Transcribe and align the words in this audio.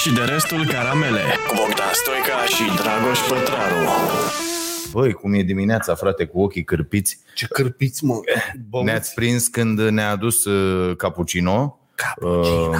și 0.00 0.12
de 0.12 0.20
restul 0.20 0.66
caramele 0.66 1.20
cu 1.48 1.54
Bogdan 1.56 1.92
Stoica 1.92 2.44
și 2.44 2.82
Dragoș 2.82 3.18
Pătraru. 3.28 3.88
Băi, 4.92 5.12
cum 5.12 5.32
e 5.32 5.42
dimineața, 5.42 5.94
frate, 5.94 6.24
cu 6.24 6.42
ochii 6.42 6.64
cârpiți. 6.64 7.18
Ce 7.34 7.46
cârpiți, 7.46 8.04
mă! 8.04 8.20
Băuți. 8.68 8.86
Ne-ați 8.86 9.14
prins 9.14 9.48
când 9.48 9.80
ne-a 9.80 10.10
adus 10.10 10.44
uh, 10.44 10.96
cappuccino. 10.96 11.78
Cappuccino. 11.94 12.68
Uh, 12.68 12.78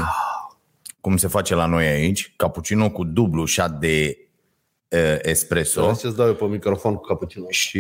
cum 1.01 1.17
se 1.17 1.29
face 1.29 1.55
la 1.55 1.67
noi 1.67 1.87
aici. 1.87 2.33
Cappuccino 2.37 2.91
cu 2.91 3.05
dublu 3.05 3.45
șat 3.45 3.79
de 3.79 4.19
uh, 4.89 5.17
espresso 5.23 5.93
Să 5.93 6.01
ce-ți 6.01 6.17
dau 6.17 6.27
eu 6.27 6.35
pe 6.35 6.45
microfon 6.45 6.95
cu 6.95 7.01
cappuccino. 7.01 7.47
și 7.49 7.79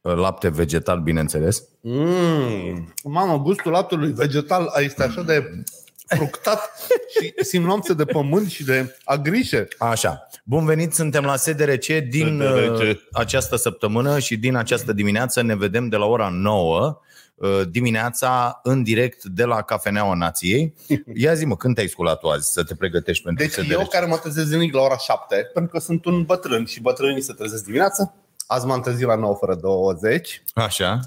uh, 0.00 0.14
lapte 0.14 0.48
vegetal, 0.48 1.00
bineînțeles. 1.00 1.62
Mm. 1.80 2.94
Mamă, 3.04 3.38
gustul 3.38 3.70
laptelui 3.72 4.12
vegetal 4.12 4.72
este 4.78 5.02
așa 5.02 5.22
de 5.22 5.62
fructat 6.08 6.70
și 7.18 7.34
simt 7.44 7.64
nuanțe 7.64 7.94
de 7.94 8.04
pământ 8.04 8.50
și 8.50 8.64
de 8.64 8.96
agrișe. 9.04 9.68
Așa. 9.78 10.28
Bun 10.44 10.64
venit, 10.64 10.94
suntem 10.94 11.24
la 11.24 11.36
SDRC 11.36 11.86
din 11.86 12.42
SDRC. 12.42 12.80
uh, 12.80 12.96
această 13.12 13.56
săptămână 13.56 14.18
și 14.18 14.36
din 14.36 14.56
această 14.56 14.92
dimineață 14.92 15.42
ne 15.42 15.56
vedem 15.56 15.88
de 15.88 15.96
la 15.96 16.04
ora 16.04 16.28
9 16.32 17.00
uh, 17.34 17.60
dimineața 17.70 18.60
în 18.62 18.82
direct 18.82 19.24
de 19.24 19.44
la 19.44 19.62
Cafeneaua 19.62 20.14
Nației. 20.14 20.74
Ia 21.14 21.34
zi 21.34 21.44
mă, 21.44 21.56
când 21.56 21.74
te-ai 21.74 21.88
sculat 21.88 22.18
tu 22.18 22.28
azi 22.28 22.52
să 22.52 22.64
te 22.64 22.74
pregătești 22.74 23.24
pentru 23.24 23.44
Deci 23.44 23.52
SDRC? 23.52 23.70
eu 23.70 23.86
care 23.86 24.06
mă 24.06 24.16
trezesc 24.16 24.46
zilnic 24.46 24.74
la 24.74 24.80
ora 24.80 24.96
7, 24.96 25.50
pentru 25.54 25.72
că 25.72 25.78
sunt 25.78 26.04
un 26.04 26.22
bătrân 26.22 26.64
și 26.64 26.80
bătrânii 26.80 27.22
se 27.22 27.32
trezesc 27.32 27.64
dimineața, 27.64 28.14
azi 28.46 28.66
m-am 28.66 28.80
trezit 28.80 29.06
la 29.06 29.14
9 29.14 29.34
fără 29.34 29.54
20 29.54 30.42
Așa. 30.54 31.00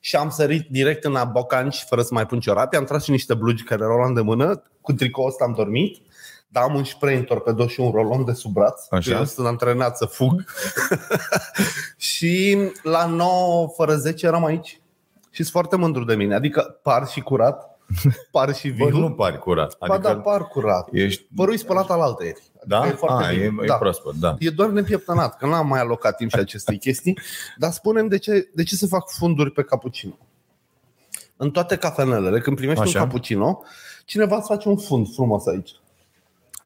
Și 0.00 0.16
am 0.16 0.30
sărit 0.30 0.68
direct 0.70 1.04
în 1.04 1.16
Abocanci 1.16 1.84
fără 1.88 2.02
să 2.02 2.14
mai 2.14 2.26
pun 2.26 2.40
ciorapi. 2.40 2.76
Am 2.76 2.84
tras 2.84 3.04
și 3.04 3.10
niște 3.10 3.34
blugi 3.34 3.62
care 3.62 3.82
erau 3.82 3.98
la 3.98 4.06
îndemână. 4.06 4.62
Cu 4.80 4.92
tricoul 4.92 5.28
ăsta 5.28 5.44
am 5.44 5.52
dormit. 5.52 6.02
Dar 6.48 6.62
am 6.62 6.74
un 6.74 6.84
spray 6.84 7.16
întorpedos 7.16 7.70
și 7.70 7.80
un 7.80 7.90
rolon 7.90 8.24
de 8.24 8.32
sub 8.32 8.52
braț. 8.52 8.86
Așa. 8.90 9.16
Eu 9.16 9.24
sunt 9.24 9.46
antrenat 9.46 9.96
să 9.96 10.04
fug. 10.04 10.44
și 11.96 12.58
la 12.82 13.06
9 13.06 13.68
fără 13.76 13.96
10 13.96 14.26
eram 14.26 14.44
aici. 14.44 14.80
Și 15.30 15.42
sunt 15.42 15.48
foarte 15.48 15.76
mândru 15.76 16.04
de 16.04 16.14
mine. 16.14 16.34
Adică 16.34 16.78
par 16.82 17.06
și 17.06 17.20
curat, 17.20 17.78
par 18.30 18.54
și 18.54 18.70
Bă, 18.70 18.86
viu. 18.86 18.98
nu 18.98 19.12
pari 19.12 19.38
curat. 19.38 19.78
Ba 19.86 19.98
da, 19.98 20.16
par 20.16 20.42
curat. 20.42 20.88
ești... 20.92 21.26
Părul 21.36 21.56
spălat 21.56 21.90
al 21.90 22.00
altăieri. 22.00 22.49
Da? 22.66 22.78
Adică 22.80 22.94
E 22.94 22.98
foarte 22.98 23.24
A, 23.24 23.30
bine. 23.30 23.42
e, 23.44 23.62
e 23.62 23.66
da. 23.66 23.74
proaspăt, 23.74 24.14
da. 24.14 24.36
E 24.38 24.50
doar 24.50 24.68
nepieptănat, 24.68 25.36
că 25.38 25.46
n-am 25.46 25.66
mai 25.66 25.80
alocat 25.80 26.16
timp 26.16 26.30
și 26.30 26.36
acestei 26.38 26.78
chestii. 26.86 27.18
Dar 27.56 27.70
spunem 27.70 28.08
de 28.08 28.18
ce, 28.18 28.48
de 28.54 28.62
ce 28.62 28.74
se 28.76 28.86
fac 28.86 29.10
funduri 29.10 29.50
pe 29.50 29.62
cappuccino. 29.62 30.18
În 31.36 31.50
toate 31.50 31.76
cafenelele, 31.76 32.40
când 32.40 32.56
primești 32.56 32.82
Așa. 32.82 32.98
un 32.98 33.04
cappuccino, 33.04 33.62
cineva 34.04 34.36
îți 34.36 34.46
face 34.46 34.68
un 34.68 34.76
fund 34.76 35.12
frumos 35.14 35.46
aici. 35.46 35.70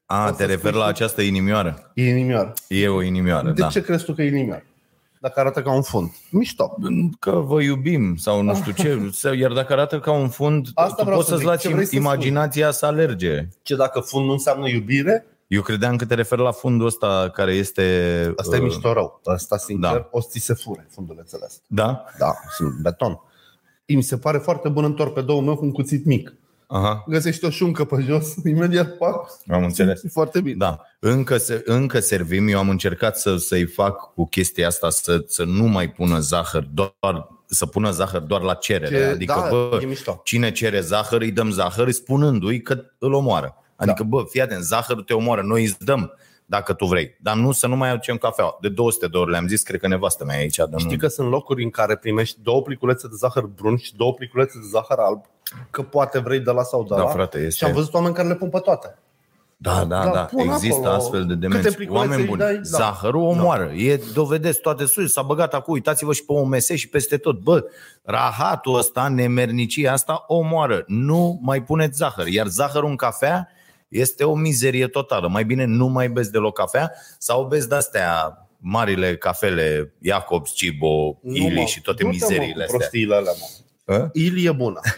A, 0.05 0.27
O 0.27 0.29
te 0.31 0.35
să 0.35 0.45
referi 0.45 0.67
spui 0.67 0.79
la 0.79 0.83
și- 0.83 0.89
această 0.89 1.21
inimioară. 1.21 1.91
E 1.93 2.09
inimioară. 2.09 2.53
E 2.67 2.87
o 2.87 3.01
inimioară, 3.01 3.47
De 3.51 3.61
da. 3.61 3.67
ce 3.67 3.81
crezi 3.81 4.05
tu 4.05 4.13
că 4.13 4.21
e 4.21 4.27
inimioară? 4.27 4.63
Dacă 5.19 5.39
arată 5.39 5.61
ca 5.61 5.71
un 5.73 5.81
fund. 5.81 6.09
Mișto. 6.31 6.77
Că 7.19 7.31
vă 7.31 7.61
iubim 7.61 8.15
sau 8.15 8.41
nu 8.41 8.55
știu 8.55 8.71
ce. 8.71 8.99
Sau- 9.11 9.33
Iar 9.33 9.51
dacă 9.51 9.73
arată 9.73 9.99
ca 9.99 10.11
un 10.11 10.29
fund, 10.29 10.67
Asta 10.73 10.95
tu 10.95 11.03
vreau 11.03 11.17
poți 11.17 11.29
să 11.29 11.35
să-ți 11.37 11.49
zic. 11.51 11.59
Ce 11.59 11.67
vrei 11.67 11.77
lași 11.79 11.89
să 11.89 11.95
imaginația 11.95 12.71
să 12.71 12.85
alerge. 12.85 13.47
Ce 13.61 13.75
dacă 13.75 13.99
fund 13.99 14.25
nu 14.25 14.31
înseamnă 14.31 14.67
iubire, 14.69 15.25
Eu 15.47 15.61
credeam 15.61 15.95
că 15.95 16.05
te 16.05 16.13
referi 16.13 16.41
la 16.41 16.51
fundul 16.51 16.87
ăsta 16.87 17.29
care 17.33 17.53
este... 17.53 18.33
asta 18.37 18.55
e 18.55 18.59
uh, 18.59 18.65
mișto 18.65 18.93
rău. 18.93 19.21
Asta, 19.25 19.57
sincer, 19.57 19.91
da. 19.91 20.07
o 20.11 20.21
să 20.21 20.27
ți 20.31 20.39
se 20.39 20.53
fure 20.53 20.87
fundulețele 20.89 21.45
astea. 21.45 21.63
Da? 21.67 22.05
Da, 22.17 22.33
sunt 22.57 22.73
beton. 22.81 23.19
Mi 23.87 24.01
se 24.01 24.17
pare 24.17 24.37
foarte 24.37 24.69
bun 24.69 24.83
în 24.83 24.93
torpedoul 24.93 25.43
meu 25.43 25.55
cu 25.55 25.65
un 25.65 25.71
cuțit 25.71 26.05
mic. 26.05 26.33
Aha, 26.67 27.03
Găsești 27.07 27.45
o 27.45 27.49
șuncă 27.49 27.83
pe 27.83 28.01
jos, 28.01 28.33
imediat 28.45 28.97
pac, 28.97 29.29
am 29.51 29.63
înțeles. 29.69 30.03
e 30.03 30.07
foarte 30.07 30.41
bine. 30.41 30.55
Da, 30.57 30.81
încă, 30.99 31.37
se, 31.37 31.61
încă 31.65 31.99
servim. 31.99 32.47
Eu 32.47 32.57
am 32.59 32.69
încercat 32.69 33.17
să, 33.17 33.35
să-i 33.37 33.65
fac 33.65 34.13
cu 34.13 34.25
chestia 34.27 34.67
asta 34.67 34.89
să, 34.89 35.23
să 35.27 35.43
nu 35.43 35.63
mai 35.63 35.89
pună 35.91 36.19
zahăr, 36.19 36.67
doar 36.73 37.27
să 37.45 37.65
pună 37.65 37.91
zahăr 37.91 38.21
doar 38.21 38.41
la 38.41 38.53
cerere. 38.53 38.97
Ce- 38.97 39.03
adică, 39.03 39.33
da, 39.43 39.47
bă, 39.49 39.79
e 39.81 39.85
mișto. 39.85 40.21
cine 40.23 40.51
cere 40.51 40.79
zahăr, 40.79 41.21
îi 41.21 41.31
dăm 41.31 41.51
zahăr, 41.51 41.91
spunându-i 41.91 42.61
că 42.61 42.83
îl 42.97 43.13
omoară. 43.13 43.55
Adică, 43.75 44.03
Da. 44.03 44.07
bă, 44.09 44.23
fii 44.29 44.41
atent, 44.41 44.63
zahărul 44.63 45.03
te 45.03 45.13
omoară, 45.13 45.41
noi 45.41 45.63
îți 45.63 45.83
dăm 45.85 46.13
dacă 46.45 46.73
tu 46.73 46.85
vrei. 46.85 47.15
Dar 47.21 47.35
nu 47.35 47.51
să 47.51 47.67
nu 47.67 47.75
mai 47.75 47.89
aducem 47.89 48.17
cafea. 48.17 48.45
De 48.61 48.69
200 48.69 49.07
de 49.07 49.17
ori 49.17 49.31
le-am 49.31 49.47
zis, 49.47 49.63
cred 49.63 49.79
că 49.79 49.87
nevastă 49.87 50.25
mea 50.25 50.35
e 50.37 50.39
aici. 50.39 50.55
Dar 50.57 50.67
Știi 50.77 50.91
nu. 50.91 50.97
că 50.97 51.07
sunt 51.07 51.29
locuri 51.29 51.63
în 51.63 51.69
care 51.69 51.95
primești 51.95 52.37
două 52.41 52.61
pliculețe 52.61 53.07
de 53.07 53.13
zahăr 53.17 53.43
brun 53.43 53.77
și 53.77 53.95
două 53.95 54.13
pliculețe 54.13 54.51
de 54.61 54.67
zahăr 54.71 54.97
alb, 54.99 55.21
că 55.69 55.81
poate 55.81 56.19
vrei 56.19 56.39
de 56.39 56.51
la 56.51 56.63
sau 56.63 56.81
de 56.83 56.95
Da, 56.95 57.01
la. 57.01 57.07
frate, 57.07 57.37
este- 57.37 57.49
Și 57.55 57.63
am 57.63 57.71
văzut 57.73 57.93
oameni 57.93 58.13
care 58.13 58.27
le 58.27 58.35
pun 58.35 58.49
pe 58.49 58.59
toate. 58.59 58.97
Da, 59.57 59.83
da, 59.85 60.03
Da, 60.03 60.11
da. 60.11 60.19
pun 60.25 60.39
Există 60.47 60.75
acolo 60.79 60.93
astfel 60.93 61.19
de 61.25 61.33
câte 61.33 61.47
demenți. 61.47 61.75
pliculețe 61.75 62.03
Oameni 62.05 62.21
îi 62.21 62.27
buni. 62.27 62.39
dai, 62.39 62.53
da. 62.55 62.61
Zahărul 62.63 63.21
omoară. 63.21 63.71
E, 63.71 63.99
dovedesc 64.13 64.59
toate 64.61 64.85
sus. 64.85 65.11
S-a 65.11 65.21
băgat 65.21 65.53
acum. 65.53 65.73
Uitați-vă 65.73 66.13
și 66.13 66.25
pe 66.25 66.33
OMS 66.33 66.69
și 66.69 66.89
peste 66.89 67.17
tot. 67.17 67.39
Bă, 67.39 67.63
rahatul 68.03 68.75
ăsta, 68.77 69.07
nemernicia 69.07 69.91
asta 69.91 70.23
omoară. 70.27 70.83
Nu 70.87 71.39
mai 71.41 71.63
puneți 71.63 71.97
zahăr. 71.97 72.27
Iar 72.27 72.47
zahărul 72.47 72.89
în 72.89 72.95
cafea 72.95 73.49
este 73.87 74.23
o 74.23 74.35
mizerie 74.35 74.87
totală. 74.87 75.27
Mai 75.27 75.45
bine 75.45 75.65
nu 75.65 75.87
mai 75.87 76.09
beți 76.09 76.31
deloc 76.31 76.55
cafea 76.57 76.91
sau 77.19 77.45
beți 77.47 77.69
de-astea 77.69 78.37
marile 78.57 79.17
cafele 79.17 79.93
Jacobs, 80.01 80.53
Cibo, 80.53 81.19
Nu, 81.21 81.35
Ili 81.35 81.59
mă, 81.59 81.65
și 81.65 81.81
toate 81.81 82.03
du-te, 82.03 82.15
mă, 82.15 82.19
mizeriile 82.21 82.53
cu 82.53 82.59
astea. 82.61 82.77
prostiile 82.77 83.15
alea, 83.15 83.31
mă. 83.85 83.93
A? 83.95 84.09
Ili 84.13 84.45
e 84.45 84.51
bună. 84.51 84.79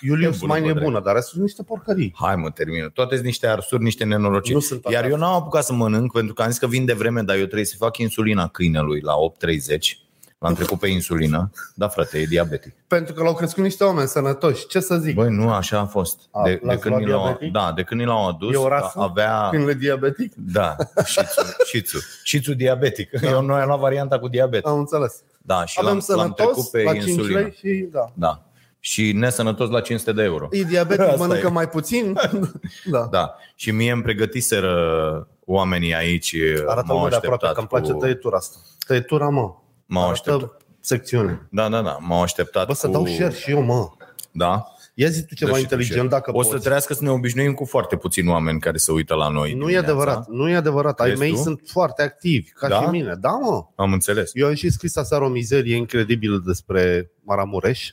Iulius 0.00 0.34
E 0.34 0.38
bună, 0.38 0.52
Main 0.52 0.64
e 0.68 0.72
bă, 0.72 0.80
bună, 0.80 1.00
dar 1.00 1.14
restul 1.14 1.32
sunt 1.32 1.42
niște 1.42 1.62
porcării. 1.62 2.14
Hai 2.16 2.36
mă, 2.36 2.50
termină. 2.50 2.88
Toate 2.88 3.14
sunt 3.14 3.26
niște 3.26 3.46
arsuri, 3.46 3.82
niște 3.82 4.04
nenorociri. 4.04 4.54
Nu 4.54 4.60
sunt 4.60 4.80
toate 4.80 4.96
Iar 4.96 5.04
eu 5.06 5.14
astea. 5.14 5.26
n-am 5.26 5.36
apucat 5.40 5.64
să 5.64 5.72
mănânc 5.72 6.12
pentru 6.12 6.34
că 6.34 6.42
am 6.42 6.48
zis 6.50 6.58
că 6.58 6.66
vin 6.66 6.84
de 6.84 6.92
vreme, 6.92 7.22
dar 7.22 7.36
eu 7.36 7.44
trebuie 7.44 7.64
să 7.64 7.76
fac 7.78 7.96
insulina 7.98 8.48
câinelui 8.48 9.00
la 9.00 9.12
8.30. 9.12 10.07
L-am 10.38 10.54
trecut 10.54 10.78
pe 10.78 10.86
insulină. 10.88 11.50
Da, 11.74 11.88
frate, 11.88 12.18
e 12.18 12.24
diabetic. 12.24 12.74
Pentru 12.86 13.14
că 13.14 13.22
l-au 13.22 13.34
crescut 13.34 13.62
niște 13.62 13.84
oameni 13.84 14.08
sănătoși. 14.08 14.66
Ce 14.66 14.80
să 14.80 14.96
zic? 14.96 15.14
Băi, 15.14 15.30
nu, 15.30 15.50
așa 15.52 15.78
a 15.78 15.84
fost. 15.86 16.20
A, 16.30 16.42
De, 16.42 16.50
de 16.54 16.60
l-ați 16.62 16.80
când 16.80 16.94
luat 16.94 17.04
ni 17.06 17.10
l-au, 17.10 17.22
diabetic? 17.22 17.52
da, 17.52 17.72
de 17.76 17.82
când 17.82 18.00
ni 18.00 18.06
l-au 18.06 18.28
adus, 18.28 18.54
E 18.54 18.56
o 18.56 18.68
rasă? 18.68 18.98
avea... 19.00 19.46
Câinele 19.50 19.74
diabetic? 19.74 20.32
Da, 20.36 20.76
șițu, 21.04 21.40
șițu. 21.66 21.98
Șițu 22.22 22.54
diabetic. 22.54 23.10
Eu 23.22 23.40
noi 23.42 23.60
am 23.60 23.66
luat 23.66 23.78
varianta 23.78 24.18
cu 24.18 24.28
diabet. 24.28 24.64
Am 24.66 24.78
înțeles. 24.78 25.22
Da, 25.38 25.64
și 25.64 25.78
Avem 25.82 26.02
l-am, 26.08 26.18
l-am 26.18 26.32
trecut 26.32 26.54
sănătos 26.54 26.70
pe 26.70 26.82
la 26.82 26.92
5 26.92 27.04
insulină. 27.06 27.38
lei 27.40 27.54
și 27.58 27.88
da. 27.92 28.04
Da. 28.14 28.42
Și 28.80 29.12
nesănătos 29.12 29.68
la 29.70 29.80
500 29.80 30.12
de 30.12 30.22
euro. 30.22 30.48
E 30.50 30.62
diabetic, 30.62 31.04
Asta 31.12 31.16
mănâncă 31.16 31.46
e. 31.46 31.50
mai 31.50 31.68
puțin. 31.68 32.18
da. 32.90 33.08
Da. 33.10 33.34
Și 33.54 33.70
mie 33.70 33.92
îmi 33.92 34.02
pregătiseră 34.02 35.28
oamenii 35.44 35.94
aici. 35.94 36.34
Arată 36.66 36.84
m-au 36.92 36.98
mă 36.98 37.08
de 37.08 37.14
aproape 37.14 37.44
așteptat 37.46 37.52
că 37.52 37.58
îmi 37.58 37.68
place 37.68 37.92
cu- 37.92 37.98
tăietura 37.98 38.36
asta. 38.36 38.56
Tăietura, 38.86 39.28
mă. 39.28 39.52
M-au 39.88 40.04
Arată 40.08 40.30
așteptat. 40.30 40.60
secțiune. 40.80 41.46
Da, 41.50 41.68
da, 41.68 41.82
da. 41.82 41.96
M-au 42.00 42.22
așteptat 42.22 42.66
Bă, 42.66 42.72
să 42.72 42.86
cu... 42.86 42.92
dau 42.92 43.06
share 43.06 43.34
și 43.34 43.50
eu, 43.50 43.62
mă. 43.62 43.88
Da. 44.32 44.64
Ia 44.94 45.08
zi 45.08 45.24
tu 45.24 45.34
ceva 45.34 45.50
Dă 45.50 45.56
și 45.56 45.62
tu 45.66 45.70
inteligent 45.72 45.94
share. 46.08 46.08
dacă 46.08 46.30
O 46.30 46.32
poți. 46.32 46.48
să 46.50 46.58
trească 46.58 46.94
să 46.94 47.02
ne 47.02 47.10
obișnuim 47.10 47.52
cu 47.54 47.64
foarte 47.64 47.96
puțini 47.96 48.28
oameni 48.28 48.60
care 48.60 48.76
se 48.76 48.92
uită 48.92 49.14
la 49.14 49.28
noi 49.28 49.48
Nu 49.48 49.54
e 49.54 49.58
dimineața. 49.58 49.86
adevărat, 49.86 50.28
nu 50.28 50.48
e 50.48 50.56
adevărat. 50.56 51.00
Ai 51.00 51.06
Crezi 51.06 51.20
mei 51.22 51.30
tu? 51.32 51.36
sunt 51.36 51.60
foarte 51.66 52.02
activi, 52.02 52.50
ca 52.50 52.68
Da? 52.68 52.80
și 52.80 52.88
mine. 52.88 53.14
Da, 53.20 53.30
mă. 53.30 53.64
Am 53.76 53.92
înțeles. 53.92 54.30
Eu 54.34 54.46
am 54.46 54.54
și 54.54 54.70
scris 54.70 54.96
aseară 54.96 55.24
o 55.24 55.28
mizerie 55.28 55.76
incredibilă 55.76 56.42
despre 56.46 57.10
Maramureș. 57.22 57.90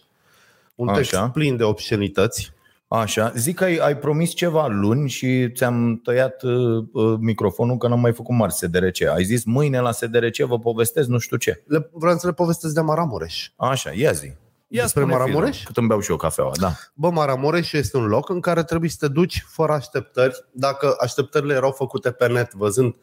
Un 0.76 0.88
text 0.94 1.14
Așa. 1.14 1.30
plin 1.30 1.58
de 1.58 1.64
obscenități. 1.64 2.54
Așa. 3.00 3.32
Zic 3.36 3.56
că 3.56 3.64
ai, 3.64 3.78
ai 3.78 3.98
promis 3.98 4.34
ceva 4.34 4.68
luni 4.68 5.10
și 5.10 5.52
ți-am 5.52 6.00
tăiat 6.04 6.44
uh, 6.44 6.84
uh, 6.92 7.16
microfonul 7.20 7.78
că 7.78 7.88
n-am 7.88 8.00
mai 8.00 8.14
făcut 8.14 8.36
mari 8.36 8.54
SDRC. 8.54 9.02
Ai 9.16 9.24
zis 9.24 9.44
mâine 9.44 9.80
la 9.80 9.92
SDRC 9.92 10.38
vă 10.38 10.60
povestesc 10.60 11.08
nu 11.08 11.18
știu 11.18 11.38
ce. 11.38 11.64
Le, 11.68 11.90
vreau 11.94 12.18
să 12.18 12.28
le 12.28 12.34
povestesc 12.34 12.74
de 12.74 12.82
Maramureș. 12.82 13.50
Așa, 13.56 13.92
ia 13.92 14.12
zi. 14.12 14.34
Ia 14.68 14.82
Despre 14.82 15.02
spune, 15.02 15.16
Maramureș? 15.16 15.56
Filă, 15.58 15.66
Cât 15.66 15.78
îmi 15.78 15.88
beau 15.88 16.00
și 16.00 16.12
eu 16.12 16.18
cafeaua, 16.18 16.52
da. 16.60 16.72
Bă, 16.94 17.10
Maramureș 17.10 17.72
este 17.72 17.98
un 17.98 18.06
loc 18.06 18.30
în 18.30 18.40
care 18.40 18.64
trebuie 18.64 18.90
să 18.90 18.98
te 19.00 19.08
duci 19.08 19.46
fără 19.48 19.72
așteptări. 19.72 20.46
Dacă 20.52 20.96
așteptările 21.00 21.54
erau 21.54 21.72
făcute 21.72 22.12
pe 22.12 22.28
net, 22.28 22.54
văzând, 22.54 22.96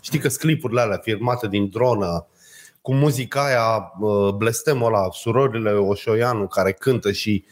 știi 0.00 0.18
că 0.18 0.28
clipurile 0.28 0.80
alea 0.80 0.96
filmate 1.02 1.48
din 1.48 1.68
dronă, 1.68 2.26
cu 2.80 2.94
muzica 2.94 3.44
aia, 3.44 3.92
uh, 4.00 4.34
blestemul 4.34 4.86
ăla, 4.86 5.08
surorile 5.12 5.70
Oșoianu 5.70 6.46
care 6.46 6.72
cântă 6.72 7.12
și 7.12 7.44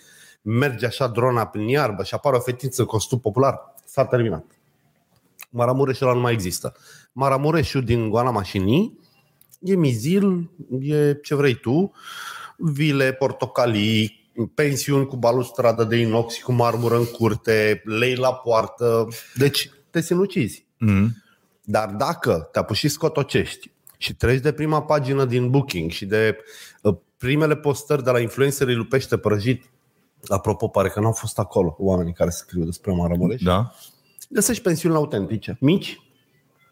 merge 0.48 0.87
așa 0.87 1.06
drona 1.06 1.46
prin 1.46 1.69
iarbă 1.69 2.02
și 2.02 2.14
apare 2.14 2.37
o 2.37 2.40
fetiță 2.40 2.81
în 2.81 2.87
costum 2.87 3.20
popular, 3.20 3.75
s-a 3.84 4.04
terminat. 4.04 4.44
Maramureșul 5.50 6.06
ăla 6.06 6.16
nu 6.16 6.22
mai 6.22 6.32
există. 6.32 6.75
Maramureșul 7.12 7.84
din 7.84 8.08
Goana 8.08 8.31
Mașinii 8.31 8.98
e 9.60 9.75
mizil, 9.75 10.50
e 10.81 11.12
ce 11.12 11.34
vrei 11.34 11.54
tu, 11.54 11.93
vile, 12.56 13.12
portocalii, 13.12 14.31
pensiuni 14.54 15.06
cu 15.06 15.16
balustradă 15.16 15.84
de 15.84 15.96
inox 15.96 16.34
și 16.34 16.43
cu 16.43 16.52
marmură 16.52 16.96
în 16.96 17.04
curte, 17.04 17.82
lei 17.84 18.14
la 18.14 18.34
poartă. 18.34 19.08
Deci 19.34 19.70
te 19.90 20.00
sinucizi. 20.00 20.66
Mm. 20.78 21.22
Dar 21.62 21.88
dacă 21.88 22.49
te 22.52 22.58
apuci 22.58 22.76
și 22.76 22.88
scotocești 22.88 23.70
și 23.96 24.14
treci 24.14 24.40
de 24.40 24.52
prima 24.52 24.82
pagină 24.82 25.25
din 25.25 25.50
Booking 25.50 25.90
și 25.90 26.06
de 26.06 26.37
uh, 26.82 26.96
primele 27.16 27.56
postări 27.56 28.04
de 28.04 28.10
la 28.10 28.20
influencerii 28.20 28.75
lui 28.75 28.87
Pește 28.87 29.16
Prăjit, 29.16 29.64
apropo, 30.28 30.69
pare 30.69 30.88
că 30.88 31.00
n-au 31.00 31.12
fost 31.12 31.38
acolo 31.38 31.76
oamenii 31.78 32.12
care 32.12 32.31
scriu 32.31 32.64
despre 32.64 32.93
Maramureș, 32.93 33.43
Da. 33.43 33.73
Găsești 34.28 34.62
pensiuni 34.62 34.94
autentice, 34.94 35.56
mici, 35.61 35.94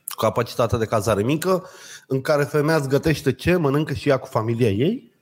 cu 0.08 0.16
capacitate 0.20 0.76
de 0.76 0.84
cazare 0.84 1.22
mică, 1.22 1.64
în 2.06 2.20
care 2.20 2.44
femeia 2.44 2.76
îți 2.78 2.88
gătește 2.88 3.32
ce, 3.32 3.56
mănâncă 3.56 3.92
și 3.94 4.08
ea 4.08 4.16
cu 4.16 4.26
familia 4.26 4.70
ei 4.70 5.12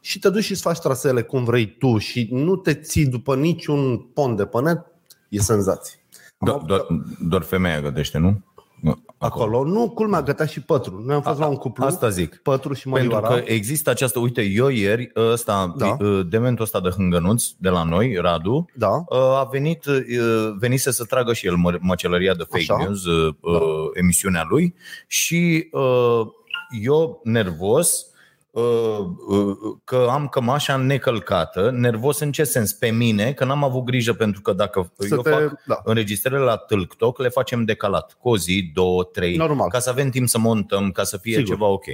și 0.00 0.18
te 0.18 0.30
duci 0.30 0.44
și 0.44 0.50
îți 0.52 0.60
faci 0.62 0.78
trasele 0.78 1.22
cum 1.22 1.44
vrei 1.44 1.76
tu 1.76 1.98
și 1.98 2.28
nu 2.30 2.56
te 2.56 2.74
ții 2.74 3.06
după 3.06 3.36
niciun 3.36 3.98
pont 3.98 4.36
de 4.36 4.46
pe 4.46 4.60
net, 4.60 4.80
e 5.28 5.38
senzație. 5.40 5.94
Am 6.38 6.48
Do- 6.48 6.52
avut- 6.54 6.66
doar, 6.66 6.86
doar 7.28 7.42
femeia 7.42 7.80
gătește, 7.80 8.18
nu? 8.18 8.42
Nu, 9.20 9.26
Acolo, 9.26 9.64
nu, 9.64 9.90
culmea, 9.90 10.22
gătea 10.22 10.46
și 10.46 10.60
pătru. 10.62 11.02
Noi 11.06 11.14
am 11.14 11.22
fost 11.22 11.40
A- 11.40 11.42
la 11.42 11.46
un 11.50 11.56
cuplu, 11.56 11.84
asta 11.84 12.08
zic. 12.08 12.36
pătru 12.36 12.72
și 12.72 12.88
Pentru 12.88 13.12
Mărioara. 13.14 13.34
că 13.40 13.42
există 13.52 13.90
această, 13.90 14.18
uite, 14.18 14.42
eu 14.42 14.68
ieri, 14.68 15.10
ăsta, 15.16 15.74
Da. 15.76 15.96
da. 16.00 16.22
dementul 16.28 16.64
ăsta 16.64 16.80
de 16.80 16.88
hângănuț 16.88 17.44
de 17.58 17.68
la 17.68 17.82
noi, 17.84 18.16
Radu, 18.20 18.66
Da, 18.74 19.04
a 19.10 19.48
venit, 19.50 19.84
venise 20.58 20.90
să 20.90 21.04
tragă 21.04 21.32
și 21.32 21.46
el 21.46 21.54
mă- 21.54 21.78
măcelăria 21.80 22.34
de 22.34 22.42
fake 22.50 22.72
Așa. 22.72 22.76
news, 22.84 23.02
da. 23.04 23.58
emisiunea 23.94 24.44
lui 24.48 24.74
și 25.06 25.68
uh, 25.72 26.20
eu 26.82 27.20
nervos 27.24 27.90
uh, 27.92 28.04
uh, 28.04 28.09
că 29.84 30.06
am 30.10 30.28
cămașa 30.28 30.76
necălcată, 30.76 31.70
nervos 31.70 32.20
în 32.20 32.32
ce 32.32 32.44
sens? 32.44 32.72
Pe 32.72 32.90
mine, 32.90 33.32
că 33.32 33.44
n-am 33.44 33.64
avut 33.64 33.84
grijă 33.84 34.12
pentru 34.12 34.40
că 34.40 34.52
dacă 34.52 34.92
Să 34.98 35.14
eu 35.14 35.22
te- 35.22 35.30
fac 35.30 35.62
da. 35.66 35.80
înregistrările 35.84 36.44
la 36.44 36.56
TikTok, 36.56 37.18
le 37.18 37.28
facem 37.28 37.64
decalat, 37.64 38.16
cu 38.20 38.28
o 38.28 38.36
zi, 38.36 38.70
două, 38.74 39.04
trei, 39.04 39.36
Normal. 39.36 39.68
ca 39.68 39.78
să 39.78 39.90
avem 39.90 40.10
timp 40.10 40.28
să 40.28 40.38
montăm, 40.38 40.90
ca 40.90 41.02
să 41.04 41.16
fie 41.16 41.34
Sigur. 41.36 41.48
ceva 41.48 41.66
ok. 41.66 41.84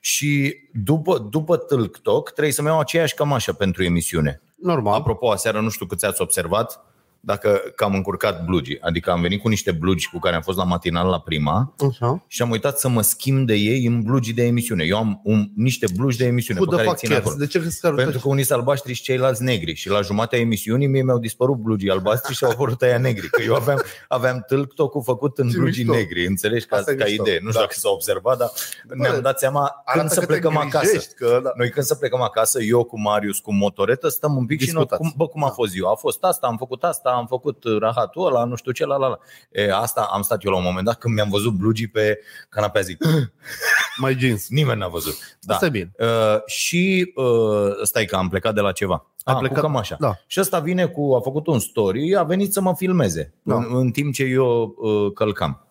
Și 0.00 0.56
după, 0.72 1.18
după 1.30 1.56
TikTok 1.56 2.30
trebuie 2.30 2.52
să-mi 2.54 2.68
iau 2.68 2.78
aceeași 2.78 3.14
cămașă 3.14 3.52
pentru 3.52 3.82
emisiune. 3.84 4.40
normal. 4.56 4.94
Apropo, 4.94 5.30
aseară 5.30 5.60
nu 5.60 5.68
știu 5.68 5.86
câți 5.86 6.04
ați 6.06 6.22
observat 6.22 6.85
dacă 7.26 7.60
că 7.74 7.84
am 7.84 7.94
încurcat 7.94 8.44
blugi. 8.44 8.76
Adică 8.80 9.10
am 9.10 9.20
venit 9.20 9.40
cu 9.40 9.48
niște 9.48 9.72
blugi 9.72 10.08
cu 10.10 10.18
care 10.18 10.34
am 10.36 10.42
fost 10.42 10.58
la 10.58 10.64
matinal 10.64 11.08
la 11.08 11.20
prima 11.20 11.74
Așa. 11.88 12.24
și 12.26 12.42
am 12.42 12.50
uitat 12.50 12.78
să 12.78 12.88
mă 12.88 13.02
schimb 13.02 13.46
de 13.46 13.54
ei 13.54 13.86
în 13.86 14.02
blugi 14.02 14.32
de 14.32 14.44
emisiune. 14.44 14.84
Eu 14.84 14.96
am 14.96 15.20
un, 15.24 15.48
niște 15.56 15.86
blugi 15.96 16.16
de 16.18 16.24
emisiune 16.24 16.60
Who 16.60 16.68
pe 16.68 16.76
the 16.76 16.84
care 16.84 16.88
îi 16.88 16.94
fuck 16.96 16.98
țin 17.06 17.08
cares? 17.08 17.24
acolo. 17.26 17.44
De 17.44 17.50
ce 17.50 17.58
crezi 17.60 17.80
că 17.80 17.90
Pentru 17.90 18.18
că 18.20 18.28
unii 18.28 18.44
sunt 18.44 18.58
albaștri 18.58 18.92
și 18.92 19.02
ceilalți 19.02 19.42
negri 19.42 19.74
Și 19.74 19.88
la 19.88 20.00
jumatea 20.00 20.38
emisiunii 20.38 20.86
mie 20.86 21.02
mi-au 21.02 21.18
dispărut 21.18 21.56
blugii 21.56 21.90
albastri 21.90 22.34
Și 22.34 22.44
au 22.44 22.50
apărut 22.50 22.82
aia 22.82 22.98
negri 22.98 23.28
Că 23.30 23.42
eu 23.42 23.54
aveam, 23.54 23.82
aveam 24.08 24.44
TikTok-ul 24.48 25.02
făcut 25.02 25.38
în 25.38 25.48
Ce 25.48 25.56
blugii 25.58 25.84
mișto. 25.84 25.98
negri 25.98 26.26
Înțelegi 26.26 26.66
ca, 26.66 26.76
Asta 26.76 26.90
e 26.90 26.94
ca 26.94 27.04
mișto. 27.04 27.22
idee 27.22 27.38
Nu 27.42 27.48
știu 27.48 27.52
Da. 27.52 27.60
dacă 27.60 27.74
s-a 27.78 27.88
observat 27.90 28.38
Dar 28.38 28.50
ne-am 28.94 29.20
dat 29.20 29.38
seama 29.38 29.60
când 29.60 29.98
Arată 29.98 30.08
să 30.14 30.20
că 30.20 30.26
te 30.26 30.32
plecăm 30.32 30.56
acasă 30.56 30.76
îngrijești, 30.84 31.14
Că, 31.14 31.40
da. 31.42 31.50
noi 31.56 31.70
când 31.70 31.86
să 31.86 31.94
plecăm 31.94 32.20
acasă, 32.22 32.62
eu 32.62 32.84
cu 32.84 33.00
Marius, 33.00 33.38
cu 33.38 33.52
motoretă, 33.54 34.08
stăm 34.08 34.36
un 34.36 34.46
pic 34.46 34.58
și 34.60 34.64
Discutați. 34.64 35.02
noi, 35.02 35.10
cum, 35.10 35.12
bă, 35.26 35.28
cum 35.32 35.44
a 35.44 35.48
fost 35.48 35.72
eu? 35.76 35.90
A 35.90 35.94
fost 35.94 36.24
asta, 36.24 36.46
am 36.46 36.56
făcut 36.56 36.82
asta, 36.84 37.10
am 37.16 37.26
făcut 37.26 37.64
rahatul 37.78 38.26
ăla, 38.26 38.44
nu 38.44 38.54
știu 38.56 38.72
ce, 38.72 38.86
la 38.86 38.96
la 38.96 39.06
la. 39.08 39.18
E, 39.50 39.72
asta 39.74 40.08
am 40.12 40.22
stat 40.22 40.44
eu 40.44 40.50
la 40.52 40.56
un 40.58 40.64
moment 40.64 40.84
dat 40.86 40.98
când 40.98 41.14
mi-am 41.14 41.28
văzut 41.28 41.52
blugii 41.52 41.88
pe 41.88 42.18
canapea 42.48 42.80
zic, 42.80 43.04
Mai 44.00 44.16
jeans. 44.18 44.48
nimeni 44.48 44.78
n-a 44.78 44.88
văzut. 44.88 45.14
Da. 45.40 45.54
Asta 45.54 45.66
e 45.66 45.68
bine. 45.68 45.92
Uh, 45.98 46.06
și 46.46 47.12
uh, 47.14 47.72
stai 47.82 48.04
că 48.04 48.16
am 48.16 48.28
plecat 48.28 48.54
de 48.54 48.60
la 48.60 48.72
ceva. 48.72 49.06
Ai 49.24 49.34
Ah, 49.34 49.40
plecat- 49.40 49.54
cu 49.60 49.66
cămașa. 49.66 49.96
da. 49.98 50.14
Și 50.26 50.40
ăsta 50.40 50.58
vine 50.58 50.86
cu, 50.86 51.14
a 51.14 51.20
făcut 51.20 51.46
un 51.46 51.58
story, 51.58 52.16
a 52.16 52.22
venit 52.22 52.52
să 52.52 52.60
mă 52.60 52.74
filmeze 52.76 53.34
Da. 53.42 53.54
în, 53.54 53.66
în 53.70 53.90
timp 53.90 54.14
ce 54.14 54.22
eu 54.24 54.74
uh, 54.78 55.12
călcam. 55.14 55.66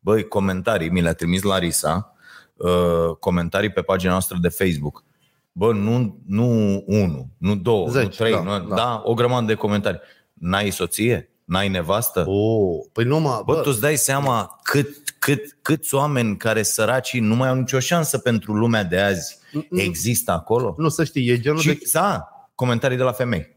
Băi, 0.00 0.28
comentarii 0.28 0.88
mi 0.90 1.00
le-a 1.00 1.14
trimis 1.14 1.42
Larisa, 1.42 2.12
uh, 2.56 3.16
comentarii 3.20 3.70
pe 3.70 3.82
pagina 3.82 4.10
noastră 4.10 4.36
de 4.40 4.48
Facebook. 4.48 5.04
Bă, 5.52 5.72
nu, 5.72 6.18
nu 6.26 6.46
unu, 6.86 7.28
nu 7.38 7.56
două, 7.56 7.88
Zeci, 7.88 8.02
nu 8.02 8.08
trei, 8.08 8.32
da, 8.32 8.40
nu, 8.42 8.68
da. 8.68 8.74
da. 8.74 9.00
o 9.04 9.14
grămadă 9.14 9.46
de 9.46 9.54
comentarii. 9.54 10.00
N-ai 10.40 10.70
soție? 10.70 11.30
N-ai 11.44 11.68
nevastă? 11.68 12.24
Oh, 12.28 12.84
păi 12.92 13.04
nu 13.04 13.18
mă, 13.18 13.42
Bă, 13.44 13.54
bă, 13.54 13.60
tu 13.60 13.68
îți 13.70 13.80
dai 13.80 13.96
seama 13.96 14.58
cât, 14.62 14.88
cât, 15.18 15.56
câți 15.62 15.94
oameni 15.94 16.36
care 16.36 16.62
săraci 16.62 17.18
nu 17.18 17.34
mai 17.34 17.48
au 17.48 17.54
nicio 17.54 17.78
șansă 17.78 18.18
pentru 18.18 18.52
lumea 18.52 18.84
de 18.84 19.00
azi 19.00 19.38
există 19.70 20.30
acolo? 20.30 20.74
nu 20.78 20.88
să 20.88 21.04
știi, 21.04 21.28
e 21.28 21.38
genul 21.40 21.58
Și 21.58 21.66
de... 21.66 21.78
da, 21.92 22.28
comentarii 22.54 22.96
de 22.96 23.02
la 23.02 23.12
femei. 23.12 23.56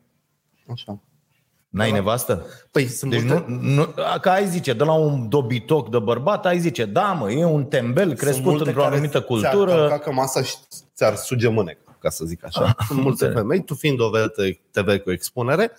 Așa. 0.72 1.00
N-ai 1.70 1.92
nevastă? 1.92 2.46
Păi 2.72 2.88
sunt 2.88 3.12
Deci 3.12 3.24
multe, 3.24 3.46
nu, 3.48 3.62
nu, 3.62 3.86
ca 4.22 4.32
ai 4.32 4.48
zice, 4.48 4.74
de 4.74 4.84
la 4.84 4.94
un 4.94 5.30
dobitoc 5.30 5.90
de 5.90 6.00
bărbat, 6.00 6.46
ai 6.46 6.60
zice, 6.60 6.86
da 6.86 7.12
mă, 7.14 7.32
e 7.32 7.46
un 7.46 7.66
tembel 7.66 8.06
sunt 8.08 8.20
crescut 8.20 8.44
multe 8.44 8.64
într-o 8.64 8.82
care 8.82 8.94
anumită 8.94 9.20
Ți-ar 9.20 9.24
cultură. 9.52 9.76
călca 9.76 10.00
că 10.00 10.12
masa 10.12 10.44
și 10.44 10.56
ți-ar 10.96 11.16
suge 11.16 11.48
mâneca, 11.48 11.98
ca 12.00 12.10
să 12.10 12.26
zic 12.26 12.46
așa. 12.46 12.76
Sunt 12.88 13.00
multe 13.02 13.26
înțeleg. 13.26 13.36
femei, 13.36 13.64
tu 13.64 13.74
fiind 13.76 14.00
o 14.00 14.10
vedetă 14.10 14.44
TV 14.72 14.98
cu 14.98 15.12
expunere, 15.12 15.72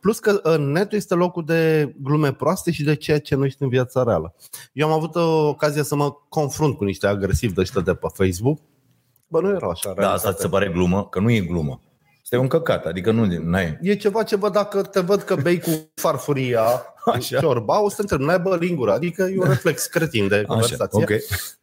plus 0.00 0.18
că 0.18 0.40
în 0.42 0.70
netul 0.70 0.96
este 0.96 1.14
locul 1.14 1.44
de 1.44 1.92
glume 2.02 2.32
proaste 2.32 2.70
și 2.70 2.82
de 2.84 2.94
ceea 2.94 3.20
ce 3.20 3.34
nu 3.34 3.44
ești 3.44 3.62
în 3.62 3.68
viața 3.68 4.02
reală. 4.02 4.34
Eu 4.72 4.86
am 4.86 4.92
avut 4.92 5.14
o 5.14 5.48
ocazia 5.48 5.82
să 5.82 5.96
mă 5.96 6.12
confrunt 6.28 6.76
cu 6.76 6.84
niște 6.84 7.06
agresivi 7.06 7.54
de 7.54 7.60
ăștia 7.60 7.80
de 7.80 7.94
pe 7.94 8.06
Facebook. 8.14 8.58
Bă, 9.28 9.40
nu 9.40 9.48
erau 9.48 9.70
așa. 9.70 9.88
în 9.88 9.94
Da, 9.94 10.00
asta 10.00 10.06
realitate. 10.10 10.34
ți 10.34 10.40
se 10.42 10.48
pare 10.48 10.68
glumă? 10.68 11.06
Că 11.06 11.20
nu 11.20 11.30
e 11.30 11.40
glumă. 11.40 11.80
Este 12.30 12.40
un 12.40 12.48
căcat, 12.48 12.86
adică 12.86 13.10
nu 13.10 13.54
ai 13.54 13.78
E 13.82 13.94
ceva 13.94 14.22
ce 14.22 14.36
văd 14.36 14.52
dacă 14.52 14.82
te 14.82 15.00
văd 15.00 15.22
că 15.22 15.34
bei 15.36 15.60
cu 15.60 15.70
farfuria 15.94 16.62
Așa. 17.14 17.38
ciorba, 17.38 17.82
o 17.82 17.88
să 17.88 17.94
te 17.94 18.00
întreb, 18.02 18.20
n-ai 18.20 18.38
bă 18.38 18.56
lingura, 18.56 18.92
adică 18.92 19.22
e 19.22 19.38
un 19.38 19.46
reflex 19.46 19.86
cretin 19.86 20.28
de 20.28 20.34
Așa, 20.34 20.44
conversație. 20.46 21.02
ok. 21.02 21.10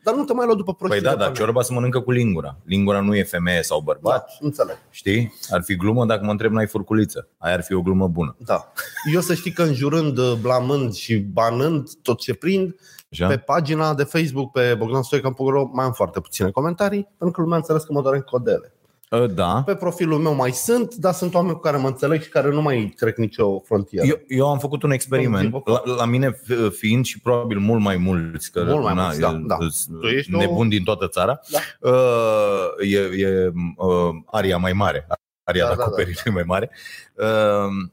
Dar 0.04 0.16
nu 0.16 0.24
te 0.24 0.34
mai 0.34 0.46
lua 0.46 0.56
după 0.56 0.74
prostii 0.74 1.02
Păi 1.02 1.10
da, 1.10 1.16
de 1.16 1.24
dar 1.24 1.32
pe 1.32 1.38
ciorba 1.38 1.62
se 1.62 1.74
mănâncă 1.74 2.00
cu 2.00 2.12
lingura. 2.12 2.58
Lingura 2.64 3.00
nu 3.00 3.16
e 3.16 3.24
femeie 3.24 3.62
sau 3.62 3.78
net. 3.78 3.86
bărbat. 3.86 4.18
Da, 4.18 4.26
înțeleg. 4.46 4.78
Știi? 4.90 5.34
Ar 5.50 5.62
fi 5.64 5.76
glumă 5.76 6.06
dacă 6.06 6.24
mă 6.26 6.32
întreb 6.32 6.52
n-ai 6.52 6.68
furculiță. 6.68 7.28
Aia 7.38 7.54
ar 7.54 7.64
fi 7.64 7.74
o 7.74 7.82
glumă 7.82 8.08
bună. 8.08 8.36
Da. 8.40 8.72
Eu 9.14 9.22
să 9.22 9.34
știi 9.34 9.52
că 9.52 9.64
înjurând, 9.64 10.20
blamând 10.42 10.94
și 10.94 11.18
banând 11.18 11.90
tot 12.02 12.20
ce 12.20 12.34
prind, 12.34 12.76
Așa? 13.12 13.28
pe 13.28 13.38
pagina 13.38 13.94
de 13.94 14.04
Facebook, 14.04 14.52
pe 14.52 14.76
bogdanstoica.ro, 14.78 15.70
mai 15.74 15.86
am 15.86 15.92
foarte 15.92 16.20
puține 16.20 16.50
comentarii, 16.52 17.08
pentru 17.18 17.32
că 17.36 17.42
lumea 17.42 17.56
a 17.56 17.60
înțeles 17.60 17.84
că 17.84 17.94
mă 17.94 18.02
doare 18.02 18.18
în 18.18 18.24
codele. 18.24 18.74
Uh, 19.12 19.26
Da. 19.34 19.62
Pe 19.66 19.76
profilul 19.76 20.20
meu 20.20 20.34
mai 20.34 20.52
sunt, 20.52 20.96
dar 20.96 21.14
sunt 21.14 21.34
oameni 21.34 21.54
cu 21.54 21.60
care 21.60 21.78
mă 21.78 21.88
înțeleg 21.88 22.22
și 22.22 22.30
care 22.30 22.50
nu 22.50 22.62
mai 22.62 22.94
trec 22.98 23.18
nicio 23.18 23.60
frontieră. 23.60 24.08
Eu, 24.08 24.16
eu 24.28 24.50
am 24.50 24.60
făcut 24.60 24.84
un 24.84 24.92
experiment, 24.92 25.62
la, 25.66 25.82
la 25.98 26.06
mine 26.06 26.32
f- 26.34 26.72
fiind 26.72 27.06
și 27.06 27.20
probabil 27.22 27.60
mult 27.60 27.82
mai 27.82 27.98
mulți, 27.98 28.52
că 28.52 28.64
Mult 28.64 28.84
mai 28.84 28.94
na, 28.96 29.04
mulți, 29.04 29.20
da, 29.20 29.30
e- 29.30 29.44
da. 29.46 29.58
sunt 29.70 30.00
Tu 30.00 30.08
ești 30.08 30.34
o- 30.34 30.38
nebun 30.38 30.70
din 30.70 30.84
toată 30.84 31.08
țara, 31.08 31.40
Da. 31.52 31.90
uh, 31.90 32.92
e, 32.92 32.98
e 32.98 33.52
uh, 33.78 34.10
aria 34.26 34.58
mai 34.58 34.74
mare, 34.74 35.08
aria 35.44 35.64
Da, 35.64 35.70
de 35.70 35.76
da, 35.78 35.84
acoperire 35.84 36.30
mai 36.34 36.44
mare. 36.46 36.70
Uh, 37.16 37.90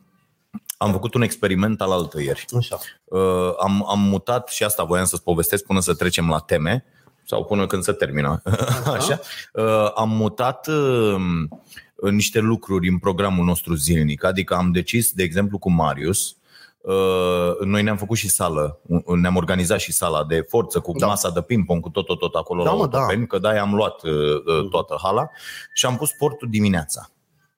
am 0.77 0.93
făcut 0.93 1.15
un 1.15 1.23
experiment 1.23 1.81
al 1.81 1.93
altă 1.93 2.21
ieri. 2.23 2.45
Așa. 2.57 2.79
Uh, 3.05 3.53
am, 3.63 3.87
am 3.89 4.01
mutat 4.01 4.49
și 4.49 4.65
asta 4.65 4.85
voiam 4.85 5.05
să-ți 5.05 5.23
povestesc 5.23 5.65
până 5.65 5.81
să 5.81 5.95
trecem 5.95 6.29
la 6.29 6.39
teme 6.39 6.85
sau 7.25 7.45
până 7.45 7.67
când 7.67 7.83
se 7.83 7.93
termină. 7.93 8.43
Așa. 8.97 9.21
Uh, 9.53 9.91
am 9.95 10.11
mutat 10.11 10.67
uh, 10.67 11.21
niște 12.11 12.39
lucruri 12.41 12.89
în 12.89 12.99
programul 12.99 13.45
nostru 13.45 13.75
zilnic. 13.75 14.25
Adică 14.25 14.55
am 14.55 14.73
decis, 14.73 15.13
de 15.13 15.23
exemplu, 15.23 15.59
cu 15.59 15.71
Marius, 15.71 16.37
Uh, 16.83 17.59
noi 17.65 17.83
ne-am 17.83 17.97
făcut 17.97 18.17
și 18.17 18.29
sală, 18.29 18.81
ne-am 19.21 19.37
organizat 19.37 19.81
și 19.81 19.93
sala 19.93 20.25
de 20.25 20.41
forță 20.49 20.81
cu 20.81 20.93
Da. 20.93 20.99
da. 20.99 21.07
masa 21.07 21.31
de 21.31 21.43
ping-pong, 21.43 21.83
cu 21.83 21.89
tot, 21.89 22.07
tot, 22.07 22.19
tot 22.19 22.35
acolo 22.35 22.63
Da, 22.63 22.71
la 22.71 22.77
mă, 22.77 22.87
da. 22.87 22.99
Otopeni, 22.99 23.27
că 23.27 23.39
de-aia 23.39 23.63
am 23.63 23.75
luat 23.75 24.03
uh, 24.03 24.13
uh, 24.13 24.69
toată 24.71 24.99
hala 25.03 25.31
și 25.75 25.87
am 25.87 25.97
pus 25.97 26.09
sportul 26.09 26.49
dimineața. 26.51 27.11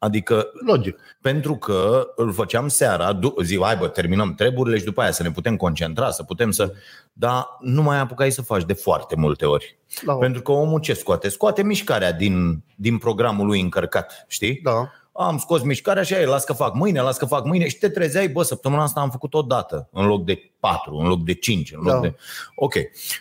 Adică 0.04 0.50
Logic. 0.66 0.98
pentru 1.20 1.56
că 1.56 2.06
îl 2.16 2.32
făceam 2.32 2.68
seara, 2.68 3.12
du- 3.12 3.34
zi, 3.42 3.58
hai 3.62 3.76
bă, 3.76 3.88
terminăm 3.88 4.34
treburile 4.34 4.78
și 4.78 4.84
după 4.84 5.00
aia 5.00 5.10
să 5.10 5.22
ne 5.22 5.30
putem 5.30 5.56
concentra, 5.56 6.10
să 6.10 6.22
putem 6.22 6.50
să... 6.50 6.72
Dar 7.12 7.46
nu 7.60 7.82
mai 7.82 7.98
apucai 7.98 8.30
să 8.30 8.42
faci 8.42 8.64
de 8.64 8.72
foarte 8.72 9.16
multe 9.16 9.44
ori. 9.44 9.78
Da. 10.04 10.14
Pentru 10.14 10.42
că 10.42 10.52
omul 10.52 10.80
ce 10.80 10.92
scoate? 10.92 11.28
Scoate 11.28 11.62
mișcarea 11.62 12.12
din, 12.12 12.62
din 12.74 12.98
programul 12.98 13.46
lui 13.46 13.60
încărcat, 13.60 14.24
știi? 14.28 14.60
Da. 14.62 14.90
Am 15.16 15.38
scos 15.38 15.62
mișcarea 15.62 16.02
și 16.02 16.14
aia, 16.14 16.28
las 16.28 16.44
că 16.44 16.52
fac 16.52 16.74
mâine, 16.74 17.00
las 17.00 17.16
că 17.16 17.24
fac 17.26 17.44
mâine 17.44 17.68
și 17.68 17.78
te 17.78 17.88
trezeai, 17.88 18.28
bă, 18.28 18.42
săptămâna 18.42 18.82
asta 18.82 19.00
am 19.00 19.10
făcut 19.10 19.34
o 19.34 19.42
dată, 19.42 19.88
în 19.92 20.06
loc 20.06 20.24
de 20.24 20.38
patru, 20.60 20.96
în 20.96 21.06
loc 21.06 21.24
de 21.24 21.34
cinci, 21.34 21.72
în 21.72 21.80
loc 21.82 21.92
Da. 21.92 22.00
de... 22.00 22.14
Ok. 22.54 22.74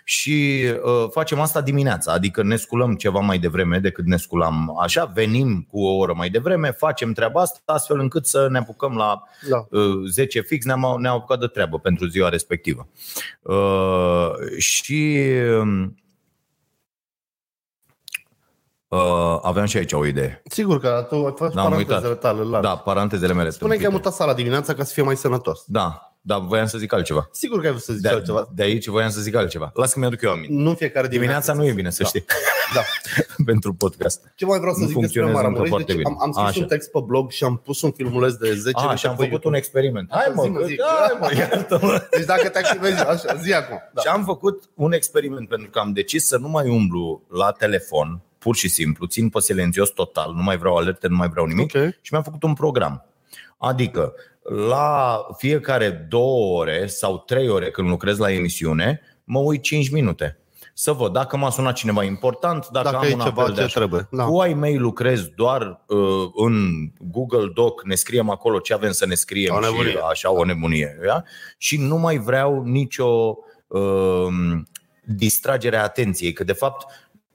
Și 0.04 0.64
uh, 0.84 1.10
facem 1.12 1.40
asta 1.40 1.62
dimineața, 1.62 2.12
adică 2.12 2.44
ne 2.44 2.56
sculăm 2.56 2.96
ceva 2.96 3.20
mai 3.20 3.38
devreme 3.38 3.80
decât 3.80 4.06
ne 4.06 4.18
sculam 4.18 4.78
așa, 4.80 5.06
venim 5.14 5.68
cu 5.72 5.80
o 5.86 5.96
oră 5.98 6.14
mai 6.14 6.30
devreme, 6.30 6.72
facem 6.72 7.14
treaba 7.14 7.42
asta 7.42 7.60
astfel 7.66 8.00
încât 8.00 8.26
să 8.26 8.48
ne 8.52 8.58
apucăm 8.58 8.96
la 8.96 9.24
Da. 9.50 9.68
uh, 9.70 10.10
10 10.10 10.42
fix, 10.42 10.66
ne-am, 10.66 10.96
ne-am 11.00 11.16
apucat 11.16 11.40
de 11.40 11.48
treabă 11.48 11.80
pentru 11.80 12.08
ziua 12.08 12.30
respectivă. 12.30 12.88
Uh, 13.42 14.32
și 14.58 15.18
um, 15.60 15.98
uh, 18.98 19.40
aveam 19.42 19.66
și 19.66 19.78
aici 19.78 19.92
o 19.94 20.06
idee. 20.06 20.42
Sigur 20.50 20.80
că 20.80 21.06
tu 21.10 21.34
faci 21.38 21.54
Da, 21.54 21.62
am 21.62 21.70
parantezele 21.70 22.08
uitat. 22.08 22.20
tale 22.20 22.42
largi. 22.44 22.68
Da, 22.68 22.76
parantezele 22.78 23.34
mele. 23.34 23.50
Spune 23.50 23.70
că 23.74 23.78
ai 23.78 23.84
tâmpite. 23.84 24.02
mutat 24.04 24.14
sala 24.20 24.34
dimineața 24.34 24.74
ca 24.74 24.84
să 24.84 24.94
fie 24.94 25.04
mai 25.04 25.16
sănătos. 25.18 25.64
Da. 25.68 26.08
Dar 26.26 26.40
voiam 26.40 26.66
să 26.66 26.78
zic 26.78 26.94
altceva. 26.94 27.30
Sigur 27.32 27.60
că 27.60 27.66
ai 27.66 27.72
vrut 27.72 27.84
să 27.84 27.94
zici 27.94 28.02
De, 28.02 28.10
altceva. 28.10 28.48
de 28.56 28.64
aici 28.64 28.88
voiam 28.88 29.10
să 29.10 29.22
zic 29.22 29.36
altceva. 29.36 29.72
Las 29.74 29.94
că 29.94 30.00
mi-aduc 30.00 30.22
eu 30.22 30.32
aminte. 30.32 30.54
Nu 30.54 30.70
în 30.70 30.76
fiecare 30.76 31.08
Dimineața 31.08 31.54
nu 31.54 31.66
e 31.66 31.72
bine, 31.72 31.90
să 31.90 32.02
Da. 32.02 32.08
știi, 32.08 32.26
Da. 32.74 32.82
pentru 33.52 33.74
podcast. 33.74 34.32
Ce 34.36 34.46
mai 34.46 34.60
vreau 34.60 34.74
să 34.74 34.80
Nu 34.80 34.86
zic 34.88 34.96
despre 34.98 35.22
funcționează 35.22 35.38
încă 35.38 35.60
Maramureș? 35.60 35.70
foarte 35.70 35.94
Deci 35.94 35.96
bine. 36.04 36.10
am, 36.20 36.22
am 36.26 36.32
scris 36.32 36.48
Așa. 36.50 36.60
un 36.62 36.68
text 36.68 36.92
pe 36.92 37.00
blog 37.06 37.32
și 37.32 37.44
am 37.44 37.58
pus 37.66 37.82
un 37.82 37.92
filmuleț 37.92 38.34
de 38.34 38.54
10 38.56 38.78
A, 38.78 38.82
minute 38.82 38.98
și 39.00 39.06
am 39.06 39.12
pe 39.16 39.24
făcut 39.24 39.30
YouTube. 39.32 39.48
un 39.48 39.54
experiment. 39.62 40.08
Hai 40.12 40.32
mă, 40.36 40.44
Zi, 40.44 40.50
mă, 40.50 40.60
că- 40.60 40.66
zi. 40.66 40.76
hai 41.00 41.18
mă, 41.20 41.30
iartă-mă. 41.40 42.08
Deci 42.12 42.26
dacă 42.26 42.50
te 42.50 42.58
activezi, 42.60 43.00
așa, 43.02 43.36
zi 43.42 43.54
acum. 43.54 43.78
Da. 43.94 44.02
Și 44.02 44.08
am 44.08 44.24
făcut 44.24 44.64
un 44.76 44.92
experiment 44.94 45.48
pentru 45.48 45.70
că 45.70 45.80
am 45.80 45.94
decis 45.94 46.28
să 46.28 46.38
nu 46.38 46.48
mai 46.48 46.70
umblu 46.70 47.22
la 47.30 47.52
telefon, 47.52 48.22
pur 48.44 48.56
și 48.56 48.68
simplu, 48.68 49.06
țin 49.06 49.30
pe 49.30 49.40
silențios 49.40 49.90
total, 49.90 50.34
nu 50.34 50.42
mai 50.44 50.58
vreau 50.58 50.76
alerte, 50.76 51.08
nu 51.08 51.16
mai 51.16 51.30
vreau 51.30 51.46
nimic 51.46 51.76
Ok. 51.76 51.82
și 52.02 52.10
mi-am 52.12 52.24
făcut 52.24 52.44
un 52.44 52.54
program. 52.54 53.06
Adică 53.58 54.14
la 54.68 55.18
fiecare 55.38 55.90
două 56.10 56.60
ore 56.60 56.88
sau 56.88 57.18
trei 57.18 57.50
ore 57.50 57.72
când 57.72 57.90
lucrez 57.90 58.18
la 58.18 58.32
emisiune, 58.32 59.02
mă 59.24 59.40
uit 59.40 59.62
5 59.62 59.90
minute. 59.90 60.38
Să 60.76 60.92
văd 60.92 61.12
dacă 61.14 61.38
m-a 61.38 61.50
sunat 61.50 61.74
cineva 61.76 62.04
important, 62.04 62.68
dacă, 62.68 62.90
Dacă 62.92 62.98
am 63.06 63.12
e 63.12 63.14
un 63.14 63.20
ceva 63.20 63.42
apel 63.42 63.54
de 63.54 63.60
ce 63.60 63.66
așa. 63.66 63.80
trebuie. 63.80 64.08
Da. 64.12 64.24
Cu 64.26 64.40
ai 64.40 64.54
mei 64.54 64.78
lucrez 64.78 65.26
doar 65.28 65.84
uh, 65.88 66.30
în 66.36 66.54
Google 67.00 67.52
Doc, 67.54 67.84
ne 67.86 67.96
scriem 67.96 68.30
acolo 68.30 68.60
ce 68.60 68.74
avem 68.74 68.92
să 68.92 69.06
ne 69.06 69.14
scriem 69.14 69.56
O 69.56 69.60
nebunie. 69.60 69.92
și 69.92 69.98
așa 70.10 70.32
o 70.32 70.46
nebunie. 70.46 70.98
Da? 71.06 71.24
Și 71.58 71.78
nu 71.78 71.98
mai 71.98 72.18
vreau 72.18 72.64
nicio 72.64 73.38
uh, 73.68 74.28
distragere 75.06 75.78
a 75.78 75.84
atenției, 75.84 76.34
că 76.34 76.44
de 76.44 76.54
fapt 76.54 76.86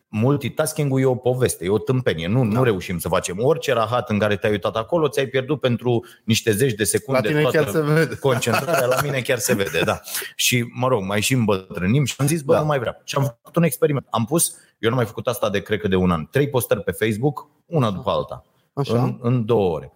multitasking-ul 0.09 1.01
e 1.01 1.05
o 1.05 1.15
poveste, 1.15 1.65
e 1.65 1.69
o 1.69 1.79
tâmpenie. 1.79 2.27
Nu, 2.29 2.39
Da. 2.39 2.59
nu 2.59 2.63
reușim 2.63 2.99
să 2.99 3.09
facem. 3.09 3.37
Orice 3.41 3.73
rahat 3.73 4.11
în 4.11 4.19
care 4.19 4.37
te-ai 4.37 4.53
uitat 4.53 4.77
acolo, 4.77 5.09
ți-ai 5.09 5.27
pierdut 5.27 5.61
pentru 5.61 6.05
niște 6.25 6.53
zeci 6.53 6.71
de 6.73 6.83
La 6.83 6.85
secunde 6.85 7.29
tine 7.29 7.41
toată 7.43 7.57
chiar 7.57 7.69
se 7.69 7.81
vede. 7.81 8.17
concentrarea, 8.17 8.87
la 8.87 8.97
mine 9.03 9.21
chiar 9.21 9.39
se 9.39 9.55
vede, 9.55 9.81
da. 9.85 10.01
Și, 10.37 10.65
mă 10.75 10.89
rog, 10.89 11.03
mai 11.03 11.21
și 11.21 11.33
îmbătrânim 11.33 12.05
și 12.05 12.15
am 12.19 12.27
zis, 12.27 12.43
bă, 12.43 12.53
Da. 12.53 12.61
nu 12.61 12.67
mai 12.67 12.79
vreau. 12.79 13.01
Și 13.05 13.15
am 13.17 13.23
făcut 13.23 13.57
un 13.57 13.63
experiment. 13.63 14.07
Am 14.11 14.25
pus, 14.25 14.49
eu 14.79 14.89
nu 14.89 14.89
am 14.89 14.95
mai 14.97 15.07
făcut 15.07 15.27
asta 15.27 15.51
de, 15.51 15.61
cred 15.61 15.81
că 15.81 15.89
de 15.89 15.97
un 15.97 16.11
an, 16.11 16.27
trei 16.31 16.49
postări 16.49 16.83
pe 16.83 16.91
Facebook, 16.93 17.49
una 17.67 17.91
după 17.91 18.11
alta, 18.11 18.45
Așa. 18.73 19.03
în, 19.03 19.19
în 19.21 19.45
două 19.45 19.75
ore. 19.75 19.93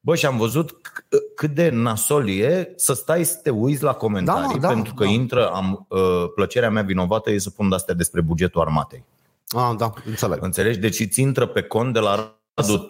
Bă, 0.00 0.14
și 0.14 0.26
am 0.26 0.36
văzut 0.36 0.70
c- 0.70 1.34
cât 1.34 1.50
de 1.50 1.68
nasol 1.72 2.28
e 2.28 2.72
să 2.76 2.92
stai 2.94 3.24
să 3.24 3.38
te 3.42 3.50
uiți 3.50 3.82
la 3.82 3.92
comentarii, 3.92 4.58
Da, 4.60 4.68
da, 4.68 4.74
pentru 4.74 4.94
că 4.94 5.04
da. 5.04 5.10
intră, 5.10 5.48
am, 5.48 5.86
uh, 5.88 6.00
plăcerea 6.34 6.70
mea 6.70 6.82
vinovată 6.82 7.30
e 7.30 7.38
să 7.38 7.50
pun 7.50 7.68
de-astea 7.68 7.94
despre 7.94 8.20
bugetul 8.20 8.60
armatei. 8.60 9.04
Ah, 9.48 9.74
da, 9.78 9.92
înțeleg. 10.04 10.42
Înțelegi? 10.42 10.78
Deci 10.78 11.00
îți 11.00 11.20
intră 11.20 11.46
pe 11.46 11.62
cont 11.62 11.92
de 11.92 11.98
la 11.98 12.40
Radu 12.54 12.86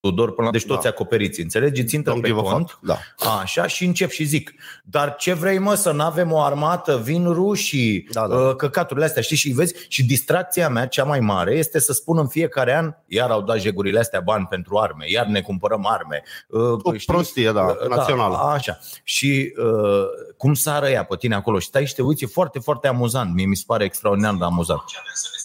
Tudor 0.00 0.32
până 0.32 0.46
la... 0.46 0.52
Deci 0.52 0.66
toți 0.66 0.82
Da. 0.82 0.88
acoperiți, 0.88 1.40
înțelegi? 1.40 1.80
Îți 1.80 1.94
intră 1.94 2.12
Don't 2.12 2.20
pe 2.20 2.28
give 2.28 2.40
a 2.40 2.42
cont 2.42 2.70
fuck. 2.70 2.84
Da. 2.84 2.98
Așa 3.40 3.66
și 3.66 3.84
încep 3.84 4.10
și 4.10 4.24
zic 4.24 4.54
Dar 4.84 5.16
ce 5.16 5.32
vrei 5.32 5.58
mă 5.58 5.74
să 5.74 5.92
nu 5.92 6.02
avem 6.02 6.32
o 6.32 6.40
armată 6.40 6.96
Vin 6.96 7.32
rușii 7.32 8.08
Da, 8.12 8.28
da. 8.28 8.34
uh, 8.36 8.56
Căcaturile 8.56 9.04
astea 9.04 9.22
știi 9.22 9.36
și 9.36 9.50
vezi 9.50 9.74
Și 9.88 10.04
distracția 10.04 10.68
mea 10.68 10.86
cea 10.86 11.04
mai 11.04 11.20
mare 11.20 11.54
Este 11.54 11.78
să 11.80 11.92
spun 11.92 12.18
în 12.18 12.28
fiecare 12.28 12.74
an 12.76 12.94
Iar 13.06 13.30
au 13.30 13.42
dat 13.42 13.60
jegurile 13.60 13.98
astea 13.98 14.20
bani 14.20 14.46
pentru 14.46 14.78
arme 14.78 15.10
Iar 15.10 15.26
ne 15.26 15.40
cumpărăm 15.40 15.86
arme 15.86 16.22
uh, 16.48 16.60
O 16.82 16.92
prostie, 17.06 17.52
da, 17.52 17.76
națională. 17.88 18.36
Așa 18.36 18.78
Și 19.04 19.54
uh, 19.56 20.04
cum 20.36 20.54
sară 20.54 20.88
ea 20.88 21.04
pe 21.04 21.16
tine 21.16 21.34
acolo 21.34 21.58
Și 21.58 21.66
stai 21.66 21.86
și 21.86 21.94
te 21.94 22.02
uiți, 22.02 22.24
e 22.24 22.26
foarte, 22.26 22.58
foarte 22.58 22.88
amuzant 22.88 23.34
Mie 23.34 23.46
mi 23.46 23.56
se 23.56 23.64
pare 23.66 23.84
extraordinar 23.84 24.34
de 24.34 24.44
amuzant 24.44 24.82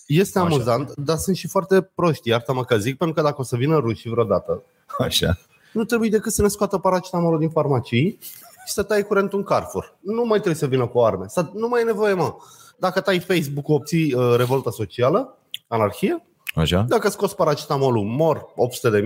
Este 0.07 0.39
Așa. 0.39 0.47
amuzant, 0.47 0.95
dar 0.95 1.17
sunt 1.17 1.35
și 1.35 1.47
foarte 1.47 1.81
proști, 1.81 2.29
iartă-mă 2.29 2.63
că 2.63 2.77
zic, 2.77 2.97
pentru 2.97 3.15
că 3.15 3.21
dacă 3.21 3.41
o 3.41 3.43
să 3.43 3.55
vină 3.55 3.77
rușii 3.77 4.09
vreodată, 4.09 4.63
Așa 4.97 5.37
nu 5.73 5.83
trebuie 5.83 6.09
decât 6.09 6.31
să 6.31 6.41
ne 6.41 6.47
scoată 6.47 6.77
paracetamolul 6.77 7.39
din 7.39 7.49
farmacii 7.49 8.17
și 8.65 8.73
să 8.73 8.83
tai 8.83 9.03
curentul 9.03 9.37
în 9.39 9.43
Carrefour. 9.43 9.97
Nu 9.99 10.23
mai 10.23 10.37
trebuie 10.37 10.55
să 10.55 10.67
vină 10.67 10.87
cu 10.87 10.99
arme. 10.99 11.25
Să, 11.27 11.49
nu 11.53 11.67
mai 11.67 11.81
e 11.81 11.83
nevoie, 11.83 12.13
mă. 12.13 12.35
Dacă 12.77 13.01
tai 13.01 13.19
Facebook, 13.19 13.67
obții 13.67 14.13
uh, 14.13 14.33
revoltă 14.37 14.69
socială, 14.69 15.37
anarhie. 15.67 16.25
Așa 16.55 16.85
Dacă 16.87 17.09
scoți 17.09 17.35
paracetamolul, 17.35 18.03
mor 18.03 18.45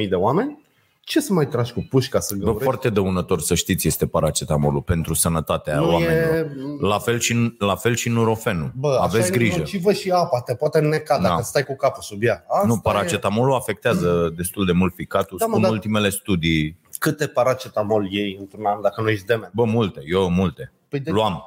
800.000 0.02 0.10
de 0.10 0.16
oameni. 0.16 0.66
Ce 1.08 1.20
să 1.20 1.34
mai 1.34 1.48
tragi 1.48 1.74
cu 1.74 1.86
pușca 1.90 2.20
să 2.20 2.34
Bă, 2.36 2.40
găurești? 2.40 2.64
foarte 2.64 2.90
dăunător 2.90 3.42
să 3.42 3.56
știți 3.56 3.88
este 3.88 4.08
paracetamolul 4.08 4.82
pentru 4.82 5.14
sănătatea 5.14 5.76
Nu 5.80 5.92
oamenilor. 5.92 6.34
e... 6.34 6.48
La 6.80 6.98
fel 7.00 7.20
și, 7.20 7.56
la 7.60 7.76
fel 7.76 7.96
și 7.96 8.10
nurofenul. 8.10 8.72
Bă, 8.76 8.98
Aveți 9.02 9.24
așa 9.24 9.34
grijă. 9.34 9.56
E 9.56 9.58
nocivă 9.58 9.92
și 9.94 10.12
apa, 10.12 10.42
te 10.42 10.56
poate 10.56 10.80
neca 10.80 11.20
dacă 11.20 11.36
Da. 11.36 11.42
stai 11.42 11.64
cu 11.64 11.76
capul 11.76 12.02
sub 12.02 12.24
ea. 12.24 12.46
Asta 12.50 12.68
nu, 12.68 12.74
e. 12.74 12.80
paracetamolul 12.84 13.56
afectează 13.56 14.34
destul 14.36 14.66
de 14.66 14.72
mult 14.72 14.94
ficatul. 14.96 15.38
Da, 15.38 15.46
mă, 15.46 15.52
Spun 15.52 15.64
dar- 15.64 15.72
ultimele 15.72 16.10
studii. 16.10 16.80
Câte 17.00 17.28
paracetamol 17.28 18.12
iei 18.12 18.38
într-un 18.40 18.66
an 18.66 18.82
dacă 18.82 19.02
nu 19.02 19.10
ești 19.10 19.26
demen? 19.26 19.50
Bă, 19.54 19.64
multe, 19.64 20.02
eu 20.06 20.30
multe. 20.30 20.72
Păi 20.90 21.00
de- 21.00 21.12
Luam. 21.12 21.44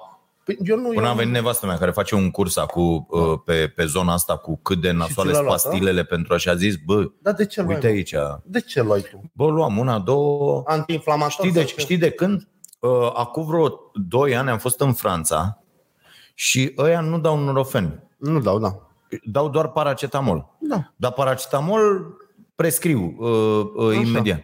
Păi 0.56 0.68
eu 0.68 0.76
nu 0.76 0.88
Până 0.88 1.06
eu 1.06 1.12
a 1.12 1.14
venit 1.14 1.32
nevastă 1.32 1.66
mea 1.66 1.78
care 1.78 1.90
face 1.90 2.14
un 2.14 2.30
curs 2.30 2.56
acum 2.56 3.06
uh, 3.10 3.38
pe, 3.44 3.72
pe 3.76 3.84
zona 3.84 4.12
asta 4.12 4.36
cu 4.36 4.60
cât 4.62 4.80
de 4.80 4.90
nasoale 4.90 5.30
ți 5.30 5.36
l-a 5.36 5.42
sunt 5.42 5.46
luat, 5.46 5.62
pastilele 5.62 6.04
pentru 6.04 6.34
așa 6.34 6.54
zis, 6.54 6.76
bă, 6.84 7.10
Dar 7.22 7.34
de 7.34 7.46
ce 7.46 7.62
luai? 7.62 7.74
uite 7.74 7.86
mă? 7.86 7.92
aici. 7.92 8.14
De 8.44 8.60
ce 8.60 8.82
luai 8.82 9.00
tu? 9.00 9.30
Bă, 9.32 9.46
luam 9.46 9.78
una, 9.78 9.98
două, 9.98 10.62
Antiinflamator? 10.66 11.30
Știi 11.30 11.52
de, 11.52 11.58
sau 11.58 11.68
ce? 11.68 11.80
știi 11.80 11.96
de 11.96 12.10
când? 12.10 12.48
Uh, 12.78 13.10
acum 13.14 13.46
vreo 13.46 13.80
2 14.08 14.36
ani 14.36 14.50
am 14.50 14.58
fost 14.58 14.80
în 14.80 14.92
Franța 14.92 15.62
și 16.34 16.72
ăia 16.78 17.00
nu 17.00 17.18
dau 17.18 17.38
nurofen, 17.38 18.08
Nu 18.18 18.40
dau, 18.40 18.58
da. 18.58 18.76
dau 19.24 19.48
doar 19.48 19.68
paracetamol. 19.68 20.56
Da. 20.60 20.92
Dar 20.96 21.12
paracetamol 21.12 22.06
prescriu 22.54 23.16
uh, 23.18 23.84
uh, 23.86 23.90
Așa. 23.90 24.00
imediat. 24.00 24.42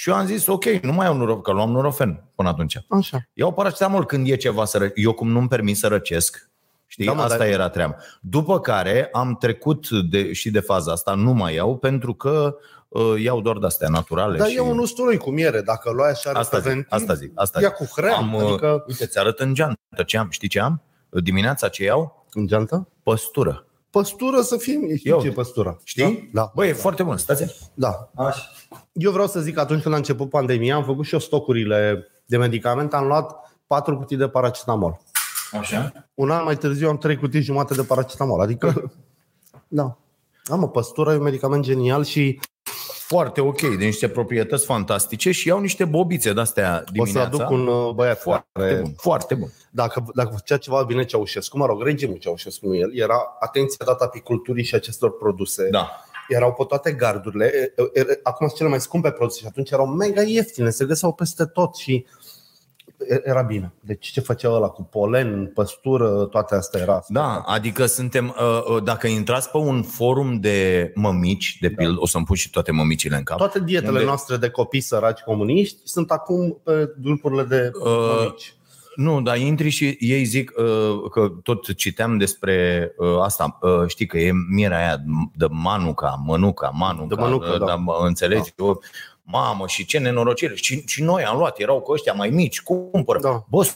Și 0.00 0.08
eu 0.08 0.14
am 0.14 0.26
zis, 0.26 0.46
ok, 0.46 0.64
nu 0.64 0.92
mai 0.92 1.06
iau 1.06 1.16
nurofen, 1.16 1.42
că 1.42 1.52
luam 1.52 1.70
nurofen 1.70 2.24
până 2.34 2.48
atunci. 2.48 2.78
Așa. 2.88 3.18
Iau 3.32 3.52
paracetamol 3.52 4.04
când 4.04 4.28
e 4.28 4.36
ceva 4.36 4.64
să 4.64 4.78
ră... 4.78 4.90
Eu 4.94 5.12
cum 5.12 5.28
nu-mi 5.28 5.48
permit 5.48 5.76
să 5.76 5.88
răcesc, 5.88 6.50
știi, 6.86 7.04
Da, 7.04 7.10
da, 7.10 7.16
mă, 7.16 7.22
asta 7.22 7.36
dar- 7.36 7.46
era 7.46 7.68
treaba. 7.68 7.96
După 8.20 8.60
care 8.60 9.08
am 9.12 9.36
trecut 9.36 9.88
de, 9.90 10.32
și 10.32 10.50
de 10.50 10.60
faza 10.60 10.92
asta, 10.92 11.14
nu 11.14 11.32
mai 11.32 11.54
iau 11.54 11.76
pentru 11.76 12.14
că 12.14 12.56
uh, 12.88 13.22
iau 13.22 13.40
doar 13.40 13.58
de-astea 13.58 13.88
naturale. 13.88 14.38
Dar 14.38 14.48
și... 14.48 14.56
e 14.56 14.60
un 14.60 14.78
usturoi 14.78 15.16
cu 15.16 15.30
miere. 15.30 15.60
Dacă 15.60 15.90
luai 15.90 16.10
așa 16.10 16.30
Asta 16.30 16.58
zic, 16.58 16.66
reprezentiv, 16.66 16.92
asta 16.92 17.14
zic, 17.14 17.32
asta 17.34 17.60
ia 17.60 17.74
zic. 17.78 17.86
cu 17.86 18.00
hrem. 18.00 18.14
Am, 18.14 18.34
uh, 18.34 18.42
adică... 18.42 18.84
Uite, 18.86 19.06
ți 19.06 19.18
arăt 19.18 19.38
în 19.38 19.54
geantă 19.54 20.02
ce 20.06 20.18
am. 20.18 20.30
Știi 20.30 20.48
ce 20.48 20.60
am? 20.60 20.82
Dimineața 21.08 21.68
ce 21.68 21.84
iau? 21.84 22.26
În 22.32 22.46
geantă? 22.46 22.88
Păstură. 23.02 23.66
Păstură 24.00 24.40
să 24.40 24.56
fie. 24.56 24.96
Știi 24.96 25.10
Eu. 25.10 25.20
ce 25.20 25.26
e 25.26 25.30
păstură? 25.30 25.80
Știi? 25.84 26.30
Da. 26.32 26.52
Băi, 26.54 26.68
e 26.68 26.72
foarte 26.72 27.02
bun. 27.02 27.16
Stați 27.16 27.70
Da. 27.74 28.10
Așa. 28.14 28.40
Eu 28.92 29.10
vreau 29.10 29.26
să 29.26 29.40
zic 29.40 29.54
că 29.54 29.60
atunci 29.60 29.82
când 29.82 29.94
a 29.94 29.96
început 29.96 30.30
pandemia, 30.30 30.74
am 30.74 30.84
făcut 30.84 31.04
și 31.04 31.12
eu 31.12 31.20
stocurile 31.20 32.06
de 32.26 32.36
medicamente, 32.36 32.96
am 32.96 33.06
luat 33.06 33.36
patru 33.66 33.96
cutii 33.96 34.16
de 34.16 34.28
paracetamol. 34.28 34.98
Așa. 35.60 35.92
Un 36.14 36.30
an 36.30 36.44
mai 36.44 36.56
târziu 36.56 36.88
am 36.88 36.98
trei 36.98 37.16
cutii 37.16 37.40
jumate 37.40 37.74
de 37.74 37.82
paracetamol. 37.82 38.40
Adică, 38.40 38.92
da. 39.68 39.98
Am 40.44 40.62
o 40.62 40.66
păstură, 40.66 41.12
e 41.12 41.16
un 41.16 41.22
medicament 41.22 41.64
genial 41.64 42.04
și 42.04 42.40
Foarte 43.08 43.40
ok, 43.40 43.60
de 43.60 43.84
niște 43.84 44.08
proprietăți 44.08 44.64
fantastice 44.64 45.30
și 45.30 45.48
iau 45.48 45.60
niște 45.60 45.84
bobițe 45.84 46.32
de-astea 46.32 46.74
o 46.74 46.86
să 46.86 46.92
dimineața. 46.92 47.44
aduc 47.44 47.50
un 47.50 47.66
uh, 47.66 47.92
băiat 47.94 48.20
Foarte 48.20 48.48
care, 48.52 48.74
bun, 48.80 48.94
foarte 48.96 49.34
bun. 49.34 49.52
dacă, 49.70 50.04
dacă 50.14 50.30
făcea 50.34 50.56
ceva 50.56 50.82
bine 50.82 51.04
Ceaușescu, 51.04 51.58
mă 51.58 51.66
rog, 51.66 51.82
regimul 51.82 52.16
Ceaușescu, 52.16 52.66
nu 52.66 52.76
el, 52.76 52.96
era 52.98 53.36
atenția 53.40 53.84
dată 53.86 54.04
apiculturii 54.04 54.64
și 54.64 54.74
acestor 54.74 55.16
produse. 55.16 55.68
Da. 55.70 55.90
Erau 56.28 56.52
pe 56.52 56.64
toate 56.68 56.92
gardurile. 56.92 57.44
E- 57.54 57.82
e- 57.94 58.00
e- 58.00 58.20
Acum 58.22 58.46
sunt 58.46 58.58
cele 58.58 58.68
mai 58.68 58.80
scumpe 58.80 59.10
produse 59.10 59.40
și 59.40 59.46
atunci 59.46 59.70
erau 59.70 59.86
mega 59.86 60.22
ieftine, 60.22 60.70
se 60.70 60.84
găseau 60.84 61.12
peste 61.12 61.44
tot 61.44 61.76
și 61.76 61.92
e- 61.94 62.04
era 63.24 63.42
bine. 63.42 63.72
Deci 63.80 64.06
ce 64.10 64.20
făcea 64.20 64.50
ăla 64.50 64.68
cu 64.68 64.82
polen, 64.82 65.46
păstură, 65.54 66.24
toate 66.24 66.54
astea 66.54 66.80
era. 66.80 67.02
Da, 67.08 67.42
adică 67.46 67.86
suntem, 67.86 68.34
uh, 68.40 68.74
uh, 68.74 68.82
dacă 68.82 69.06
intrați 69.06 69.50
pe 69.50 69.56
un 69.56 69.82
forum 69.82 70.40
de 70.40 70.90
mămici, 70.94 71.56
de 71.60 71.70
pildă, 71.70 72.00
o 72.00 72.06
să-mi 72.06 72.24
pun 72.24 72.36
și 72.36 72.50
toate 72.50 72.72
mămicile 72.72 73.16
în 73.16 73.22
cap. 73.22 73.36
Toate 73.36 73.60
dietele 73.60 73.92
Unde- 73.92 74.04
noastre 74.04 74.36
de 74.36 74.48
copii 74.48 74.80
săraci 74.80 75.20
comuniști 75.20 75.78
sunt 75.84 76.10
acum 76.10 76.60
pe 76.64 76.94
grupurile 77.02 77.42
de 77.42 77.70
Uh, 77.84 78.16
mămici. 78.16 78.52
Nu, 78.94 79.20
dar 79.22 79.36
intri 79.38 79.68
și 79.68 79.96
ei 80.00 80.24
zic 80.24 80.52
uh, 80.56 81.10
că 81.10 81.28
tot 81.42 81.74
citeam 81.74 82.16
despre 82.18 82.88
uh, 82.96 83.18
asta. 83.22 83.58
Uh, 83.60 83.86
știi 83.86 84.06
că 84.06 84.18
e 84.18 84.30
mierea 84.50 84.78
aia 84.78 84.96
de 85.34 85.46
manuca, 85.50 86.22
mănuca, 86.24 86.68
manuca. 86.74 87.14
De 87.14 87.20
mănucă, 87.22 87.50
uh, 87.52 87.58
da. 87.58 87.64
dar 87.66 87.76
mă 87.76 88.02
înțelegi? 88.06 88.52
Eu, 88.56 88.82
mamă, 89.32 89.66
și 89.66 89.84
ce 89.84 89.98
nenorocire. 89.98 90.54
Și, 90.54 90.82
și 90.86 91.02
noi 91.02 91.24
am 91.24 91.38
luat, 91.38 91.58
erau 91.58 91.80
cu 91.80 91.92
ăștia 91.92 92.12
mai 92.12 92.30
mici, 92.30 92.60
cumpără. 92.60 93.18
Da. 93.20 93.44
Bă, 93.50 93.66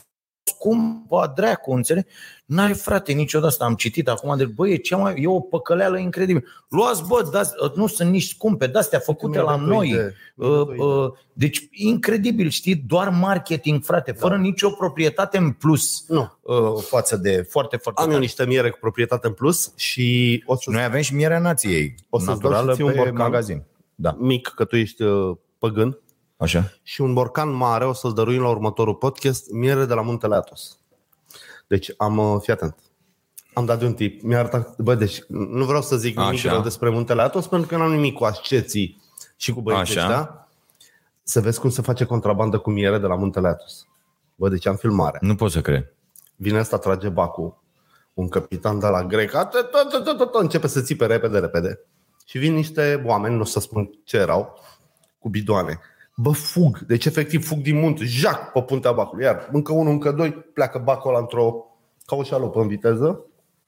scumpă 0.45 1.31
dracu, 1.35 1.71
înțelegi? 1.73 2.07
N-are 2.45 2.73
frate 2.73 3.11
niciodată 3.11 3.49
asta, 3.51 3.65
am 3.65 3.75
citit 3.75 4.07
acum 4.07 4.37
de 4.37 4.45
bă, 4.45 4.67
e, 4.69 4.75
cea 4.75 4.97
mai, 4.97 5.21
e 5.21 5.27
o 5.27 5.39
păcăleală 5.39 5.97
incredibilă. 5.97 6.45
Luați, 6.69 7.03
bă, 7.07 7.29
dați, 7.31 7.51
nu 7.75 7.87
sunt 7.87 8.09
nici 8.11 8.27
scumpe, 8.27 8.67
de-astea 8.67 8.99
făcute 8.99 9.37
Mi-a 9.37 9.41
la 9.51 9.57
dat 9.57 9.59
o 9.61 9.65
noi. 9.65 9.87
idee. 9.89 10.13
Mi-a 10.35 10.47
dat 10.49 10.57
o 10.57 10.61
Uh, 10.61 10.67
idee. 10.73 10.85
uh, 10.85 11.11
Deci, 11.33 11.67
incredibil, 11.71 12.49
știi, 12.49 12.75
doar 12.75 13.09
marketing, 13.09 13.83
frate, 13.83 14.11
fără 14.11 14.37
nicio 14.37 14.69
proprietate 14.69 15.37
în 15.37 15.51
plus 15.51 16.05
Nu. 16.07 16.31
uh, 16.41 16.81
față 16.81 17.17
de 17.17 17.47
foarte, 17.49 17.77
foarte 17.77 17.99
Am 18.01 18.07
eu 18.07 18.13
tare. 18.13 18.25
niște 18.25 18.45
miere 18.45 18.69
cu 18.69 18.77
proprietate 18.81 19.27
în 19.27 19.33
plus 19.33 19.71
și 19.75 20.43
o 20.45 20.55
să 20.55 20.69
Noi 20.71 20.83
avem 20.83 21.01
și 21.01 21.15
mierea 21.15 21.39
nației, 21.39 21.95
O 22.09 22.17
să-ți 22.19 22.27
dau 22.27 22.35
naturală 22.51 22.69
și 22.71 22.75
ție 22.75 22.83
un 22.85 22.91
pe 22.91 22.97
borcan? 22.97 23.15
magazin. 23.15 23.63
Da. 23.95 24.15
mic, 24.19 24.47
că 24.55 24.63
tu 24.65 24.75
ești 24.75 25.03
uh, 25.03 25.37
păgân, 25.63 25.99
Așa. 26.37 26.71
și 26.81 27.01
un 27.01 27.13
borcan 27.13 27.49
mare, 27.49 27.85
o 27.85 27.93
să-l 27.93 28.13
dăruim 28.13 28.41
la 28.41 28.49
următorul 28.49 28.95
podcast, 28.95 29.51
miere 29.51 29.85
de 29.85 29.93
la 29.93 30.01
Muntele 30.01 30.35
Atos. 30.35 30.79
Deci 31.67 31.91
am, 31.97 32.17
uh, 32.17 32.37
fii 32.41 32.53
atent, 32.53 32.75
am 33.53 33.65
dat 33.65 33.79
de 33.79 33.85
un 33.85 33.93
tip, 33.93 34.21
mi-a 34.21 34.39
arătat, 34.39 34.77
bă, 34.77 34.95
deci 34.95 35.23
nu 35.27 35.65
vreau 35.65 35.81
să 35.81 35.97
zic 35.97 36.17
nimic 36.17 36.33
Așa. 36.33 36.51
rău 36.51 36.61
despre 36.61 36.89
Muntele 36.89 37.21
Atos, 37.21 37.47
pentru 37.47 37.67
că 37.67 37.77
n-am 37.77 37.91
nimic 37.91 38.13
cu 38.13 38.23
asceții 38.23 39.01
și 39.37 39.51
cu 39.51 39.61
băieții 39.61 39.97
Așa. 39.97 40.07
ăștia. 40.07 40.47
Să 41.23 41.41
vezi 41.41 41.59
cum 41.59 41.69
se 41.69 41.81
face 41.81 42.05
contrabandă 42.05 42.57
cu 42.57 42.69
miere 42.69 42.97
de 42.97 43.07
la 43.07 43.15
Muntele 43.15 43.47
Atos. 43.47 43.87
Bă, 44.35 44.49
deci 44.49 44.65
am 44.65 44.75
filmare. 44.75 45.17
Nu 45.21 45.35
pot 45.35 45.51
să 45.51 45.61
cred. 45.61 45.93
Vine 46.35 46.57
asta, 46.57 46.77
trage 46.77 47.09
bacul, 47.09 47.63
un 48.13 48.29
capitan 48.29 48.79
de 48.79 48.87
la 48.87 49.03
grec, 49.03 49.33
a, 49.33 49.45
tot, 49.45 49.71
tot, 49.71 49.89
tot, 49.89 50.03
tot, 50.03 50.17
tot, 50.17 50.41
începe 50.41 50.67
să 50.67 50.81
țipe 50.81 51.05
repede, 51.05 51.39
repede. 51.39 51.79
Și 52.25 52.37
vin 52.37 52.53
niște 52.53 53.03
oameni, 53.05 53.35
nu 53.35 53.41
o 53.41 53.45
să 53.45 53.59
spun 53.59 53.89
ce 54.03 54.17
erau, 54.17 54.61
cu 55.23 55.29
bidoane. 55.29 55.79
Bă, 56.15 56.31
fug, 56.31 56.79
deci 56.79 57.05
efectiv 57.05 57.45
fug 57.45 57.59
din 57.59 57.79
munte, 57.79 58.03
jac 58.05 58.51
pe 58.51 58.61
puntea 58.61 58.91
bacului, 58.91 59.23
iar 59.23 59.49
încă 59.51 59.73
unul, 59.73 59.91
încă 59.91 60.11
doi, 60.11 60.31
pleacă 60.33 60.81
bacul 60.83 61.09
ăla 61.09 61.19
într-o, 61.19 61.65
ca 62.05 62.15
o 62.15 62.23
șalupă 62.23 62.61
în 62.61 62.67
viteză. 62.67 63.19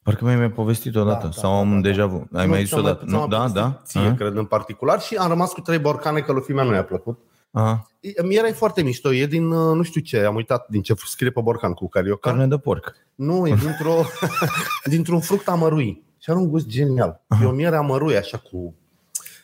Parcă 0.03 0.24
mi-ai 0.24 0.35
mai 0.35 0.51
povestit 0.51 0.95
odată 0.95 1.19
Da, 1.21 1.25
da, 1.25 1.31
sau 1.31 1.51
am 1.51 1.71
un 1.71 1.81
deja 1.81 2.05
vu. 2.05 2.27
Ai 2.33 2.45
Nu, 2.45 2.51
mai 2.51 2.59
zis 2.59 2.69
ți-am 2.69 2.79
odată. 2.83 3.05
ți-am 3.07 3.19
Nu? 3.19 3.27
Da, 3.27 3.38
povestit 3.38 3.62
da. 3.62 3.81
Ție, 3.85 4.00
Aha. 4.00 4.13
cred, 4.13 4.35
în 4.35 4.45
particular. 4.45 5.00
Și 5.01 5.15
am 5.15 5.27
rămas 5.27 5.51
cu 5.53 5.62
trei 5.62 5.79
borcane, 5.79 6.19
că 6.19 6.31
lui 6.31 6.41
fimea 6.41 6.63
nu 6.63 6.74
i-a 6.74 6.83
plăcut. 6.83 7.19
Aha. 7.51 7.88
E- 8.00 8.24
Mi 8.24 8.35
era 8.35 8.51
foarte 8.53 8.81
mișto, 8.83 9.13
e 9.13 9.25
din, 9.25 9.51
uh, 9.51 9.75
nu 9.75 9.81
știu 9.83 10.01
ce, 10.01 10.19
am 10.19 10.35
uitat 10.35 10.65
din 10.69 10.81
ce 10.81 10.93
scrie 11.05 11.29
pe 11.31 11.41
borcan 11.41 11.74
cu 11.74 11.89
carioca. 11.89 12.29
Carne 12.29 12.47
de 12.47 12.57
porc. 12.57 12.95
Nu, 13.15 13.47
e 13.47 13.55
dintr-o, 13.55 14.01
dintr-un 14.93 15.19
fruct 15.19 15.47
amărui. 15.47 16.03
Și 16.17 16.29
are 16.29 16.39
un 16.39 16.50
gust 16.50 16.67
genial. 16.67 17.21
E 17.41 17.45
o 17.45 17.51
miere 17.51 17.75
amărui, 17.75 18.17
așa 18.17 18.38
cu... 18.38 18.75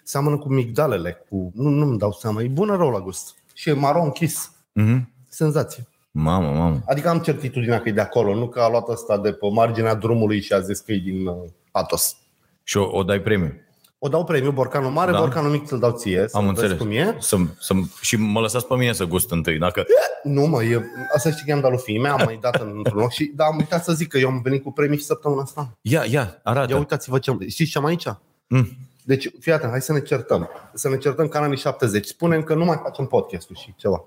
Seamănă 0.04 0.38
cu 0.38 0.50
migdalele, 0.54 1.26
cu... 1.30 1.52
Nu, 1.56 1.70
nu-mi 1.70 1.98
dau 1.98 2.12
seama, 2.12 2.42
e 2.42 2.48
bună 2.48 2.76
rău 2.76 2.90
la 2.90 3.00
gust. 3.00 3.36
Și 3.54 3.70
e 3.70 3.74
maro 3.74 4.02
închis. 4.02 4.52
Mhm. 4.74 5.10
Senzație. 5.30 5.88
Mamă, 6.12 6.48
mamă. 6.52 6.82
Adică 6.86 7.10
am 7.10 7.20
certitudinea 7.20 7.82
că 7.82 7.90
e 7.90 7.92
de 7.92 8.02
acolo, 8.02 8.36
nu 8.36 8.48
că 8.48 8.60
a 8.60 8.70
luat 8.70 8.88
ăsta 8.90 9.18
de 9.18 9.32
pe 9.32 9.48
marginea 9.52 9.94
drumului 9.96 10.42
și 10.42 10.54
a 10.54 10.60
zis 10.60 10.80
că 10.80 10.92
e 10.92 10.98
din 10.98 11.26
uh, 11.26 11.36
Atos. 11.72 12.16
Și 12.64 12.78
o, 12.78 12.98
o 12.98 13.04
dai 13.04 13.20
premiu. 13.20 13.54
O 14.00 14.08
dau 14.08 14.24
premiu, 14.24 14.52
borcanul 14.52 14.92
mare, 14.92 15.12
Da. 15.12 15.18
da. 15.18 15.24
borcanul 15.24 15.52
mic 15.52 15.66
ți-l 15.66 15.80
dau 15.80 15.92
ție, 15.92 16.26
să 16.28 16.38
Am 16.38 16.44
vezi 16.44 16.62
înțeles. 16.62 16.78
cum 16.78 16.92
e. 16.92 17.16
Să, 17.20 17.38
să, 17.60 17.74
și 18.02 18.16
mă 18.16 18.40
lăsați 18.40 18.68
pe 18.68 18.76
mine 18.76 18.94
să 18.94 19.06
gust 19.06 19.32
întâi. 19.32 19.58
Dacă... 19.58 19.86
Nu 20.24 20.46
mă, 20.46 20.64
e, 20.64 20.82
asta 21.16 21.30
știi 21.32 21.44
că 21.44 21.50
i-am 21.50 21.60
dat 21.62 21.70
lui 21.70 21.80
fiii 21.80 22.00
mea, 22.00 22.14
am 22.14 22.22
mai 22.26 22.38
dat 22.42 22.62
într-un 22.62 23.00
loc 23.00 23.12
și 23.12 23.32
da, 23.36 23.46
am 23.46 23.58
uitat 23.58 23.84
să 23.84 23.94
zic 23.94 24.08
că 24.08 24.18
eu 24.18 24.30
am 24.30 24.42
venit 24.44 24.64
cu 24.64 24.72
premii 24.72 24.98
și 24.98 25.04
săptămâna 25.04 25.42
asta. 25.42 25.78
Ia, 25.82 26.04
ia, 26.10 26.40
arată. 26.44 26.72
Ia 26.72 26.78
uitați-vă 26.78 27.20
ce 27.20 27.30
am... 27.30 27.40
Știți 27.48 27.72
ce 27.72 27.78
am 27.78 27.86
aici? 27.86 28.06
Mm. 28.48 28.68
Deci, 29.04 29.32
fii 29.40 29.52
atent, 29.52 29.72
hai 29.72 29.82
să 29.82 29.94
ne 29.94 30.02
certăm. 30.02 30.50
Să 30.74 30.90
ne 30.90 30.98
certăm 30.98 31.28
ca 31.28 31.38
în 31.40 31.44
anii 31.46 31.58
70. 31.58 32.06
Spunem 32.06 32.44
că 32.44 32.54
nu 32.54 32.66
mai 32.66 32.80
facem 32.84 33.06
podcastul 33.06 33.56
și 33.56 33.74
ceva. 33.78 34.04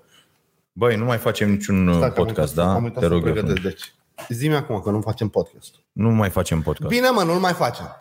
Băi, 0.71 0.95
nu 0.95 1.05
mai 1.05 1.17
facem 1.17 1.49
niciun 1.49 1.87
uh, 1.87 1.95
Stai 1.95 2.13
că 2.13 2.19
am 2.19 2.25
podcast, 2.25 2.49
uitat, 2.57 2.65
da? 2.65 2.73
Am 2.73 2.83
uitat 2.83 2.99
Te 2.99 3.05
să 3.07 3.13
rog 3.13 3.25
eu 3.25 3.33
pregătesc. 3.33 3.59
frumos. 3.59 3.73
Deci, 3.73 3.93
zi-mi 4.37 4.55
acum 4.55 4.79
că 4.81 4.89
nu 4.89 5.01
facem 5.01 5.27
podcast. 5.27 5.75
Nu 5.91 6.09
mai 6.09 6.29
facem 6.29 6.61
podcast. 6.61 6.89
Bine, 6.89 7.09
mă, 7.09 7.23
nu-l 7.23 7.39
mai 7.39 7.53
facem. 7.53 7.95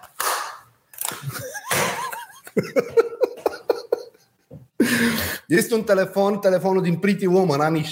Este 5.47 5.75
un 5.75 5.83
telefon, 5.83 6.39
telefonul 6.39 6.83
din 6.83 6.97
Pretty 6.97 7.27
Woman, 7.27 7.61
anii 7.61 7.83
70-80. 7.83 7.87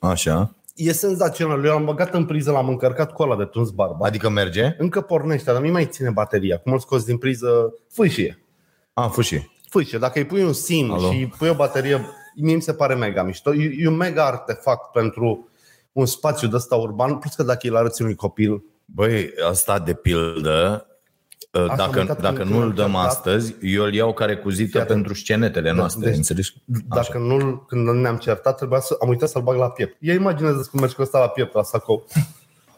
Așa. 0.00 0.54
E 0.76 0.92
senzațional. 0.92 1.64
Eu 1.64 1.72
l-am 1.72 1.84
băgat 1.84 2.14
în 2.14 2.24
priză, 2.24 2.50
l-am 2.50 2.68
încărcat 2.68 3.12
cu 3.12 3.22
ăla 3.22 3.36
de 3.36 3.44
tuns 3.44 3.70
barba. 3.70 4.06
Adică 4.06 4.28
merge? 4.28 4.74
Încă 4.78 5.00
pornește, 5.00 5.52
dar 5.52 5.60
nu 5.60 5.70
mai 5.70 5.86
ține 5.86 6.10
bateria. 6.10 6.58
Cum 6.58 6.72
îl 6.72 6.78
scoți 6.78 7.06
din 7.06 7.18
priză, 7.18 7.74
fâșie. 7.90 8.44
A, 8.92 9.08
fâșii. 9.08 9.52
Fâșie. 9.68 9.98
Dacă 9.98 10.18
îi 10.18 10.26
pui 10.26 10.42
un 10.42 10.52
SIM 10.52 10.92
Alo. 10.92 11.10
și 11.10 11.18
îi 11.18 11.32
pui 11.38 11.48
o 11.48 11.54
baterie, 11.54 12.06
mie 12.36 12.54
mi 12.54 12.62
se 12.62 12.74
pare 12.74 12.94
mega 12.94 13.22
mișto. 13.22 13.54
E, 13.54 13.74
e 13.78 13.88
un 13.88 13.96
mega 13.96 14.26
artefact 14.26 14.90
pentru 14.92 15.48
un 15.92 16.06
spațiu 16.06 16.48
de 16.48 16.56
ăsta 16.56 16.74
urban, 16.74 17.18
plus 17.18 17.34
că 17.34 17.42
dacă 17.42 17.68
îl 17.68 17.76
arăți 17.76 18.02
unui 18.02 18.14
copil, 18.14 18.62
Băi, 18.86 19.30
asta 19.48 19.78
de 19.78 19.94
pildă, 19.94 20.86
uh, 21.52 21.60
am 21.68 21.76
dacă, 21.76 21.98
uitat 22.00 22.20
dacă 22.20 22.36
când 22.36 22.50
nu 22.50 22.56
îl 22.56 22.62
am 22.62 22.74
dăm 22.74 22.84
certat. 22.90 23.06
astăzi, 23.06 23.54
eu 23.62 23.82
îl 23.84 23.94
iau 23.94 24.12
ca 24.12 24.24
recuzită 24.24 24.70
Fii 24.70 24.80
atent. 24.80 24.94
pentru 24.94 25.14
scenetele 25.14 25.72
noastre, 25.72 26.06
deci- 26.08 26.16
înțelegi? 26.16 26.54
dacă 26.88 27.18
nu 27.18 27.56
când 27.68 27.88
ne-am 27.88 28.16
certat, 28.16 28.56
trebuia 28.56 28.80
să, 28.80 28.96
am 29.02 29.08
uitat 29.08 29.28
să-l 29.28 29.42
bag 29.42 29.56
la 29.56 29.70
piept. 29.70 29.96
Ia 30.00 30.14
imaginează 30.14 30.68
cum 30.70 30.80
mergi 30.80 30.94
cu 30.94 31.02
ăsta 31.02 31.18
la 31.18 31.28
piept, 31.28 31.54
la 31.54 31.62
sacou. 31.62 32.06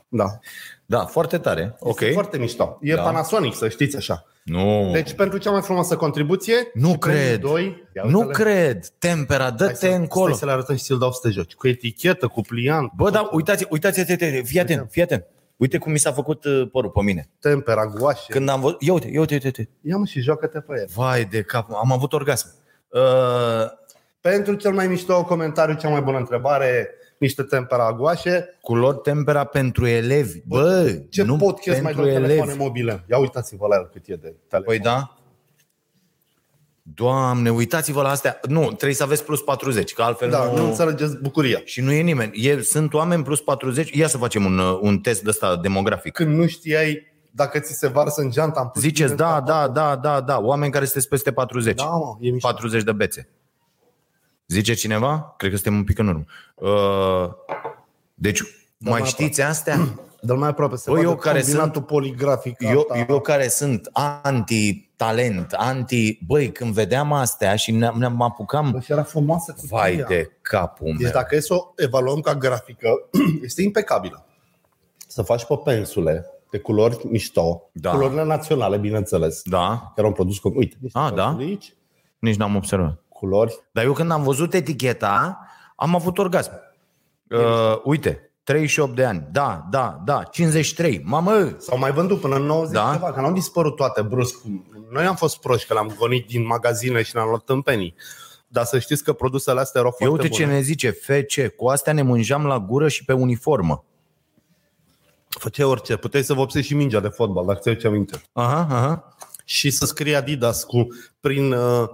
Da. 0.08 0.38
Da, 0.86 1.04
foarte 1.04 1.38
tare. 1.38 1.76
Ok. 1.80 2.00
Este 2.00 2.12
foarte 2.12 2.38
mișto. 2.38 2.78
E 2.80 2.94
Da. 2.94 3.02
Panasonic, 3.02 3.54
să 3.56 3.68
știți 3.68 3.96
așa. 3.96 4.24
Nu, 4.44 4.90
Deci 4.92 5.12
pentru 5.12 5.38
cea 5.38 5.50
mai 5.50 5.60
frumoasă 5.62 5.96
contribuție, 5.96 6.54
Nu 6.74 6.88
și 6.88 6.98
premiul 6.98 7.24
cred. 7.26 7.40
Doi, 7.40 7.82
ia 7.96 8.02
nu 8.06 8.18
uite-le. 8.18 8.32
cred. 8.44 8.86
Tempera, 8.98 9.42
Hai 9.42 9.52
dă-te 9.52 9.74
să- 9.74 9.86
încolo. 9.86 10.26
Stai 10.26 10.38
să 10.38 10.44
le 10.44 10.50
arătăm 10.52 10.76
și 10.76 10.82
ți-l 10.82 10.98
dau 10.98 11.12
să 11.12 11.18
te 11.22 11.30
joci. 11.30 11.54
Cu 11.54 11.68
etichetă, 11.68 12.26
cu 12.26 12.40
pliant, 12.40 12.92
Bă, 12.96 13.10
da, 13.10 13.28
uitați, 13.32 13.66
uitați, 13.70 13.98
uite, 13.98 14.12
uite, 14.24 14.42
fii 14.46 14.60
atent, 14.60 14.86
fii 14.90 15.02
atent. 15.02 15.24
Uite 15.58 15.78
cum 15.78 15.92
mi 15.92 15.98
s-a 15.98 16.12
făcut 16.12 16.44
uh, 16.44 16.68
părul 16.72 16.90
pe 16.90 17.02
mine. 17.02 17.28
tempera, 17.40 17.86
guașe. 17.86 18.32
Când 18.32 18.48
am 18.48 18.60
văzut, 18.60 18.82
ia 18.82 18.92
uite, 18.92 19.08
ia 19.12 19.20
uite, 19.20 19.34
uite, 19.34 19.46
uite. 19.46 19.70
Ia 19.82 19.96
mă 19.96 20.04
și 20.04 20.20
joacă-te 20.20 20.60
pe 20.60 20.74
el. 20.78 20.86
Vai 20.94 21.24
de 21.24 21.42
cap, 21.42 21.70
am 21.72 21.92
avut 21.92 22.12
orgasm. 22.12 22.54
Uh, 22.88 23.00
Pentru 24.20 24.54
cel 24.54 24.72
mai 24.72 24.86
mișto 24.86 25.24
comentariu, 25.24 25.74
cea 25.74 25.88
mai 25.88 26.00
bună 26.00 26.16
întrebare, 26.18 26.90
niște 27.18 27.42
tempera 27.42 27.92
guașe. 27.92 28.58
culori 28.60 28.98
tempera 28.98 29.44
pentru 29.44 29.86
elevi. 29.86 30.40
Bă, 30.46 30.98
Ce 31.10 31.22
nu 31.22 31.36
podcast 31.36 31.82
mai 31.82 31.92
pentru 31.92 32.10
dau 32.10 32.20
telefoane 32.20 32.50
elevi. 32.50 32.58
mobile? 32.64 33.04
Ia 33.10 33.18
uitați-vă 33.18 33.66
la 33.66 33.76
el 33.76 33.88
cât 33.92 34.06
e 34.06 34.14
de 34.14 34.34
telefon. 34.48 34.74
Păi 34.74 34.78
da. 34.78 35.17
Doamne, 36.94 37.50
uitați-vă 37.50 38.02
la 38.02 38.08
astea. 38.08 38.40
Nu, 38.48 38.64
trebuie 38.64 38.94
să 38.94 39.02
aveți 39.02 39.24
plus 39.24 39.40
40, 39.40 39.92
că 39.92 40.02
altfel 40.02 40.30
da, 40.30 40.44
nu... 40.44 40.56
nu 40.56 40.64
înțelegeți 40.64 41.16
bucuria. 41.16 41.60
Și 41.64 41.80
nu 41.80 41.92
e 41.92 42.00
nimeni. 42.00 42.46
E, 42.46 42.62
sunt 42.62 42.94
oameni 42.94 43.22
plus 43.22 43.40
40. 43.40 43.90
Ia 43.90 44.08
să 44.08 44.18
facem 44.18 44.44
un, 44.44 44.58
uh, 44.58 44.78
un 44.80 44.98
test 44.98 45.22
de 45.22 45.28
ăsta 45.28 45.56
demografic. 45.56 46.12
Când 46.12 46.36
nu 46.36 46.46
știai 46.46 47.06
dacă 47.30 47.58
ți 47.58 47.72
se 47.72 47.86
varsă 47.86 48.20
în 48.20 48.30
geanta, 48.30 48.60
am 48.60 48.70
pus 48.70 48.82
Ziceți, 48.82 49.14
bine 49.14 49.26
da, 49.26 49.36
în 49.36 49.44
da, 49.44 49.68
da, 49.68 49.96
da, 49.96 50.20
da. 50.20 50.40
Oameni 50.40 50.72
care 50.72 50.84
sunteți 50.84 51.08
peste 51.08 51.32
40. 51.32 51.76
Da, 51.76 51.84
mă, 51.84 52.16
e 52.20 52.30
mișto. 52.30 52.48
40 52.48 52.82
de 52.82 52.92
bețe. 52.92 53.28
Zice 54.46 54.74
cineva? 54.74 55.34
Cred 55.36 55.50
că 55.50 55.56
suntem 55.56 55.74
un 55.74 55.84
pic 55.84 55.98
în 55.98 56.08
urmă. 56.08 56.24
Uh, 56.54 57.30
deci, 58.14 58.42
mai 58.78 59.00
mai 59.00 59.08
știți 59.08 59.42
astea? 59.42 59.78
Dar 60.20 60.36
mai 60.36 60.48
aproape 60.48 60.76
se 60.76 60.90
Bă, 60.90 60.96
vadă 60.96 61.08
eu 61.08 61.16
care 61.16 61.40
combinatul 61.40 61.82
poligrafic. 61.82 62.56
Eu, 62.58 62.86
asta. 62.90 63.06
eu 63.08 63.20
care 63.20 63.48
sunt 63.48 63.88
anti-talent, 64.98 65.52
anti... 65.52 66.18
Băi, 66.26 66.52
când 66.52 66.72
vedeam 66.74 67.12
astea 67.12 67.56
și 67.56 67.70
ne-am, 67.72 67.98
ne-am 67.98 68.16
Bă, 68.16 68.24
apucam... 68.24 68.80
și 68.80 68.92
era 68.92 69.02
frumoasă 69.02 69.52
cu 69.52 69.66
Vai 69.66 70.04
de 70.08 70.30
capul 70.42 70.86
Deci 70.86 71.00
meu. 71.02 71.10
dacă 71.10 71.34
e 71.34 71.40
să 71.40 71.54
o 71.54 71.72
evaluăm 71.76 72.20
ca 72.20 72.34
grafică, 72.34 72.88
este 73.44 73.62
impecabilă. 73.62 74.26
Să 75.06 75.22
faci 75.22 75.44
pe 75.44 75.54
pensule 75.64 76.26
de 76.50 76.58
culori 76.58 76.98
mișto, 77.06 77.62
Da. 77.72 77.90
culorile 77.90 78.24
naționale, 78.24 78.76
bineînțeles, 78.76 79.42
Da, 79.44 79.92
care 79.94 80.06
au 80.06 80.12
produs 80.12 80.38
cu... 80.38 80.52
Uite, 80.56 80.76
niște 80.80 80.98
Ah, 80.98 81.12
da? 81.14 81.24
pensule 81.26 81.44
aici, 81.44 81.74
nici 82.18 82.36
n-am 82.36 82.56
observat. 82.56 83.02
culori. 83.08 83.58
Dar 83.72 83.84
eu 83.84 83.92
când 83.92 84.10
am 84.10 84.22
văzut 84.22 84.54
eticheta, 84.54 85.38
am 85.76 85.94
avut 85.94 86.18
orgasm. 86.18 86.50
Uh, 87.30 87.80
uite, 87.84 88.27
38 88.48 88.94
de 88.94 89.04
ani. 89.04 89.28
Da, 89.32 89.66
da, 89.70 90.00
da. 90.04 90.22
53. 90.22 91.00
Mamă! 91.04 91.54
S-au 91.58 91.78
mai 91.78 91.92
vândut 91.92 92.20
până 92.20 92.36
în 92.36 92.42
90 92.42 92.74
Da. 92.74 92.84
da? 92.84 92.92
ceva, 92.92 93.12
că 93.12 93.20
n-au 93.20 93.32
dispărut 93.32 93.76
toate 93.76 94.02
brusc. 94.02 94.34
Noi 94.90 95.04
am 95.04 95.14
fost 95.14 95.40
proști 95.40 95.66
că 95.66 95.72
le-am 95.72 95.94
gonit 95.98 96.26
din 96.26 96.46
magazine 96.46 97.02
și 97.02 97.14
le-am 97.14 97.28
luat 97.28 97.42
tâmpenii. 97.44 97.94
Dar 98.46 98.64
să 98.64 98.78
știți 98.78 99.04
că 99.04 99.12
produsele 99.12 99.60
astea 99.60 99.80
erau 99.80 99.96
Eu 99.98 100.06
foarte 100.06 100.22
uite 100.24 100.36
ce 100.36 100.42
bune. 100.42 100.54
ne 100.56 100.62
zice 100.62 100.90
FC. 100.90 101.54
Cu 101.56 101.66
astea 101.68 101.92
ne 101.92 102.02
mânjam 102.02 102.46
la 102.46 102.58
gură 102.58 102.88
și 102.88 103.04
pe 103.04 103.12
uniformă. 103.12 103.84
Făceai 105.28 105.66
orice. 105.66 105.96
Puteai 105.96 106.22
să 106.22 106.34
vopsești 106.34 106.68
și 106.68 106.74
mingea 106.74 107.00
de 107.00 107.08
fotbal, 107.08 107.46
dacă 107.46 107.58
ți-ai 107.60 107.78
aminte. 107.84 108.22
Aha, 108.32 108.66
aha. 108.70 109.16
Și 109.44 109.70
să 109.70 109.86
scrie 109.86 110.16
Adidas 110.16 110.64
cu, 110.64 110.86
prin 111.20 111.52
uh, 111.52 111.88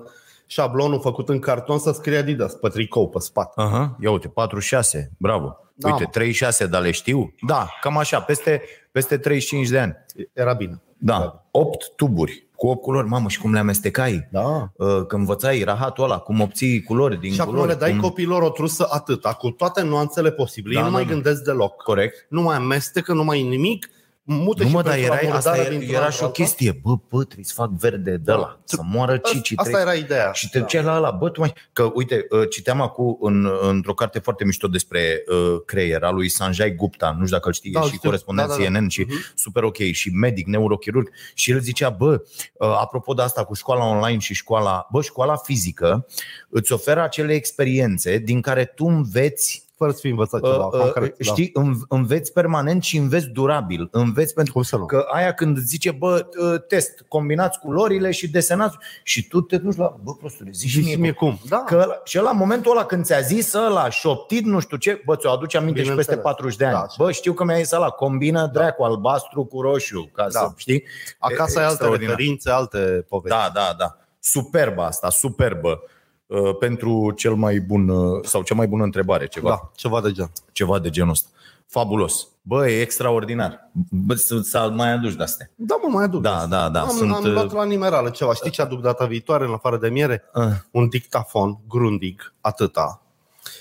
șablonul 0.46 1.00
făcut 1.00 1.28
în 1.28 1.38
carton, 1.38 1.78
să 1.78 1.92
scrie 1.92 2.16
Adidas 2.16 2.52
pe 2.52 2.68
tricou, 2.68 3.08
pe 3.08 3.18
spate. 3.18 3.52
Aha, 3.60 3.96
ia 4.00 4.10
uite, 4.10 4.28
46, 4.28 5.10
bravo. 5.18 5.58
Da, 5.74 5.88
uite, 5.88 6.02
mă. 6.04 6.10
36, 6.10 6.66
dar 6.66 6.82
le 6.82 6.90
știu? 6.90 7.34
Da, 7.46 7.68
cam 7.80 7.96
așa, 7.98 8.20
peste, 8.20 8.62
peste 8.92 9.16
35 9.18 9.68
de 9.68 9.78
ani. 9.78 9.94
Era 10.32 10.52
bine. 10.52 10.82
Da, 10.98 11.46
8 11.50 11.92
tuburi 11.96 12.46
cu 12.56 12.66
8 12.66 12.82
culori. 12.82 13.08
Mamă, 13.08 13.28
și 13.28 13.38
cum 13.40 13.52
le 13.52 13.58
amestecai? 13.58 14.28
Da. 14.30 14.70
Uh, 14.76 14.86
Când 14.96 15.08
învățai 15.20 15.62
rahatul 15.62 16.04
ăla, 16.04 16.18
cum 16.18 16.40
obții 16.40 16.82
culori 16.82 17.20
din 17.20 17.32
Și 17.32 17.40
acum 17.40 17.52
culori. 17.52 17.70
le 17.70 17.76
dai 17.76 17.90
cum... 17.90 18.00
copiilor 18.00 18.42
o 18.42 18.50
trusă 18.50 18.86
atâta, 18.90 19.32
cu 19.32 19.50
toate 19.50 19.82
nuanțele 19.82 20.30
posibile. 20.32 20.74
Da, 20.74 20.80
Ei 20.80 20.84
nu 20.86 20.90
da, 20.92 20.96
mai 20.96 21.06
da. 21.06 21.12
gândesc 21.12 21.42
deloc. 21.42 21.82
Corect. 21.82 22.26
Nu 22.28 22.42
mai 22.42 22.56
amestecă, 22.56 23.12
nu 23.12 23.24
mai 23.24 23.42
nimic. 23.42 23.88
Mută 24.26 24.62
Nu 24.62 24.68
și 24.68 24.74
mă, 24.74 24.82
dar 24.82 24.92
pentru 24.92 25.12
era, 25.12 25.14
asta 25.14 25.50
amurdarea 25.50 25.60
era, 25.60 25.70
dintr-una 25.70 25.98
era 25.98 26.10
și 26.10 26.22
o 26.22 26.26
într-alta. 26.26 26.52
chestie. 26.52 26.80
Bă, 26.82 26.94
bă, 27.08 27.24
trebuie 27.24 27.44
să 27.44 27.52
fac 27.54 27.70
verde 27.70 28.16
de 28.16 28.32
la, 28.32 28.60
să 28.64 28.78
moară 28.82 29.16
Cici. 29.16 29.52
Asta 29.56 29.80
era 29.80 29.92
ideea. 29.94 30.32
Și 30.32 30.50
te 30.50 30.58
duceai 30.58 30.82
la 30.82 30.96
ăla, 30.96 31.10
bă, 31.10 31.30
tu 31.30 31.40
mai... 31.40 31.52
Că, 31.72 31.90
uite, 31.94 32.26
uh, 32.30 32.48
citeam 32.50 32.80
acum 32.80 33.18
în, 33.20 33.48
într-o 33.62 33.94
carte 33.94 34.18
foarte 34.18 34.44
mișto 34.44 34.68
despre 34.68 35.22
uh, 35.26 35.62
creier, 35.64 36.02
a 36.02 36.10
lui 36.10 36.28
Sanjay 36.28 36.74
Gupta, 36.74 37.10
nu 37.18 37.24
știu 37.24 37.36
dacă 37.36 37.48
îl 37.48 37.52
știi, 37.52 37.70
Da, 37.70 37.80
e 37.80 37.82
îl 37.82 37.88
și 37.88 37.94
știu. 37.94 38.08
corespondent 38.08 38.48
Da, 38.48 38.54
da, 38.54 38.62
da. 38.62 38.68
CNN 38.68 38.88
și 38.88 39.06
super 39.34 39.62
ok, 39.62 39.76
și 39.76 40.10
medic, 40.10 40.46
neurochirurg. 40.46 41.10
Și 41.34 41.50
el 41.50 41.60
zicea, 41.60 41.88
bă, 41.90 42.22
uh, 42.52 42.68
apropo 42.80 43.14
de 43.14 43.22
asta 43.22 43.44
cu 43.44 43.54
școala 43.54 43.84
online 43.84 44.18
și 44.18 44.34
școala, 44.34 44.86
bă, 44.90 45.02
școala 45.02 45.36
fizică 45.36 46.06
îți 46.48 46.72
oferă 46.72 47.02
acele 47.02 47.32
experiențe 47.32 48.18
din 48.18 48.40
care 48.40 48.64
tu 48.64 48.84
înveți 48.84 49.63
Fără 49.76 49.90
să 49.92 49.98
fi 50.00 50.08
învățat 50.08 50.42
ceva 50.42 50.66
Uh, 50.66 50.72
uh, 50.72 50.80
concret. 50.80 51.16
da. 51.18 51.24
știi, 51.32 51.50
înv- 51.52 51.82
înveți 51.88 52.32
permanent 52.32 52.82
și 52.82 52.96
înveți 52.96 53.26
durabil. 53.26 53.88
Înveți 53.90 54.34
pentru 54.34 54.52
Cum 54.52 54.62
să 54.62 54.76
nu? 54.76 54.86
că 54.86 55.06
aia 55.12 55.32
când 55.32 55.56
îți 55.56 55.66
zice, 55.66 55.90
bă, 55.90 56.26
uh, 56.52 56.60
test, 56.68 57.04
combinați 57.08 57.58
culorile 57.58 58.10
și 58.10 58.28
desenați 58.30 58.76
și 59.02 59.28
tu 59.28 59.40
te 59.40 59.56
duci 59.58 59.76
la, 59.76 59.96
bă, 60.02 60.14
prostule, 60.14 60.50
zici 60.52 60.70
și 60.70 60.80
Zici 60.82 60.96
mie 60.96 61.12
cum. 61.12 61.38
Da. 61.48 61.56
Că, 61.56 61.84
ăla- 61.86 62.02
și 62.04 62.16
la 62.16 62.32
momentul 62.32 62.70
ăla 62.70 62.84
când 62.84 63.04
ți-a 63.04 63.20
zis 63.20 63.52
ăla, 63.52 63.90
șoptit, 63.90 64.44
nu 64.44 64.60
știu 64.60 64.76
ce, 64.76 65.02
bă, 65.04 65.16
ți-o 65.16 65.30
aduce 65.30 65.56
aminte 65.56 65.82
și 65.82 65.90
peste 65.92 66.14
Bineînțeles. 66.14 66.24
40 66.24 66.56
de 66.56 66.64
ani. 66.64 66.74
Da, 66.74 66.80
așa. 66.80 66.94
bă, 66.98 67.10
știu 67.12 67.32
că 67.32 67.44
mi-a 67.44 67.56
zis 67.56 67.70
ăla, 67.72 67.88
combină 67.88 68.46
dracu 68.52 68.82
albastru 68.82 69.44
cu 69.44 69.60
roșu, 69.60 70.10
ca 70.12 70.26
să, 70.28 70.38
Da. 70.42 70.52
știi? 70.56 70.84
Acasă 71.18 71.58
ai 71.58 71.64
alte 71.64 71.74
extraordinar. 71.76 72.10
referințe, 72.16 72.50
alte 72.50 72.78
povești. 73.08 73.38
Da, 73.38 73.50
da, 73.54 73.74
da. 73.78 73.96
Superbă 74.18 74.82
asta, 74.82 75.10
superbă. 75.10 75.80
Uh, 76.26 76.56
pentru 76.58 77.12
cel 77.16 77.34
mai 77.34 77.58
bun 77.60 77.88
uh, 77.88 78.24
sau 78.24 78.42
cea 78.42 78.54
mai 78.54 78.66
bună 78.66 78.82
întrebare, 78.82 79.26
ceva 79.26 79.48
da, 79.48 79.70
ceva 79.74 80.00
de 80.00 80.12
gen. 80.12 80.30
ceva 80.52 80.78
de 80.78 80.90
genul 80.90 81.10
ăsta. 81.10 81.28
Fabulos. 81.66 82.28
Bă, 82.42 82.68
e 82.70 82.80
extraordinar. 82.80 83.70
Bă, 83.90 84.14
să, 84.14 84.40
să 84.40 84.70
mai 84.74 84.92
aduci 84.92 85.14
de-astea. 85.14 85.50
Da, 85.54 85.76
mă, 85.82 85.88
mai 85.88 86.04
aduc. 86.04 86.22
Da, 86.22 86.46
da, 86.46 86.68
da. 86.68 86.80
Am, 86.80 86.88
Sunt, 86.88 87.12
am 87.12 87.24
luat 87.24 87.52
la 87.52 87.64
nimerală 87.64 88.10
ceva. 88.10 88.34
Știi 88.34 88.50
ce 88.50 88.62
aduc 88.62 88.80
data 88.80 89.04
viitoare 89.06 89.44
în 89.44 89.52
afară 89.52 89.76
de 89.76 89.88
miere? 89.88 90.24
uh, 90.34 90.44
Un 90.70 90.88
dictafon 90.88 91.58
Grundig, 91.68 92.32
atâta, 92.40 93.02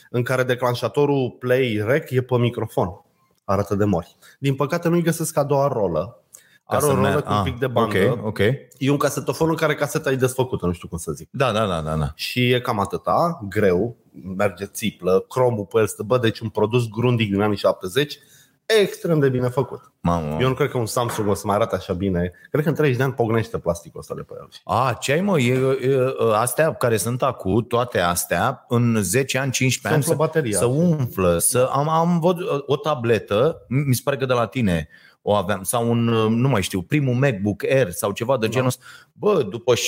în 0.10 0.24
care 0.24 0.44
declanșatorul 0.44 1.36
play-rec 1.40 2.10
e 2.10 2.22
pe 2.22 2.38
microfon. 2.38 3.02
Arată 3.46 3.76
de 3.76 3.86
mori. 3.86 4.16
Din 4.40 4.56
păcate 4.56 4.90
nu-i 4.90 5.02
găsesc 5.02 5.38
a 5.38 5.44
doua 5.44 5.68
rolă. 5.68 6.23
Ca 6.68 6.76
Are 6.76 6.86
o 6.86 6.88
să 6.88 6.94
rolă 6.94 7.10
ne- 7.10 7.16
cu 7.16 7.32
un 7.32 7.38
ah, 7.38 7.44
pic 7.44 7.60
de 7.60 7.68
bandă. 7.68 8.12
Ok, 8.12 8.26
ok. 8.26 8.40
E 8.78 8.90
un 8.90 8.98
casetofon 8.98 9.50
în 9.50 9.56
care 9.56 9.76
caseta 9.76 10.12
e 10.12 10.16
desfăcută, 10.16 10.66
nu 10.66 10.72
știu 10.72 10.88
cum 10.88 10.98
să 10.98 11.12
zic. 11.12 11.28
Da, 11.32 11.52
da, 11.52 11.66
da, 11.66 11.82
da, 11.82 11.96
da. 11.96 12.12
Și 12.16 12.52
e 12.52 12.60
cam 12.60 12.80
atâta, 12.80 13.40
greu, 13.50 13.98
merge 14.38 14.66
țiplă, 14.66 15.26
cromul 15.30 15.66
pe 15.66 15.80
el 15.80 15.88
stă, 15.88 16.04
bă, 16.04 16.18
deci 16.18 16.40
un 16.40 16.50
produs 16.50 16.88
Grundig 16.88 17.32
din 17.32 17.42
anii 17.42 17.58
70, 17.58 18.20
extrem 18.66 19.20
de 19.20 19.30
bine 19.30 19.48
făcut. 19.48 19.92
Mamă. 20.00 20.38
Eu 20.42 20.48
nu 20.48 20.54
cred 20.54 20.70
că 20.70 20.78
un 20.78 20.86
Samsung 20.86 21.30
o 21.30 21.34
să 21.34 21.44
mai 21.46 21.56
arate 21.56 21.76
așa 21.76 21.94
bine. 21.94 22.32
Cred 22.52 22.64
că 22.64 22.70
în 22.70 22.76
30 22.76 22.98
de 22.98 23.04
ani 23.04 23.14
pognește 23.14 23.58
plasticul 23.58 24.00
ăsta 24.00 24.16
de 24.16 24.22
pe 24.22 24.34
el. 24.40 24.48
A, 24.64 24.98
ce 25.00 25.12
ai 25.12 25.22
mă? 25.22 25.40
E, 25.40 25.54
e, 25.54 25.98
astea 26.34 26.74
care 26.74 26.98
sunt 26.98 27.24
acum, 27.24 27.64
toate 27.64 28.00
astea, 28.00 28.66
în 28.68 28.98
10 29.02 29.38
ani, 29.38 29.52
15 29.52 29.88
ani, 29.88 30.10
umflă 30.10 30.26
bateria. 30.26 30.58
să 30.58 30.66
umflă. 30.66 31.38
Să, 31.38 31.70
am, 31.72 31.90
am 31.90 32.20
văzut 32.20 32.64
o 32.68 32.76
tabletă, 32.76 33.66
mi 33.68 33.96
se 33.96 34.02
pare 34.04 34.18
că 34.18 34.26
de 34.26 34.34
la 34.34 34.46
tine 34.46 34.90
o 35.26 35.34
aveam, 35.34 35.64
sau 35.64 35.90
un, 35.90 36.04
nu 36.40 36.48
mai 36.48 36.62
știu, 36.62 36.82
primul 36.82 37.14
MacBook 37.14 37.64
Air 37.64 37.92
sau 37.92 38.12
ceva 38.12 38.38
de 38.38 38.48
genul 38.48 38.68
ăsta. 38.68 38.84
Bă, 39.14 39.44
după 39.44 39.74
7-8 39.74 39.80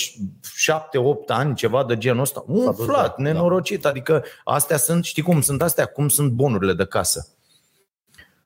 ani, 1.27 1.55
ceva 1.55 1.83
de 1.83 1.97
genul 1.97 2.21
ăsta, 2.21 2.43
umflat, 2.47 3.15
da, 3.15 3.23
nenorocit. 3.23 3.85
Adică 3.85 4.23
astea 4.43 4.77
sunt, 4.77 5.03
știi 5.03 5.23
cum 5.23 5.41
sunt 5.41 5.61
astea? 5.61 5.85
Cum 5.85 6.07
sunt 6.07 6.31
bonurile 6.31 6.73
de 6.73 6.85
casă? 6.85 7.34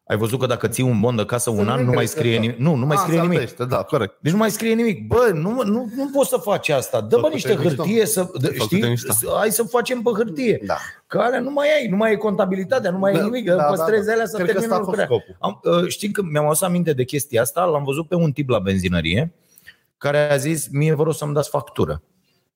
Ai 0.09 0.17
văzut 0.17 0.39
că 0.39 0.45
dacă 0.45 0.67
ții 0.67 0.83
un 0.83 0.99
bon 0.99 1.15
de 1.15 1.25
casă 1.25 1.49
un 1.49 1.55
Se 1.55 1.61
an, 1.61 1.67
nu 1.67 1.73
mai 1.75 1.85
negrește, 1.85 2.17
scrie 2.17 2.35
da. 2.35 2.41
nimic. 2.41 2.57
Nu, 2.57 2.75
nu 2.75 2.85
mai 2.85 2.95
A, 2.95 2.99
scrie 2.99 3.15
se 3.15 3.21
nimic. 3.21 3.37
albește, 3.39 3.65
Da, 3.65 3.77
corect. 3.83 4.17
Deci 4.21 4.31
nu 4.31 4.37
mai 4.37 4.51
scrie 4.51 4.73
nimic. 4.73 5.07
Bă, 5.07 5.29
nu, 5.33 5.49
nu, 5.63 5.89
nu 5.95 6.09
poți 6.13 6.29
să 6.29 6.37
faci 6.37 6.69
asta. 6.69 7.01
Dă 7.01 7.05
bă 7.07 7.15
Făcute 7.15 7.33
niște 7.33 7.55
mișto. 7.63 7.83
hârtie 7.83 8.05
să, 8.05 8.21
dă, 8.33 8.47
Făcute 8.47 8.75
știi? 8.75 8.89
mișto. 8.89 9.13
Să- 9.13 9.33
Hai 9.37 9.51
să 9.51 9.63
facem 9.63 10.01
pe 10.01 10.09
hârtie. 10.15 10.61
Da. 10.65 10.77
Care 11.07 11.39
nu 11.39 11.51
mai 11.51 11.67
ai, 11.79 11.87
nu 11.89 11.95
mai 11.95 12.09
ai 12.09 12.17
contabilitatea, 12.17 12.91
nu 12.91 12.97
mai 12.97 13.11
ai 13.11 13.17
Da, 13.17 13.23
nimic, 13.23 13.45
da, 13.45 13.55
da, 13.55 13.61
da, 13.61 13.67
păstrezi 13.67 14.05
da. 14.05 14.11
alea 14.13 14.25
să 14.25 14.35
Cred 14.35 14.45
că 14.47 14.51
termină 14.53 14.73
ăsta 14.73 14.83
a 14.83 14.85
fost 14.85 14.97
lucrarea. 14.97 15.23
scopul. 15.39 15.59
Am, 15.71 15.81
uh, 15.83 15.87
știi 15.89 16.11
că 16.11 16.21
mi-am 16.31 16.45
adus 16.45 16.61
aminte 16.61 16.93
de 16.93 17.03
chestia 17.03 17.41
asta, 17.41 17.63
l-am 17.63 17.83
văzut 17.83 18.07
pe 18.07 18.15
un 18.15 18.31
tip 18.31 18.49
la 18.49 18.59
benzinărie 18.59 19.33
care 19.97 20.31
a 20.31 20.35
zis, 20.35 20.67
mie 20.71 20.93
vă 20.93 21.03
rog 21.03 21.13
să-mi 21.13 21.33
dați 21.33 21.49
factură. 21.49 22.01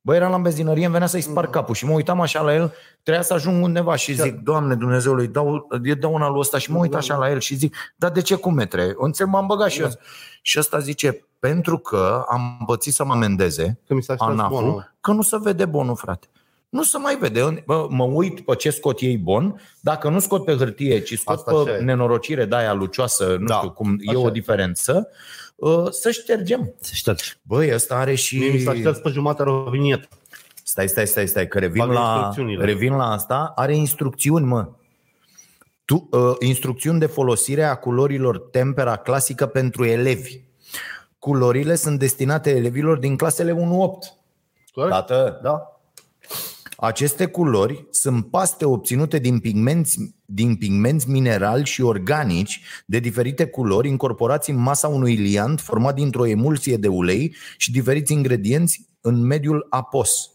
Bă, 0.06 0.16
eram 0.16 0.32
la 0.32 0.38
benzinărie, 0.38 0.84
îmi 0.84 0.94
venea 0.94 1.08
să-i 1.08 1.22
spar 1.22 1.48
capul 1.48 1.76
și 1.76 1.86
mă 1.86 1.94
uitam 1.94 2.22
așa 2.22 2.42
la 2.42 2.54
el, 2.54 2.74
trebuia 3.04 3.24
să 3.24 3.34
ajung 3.34 3.64
undeva 3.64 3.96
și 3.96 4.14
zic, 4.14 4.36
Doamne 4.36 4.76
Dumnezeule, 4.76 5.22
îi 5.22 5.28
dau, 5.28 5.66
îi 5.70 5.96
dau 5.96 6.14
una 6.14 6.30
lui 6.30 6.40
ăsta 6.40 6.58
și 6.58 6.72
mă 6.72 6.78
uit 6.78 6.96
așa 6.96 7.16
la 7.18 7.30
el 7.30 7.40
și 7.40 7.56
zic, 7.56 7.76
dar 7.96 8.12
de 8.12 8.22
ce 8.22 8.36
cu 8.36 8.50
metre? 8.52 8.94
Înțeleg, 8.98 9.32
m-am 9.32 9.48
băgat 9.48 9.70
și 9.70 9.82
eu. 9.82 9.90
Și 10.42 10.60
ăsta 10.60 10.80
zice, 10.80 11.26
pentru 11.40 11.78
că 11.78 12.24
am 12.30 12.64
pățit 12.66 12.94
să 12.94 13.04
mă 13.06 13.14
amendeze, 13.14 13.80
Că 13.88 13.94
mi 13.94 14.04
s-a 14.04 14.16
șters 14.16 14.30
ANAF-ul, 14.32 14.60
bonul. 14.60 14.94
că 15.02 15.12
nu 15.12 15.22
se 15.22 15.38
vede 15.42 15.66
bonul, 15.66 15.96
frate. 15.96 16.28
Nu 16.70 16.84
se 16.84 16.98
mai 16.98 17.16
vede. 17.18 17.64
Bă, 17.66 17.88
mă 17.90 18.04
uit 18.04 18.40
pe 18.42 18.56
ce 18.56 18.70
scot 18.70 19.00
ei 19.00 19.18
bon. 19.18 19.62
Dacă 19.80 20.10
nu 20.10 20.20
scot 20.20 20.46
pe 20.46 20.56
hârtie, 20.56 21.00
ci 21.00 21.18
scot 21.20 21.36
Asta 21.36 21.52
așa 21.52 21.64
pe 21.64 21.72
e. 21.72 21.80
nenorocire 21.82 22.46
de 22.46 22.56
aia 22.56 22.74
lucioasă, 22.74 23.36
nu 23.40 23.46
Da, 23.46 23.56
știu 23.56 23.72
cum, 23.72 23.98
e 24.00 24.10
așa 24.10 24.20
o 24.20 24.28
e. 24.28 24.32
diferență, 24.32 25.08
uh, 25.10 25.16
să 25.92 26.12
ștergem. 26.12 26.74
Se 26.80 26.92
șterge. 26.94 27.24
Băi, 27.42 27.74
ăsta 27.74 27.96
are 27.96 28.16
și... 28.16 28.38
Mie 28.38 28.50
mi 28.52 28.60
s-a 28.60 28.74
șters 28.74 28.98
pe 28.98 29.10
jumătate 29.10 29.44
rovinietă. 29.44 30.08
Stai, 30.64 30.88
stai, 30.88 31.08
stai, 31.08 31.28
stai, 31.28 31.48
că 31.48 31.60
revin 31.60 31.82
Fac 31.82 31.94
la, 31.94 32.12
instrucțiunile. 32.16 32.66
revin 32.66 32.96
la 32.96 33.12
asta. 33.12 33.52
Are 33.56 33.76
instrucțiuni, 33.76 34.46
mă. 34.46 34.68
Tu, 35.86 36.08
uh, 36.12 36.36
instrucțiuni 36.40 37.00
de 37.00 37.06
folosire 37.06 37.64
a 37.64 37.76
culorilor 37.76 38.40
tempera 38.40 38.96
clasică 38.96 39.46
pentru 39.46 39.86
elevi. 39.86 40.40
Culorile 41.20 41.76
sunt 41.76 42.00
destinate 42.00 42.50
elevilor 42.56 42.98
din 42.98 43.16
clasele 43.18 43.52
1-8. 43.52 43.58
Corect? 44.74 44.92
Tată, 44.94 45.40
Da. 45.44 45.73
Aceste 46.78 47.26
culori 47.26 47.88
sunt 47.92 48.30
paste 48.30 48.66
obținute 48.66 49.20
din 49.20 49.40
pigmenți, 49.40 50.16
din 50.26 50.56
pigmenți 50.56 51.10
minerali 51.10 51.66
și 51.66 51.82
organici 51.82 52.62
de 52.86 53.00
diferite 53.00 53.46
culori 53.46 53.88
incorporați 53.88 54.50
în 54.50 54.58
masa 54.58 54.88
unui 54.88 55.16
liant 55.16 55.60
format 55.60 55.96
dintr-o 55.96 56.28
emulsie 56.28 56.78
de 56.78 56.88
ulei 56.88 57.36
și 57.58 57.72
diferiți 57.72 58.14
ingredienți 58.14 58.90
în 59.02 59.26
mediul 59.26 59.68
apos. 59.70 60.33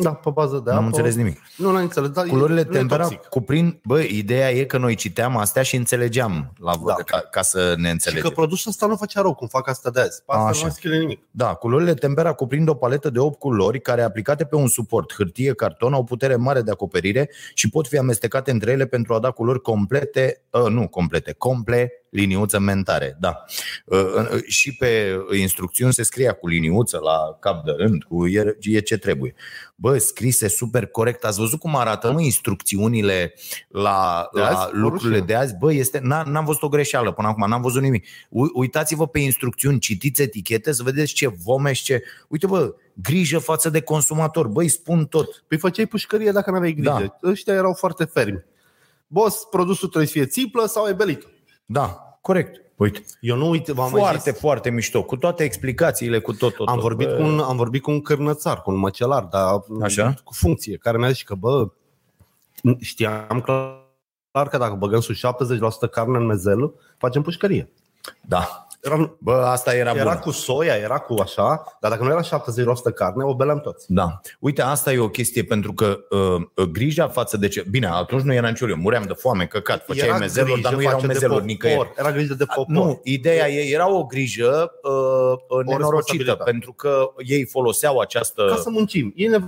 Da, 0.00 0.10
pe 0.12 0.30
bază 0.30 0.56
de 0.64 0.70
N-am 0.70 0.76
apă. 0.78 0.86
înțeles 0.86 1.14
nimic. 1.14 1.40
Nu, 1.56 1.72
n-am 1.72 1.82
înțeles. 1.82 2.10
Dar 2.10 2.26
Culorile 2.26 2.60
e, 2.60 2.64
nu 2.68 2.74
e 2.74 2.76
tempera 2.78 3.02
toxic. 3.02 3.20
cuprind... 3.22 3.78
Bă, 3.84 4.00
ideea 4.00 4.50
e 4.50 4.64
că 4.64 4.78
noi 4.78 4.94
citeam 4.94 5.36
astea 5.36 5.62
și 5.62 5.76
înțelegeam 5.76 6.52
la 6.58 6.72
Da. 6.86 6.94
ca, 6.94 7.18
ca 7.30 7.42
să 7.42 7.74
ne 7.76 7.86
Și 7.86 7.92
înțelegem. 7.92 8.28
că 8.28 8.34
produsul 8.34 8.70
ăsta 8.70 8.86
nu 8.86 8.96
face 8.96 9.20
rău, 9.20 9.34
cum 9.34 9.46
fac 9.48 9.68
asta 9.68 9.90
de 9.90 10.00
azi. 10.00 10.22
Pe 10.26 10.32
asta 10.32 10.44
Așa. 10.48 10.56
nu 10.56 10.62
mai 10.62 10.70
scrie 10.70 10.98
nimic. 10.98 11.20
Da, 11.30 11.54
culorile 11.54 11.94
tempera 11.94 12.32
cuprind 12.32 12.68
o 12.68 12.74
paletă 12.74 13.10
de 13.10 13.18
8 13.18 13.38
culori 13.38 13.80
care, 13.80 14.02
aplicate 14.02 14.44
pe 14.44 14.56
un 14.56 14.68
suport, 14.68 15.14
hârtie, 15.14 15.54
carton, 15.54 15.92
au 15.92 16.04
putere 16.04 16.36
mare 16.36 16.62
de 16.62 16.70
acoperire 16.70 17.30
și 17.54 17.70
pot 17.70 17.86
fi 17.86 17.98
amestecate 17.98 18.50
între 18.50 18.70
ele 18.70 18.86
pentru 18.86 19.14
a 19.14 19.18
da 19.18 19.30
culori 19.30 19.60
complete, 19.60 20.42
uh, 20.50 20.70
nu 20.70 20.88
complete, 20.88 21.32
comple, 21.38 21.92
liniuță 22.10 22.58
mentare. 22.58 23.16
Da. 23.20 23.44
Uh, 23.84 23.98
uh, 24.32 24.42
și 24.46 24.76
pe 24.76 25.16
instrucțiuni 25.38 25.92
se 25.92 26.02
scria 26.02 26.32
cu 26.32 26.48
liniuță 26.48 26.98
la 27.02 27.36
cap 27.40 27.64
de 27.64 27.70
rând, 27.76 28.02
cu 28.02 28.26
e, 28.26 28.56
e 28.60 28.80
ce 28.80 28.96
trebuie. 28.96 29.34
Bă, 29.74 29.98
scrise 29.98 30.48
super 30.48 30.86
corect. 30.86 31.24
Ați 31.24 31.38
văzut 31.38 31.58
cum 31.58 31.76
arată 31.76 32.12
mă, 32.12 32.20
instrucțiunile 32.20 33.34
la, 33.68 34.28
De 34.34 34.40
la 34.40 34.46
azi? 34.46 34.68
lucrurile 34.72 35.08
Rușine. 35.18 35.26
de 35.26 35.34
azi? 35.34 35.54
Bă, 35.58 35.72
este, 35.72 35.98
n- 35.98 36.24
n-am 36.24 36.44
văzut 36.44 36.62
o 36.62 36.68
greșeală 36.68 37.12
până 37.12 37.28
acum, 37.28 37.48
n-am 37.48 37.62
văzut 37.62 37.82
nimic. 37.82 38.06
U- 38.28 38.50
Uitați-vă 38.58 39.06
pe 39.08 39.18
instrucțiuni, 39.18 39.78
citiți 39.78 40.22
etichete, 40.22 40.72
să 40.72 40.82
vedeți 40.82 41.12
ce 41.12 41.28
vomeș, 41.28 41.80
ce... 41.80 42.02
Uite, 42.28 42.46
bă, 42.46 42.74
grijă 42.94 43.38
față 43.38 43.70
de 43.70 43.80
consumator. 43.80 44.46
Băi, 44.46 44.68
spun 44.68 45.06
tot. 45.06 45.44
Păi 45.48 45.58
făceai 45.58 45.86
pușcărie 45.86 46.30
dacă 46.30 46.50
n-aveai 46.50 46.72
grijă. 46.72 47.16
Da. 47.20 47.28
Ăștia 47.30 47.54
erau 47.54 47.72
foarte 47.74 48.04
fermi. 48.04 48.44
Boss, 49.06 49.44
produsul 49.50 49.88
trebuie 49.88 50.06
să 50.06 50.12
fie 50.12 50.26
țiplă 50.26 50.66
sau 50.66 50.88
e 50.88 50.92
belit. 50.92 51.26
Da, 51.70 52.18
corect. 52.20 52.62
Uite, 52.76 53.04
Eu 53.20 53.36
nu 53.36 53.48
uit, 53.48 53.66
v-am 53.66 53.90
mai 53.90 54.00
foarte, 54.00 54.30
zis, 54.30 54.40
foarte 54.40 54.70
mișto, 54.70 55.04
cu 55.04 55.16
toate 55.16 55.44
explicațiile, 55.44 56.18
cu 56.18 56.32
tot, 56.32 56.54
tot. 56.54 56.68
am 56.68 56.74
tot. 56.74 56.82
vorbit, 56.82 57.08
Bă, 57.08 57.14
cu 57.14 57.22
un, 57.22 57.38
am 57.38 57.56
vorbit 57.56 57.82
cu 57.82 57.90
un 57.90 58.00
cârnățar, 58.00 58.62
cu 58.62 58.70
un 58.70 58.76
măcelar, 58.76 59.22
dar 59.22 59.60
Așa? 59.82 60.14
cu 60.24 60.34
funcție, 60.34 60.76
care 60.76 60.98
mi-a 60.98 61.08
zis 61.08 61.22
că, 61.22 61.34
bă, 61.34 61.68
știam 62.80 63.40
clar 63.40 64.48
că 64.48 64.58
dacă 64.58 64.74
băgăm 64.74 65.00
sus 65.00 65.16
70% 65.16 65.90
carne 65.90 66.16
în 66.18 66.26
mezel, 66.26 66.74
facem 66.98 67.22
pușcărie. 67.22 67.72
Da. 68.26 68.66
Era, 68.82 69.16
Bă, 69.18 69.32
asta 69.32 69.74
era, 69.74 69.90
era 69.90 70.12
bun. 70.12 70.20
cu 70.20 70.30
soia, 70.30 70.74
era 70.74 70.98
cu 70.98 71.14
așa, 71.20 71.76
dar 71.80 71.90
dacă 71.90 72.04
nu 72.04 72.10
era 72.10 72.22
70% 72.22 72.94
carne, 72.94 73.24
o 73.24 73.34
beleam 73.34 73.60
toți. 73.60 73.92
Da. 73.92 74.20
Uite, 74.38 74.62
asta 74.62 74.92
e 74.92 74.98
o 74.98 75.08
chestie 75.08 75.44
pentru 75.44 75.72
că 75.72 75.98
uh, 76.10 76.64
grija 76.66 77.08
față 77.08 77.36
de 77.36 77.48
ce... 77.48 77.64
Bine, 77.70 77.86
atunci 77.86 78.22
nu 78.22 78.32
era 78.32 78.48
nicio 78.48 78.68
eu, 78.68 78.76
muream 78.76 79.02
de 79.02 79.12
foame, 79.12 79.46
căcat, 79.46 79.84
făceai 79.84 80.08
Era 80.08 80.16
mezeluri, 80.18 80.52
grijă 80.52 80.68
dar 80.68 80.72
nu 80.76 80.80
erau 80.82 80.92
față 80.92 81.06
de 81.06 81.12
mezeluri 81.12 81.34
popor, 81.38 81.50
nicăieri. 81.50 81.92
Era 81.96 82.12
grijă 82.12 82.34
de 82.34 82.44
popor. 82.44 82.66
Nu, 82.66 83.00
ideea 83.04 83.48
e, 83.50 83.72
era 83.72 83.90
o 83.90 84.04
grijă 84.04 84.72
uh, 84.82 84.90
uh, 84.92 85.64
nenorocită, 85.64 85.76
responsabilitate. 85.76 86.50
pentru 86.50 86.72
că 86.72 87.10
ei 87.18 87.44
foloseau 87.46 87.98
această... 87.98 88.44
Ca 88.48 88.56
să 88.56 88.70
muncim. 88.70 89.12
Ei 89.16 89.26
ne 89.26 89.38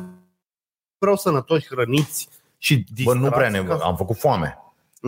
vreau 0.98 1.16
sănătoși, 1.16 1.66
hrăniți 1.66 2.28
și 2.58 2.74
Bă, 3.04 3.12
nu 3.14 3.20
distrați 3.20 3.34
prea 3.36 3.48
ne... 3.48 3.62
ca 3.68 3.76
să- 3.76 3.82
Am 3.84 3.96
făcut 3.96 4.16
foame. 4.16 4.58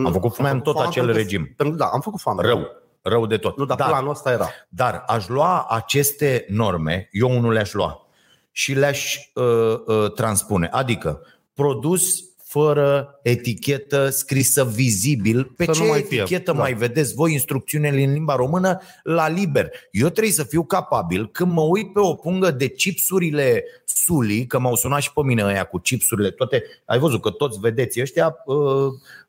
Am 0.05 0.11
făcut 0.11 0.33
foame 0.35 0.51
în 0.51 0.61
tot 0.61 0.73
foame 0.73 0.87
acel 0.89 1.03
pentru 1.05 1.21
că- 1.23 1.29
regim. 1.29 1.53
Pentru, 1.57 1.75
da, 1.75 1.85
am 1.85 2.01
făcut 2.01 2.19
foame. 2.19 2.41
Rău. 2.41 2.81
Rău 3.03 3.25
de 3.27 3.37
tot. 3.37 3.57
Nu, 3.57 3.65
dar 3.65 3.77
dar, 3.77 3.87
planul 3.87 4.09
ăsta 4.09 4.31
era. 4.31 4.49
dar 4.69 5.03
aș 5.07 5.27
lua 5.27 5.65
aceste 5.69 6.45
norme, 6.49 7.07
eu 7.11 7.29
unul 7.37 7.51
le-aș 7.53 7.73
lua 7.73 8.07
și 8.51 8.73
le-aș 8.73 9.15
uh, 9.33 9.43
uh, 9.85 10.11
transpune. 10.13 10.67
Adică, 10.71 11.21
produs 11.53 12.23
fără 12.45 13.19
etichetă 13.23 14.09
scrisă 14.09 14.65
vizibil. 14.65 15.43
Pe 15.43 15.65
Să 15.65 15.71
ce 15.71 15.81
nu 15.83 15.87
mai 15.89 16.01
fie. 16.01 16.19
etichetă 16.19 16.51
Da. 16.51 16.59
mai 16.59 16.73
vedeți 16.73 17.13
voi 17.13 17.31
instrucțiunile 17.33 18.03
în 18.03 18.11
limba 18.13 18.35
română 18.35 18.79
la 19.03 19.27
liber? 19.29 19.69
Eu 19.91 20.09
trebuie 20.09 20.33
să 20.33 20.43
fiu 20.43 20.63
capabil 20.63 21.29
când 21.31 21.51
mă 21.51 21.61
uit 21.61 21.93
pe 21.93 21.99
o 21.99 22.13
pungă 22.13 22.51
de 22.51 22.67
chipsurile 22.69 23.63
Suli, 23.85 24.45
că 24.45 24.59
m-au 24.59 24.75
sunat 24.75 25.01
și 25.01 25.13
pe 25.13 25.21
mine 25.23 25.43
ăia 25.43 25.63
cu 25.63 25.77
chipsurile 25.77 26.29
toate. 26.31 26.63
Ai 26.85 26.99
văzut 26.99 27.21
că 27.21 27.29
toți 27.29 27.59
vedeți 27.59 28.01
ăștia 28.01 28.35
uh, 28.45 28.55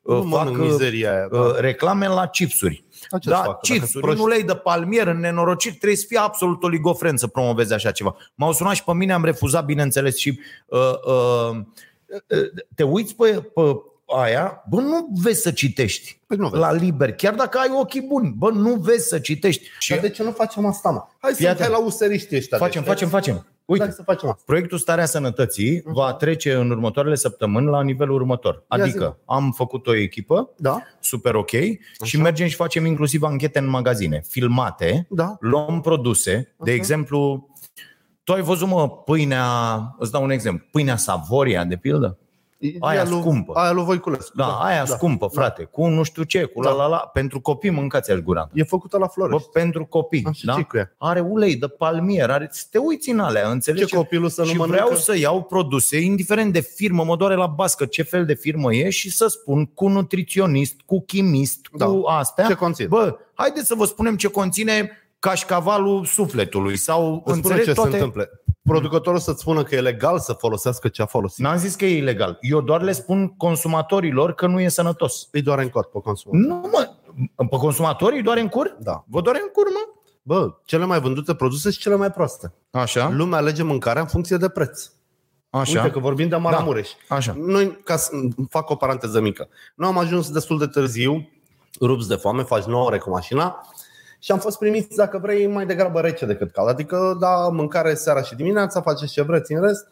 uh, 0.01 0.15
Nu 0.15 0.21
fac 0.29 0.43
mănânc 0.45 0.63
uh, 0.63 0.69
mizeria 0.71 1.11
aia. 1.11 1.27
uh, 1.31 1.51
Da. 1.53 1.59
reclame 1.59 2.07
la 2.07 2.27
chipsuri. 2.27 2.83
Da, 3.17 3.19
ce-ți 3.19 3.35
Da, 3.35 3.35
facă? 3.35 3.59
Dacă 3.67 3.73
chipsuri, 3.79 4.03
proști- 4.05 4.17
în 4.17 4.23
ulei 4.23 4.43
de 4.43 4.55
palmier, 4.55 5.07
în 5.07 5.19
nenorocit, 5.19 5.69
trebuie 5.77 5.97
să 5.97 6.05
fie 6.07 6.17
absolut 6.17 6.63
oligofren 6.63 7.17
să 7.17 7.27
promoveze 7.27 7.73
așa 7.73 7.91
ceva. 7.91 8.15
M-au 8.35 8.51
sunat 8.53 8.73
și 8.73 8.83
pe 8.83 8.93
mine, 8.93 9.13
am 9.13 9.23
refuzat, 9.23 9.65
bineînțeles, 9.65 10.17
și 10.17 10.39
uh, 10.65 10.79
uh, 11.05 11.57
te 12.75 12.83
uiți 12.83 13.15
pe, 13.15 13.51
pe 13.53 13.61
aia, 14.05 14.63
bă, 14.69 14.81
nu 14.81 15.07
vezi 15.23 15.41
să 15.41 15.51
citești 15.51 16.19
Păi 16.27 16.37
nu 16.37 16.47
vezi. 16.47 16.61
la 16.61 16.71
liber, 16.73 17.11
chiar 17.13 17.33
dacă 17.33 17.57
ai 17.57 17.69
ochii 17.79 18.01
buni, 18.01 18.33
bă, 18.37 18.49
nu 18.51 18.73
vezi 18.73 19.07
să 19.07 19.19
citești. 19.19 19.67
Și 19.79 19.89
Dar 19.89 19.99
de 19.99 20.09
ce 20.09 20.23
nu 20.23 20.31
facem 20.31 20.65
asta, 20.65 20.89
mă? 20.89 21.03
Hai 21.19 21.31
să 21.31 21.37
Fii 21.37 21.47
atent. 21.47 21.61
hai 21.69 21.79
la 21.79 21.85
useriștii 21.85 22.37
ăștia. 22.37 22.57
facem, 22.57 22.81
deci, 22.81 22.89
facem, 22.91 23.07
facem. 23.09 23.45
Uite, 23.65 23.83
Hai 23.83 23.93
să 23.93 24.03
facem 24.03 24.29
asta. 24.29 24.41
Proiectul 24.45 24.77
Starea 24.77 25.05
Sănătății 25.05 25.81
va 25.85 26.13
trece 26.13 26.53
în 26.53 26.69
următoarele 26.69 27.15
săptămâni 27.15 27.65
la 27.67 27.81
nivelul 27.83 28.15
următor. 28.15 28.63
Adică 28.67 28.89
zi-mă. 28.89 29.15
am 29.35 29.51
făcut 29.51 29.87
o 29.87 29.95
echipă 29.95 30.49
Da? 30.57 30.81
super 30.99 31.35
ok 31.35 31.49
și 32.03 32.17
mergem 32.21 32.47
și 32.47 32.55
facem 32.55 32.85
inclusiv 32.85 33.23
anchete 33.23 33.59
în 33.59 33.67
magazine, 33.69 34.21
filmate, 34.27 35.07
Da. 35.09 35.35
luăm 35.39 35.81
produse, 35.81 36.55
de 36.63 36.71
exemplu, 36.71 37.49
tu 38.23 38.33
ai 38.33 38.41
văzut, 38.41 38.67
mă, 38.67 38.89
pâinea, 38.89 39.45
îți 39.99 40.11
dau 40.11 40.23
un 40.23 40.29
exemplu, 40.29 40.65
pâinea 40.71 40.95
Savoria, 40.97 41.63
de 41.63 41.75
pildă? 41.75 42.17
Aia 42.79 43.03
lui- 43.03 43.19
scumpă. 43.19 43.53
Aia 43.55 43.71
lui 43.71 43.83
Voiculescu. 43.83 44.35
Da, 44.35 44.45
aia 44.45 44.83
da. 44.85 44.95
scumpă, 44.95 45.27
frate, 45.27 45.63
cu 45.63 45.87
nu 45.87 46.03
știu 46.03 46.23
ce, 46.23 46.43
cu 46.43 46.61
la 46.61 46.69
Da. 46.69 46.75
la 46.75 46.87
la, 46.87 46.97
pentru 46.97 47.39
copii 47.41 47.69
mâncați 47.69 48.11
aș 48.11 48.17
gura. 48.19 48.49
E 48.53 48.63
făcută 48.63 48.97
la 48.97 49.05
Bă, 49.05 49.11
Florești. 49.11 49.49
pentru 49.49 49.85
copii, 49.85 50.25
Așa, 50.29 50.41
da? 50.45 50.53
ce 50.53 50.61
cu 50.61 50.77
ea? 50.77 50.93
Are 50.97 51.19
ulei 51.19 51.55
de 51.55 51.67
palmier, 51.67 52.29
are, 52.29 52.47
să 52.51 52.63
te 52.71 52.77
uiți 52.77 53.09
în 53.09 53.19
alea, 53.19 53.49
înțelegi? 53.49 53.85
Ce 53.85 53.95
copilul 53.95 54.29
să 54.29 54.41
nu 54.41 54.47
și 54.47 54.55
mănâncă? 54.57 54.81
vreau 54.83 54.97
să 54.99 55.17
iau 55.17 55.41
produse, 55.43 55.99
indiferent 55.99 56.53
de 56.53 56.59
firmă, 56.61 57.03
mă 57.03 57.15
doare 57.15 57.35
la 57.35 57.47
bască 57.47 57.85
ce 57.85 58.01
fel 58.03 58.25
de 58.25 58.33
firmă 58.33 58.73
e 58.73 58.89
și 58.89 59.11
să 59.11 59.27
spun 59.27 59.65
cu 59.65 59.87
nutriționist, 59.87 60.75
cu 60.85 61.01
chimist, 61.05 61.67
Da. 61.77 61.85
cu 61.85 62.03
astea. 62.07 62.45
Ce 62.47 62.53
conține? 62.53 62.87
Bă, 62.87 63.17
haideți 63.33 63.67
să 63.67 63.75
vă 63.75 63.85
spunem 63.85 64.15
ce 64.15 64.27
conține 64.27 64.89
cașcavalul 65.19 66.05
sufletului 66.05 66.77
sau 66.77 67.11
Îți 67.13 67.19
spune 67.21 67.35
înțelegi 67.35 67.65
ce 67.67 67.73
toate... 67.73 67.89
se 67.89 67.95
întâmplă. 67.95 68.29
Producătorul 68.65 69.19
să-ți 69.19 69.39
spună 69.41 69.63
că 69.63 69.75
e 69.75 69.81
legal 69.81 70.19
să 70.19 70.33
folosească 70.33 70.87
ce 70.87 71.01
a 71.01 71.05
folosit. 71.05 71.43
N-am 71.43 71.57
zis 71.57 71.75
că 71.75 71.85
e 71.85 71.97
ilegal. 71.97 72.37
Eu 72.41 72.61
doar 72.61 72.81
le 72.81 72.91
spun 72.91 73.27
consumatorilor 73.37 74.33
că 74.33 74.47
nu 74.47 74.59
e 74.59 74.67
sănătos. 74.67 75.27
Îi 75.31 75.41
doare 75.41 75.61
în 75.61 75.69
cot 75.69 75.85
pe 75.85 75.99
consum. 76.03 76.37
Nu, 76.37 76.55
mă, 76.55 76.89
pe 77.35 77.57
consumatorii 77.57 78.21
doare 78.21 78.39
în 78.41 78.47
cur? 78.47 78.77
Da. 78.79 79.03
Vă 79.07 79.21
doare 79.21 79.39
în 79.41 79.47
cur, 79.53 79.65
mă? 79.65 79.93
Bă, 80.21 80.55
cele 80.65 80.85
mai 80.85 80.99
vândute 80.99 81.35
produse 81.35 81.71
și 81.71 81.79
cele 81.79 81.95
mai 81.95 82.11
proaste. 82.11 82.53
Așa, 82.71 83.09
Lumea 83.09 83.37
alege 83.39 83.63
mâncarea 83.63 84.01
în 84.01 84.07
funcție 84.07 84.37
de 84.37 84.49
preț. 84.49 84.89
așa. 85.49 85.79
Uite 85.81 85.91
că 85.93 85.99
vorbim 85.99 86.27
de 86.27 86.35
Maramureș. 86.35 86.89
Așa. 87.09 87.35
Noi, 87.39 87.79
ca 87.83 87.95
să 87.97 88.11
fac 88.49 88.69
o 88.69 88.75
paranteză 88.75 89.21
mică, 89.21 89.47
noi 89.75 89.89
am 89.89 89.97
ajuns 89.97 90.29
destul 90.31 90.57
de 90.57 90.67
târziu, 90.67 91.29
rupți 91.81 92.07
de 92.07 92.15
foame, 92.15 92.43
faci 92.43 92.63
9 92.63 92.85
ore 92.85 92.97
cu 92.97 93.09
mașina 93.09 93.67
și 94.25 94.31
am 94.31 94.39
fost 94.39 94.57
primiți, 94.57 94.95
dacă 94.95 95.17
vrei, 95.17 95.47
mai 95.47 95.65
degrabă 95.65 95.99
rece 95.99 96.25
decât 96.25 96.51
cald. 96.51 96.69
Adică, 96.69 97.17
da, 97.19 97.47
mâncare 97.47 97.93
seara 97.93 98.21
și 98.21 98.35
dimineața, 98.35 98.81
faceți 98.81 99.11
ce 99.11 99.21
vreți 99.21 99.53
în 99.53 99.61
rest. 99.61 99.87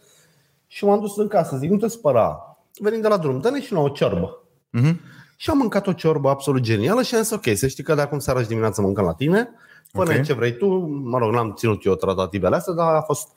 Și 0.68 0.86
m-am 0.86 1.00
dus 1.00 1.18
în 1.18 1.28
casă, 1.28 1.58
zic, 1.58 1.70
nu 1.70 1.78
te 1.78 1.88
spăra. 1.88 2.58
Venim 2.80 3.02
de 3.02 3.08
la 3.08 3.18
drum, 3.18 3.40
dă-ne 3.40 3.62
și 3.62 3.74
la 3.74 3.80
o 3.80 3.90
ciorbă. 3.90 4.44
Mhm. 4.70 5.00
Și 5.38 5.50
am 5.50 5.58
mâncat 5.58 5.88
o 5.88 5.94
ciorbă 5.94 6.30
absolut 6.30 6.62
genială 6.62 7.02
și 7.02 7.16
am 7.16 7.22
zis, 7.22 7.32
ok, 7.32 7.44
să 7.56 7.68
știi 7.68 7.84
că 7.84 7.96
de 7.96 8.02
acum 8.02 8.20
seara 8.20 8.42
și 8.42 8.48
dimineața 8.48 8.82
mâncăm 8.82 9.06
la 9.06 9.14
tine, 9.14 9.50
până 9.92 10.14
Ok. 10.14 10.24
ce 10.24 10.34
vrei 10.34 10.58
tu, 10.58 10.68
mă 10.86 11.18
rog, 11.18 11.34
n-am 11.34 11.54
ținut 11.56 11.86
eu 11.86 11.96
tratativele 11.96 12.56
astea, 12.56 12.74
dar 12.74 12.96
a 12.96 13.02
fost... 13.02 13.28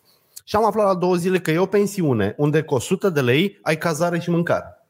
Și 0.44 0.56
am 0.56 0.64
aflat 0.64 0.86
la 0.86 0.94
două 0.94 1.14
zile 1.14 1.40
că 1.40 1.50
e 1.50 1.58
o 1.58 1.66
pensiune 1.66 2.34
unde 2.36 2.62
cu 2.62 2.74
100 2.74 3.10
de 3.10 3.20
lei 3.20 3.58
ai 3.62 3.78
cazare 3.78 4.18
și 4.18 4.30
mâncare. 4.30 4.86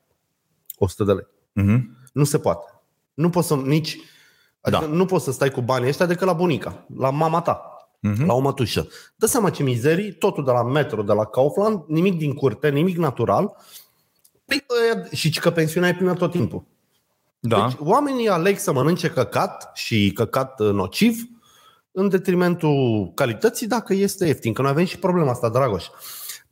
100 0.79 1.05
de 1.05 1.13
lei. 1.13 1.27
Mhm. 1.53 1.97
Nu 2.13 2.25
se 2.25 2.39
poate. 2.39 2.81
Nu 3.15 3.31
poți 3.31 3.47
să 3.47 3.55
nici... 3.55 3.99
Adică 4.67 4.85
Da. 4.91 4.97
nu 4.97 5.05
poți 5.05 5.25
să 5.25 5.33
stai 5.33 5.51
cu 5.51 5.61
banii 5.61 5.89
ăștia 5.89 6.07
decât 6.07 6.27
la 6.27 6.33
bunica, 6.33 6.87
la 6.97 7.11
mama 7.11 7.41
ta, 7.41 7.71
Mhm. 8.01 8.27
la 8.27 8.35
o 8.35 8.39
mătușă. 8.39 8.89
Dă 9.17 9.27
seama 9.27 9.51
ce 9.51 9.63
mizerii, 9.63 10.13
totul 10.13 10.45
de 10.45 10.51
la 10.51 10.63
Metro, 10.63 11.03
de 11.03 11.13
la 11.13 11.25
Kaufland, 11.25 11.81
nimic 11.87 12.19
din 12.19 12.35
curte, 12.35 12.69
nimic 12.69 12.97
natural. 12.97 13.57
Păi, 14.45 14.65
ăia- 14.67 15.09
și 15.13 15.31
că 15.41 15.51
pensiunea 15.51 15.89
e 15.89 15.95
plină 15.95 16.15
tot 16.15 16.31
timpul. 16.31 16.65
Da. 17.41 17.67
Deci 17.69 17.77
oamenii 17.81 18.29
aleg 18.29 18.59
să 18.59 18.73
mănânce 18.73 19.09
căcat 19.11 19.71
și 19.75 20.13
căcat 20.15 20.61
uh, 20.61 20.71
nociv 20.73 21.17
în 21.93 22.09
detrimentul 22.09 23.11
calității 23.15 23.67
dacă 23.67 23.95
este 23.95 24.27
ieftin. 24.27 24.53
Că 24.53 24.63
noi 24.63 24.71
avem 24.71 24.85
și 24.85 24.99
problema 24.99 25.31
asta, 25.31 25.49
Dragoș. 25.49 25.87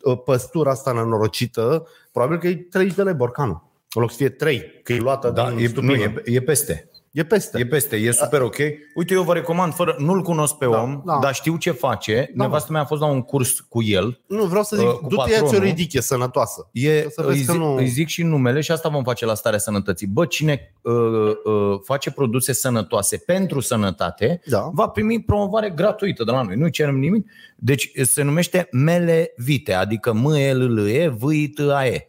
Uh, 0.01 0.19
Păstura 0.25 0.71
asta 0.71 0.93
nenorocită, 0.93 1.87
probabil 2.13 2.39
că 2.39 2.47
e 2.49 2.55
30 2.57 2.95
de 2.97 3.03
lei 3.03 3.15
borcanul. 3.15 3.63
În 3.95 4.01
loc 4.01 4.11
să 4.11 4.17
fie 4.17 4.29
3, 4.29 4.81
că 4.83 4.93
e 4.93 4.99
luată 4.99 5.31
Da, 5.31 5.49
din 5.49 5.59
e, 5.59 5.63
nu, 5.63 5.69
stupină. 5.69 5.93
e, 5.95 6.23
e 6.25 6.41
peste. 6.43 6.89
E 7.15 7.25
peste. 7.25 7.59
E 7.59 7.67
peste, 7.67 7.97
e 7.97 8.11
super 8.13 8.41
ok. 8.41 8.57
Uite, 8.95 9.15
eu 9.15 9.23
vă 9.23 9.33
recomand, 9.33 9.75
fără, 9.75 9.95
nu-l 9.99 10.23
cunosc 10.23 10.55
pe 10.55 10.67
Da, 10.67 10.83
om, 10.83 11.03
da. 11.05 11.19
dar 11.23 11.35
știu 11.35 11.57
ce 11.57 11.71
face. 11.71 12.31
Da, 12.35 12.45
Nevastă 12.45 12.73
mea 12.73 12.81
a 12.81 12.85
fost 12.85 13.01
la 13.01 13.07
un 13.07 13.23
curs 13.23 13.61
cu 13.61 13.83
el. 13.83 14.21
Nu, 14.27 14.45
vreau 14.45 14.63
să 14.63 14.77
zic, 14.77 14.87
Uh, 14.87 14.93
uh, 14.93 14.99
cu 14.99 15.07
du-te 15.09 15.31
ia-ți 15.31 15.43
o 15.43 15.45
patronul. 15.45 15.69
ridiche 15.69 16.01
sănătoasă. 16.01 16.69
E, 16.73 17.07
Să 17.11 17.21
îi, 17.21 17.27
vezi 17.27 17.45
că 17.47 17.53
zic, 17.53 17.61
nu- 17.61 17.75
îi 17.77 17.87
zic 17.87 18.09
și 18.09 18.23
numele 18.23 18.61
și 18.61 18.71
asta 18.71 18.89
vom 18.89 19.03
face 19.03 19.25
la 19.27 19.35
starea 19.35 19.59
sănătății. 19.59 20.07
Bă, 20.07 20.27
cine 20.27 20.75
uh, 20.83 20.93
uh, 20.93 21.81
face 21.85 22.11
produse 22.11 22.53
sănătoase 22.53 23.17
pentru 23.17 23.61
sănătate, 23.61 24.41
Da. 24.47 24.71
va 24.73 24.89
primi 24.89 25.23
promovare 25.23 25.71
gratuită 25.71 26.25
de 26.25 26.31
la 26.31 26.43
noi. 26.43 26.57
Nu 26.57 26.69
cerem 26.69 26.99
nimic. 26.99 27.31
Deci 27.57 27.91
se 28.03 28.23
numește 28.23 28.69
Mele 28.71 29.33
Vite, 29.37 29.73
adică 29.73 30.13
m 30.13 30.33
e 30.35 30.53
l 30.53 30.73
l 30.75 30.89
e 30.89 31.09
v 31.09 31.23
i 31.33 31.49
t 31.49 31.59
a 31.61 31.87
e 31.87 32.09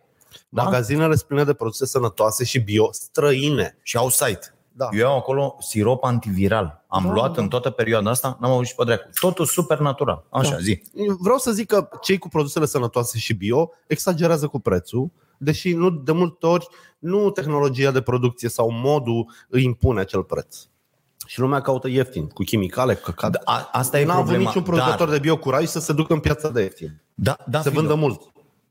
Da? 0.49 0.63
Magazinele 0.63 1.15
sunt 1.15 1.27
pline 1.27 1.43
de 1.43 1.53
produse 1.53 1.85
sănătoase 1.85 2.43
și 2.43 2.59
bio 2.59 2.87
străine. 2.91 3.77
Și 3.83 3.97
au 3.97 4.09
site. 4.09 4.54
Da. 4.77 4.89
Eu 4.91 4.99
iau 4.99 5.17
acolo 5.17 5.55
sirop 5.59 6.03
antiviral. 6.03 6.83
Am 6.87 7.03
Da, 7.05 7.11
luat 7.11 7.33
da. 7.33 7.41
în 7.41 7.47
toată 7.47 7.69
perioada 7.69 8.09
asta, 8.09 8.37
n-am 8.41 8.51
auzit 8.51 8.67
și 8.69 8.75
pe 8.75 8.83
dracu. 8.83 9.09
Totul 9.19 9.45
super 9.45 9.79
natural. 9.79 10.25
Așa, 10.29 10.49
Da. 10.51 10.57
zi. 10.57 10.81
Vreau 11.19 11.37
să 11.37 11.51
zic 11.51 11.67
că 11.67 11.89
cei 12.01 12.17
cu 12.17 12.27
produsele 12.27 12.65
sănătoase 12.65 13.17
și 13.17 13.33
bio 13.33 13.69
exagerează 13.87 14.47
cu 14.47 14.59
prețul, 14.59 15.11
deși 15.37 15.73
nu, 15.73 15.89
de 15.89 16.11
multe 16.11 16.45
ori 16.45 16.67
nu 16.99 17.29
tehnologia 17.29 17.91
de 17.91 18.01
producție 18.01 18.49
sau 18.49 18.71
modul 18.71 19.31
îi 19.49 19.63
impune 19.63 19.99
acel 19.99 20.23
preț. 20.23 20.57
Și 21.25 21.39
lumea 21.39 21.61
caută 21.61 21.87
ieftin, 21.87 22.27
cu 22.27 22.43
chimicale, 22.43 22.93
cu 22.95 23.01
căcat. 23.03 23.31
Da, 23.31 23.39
a, 23.43 23.69
asta 23.71 23.99
e 23.99 24.05
N-a 24.05 24.13
avut 24.13 24.23
problema. 24.25 24.47
niciun 24.49 24.63
producător 24.63 24.97
dar, 25.07 25.09
de 25.09 25.19
biocuraj 25.19 25.65
să 25.65 25.79
se 25.79 25.93
ducă 25.93 26.13
în 26.13 26.19
piața 26.19 26.49
de 26.49 26.61
ieftin. 26.61 27.01
da, 27.13 27.37
da, 27.47 27.61
se 27.61 27.69
Fido. 27.69 27.81
vândă 27.81 27.95
mult. 27.95 28.21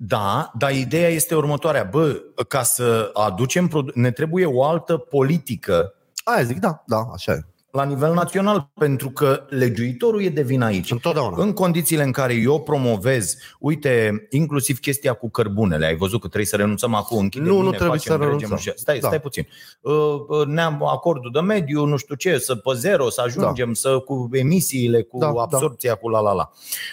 Da, 0.08 0.50
dar 0.58 0.72
ideea 0.72 1.08
este 1.08 1.34
următoarea. 1.34 1.88
Bă, 1.90 2.22
ca 2.48 2.62
să 2.62 3.10
aducem, 3.12 3.66
produ- 3.68 3.92
ne 3.94 4.10
trebuie 4.10 4.46
o 4.46 4.64
altă 4.64 4.96
politică 4.96 5.94
Aia 6.24 6.42
zic, 6.42 6.58
da, 6.58 6.82
da, 6.86 6.96
așa 7.12 7.32
e. 7.32 7.40
la 7.70 7.84
nivel 7.84 8.12
național, 8.14 8.70
pentru 8.74 9.10
că 9.10 9.44
legiuitorul 9.48 10.22
e 10.22 10.28
de 10.28 10.42
vină 10.42 10.64
aici. 10.64 10.90
Întotdeauna. 10.90 11.42
În 11.42 11.52
condițiile 11.52 12.02
în 12.02 12.12
care 12.12 12.34
eu 12.34 12.60
promovez, 12.62 13.36
uite, 13.58 14.26
inclusiv 14.30 14.78
chestia 14.78 15.12
cu 15.12 15.30
cărbunele, 15.30 15.86
ai 15.86 15.96
văzut 15.96 16.20
că 16.20 16.26
trebuie 16.26 16.46
să 16.46 16.56
renunțăm 16.56 16.94
acum, 16.94 17.18
închidem 17.18 17.46
Nu, 17.46 17.52
nu 17.56 17.58
mine, 17.64 17.76
trebuie 17.76 17.98
facem, 17.98 18.12
să 18.12 18.18
trecem, 18.18 18.24
renunțăm. 18.26 18.50
nu 18.50 18.56
știu. 18.56 18.72
Stai, 18.76 18.98
Da. 18.98 19.06
stai 19.06 19.20
puțin. 19.20 19.46
Uh, 19.80 19.94
uh, 20.28 20.46
Ne-am 20.46 20.84
acordul 20.86 21.30
de 21.32 21.40
mediu, 21.40 21.84
nu 21.84 21.96
știu 21.96 22.14
ce, 22.14 22.38
să 22.38 22.54
pe 22.54 22.70
zero, 22.74 23.10
să 23.10 23.20
ajungem, 23.26 23.72
să 23.74 23.98
cu 23.98 24.28
emisiile, 24.32 25.02
cu 25.02 25.18
Da, 25.18 25.32
da. 25.32 25.40
absorpția, 25.42 25.94
cu 25.94 26.08
la 26.08 26.20
la 26.20 26.32
la. 26.32 26.50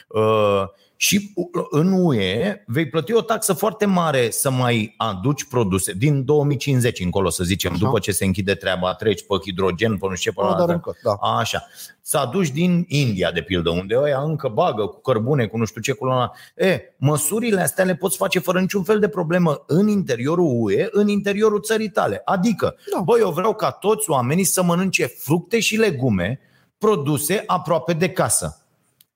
Uh, 0.08 0.64
și 1.04 1.34
în 1.70 1.92
UE 1.92 2.64
vei 2.66 2.90
plăti 2.90 3.14
o 3.14 3.22
taxă 3.22 3.54
foarte 3.54 3.86
mare 3.86 4.30
să 4.30 4.52
mai 4.52 4.94
aduci 4.98 5.44
produse 5.44 5.94
din 5.94 6.26
2050 6.26 7.00
încolo, 7.00 7.30
să 7.30 7.44
zicem, 7.44 7.72
Așa. 7.72 7.86
după 7.86 8.00
ce 8.00 8.12
se 8.12 8.26
închide 8.26 8.54
treaba, 8.54 8.94
treci 8.94 9.26
pe 9.28 9.36
hidrogen, 9.44 9.98
pe 9.98 10.06
nu 10.10 10.16
știu 10.16 10.32
ce, 10.32 10.38
pe 10.38 10.44
Da, 10.44 10.50
la 10.50 10.54
dar 10.58 10.62
asta. 10.62 10.74
încă, 10.74 10.96
da. 11.04 11.14
Așa. 11.40 11.64
Să 12.02 12.18
aduci 12.18 12.50
din 12.50 12.86
India, 12.88 13.32
de 13.32 13.42
pildă, 13.42 13.70
unde 13.70 13.98
ăia 13.98 14.22
încă 14.22 14.48
bagă 14.48 14.86
cu 14.86 15.02
cărbune, 15.02 15.46
cu 15.48 15.58
nu 15.58 15.66
știu 15.66 15.82
ce, 15.82 15.92
cu 15.92 16.06
la... 16.06 16.32
E, 16.56 16.80
măsurile 16.98 17.62
astea 17.62 17.84
le 17.86 17.96
poți 17.96 18.18
face 18.18 18.40
fără 18.40 18.60
niciun 18.60 18.84
fel 18.84 19.00
de 19.00 19.08
problemă 19.08 19.64
în 19.68 19.88
interiorul 19.88 20.50
UE, 20.54 20.88
în 20.92 21.08
interiorul 21.08 21.62
țării 21.62 21.90
tale. 21.90 22.22
Adică, 22.26 22.76
Da. 22.94 23.00
băi, 23.00 23.20
eu 23.20 23.32
vreau 23.32 23.54
ca 23.56 23.72
toți 23.72 24.10
oamenii 24.10 24.44
să 24.44 24.64
mănânce 24.64 25.06
fructe 25.06 25.60
și 25.60 25.76
legume 25.78 26.40
produse 26.78 27.44
aproape 27.46 27.94
de 27.94 28.10
casă. 28.10 28.56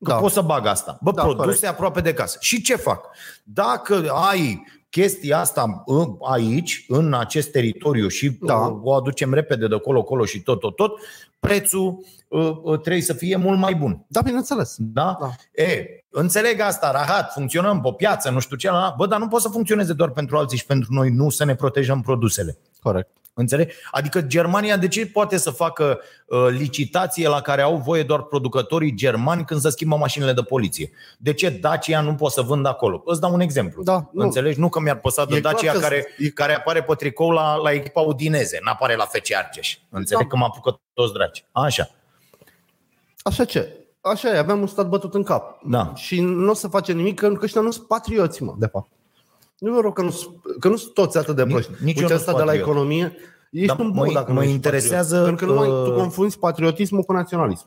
Că 0.06 0.12
Da. 0.12 0.18
pot 0.18 0.32
să 0.32 0.42
bag 0.42 0.66
asta. 0.66 0.98
Bă, 1.02 1.12
Da, 1.12 1.22
produse 1.22 1.44
corect. 1.46 1.64
aproape 1.66 2.02
de 2.02 2.14
casă. 2.14 2.38
Și 2.42 2.62
ce 2.62 2.76
fac? 2.76 3.06
Dacă 3.44 4.10
ai 4.30 4.64
chestia 4.90 5.40
asta 5.40 5.84
în- 5.86 6.16
aici, 6.32 6.86
în 6.88 7.14
acest 7.14 7.52
teritoriu 7.52 8.08
și 8.08 8.30
Da. 8.42 8.56
uh, 8.56 8.80
o 8.84 8.94
aducem 8.94 9.34
repede 9.34 9.68
de 9.68 9.76
acolo, 9.76 10.00
acolo 10.00 10.26
și 10.26 10.42
tot, 10.42 10.60
tot, 10.60 10.76
tot, 10.76 10.92
prețul 11.40 12.00
uh, 12.28 12.52
uh, 12.64 12.80
trebuie 12.80 13.02
să 13.04 13.14
fie 13.14 13.36
mult 13.36 13.60
mai 13.60 13.76
bun. 13.76 14.06
Da, 14.08 14.22
bineînțeles. 14.22 14.76
Da? 14.78 15.18
Da. 15.20 15.30
E, 15.64 15.86
înțeleg 16.10 16.60
asta, 16.60 16.92
rahat, 16.92 17.32
funcționăm 17.34 17.82
pe 17.82 17.94
piață, 17.98 18.30
nu 18.30 18.40
știu 18.40 18.56
ce, 18.56 18.70
la- 18.72 18.94
bă, 18.98 19.08
dar 19.08 19.20
nu 19.20 19.28
poate 19.28 19.46
să 19.46 19.52
funcționeze 19.52 19.94
doar 19.94 20.10
pentru 20.10 20.38
alții 20.38 20.58
și 20.58 20.66
pentru 20.66 20.94
noi, 20.94 21.10
nu 21.10 21.30
să 21.30 21.46
ne 21.46 21.56
protejăm 21.56 22.02
produsele. 22.02 22.58
Corect. 22.86 23.10
Înțeleg? 23.34 23.72
Adică 23.92 24.22
Germania 24.22 24.78
de 24.78 24.88
ce 24.88 25.08
poate 25.08 25.38
să 25.38 25.50
facă 25.52 26.00
uh, 26.28 26.48
licitație 26.50 27.28
la 27.28 27.42
care 27.42 27.62
au 27.62 27.78
voie 27.78 28.04
doar 28.04 28.22
producătorii 28.22 28.94
germani 28.96 29.46
când 29.46 29.60
se 29.60 29.70
schimbă 29.70 29.96
mașinile 29.96 30.34
de 30.34 30.42
poliție? 30.42 30.92
De 31.18 31.34
ce 31.34 31.50
Dacia 31.50 32.02
nu 32.02 32.16
poate 32.16 32.34
să 32.34 32.42
vândă 32.42 32.70
acolo? 32.70 33.02
Îți 33.06 33.20
dau 33.20 33.34
un 33.34 33.40
exemplu. 33.40 33.84
Da, 33.84 34.10
nu. 34.12 34.24
Înțelegi? 34.24 34.60
Nu 34.60 34.70
că 34.70 34.80
mi-ar 34.80 35.00
păsa 35.00 35.26
de 35.26 35.36
E 35.36 35.40
clar 35.40 35.54
Dacia 35.54 35.72
că- 35.72 35.80
care, 35.80 36.06
e- 36.18 36.30
care 36.30 36.56
apare 36.56 36.84
pe 36.84 36.94
tricou 36.96 37.30
la, 37.32 37.56
la 37.56 37.72
echipa 37.72 38.00
Udineze, 38.02 38.60
n-apare 38.64 38.96
la 38.96 39.04
FC 39.06 39.34
Argeș. 39.34 39.78
Înțeleg 39.90 40.24
Da. 40.24 40.30
că 40.30 40.36
mă 40.36 40.46
apucă 40.46 40.80
toți 40.94 41.14
dragi. 41.14 41.46
Așa. 41.52 41.90
Așa 43.24 43.46
ce? 43.46 43.80
Așa 44.02 44.30
e, 44.30 44.38
aveam 44.38 44.60
un 44.62 44.68
stat 44.68 44.88
bătut 44.88 45.14
în 45.14 45.24
cap. 45.24 45.60
Da. 45.64 45.92
Și 45.96 46.22
nu 46.22 46.50
o 46.50 46.54
să 46.54 46.68
face 46.68 46.92
nimic, 46.94 47.20
că 47.20 47.28
că 47.34 47.44
ăștia 47.46 47.62
nu 47.62 47.72
sunt 47.72 47.88
patrioți, 47.88 48.44
mă, 48.44 48.56
de 48.58 48.66
fapt. 48.66 48.90
Nu 49.58 49.74
vă 49.74 49.80
rog 49.80 49.94
că 49.94 50.02
nu, 50.02 50.10
sunt- 50.12 50.36
că 50.60 50.68
nu 50.68 50.76
sunt 50.76 50.94
toți 50.94 51.18
atât 51.18 51.36
de 51.36 51.44
Nici- 51.44 51.52
proști. 51.52 51.72
nici 51.72 51.96
eu 51.96 52.02
Uite 52.02 52.14
nu 52.14 52.20
asta 52.20 52.32
sunt 52.32 52.36
de 52.38 52.44
la 52.44 52.46
patriot. 52.52 52.68
economie, 52.68 53.16
ești 53.52 53.68
Da, 53.68 53.76
un 53.80 53.92
bun 53.92 54.06
mă- 54.08 54.14
dacă 54.14 54.28
mă 54.32 54.38
nu 54.38 54.42
ești 54.44 54.54
interesează, 54.56 55.16
patriot. 55.16 55.38
Pentru 55.38 55.46
că 55.46 55.52
nu 55.54 55.60
mai, 55.60 55.86
tu 55.86 55.92
uh, 55.92 55.98
confunzi 55.98 56.40
patriotismul 56.40 57.02
cu 57.04 57.14
naționalism. 57.14 57.66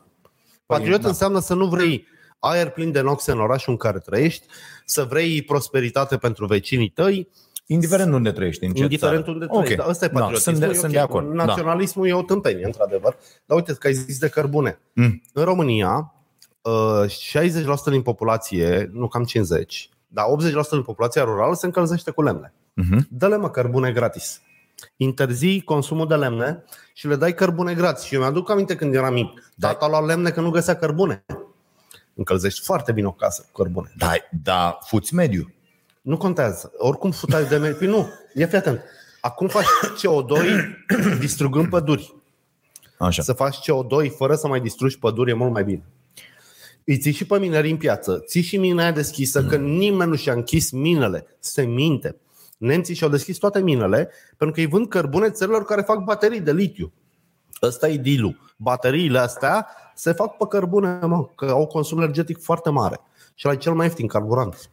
Patriot 0.65 1.01
da. 1.01 1.07
înseamnă 1.07 1.39
să 1.39 1.53
nu 1.53 1.67
vrei 1.67 2.05
aer 2.39 2.69
plin 2.69 2.91
de 2.91 3.01
noxe 3.01 3.31
în 3.31 3.39
orașul 3.39 3.71
în 3.71 3.77
care 3.77 3.99
trăiești, 3.99 4.45
să 4.85 5.03
vrei 5.09 5.41
prosperitate 5.41 6.17
pentru 6.17 6.45
vecinii 6.45 6.89
tăi, 6.89 7.29
Indiferent 7.71 8.13
unde 8.13 8.31
trăiești, 8.31 8.65
în 8.65 8.73
ce 8.73 8.81
indiferent 8.81 9.19
țară. 9.23 9.31
unde 9.31 9.45
trăiești. 9.45 9.73
Ok. 9.73 9.77
Da, 9.79 9.89
ăsta 9.91 10.05
e 10.05 10.07
Da, 10.07 10.19
patriotismul. 10.19 10.55
sunt 10.55 10.67
de, 10.67 10.75
e 10.75 10.79
sunt 10.79 10.85
ok. 10.91 10.91
de 10.97 10.99
acord. 10.99 11.27
Da. 11.35 11.45
Naționalismul 11.45 12.07
e 12.07 12.13
o 12.13 12.21
tâmpenie, 12.21 12.65
într-adevăr. 12.65 13.17
Dar 13.45 13.57
uite 13.57 13.73
că 13.73 13.87
ai 13.87 13.93
zis 13.93 14.17
de 14.19 14.29
cărbune. 14.29 14.79
Mm. 14.93 15.21
În 15.33 15.43
România, 15.43 16.13
uh, 16.61 17.09
60% 17.09 17.89
din 17.91 18.01
populație, 18.01 18.89
nu 18.93 19.07
cam 19.07 19.23
50%, 19.23 19.89
dar 20.11 20.25
80% 20.65 20.69
din 20.69 20.81
populația 20.81 21.23
rurală 21.23 21.53
se 21.53 21.65
încălzește 21.65 22.11
cu 22.11 22.21
lemne. 22.21 22.53
Mhm. 22.73 23.07
Dă-le 23.09 23.37
mă 23.37 23.49
cărbune 23.49 23.91
gratis. 23.91 24.41
Interzii 24.95 25.61
consumul 25.61 26.07
de 26.07 26.15
lemne 26.15 26.63
și 26.93 27.07
le 27.07 27.15
dai 27.15 27.33
cărbune 27.33 27.73
gratis. 27.73 28.03
Și 28.03 28.13
eu 28.13 28.19
mi-aduc 28.19 28.49
aminte 28.49 28.75
când 28.75 28.95
eram 28.95 29.13
mic. 29.13 29.51
Da. 29.55 29.67
Tata 29.67 29.87
lua 29.87 30.05
lemne 30.05 30.29
că 30.29 30.41
nu 30.41 30.49
găsea 30.49 30.75
cărbune. 30.75 31.25
Încălzești 32.13 32.61
foarte 32.61 32.91
bine 32.91 33.07
o 33.07 33.11
casă 33.11 33.45
cu 33.51 33.61
cărbune. 33.61 33.91
Da, 33.97 34.11
da, 34.43 34.77
fuți 34.81 35.13
mediu. 35.13 35.53
Nu 36.01 36.17
contează. 36.17 36.71
Oricum 36.77 37.11
futai 37.11 37.45
de 37.45 37.57
mediu. 37.57 37.77
Păi 37.77 37.87
nu, 37.87 38.09
ia 38.33 38.47
fi 38.47 38.55
atent. 38.55 38.83
Acum 39.21 39.47
faci 39.47 39.65
CO2 39.65 40.39
distrugând 41.19 41.69
păduri. 41.69 42.15
Așa. 42.97 43.21
Să 43.21 43.33
faci 43.33 43.55
CO2 43.55 44.15
fără 44.17 44.35
să 44.35 44.47
mai 44.47 44.61
distrugi 44.61 44.99
păduri 44.99 45.31
e 45.31 45.33
mult 45.33 45.51
mai 45.51 45.63
bine. 45.63 45.83
Îi 46.89 46.97
ții 46.97 47.11
și 47.11 47.25
pe 47.25 47.39
minerii 47.39 47.71
în 47.71 47.77
piață. 47.77 48.23
Ții 48.25 48.41
și 48.41 48.57
mina 48.57 48.81
aia 48.81 48.91
deschisă, 48.91 49.43
că 49.43 49.55
nimeni 49.55 50.09
nu 50.09 50.15
și-a 50.15 50.33
închis 50.33 50.71
minele. 50.71 51.25
Se 51.39 51.61
minte. 51.61 52.15
Nemții 52.57 52.95
și-au 52.95 53.09
deschis 53.09 53.37
toate 53.37 53.61
minele 53.61 54.09
pentru 54.37 54.55
că 54.55 54.59
îi 54.59 54.65
vând 54.65 54.87
cărbune 54.87 55.29
țărilor 55.29 55.63
care 55.63 55.81
fac 55.81 56.03
baterii 56.03 56.39
de 56.39 56.51
litiu. 56.51 56.91
Ăsta 57.61 57.89
e 57.89 57.97
deal 57.97 58.37
Bateriile 58.57 59.19
astea 59.19 59.67
se 59.95 60.11
fac 60.11 60.37
pe 60.37 60.45
cărbune, 60.49 60.99
mă, 61.01 61.25
că 61.35 61.45
au 61.45 61.67
consum 61.67 61.97
energetic 61.97 62.41
foarte 62.41 62.69
mare. 62.69 62.99
Și 63.35 63.45
la 63.45 63.55
cel 63.55 63.73
mai 63.73 63.85
ieftin 63.85 64.07
carburant. 64.07 64.69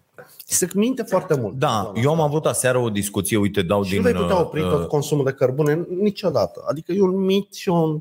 Se 0.46 0.68
minte 0.74 1.02
foarte 1.02 1.36
mult. 1.40 1.54
Da, 1.54 1.92
eu 1.94 2.10
am 2.10 2.20
avut 2.20 2.46
aseară 2.46 2.78
o 2.78 2.90
discuție, 2.90 3.36
uite, 3.36 3.62
dau 3.62 3.82
Și 3.82 3.90
din... 3.90 3.98
nu 3.98 4.04
vei 4.04 4.14
putea 4.20 4.40
opri 4.40 4.60
uh, 4.60 4.68
tot 4.68 4.88
consumul 4.88 5.24
de 5.24 5.32
cărbune 5.32 5.86
niciodată. 6.00 6.64
Adică 6.68 6.92
e 6.92 7.00
un 7.00 7.16
mit 7.16 7.54
și 7.54 7.68
un... 7.68 8.00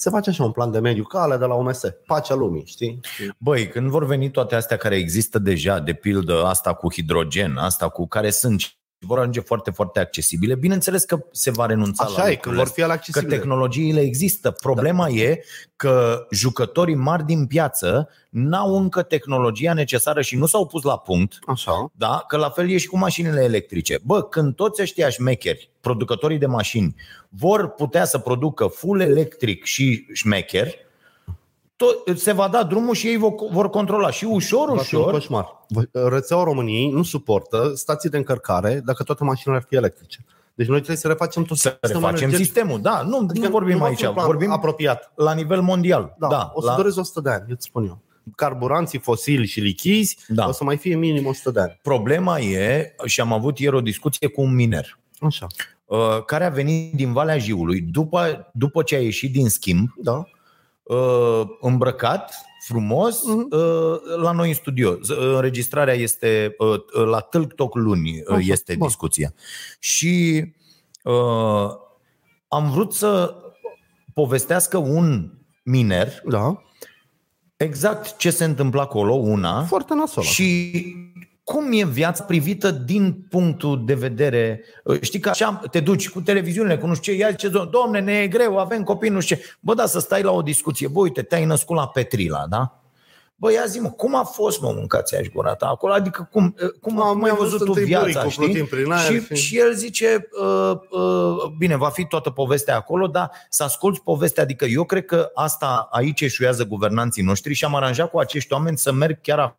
Se 0.00 0.10
face 0.10 0.30
așa 0.30 0.44
un 0.44 0.50
plan 0.50 0.70
de 0.70 0.78
mediu, 0.78 1.04
ca 1.04 1.22
alea 1.22 1.36
de 1.36 1.44
la 1.44 1.54
OMS, 1.54 1.80
pacea 2.06 2.34
lumii, 2.34 2.66
știi? 2.66 3.00
Băi, 3.38 3.68
când 3.68 3.88
vor 3.90 4.04
veni 4.04 4.30
toate 4.30 4.54
astea 4.54 4.76
care 4.76 4.96
există 4.96 5.38
deja, 5.38 5.78
de 5.78 5.92
pildă 5.92 6.44
asta 6.44 6.74
cu 6.74 6.92
hidrogen, 6.92 7.56
asta 7.56 7.88
cu 7.88 8.06
care 8.06 8.30
sunt 8.30 8.60
și 8.60 8.70
vor 9.06 9.18
ajunge 9.18 9.40
foarte, 9.40 9.70
foarte 9.70 10.00
accesibile, 10.00 10.54
bineînțeles 10.54 11.04
că 11.04 11.24
se 11.30 11.50
va 11.50 11.66
renunța 11.66 12.04
la 12.04 12.10
Așa 12.10 12.30
e, 12.30 12.34
că 12.34 12.48
lucrurile 12.48 12.62
vor 12.62 12.72
fi 12.72 12.82
ale 12.82 12.92
Că 12.92 12.98
accesibile. 12.98 13.36
tehnologiile 13.36 14.00
există. 14.00 14.50
Problema 14.50 15.04
da. 15.04 15.12
e 15.14 15.44
că 15.76 16.26
jucătorii 16.30 16.94
mari 16.94 17.24
din 17.24 17.46
piață 17.46 18.08
n-au 18.30 18.76
încă 18.76 19.02
tehnologia 19.02 19.72
necesară 19.72 20.20
și 20.20 20.36
nu 20.36 20.46
s-au 20.46 20.66
pus 20.66 20.82
la 20.82 20.98
punct 20.98 21.38
Așa. 21.46 21.90
da? 21.92 22.24
Că 22.28 22.36
la 22.36 22.50
fel 22.50 22.70
e 22.70 22.76
și 22.78 22.86
cu 22.86 22.98
mașinile 22.98 23.42
electrice. 23.42 23.98
Bă, 24.02 24.22
când 24.22 24.54
toți 24.54 24.82
ăștia 24.82 25.08
șmecheri, 25.08 25.70
producătorii 25.80 26.38
de 26.38 26.46
mașini, 26.46 26.94
vor 27.28 27.68
putea 27.68 28.04
să 28.04 28.18
producă 28.18 28.66
full 28.66 29.00
electric 29.00 29.64
și 29.64 30.06
șmecheri, 30.12 30.78
tot, 31.80 32.18
se 32.18 32.32
va 32.32 32.48
da 32.48 32.62
drumul 32.62 32.94
și 32.94 33.06
ei 33.06 33.16
vor, 33.16 33.32
vor 33.50 33.70
controla. 33.70 34.10
Și 34.10 34.24
ușor, 34.24 34.70
Va 34.70 34.76
fi 34.76 34.94
un 34.94 35.00
ușor, 35.00 35.12
coșmar. 35.12 35.46
Rețeaua 35.92 36.44
României 36.44 36.90
nu 36.90 37.02
suportă 37.02 37.72
stații 37.74 38.10
de 38.10 38.16
încărcare 38.16 38.80
dacă 38.84 39.02
toate 39.02 39.24
mașinile 39.24 39.60
ar 39.60 39.66
fi 39.68 39.74
electrice. 39.76 40.24
Deci 40.54 40.66
noi 40.66 40.76
trebuie 40.76 40.96
să 40.96 41.08
refacem 41.08 41.42
tot 41.42 41.56
să 41.56 41.68
sistemul 41.80 42.04
refacem 42.06 42.28
energetic. 42.28 42.46
sistemul. 42.54 42.80
Da, 42.80 43.02
nu, 43.02 43.16
Adică 43.30 43.46
nu 43.46 43.50
vorbim 43.52 43.78
va 43.78 43.84
fi 43.84 43.90
aici, 43.90 44.02
un 44.02 44.12
plan 44.12 44.26
vorbim 44.26 44.50
apropiat. 44.50 45.12
la 45.14 45.32
nivel 45.34 45.60
mondial. 45.60 46.14
Da, 46.18 46.26
da 46.28 46.50
o 46.54 46.60
să 46.60 46.66
la, 46.66 46.74
dureze 46.76 47.00
100 47.00 47.20
de 47.20 47.30
ani, 47.30 47.40
eu 47.48 47.54
îți 47.54 47.64
spun 47.66 47.84
eu. 47.86 47.98
Carburanții 48.36 48.98
fosili 48.98 49.46
și 49.46 49.60
lichizi 49.60 50.16
Da. 50.28 50.48
o 50.48 50.52
să 50.52 50.64
mai 50.64 50.76
fie 50.76 50.96
minim 50.96 51.26
100 51.26 51.50
de 51.50 51.60
ani. 51.60 51.78
Problema 51.82 52.38
e, 52.38 52.94
și 53.04 53.20
am 53.20 53.32
avut 53.32 53.58
ieri 53.58 53.76
o 53.76 53.80
discuție 53.80 54.26
cu 54.28 54.40
un 54.40 54.54
miner, 54.54 54.98
Așa. 55.20 55.46
uh, 55.86 55.98
care 56.26 56.44
a 56.44 56.48
venit 56.50 56.94
din 56.94 57.12
Valea 57.12 57.38
Jiului 57.38 57.80
după, 57.80 58.50
după 58.54 58.82
ce 58.82 58.94
a 58.94 59.00
ieșit 59.00 59.32
din 59.32 59.48
schimb, 59.48 59.88
Da. 59.96 60.22
Uh, 60.94 61.42
îmbrăcat 61.60 62.34
frumos 62.66 63.24
Mhm. 63.26 63.48
uh, 63.50 63.96
la 64.22 64.32
noi 64.32 64.48
în 64.48 64.54
studio. 64.54 64.94
Z- 64.94 65.18
Înregistrarea 65.34 65.94
este 65.94 66.54
uh, 66.58 67.04
la 67.06 67.20
Tâlc 67.20 67.52
Toc 67.52 67.74
luni 67.74 68.10
uh, 68.10 68.28
Așa, 68.36 68.38
este 68.52 68.74
bun. 68.74 68.86
discuția. 68.86 69.34
Și 69.78 70.44
uh, 71.02 71.68
am 72.48 72.70
vrut 72.70 72.92
să 72.92 73.34
povestească 74.14 74.76
un 74.76 75.32
miner 75.64 76.12
Da. 76.24 76.62
exact 77.56 78.16
ce 78.16 78.30
se 78.30 78.44
întâmplă 78.44 78.80
acolo, 78.80 79.14
una, 79.14 79.62
Foarte 79.64 79.94
nasol. 79.94 80.22
și 80.22 80.72
cum 81.52 81.72
e 81.72 81.84
viața 81.84 82.24
privită 82.24 82.70
din 82.70 83.26
punctul 83.30 83.82
de 83.84 83.94
vedere 83.94 84.64
Știi 85.00 85.20
că 85.20 85.28
așa 85.28 85.60
te 85.70 85.80
duci 85.80 86.10
cu 86.10 86.20
televiziunile, 86.20 86.78
cu 86.78 86.86
nu 86.86 86.94
știu 86.94 87.12
ce 87.12 87.18
Ia 87.18 87.30
zice, 87.30 87.48
domne, 87.70 88.00
ne 88.00 88.12
e 88.12 88.28
greu, 88.28 88.58
avem 88.58 88.82
copii, 88.82 89.10
nu 89.10 89.20
știu 89.20 89.36
ce 89.36 89.42
Bă, 89.60 89.74
da, 89.74 89.86
să 89.86 90.00
stai 90.00 90.22
la 90.22 90.30
o 90.30 90.42
discuție 90.42 90.88
Bă, 90.88 91.00
uite, 91.00 91.22
te-ai 91.22 91.44
născut 91.44 91.76
la 91.76 91.88
Petrila, 91.88 92.46
da? 92.48 92.74
Bă, 93.36 93.52
ia 93.52 93.64
zi 93.66 93.78
mă, 93.78 93.90
cum 93.90 94.14
a 94.14 94.22
fost, 94.22 94.60
mă, 94.60 94.72
mâncați 94.76 95.16
aș 95.16 95.26
gura 95.26 95.54
ta 95.54 95.66
acolo? 95.66 95.92
Adică 95.92 96.28
cum, 96.32 96.54
cum, 96.80 97.00
Am 97.02 97.08
cum 97.10 97.18
mai 97.20 97.30
ai 97.30 97.36
văzut 97.36 97.50
văzut 97.50 97.66
tu 97.66 97.72
întâi 97.72 97.84
viața, 97.84 98.04
buricul 98.06 98.30
știi? 98.30 98.44
plutind 98.44 98.68
prin 98.68 98.90
aer 98.92 99.12
Și, 99.12 99.20
și- 99.26 99.34
și 99.34 99.58
el 99.58 99.74
zice, 99.74 100.28
uh, 100.42 100.72
uh, 100.90 101.50
bine, 101.58 101.76
va 101.76 101.88
fi 101.88 102.04
toată 102.06 102.30
povestea 102.30 102.76
acolo, 102.76 103.06
dar 103.06 103.30
să 103.48 103.62
asculți 103.62 104.00
povestea, 104.02 104.42
adică 104.42 104.64
eu 104.64 104.84
cred 104.84 105.04
că 105.04 105.30
asta 105.34 105.88
aici 105.90 106.20
eșuează 106.20 106.64
guvernanții 106.64 107.22
noștri 107.22 107.54
și 107.54 107.64
am 107.64 107.74
aranjat 107.74 108.10
cu 108.10 108.18
acești 108.18 108.52
oameni 108.52 108.78
să 108.78 108.92
merg 108.92 109.20
chiar 109.20 109.58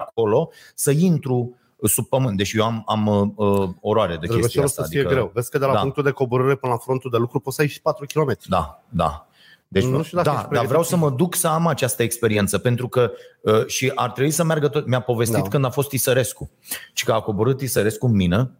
acolo, 0.00 0.50
să 0.74 0.90
intru 0.90 1.54
sub 1.82 2.06
pământ, 2.06 2.36
deși 2.36 2.58
eu 2.58 2.64
am, 2.64 2.82
am 2.86 3.32
uh, 3.36 3.68
oroare 3.80 4.12
de 4.12 4.18
chestia 4.18 4.36
Drăgășorul 4.36 4.68
asta. 4.68 4.82
să 4.82 4.88
fie 4.88 5.02
greu. 5.02 5.30
Vezi 5.34 5.50
că 5.50 5.58
de 5.58 5.64
la 5.64 5.72
da. 5.72 5.80
punctul 5.80 6.02
de 6.02 6.10
coborâre 6.10 6.54
până 6.54 6.72
la 6.72 6.78
frontul 6.78 7.10
de 7.10 7.16
lucru 7.16 7.40
poți 7.40 7.56
să 7.56 7.62
ai 7.62 7.68
și 7.68 7.80
4 7.80 8.06
km. 8.14 8.36
Da, 8.48 8.82
da. 8.88 9.26
Deci, 9.68 9.84
Nu 9.84 10.02
știu 10.02 10.16
dacă 10.16 10.30
da, 10.30 10.40
ești 10.40 10.54
dar 10.54 10.66
vreau 10.66 10.82
să 10.82 10.96
mă 10.96 11.10
duc 11.10 11.34
să 11.34 11.48
am 11.48 11.66
această 11.66 12.02
experiență, 12.02 12.58
pentru 12.58 12.88
că 12.88 13.12
uh, 13.40 13.66
și 13.66 13.92
ar 13.94 14.10
trebui 14.10 14.30
să 14.30 14.44
meargă 14.44 14.68
tot. 14.68 14.86
Mi-a 14.86 15.00
povestit 15.00 15.42
Da. 15.42 15.48
când 15.48 15.64
a 15.64 15.70
fost 15.70 15.92
Isărescu. 15.92 16.50
Și 16.92 17.04
că 17.04 17.12
a 17.12 17.20
coborât 17.20 17.60
Isărescu 17.60 18.06
în 18.06 18.12
mină, 18.12 18.50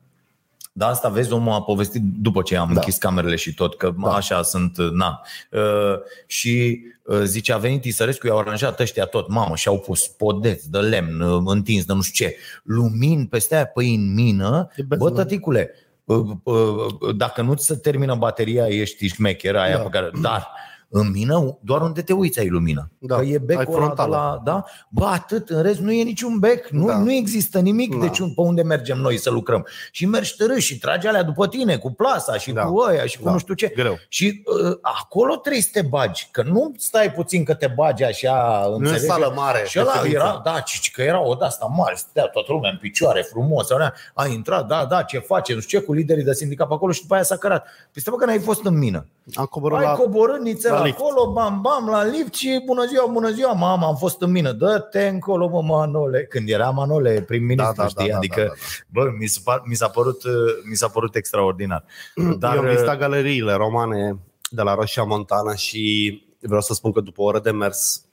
dar 0.72 0.90
asta 0.90 1.08
vezi, 1.08 1.32
omul 1.32 1.52
a 1.52 1.62
povestit 1.62 2.02
după 2.02 2.42
ce 2.42 2.56
am 2.56 2.66
Da. 2.72 2.72
închis 2.80 2.96
camerele 2.96 3.36
și 3.36 3.54
tot, 3.54 3.76
că 3.76 3.94
Da. 4.02 4.10
așa 4.10 4.42
sunt, 4.42 4.76
na. 4.92 5.20
Uh, 5.50 5.94
și 6.26 6.80
uh, 7.04 7.20
zice, 7.24 7.52
a 7.52 7.56
venit 7.58 7.84
Isărescu, 7.84 8.26
i-au 8.26 8.38
aranjat 8.38 8.80
ăștia 8.80 9.04
tot, 9.04 9.28
mamă, 9.28 9.56
și-au 9.56 9.78
pus 9.78 10.06
podeți 10.06 10.70
de 10.70 10.78
lemn, 10.78 11.20
uh, 11.20 11.42
întins, 11.44 11.84
de 11.84 11.92
nu 11.92 12.00
știu 12.00 12.26
ce, 12.26 12.36
lumini 12.64 13.26
peste 13.26 13.54
aia, 13.54 13.66
păi 13.66 13.94
în 13.94 14.14
mină, 14.14 14.68
E 14.76 14.82
bă, 14.82 14.96
bezna. 14.96 15.10
tăticule, 15.22 15.70
uh, 16.04 16.26
uh, 16.42 17.16
dacă 17.16 17.42
nu 17.42 17.54
ți 17.54 17.64
se 17.66 17.74
termină 17.76 18.14
bateria, 18.14 18.66
ești 18.66 19.06
șmecher 19.06 19.56
aia 19.56 19.76
Da. 19.76 19.82
pe 19.82 19.88
care, 19.88 20.10
dar 20.22 20.48
În 20.92 21.10
mină, 21.10 21.58
doar 21.62 21.80
unde 21.82 22.02
te 22.02 22.12
uiți 22.12 22.38
ai 22.38 22.48
lumină. 22.48 22.90
Da, 22.98 23.16
Că 23.16 23.22
e 23.22 23.30
ai 23.30 23.38
becul 23.38 23.62
ăla 23.62 23.64
de 23.64 23.70
frontală. 23.84 24.16
la, 24.16 24.40
da? 24.52 24.64
Bă, 24.88 25.04
atât, 25.04 25.48
în 25.50 25.62
rest 25.62 25.78
nu 25.78 25.92
e 25.92 26.02
niciun 26.02 26.38
bec, 26.38 26.68
nu, 26.68 26.86
Da. 26.86 26.98
nu 26.98 27.12
există 27.12 27.58
nimic. 27.58 27.94
Da. 27.94 28.00
Deci 28.00 28.18
pe 28.18 28.40
unde 28.40 28.62
mergem 28.62 28.98
noi 28.98 29.16
să 29.18 29.30
lucrăm? 29.30 29.66
Și 29.90 30.06
mergi 30.06 30.36
târâ 30.36 30.58
și 30.58 30.78
tragi 30.78 31.06
alea 31.06 31.22
după 31.22 31.46
tine, 31.48 31.76
cu 31.76 31.90
plasa 31.92 32.36
și 32.38 32.52
Da. 32.52 32.62
cu 32.64 32.78
ăia 32.88 33.04
și 33.06 33.18
cu 33.18 33.24
Da. 33.24 33.30
nu 33.32 33.38
știu 33.38 33.54
ce. 33.54 33.72
Greu. 33.74 33.98
Și 34.08 34.42
uh, 34.64 34.76
acolo 34.80 35.36
trebuie 35.36 35.62
să 35.62 35.68
te 35.72 35.82
bagi, 35.82 36.28
că 36.30 36.42
nu 36.42 36.74
stai 36.78 37.12
puțin 37.12 37.44
că 37.44 37.54
te 37.54 37.66
bagi 37.76 38.04
așa, 38.04 38.64
Nu 38.68 38.72
e 38.72 38.76
înțelegi? 38.78 39.04
sală 39.04 39.32
mare. 39.36 39.64
Și 39.66 39.78
ăla 39.80 39.92
pe 40.02 40.08
era, 40.08 40.40
da, 40.44 40.60
ci, 40.60 40.90
că 40.90 41.02
era 41.02 41.20
o 41.26 41.34
de 41.34 41.44
asta 41.44 41.66
mare, 41.76 41.94
stătea 41.96 42.24
toată 42.26 42.52
lumea 42.52 42.70
în 42.70 42.78
picioare, 42.80 43.22
frumos, 43.22 43.70
ăla, 43.70 43.92
a 44.14 44.26
intrat, 44.26 44.66
da, 44.66 44.86
da, 44.90 45.02
ce 45.02 45.18
face, 45.18 45.54
nu 45.54 45.60
știu 45.60 45.78
ce, 45.78 45.84
cu 45.84 45.92
liderii 45.92 46.24
de 46.24 46.32
sindicat 46.34 46.68
pe 46.68 46.74
acolo 46.74 46.92
și 46.92 47.00
după 47.00 47.14
aia 47.14 47.22
s-a 47.22 47.36
cărat. 47.36 47.64
Păi 47.92 48.00
stai 48.02 48.14
bă, 48.16 48.24
că 48.24 48.26
n-ai 48.30 48.38
fost 48.38 48.64
în 48.64 48.78
mină. 48.78 49.06
Am 49.36 49.44
coborât 49.44 49.78
Ai 49.78 49.84
la... 49.84 49.92
coborât 49.92 50.40
nițel 50.40 50.72
la 50.72 50.84
lift. 50.84 50.98
acolo, 50.98 51.32
bam, 51.32 51.60
bam, 51.60 51.88
la 51.88 52.04
lift 52.04 52.34
și 52.34 52.62
bună 52.64 52.84
ziua, 52.86 53.06
bună 53.06 53.30
ziua, 53.30 53.52
mama, 53.52 53.86
am 53.86 53.96
fost 53.96 54.22
în 54.22 54.30
mină. 54.30 54.52
Dă-te 54.52 55.08
încolo, 55.08 55.48
mă, 55.48 55.62
Manole. 55.62 56.24
Când 56.24 56.48
era 56.48 56.70
Manole 56.70 57.22
prim-ministru, 57.26 57.74
Da, 57.76 57.82
da, 57.82 57.88
știi? 57.88 58.04
da, 58.04 58.10
da, 58.10 58.16
adică, 58.16 58.40
da, 58.40 58.46
da, 58.46 58.54
bă, 58.88 59.10
mi 59.18 59.26
s-a, 59.26 59.62
mi 59.64 59.74
s-a, 59.74 59.88
părut, 59.88 60.24
uh, 60.24 60.32
mi 60.70 60.74
s-a 60.76 60.88
părut 60.88 61.14
extraordinar. 61.14 61.84
Dar... 62.38 62.54
Eu 62.54 62.60
am 62.60 62.68
vizitat 62.68 62.98
galeriile 62.98 63.52
romane 63.52 64.18
de 64.50 64.62
la 64.62 64.74
Roșia 64.74 65.02
Montana 65.02 65.54
și 65.54 66.22
vreau 66.40 66.60
să 66.60 66.74
spun 66.74 66.92
că 66.92 67.00
după 67.00 67.22
o 67.22 67.24
oră 67.24 67.40
de 67.40 67.50
mers 67.50 68.04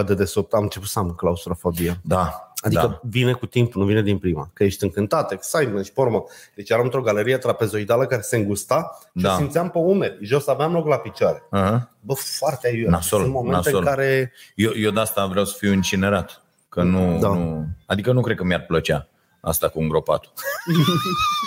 pe 0.00 0.12
dedesubt 0.12 0.52
am 0.52 0.62
început 0.62 0.88
să 0.88 0.98
am 0.98 1.10
claustrofobie. 1.10 2.00
da, 2.02 2.52
Adică 2.62 2.80
da. 2.80 2.86
da. 2.86 3.00
vine 3.02 3.32
cu 3.32 3.46
timpul, 3.46 3.80
nu 3.80 3.86
vine 3.86 4.02
din 4.02 4.18
prima. 4.18 4.50
Că 4.52 4.64
ești 4.64 4.84
încântat, 4.84 5.32
excitement 5.32 5.84
și 5.84 5.92
pe 5.92 6.00
urmă. 6.00 6.24
Deci 6.54 6.70
eram 6.70 6.84
într-o 6.84 7.00
galerie 7.02 7.36
trapezoidală 7.38 8.06
care 8.06 8.20
se 8.20 8.36
îngusta 8.36 8.98
și 9.16 9.22
Da. 9.22 9.28
da. 9.28 9.36
simțeam 9.36 9.70
pe 9.70 9.78
umeri. 9.78 10.18
Jos 10.20 10.46
aveam 10.46 10.72
loc 10.72 10.86
la 10.86 10.96
picioare. 10.96 11.38
Uh-huh. 11.38 11.78
Bă, 12.00 12.14
foarte 12.14 12.66
aiurea. 12.68 12.90
Nasol, 12.90 13.20
Sunt 13.20 13.32
momente 13.32 13.56
nasol. 13.56 13.78
în 13.78 13.84
care... 13.84 14.32
Eu, 14.54 14.70
eu 14.76 14.90
de 14.90 15.00
asta 15.00 15.26
vreau 15.26 15.44
să 15.44 15.54
fiu 15.58 15.72
incinerat. 15.72 16.42
Că 16.68 16.82
nu, 16.82 17.18
Da. 17.20 17.28
nu, 17.28 17.66
adică 17.86 18.12
nu 18.12 18.20
cred 18.20 18.36
că 18.36 18.44
mi-ar 18.44 18.64
plăcea 18.66 19.08
asta 19.40 19.68
cu 19.68 19.80
îngropatul. 19.80 20.32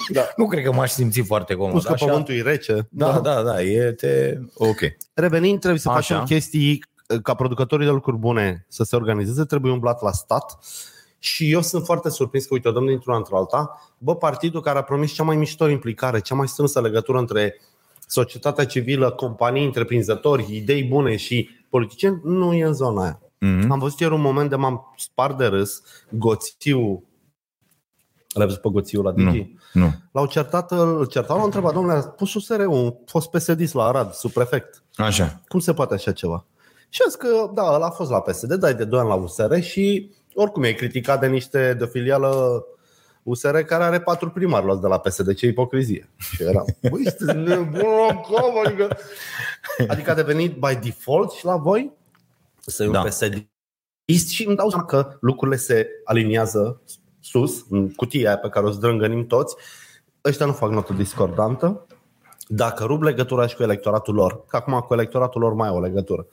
Da. 0.09 0.21
Nu 0.35 0.47
cred 0.47 0.63
că 0.63 0.71
m-aș 0.73 0.91
simți 0.91 1.21
foarte 1.21 1.53
comod. 1.53 1.71
Plus 1.71 1.83
că 1.85 1.91
Așa- 1.91 2.05
pământul 2.05 2.33
e 2.35 2.41
rece. 2.41 2.87
Da, 2.89 3.19
da, 3.19 3.41
da, 3.41 3.61
e 3.61 3.91
te... 3.91 4.37
Ok. 4.53 4.79
Revenind, 5.13 5.59
trebuie 5.59 5.79
să 5.79 5.89
Așa. 5.89 5.99
facem 5.99 6.23
chestii 6.25 6.83
ca 7.23 7.33
producătorii 7.33 7.85
de 7.85 7.91
lucruri 7.91 8.17
bune 8.17 8.65
să 8.67 8.83
se 8.83 8.95
organizeze, 8.95 9.43
trebuie 9.43 9.71
umblat 9.71 10.01
la 10.01 10.11
stat. 10.11 10.57
Și 11.19 11.51
eu 11.51 11.61
sunt 11.61 11.85
foarte 11.85 12.09
surprins 12.09 12.45
că, 12.45 12.53
uite, 12.53 12.67
o 12.67 12.71
dăm 12.71 12.85
dintr-una 12.85 13.17
într-alta, 13.17 13.81
bă, 13.97 14.15
partidul 14.15 14.61
care 14.61 14.77
a 14.77 14.81
promis 14.81 15.11
cea 15.11 15.23
mai 15.23 15.35
mișto 15.35 15.67
implicare, 15.67 16.19
cea 16.19 16.35
mai 16.35 16.47
strânsă 16.47 16.81
legătură 16.81 17.17
între 17.17 17.55
societatea 18.07 18.65
civilă, 18.65 19.11
companii, 19.11 19.65
întreprinzători, 19.65 20.55
idei 20.55 20.83
bune 20.83 21.15
și 21.15 21.49
politicieni, 21.69 22.21
nu 22.23 22.53
e 22.53 22.63
în 22.63 22.73
zona 22.73 23.01
aia. 23.01 23.19
Mm-hmm. 23.19 23.67
Am 23.69 23.79
văzut 23.79 23.99
ieri 23.99 24.13
un 24.13 24.21
moment 24.21 24.49
de 24.49 24.55
m-am 24.55 24.93
spart 24.97 25.37
de 25.37 25.45
râs, 25.45 25.81
Goțiu, 26.09 27.03
l-ai 28.33 28.45
văzut 28.45 28.61
pe 28.61 28.69
Goțiu 28.69 29.01
la 29.01 29.11
Digi? 29.11 29.55
Nu, 29.73 29.81
nu. 29.81 29.93
L-au 30.11 30.27
certat, 30.27 30.71
îl 30.71 31.05
certau, 31.05 31.35
l-au 31.35 31.45
întrebat, 31.45 31.73
domnule, 31.73 31.97
a 31.97 32.01
pus 32.01 32.33
USR 32.33 32.59
un 32.59 32.93
fost 33.05 33.29
psd 33.29 33.73
la 33.73 33.83
Arad, 33.83 34.13
subprefect. 34.13 34.83
Așa. 34.95 35.41
Cum 35.47 35.59
se 35.59 35.73
poate 35.73 35.93
așa 35.93 36.11
ceva? 36.11 36.45
Și 36.93 37.01
a 37.05 37.07
zis 37.07 37.15
că, 37.15 37.51
da, 37.53 37.73
ăla 37.73 37.85
a 37.85 37.89
fost 37.89 38.09
la 38.09 38.21
PSD, 38.21 38.53
dai 38.53 38.73
de 38.73 38.83
2 38.83 38.99
ani 38.99 39.07
la 39.07 39.15
USR 39.15 39.59
și 39.59 40.11
oricum 40.33 40.63
e 40.63 40.71
criticat 40.71 41.19
de 41.19 41.27
niște, 41.27 41.73
de 41.73 41.83
o 41.83 41.87
filială 41.87 42.63
USR 43.23 43.57
care 43.57 43.83
are 43.83 44.01
patru 44.01 44.29
primari 44.29 44.65
luați 44.65 44.81
de 44.81 44.87
la 44.87 44.99
PSD, 44.99 45.35
ce 45.35 45.47
ipocrizie. 45.47 46.09
Și 46.17 46.43
eram, 46.43 46.65
băi, 46.89 47.03
sunteți 47.17 47.37
nebun, 47.37 48.15
cum? 48.21 48.59
Adică, 48.65 48.97
adică 49.87 50.11
a 50.11 50.13
devenit 50.13 50.55
by 50.55 50.79
default 50.83 51.31
și 51.31 51.45
la 51.45 51.55
voi 51.55 51.91
să 52.65 52.83
un 52.83 52.91
Da. 52.91 53.01
da. 53.01 53.07
PSD 53.07 53.45
și 54.05 54.45
îmi 54.47 54.55
dau 54.55 54.69
seama 54.69 54.85
că 54.85 55.17
lucrurile 55.21 55.57
se 55.57 55.87
aliniază 56.03 56.81
sus, 57.19 57.65
în 57.69 57.93
cutia 57.93 58.27
aia 58.27 58.37
pe 58.37 58.49
care 58.49 58.65
o 58.65 58.71
zdrângănim 58.71 59.27
toți. 59.27 59.55
Ăștia 60.25 60.45
nu 60.45 60.53
fac 60.53 60.69
notă 60.69 60.93
discordantă. 60.93 61.85
Dacă 62.47 62.83
rup 62.83 63.01
legătura 63.01 63.47
și 63.47 63.55
cu 63.55 63.63
electoratul 63.63 64.13
lor, 64.13 64.45
că 64.45 64.55
acum 64.55 64.79
cu 64.79 64.93
electoratul 64.93 65.41
lor 65.41 65.53
mai 65.53 65.67
au 65.67 65.75
o 65.75 65.81
legătură, 65.81 66.27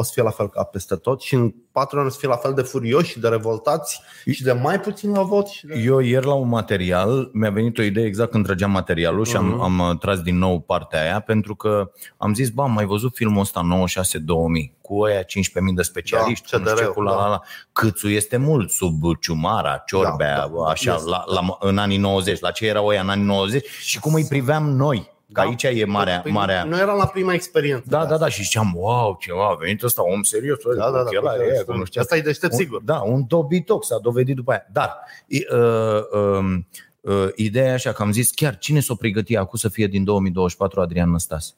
o 0.00 0.02
să 0.02 0.10
fie 0.14 0.22
la 0.22 0.30
fel 0.30 0.48
ca 0.48 0.62
peste 0.62 0.96
tot 0.96 1.20
și 1.20 1.34
în 1.34 1.54
patru 1.72 1.98
ani 1.98 2.06
o 2.06 2.10
să 2.10 2.18
fie 2.18 2.28
la 2.28 2.36
fel 2.36 2.52
de 2.54 2.62
furioși 2.62 3.10
și 3.10 3.20
de 3.20 3.28
revoltați 3.28 4.00
și 4.32 4.42
de 4.42 4.52
mai 4.52 4.80
puțin 4.80 5.10
la 5.12 5.22
vot. 5.22 5.46
Și 5.46 5.66
de... 5.66 5.74
Eu 5.84 5.98
ieri 5.98 6.26
la 6.26 6.32
un 6.34 6.48
material 6.48 7.30
mi-a 7.32 7.50
venit 7.50 7.78
o 7.78 7.82
idee 7.82 8.04
exact 8.04 8.30
când 8.30 8.44
trăgeam 8.44 8.70
materialul 8.70 9.24
și 9.24 9.36
am, 9.36 9.46
Mhm. 9.46 9.60
am 9.60 9.78
uh, 9.78 9.98
tras 9.98 10.20
din 10.20 10.38
nou 10.38 10.60
partea 10.60 11.00
aia 11.02 11.20
pentru 11.20 11.54
că 11.54 11.90
am 12.16 12.34
zis, 12.34 12.48
ba, 12.50 12.62
am 12.62 12.72
mai 12.72 12.84
văzut 12.84 13.14
filmul 13.14 13.40
ăsta 13.40 13.60
96-2000 13.62 14.72
cu 14.80 15.02
aia 15.02 15.22
15.000 15.22 15.74
de 15.74 15.82
specialiști, 15.82 16.50
Da, 16.50 16.56
cu 16.56 16.62
nu 16.62 16.68
știu 16.68 16.76
ce, 16.76 16.82
CDR-ul, 16.82 16.92
cu 16.94 17.02
la, 17.02 17.14
la, 17.14 17.28
la. 17.28 17.40
Câțu 17.72 18.08
este 18.08 18.36
mult 18.36 18.70
sub 18.70 19.02
Ciumara, 19.20 19.82
Ciorbea, 19.86 20.36
Da, 20.36 20.50
da, 20.56 20.70
așa, 20.70 20.94
este, 20.94 21.08
la, 21.08 21.24
la, 21.26 21.56
în 21.60 21.78
anii 21.78 21.96
90, 21.98 22.40
la 22.40 22.50
ce 22.50 22.66
erau 22.66 22.86
ăia 22.86 23.00
în 23.00 23.08
anii 23.08 23.24
90 23.24 23.66
și 23.80 24.00
cum 24.00 24.14
îi 24.14 24.26
priveam 24.28 24.70
noi. 24.70 25.10
Că 25.32 25.40
Da. 25.40 25.48
aici 25.48 25.62
e 25.62 25.84
marea, 25.84 26.20
Păi, 26.20 26.32
marea, 26.32 26.64
Noi 26.64 26.80
eram 26.80 26.96
la 26.96 27.06
prima 27.06 27.32
experiență. 27.32 27.84
Da, 27.88 28.04
da, 28.06 28.16
da, 28.18 28.28
și 28.28 28.42
ziceam, 28.42 28.72
wow, 28.76 29.16
ceva, 29.20 29.48
a 29.48 29.54
venit 29.54 29.82
ăsta 29.82 30.02
om 30.02 30.22
serios, 30.22 30.58
Da, 30.76 30.84
da, 30.84 30.90
da. 30.90 30.98
ochelari, 31.00 31.40
uite, 31.40 31.52
aia, 31.52 31.64
cu 31.64 31.70
nu 31.72 31.76
știu 31.84 31.86
ce. 31.86 31.98
Asta 32.00 32.16
e 32.16 32.20
deștept, 32.20 32.52
Un- 32.52 32.58
sigur. 32.58 32.82
Da, 32.82 32.96
un 33.00 33.24
dobitoc 33.26 33.84
s-a 33.84 33.98
dovedit 33.98 34.34
după 34.36 34.50
aia. 34.50 34.66
Dar 34.72 34.96
i- 35.26 35.46
uh, 35.52 36.00
um, 36.38 36.66
uh, 37.00 37.28
ideea 37.34 37.70
e 37.70 37.72
așa 37.72 37.92
că 37.92 38.02
am 38.02 38.12
zis 38.12 38.30
chiar 38.30 38.58
cine 38.58 38.80
s-o 38.80 38.94
pregăti 38.94 39.36
acum 39.36 39.58
să 39.58 39.68
fie 39.68 39.86
din 39.86 40.04
2024 40.04 40.80
Adrian 40.80 41.10
Năstase? 41.10 41.52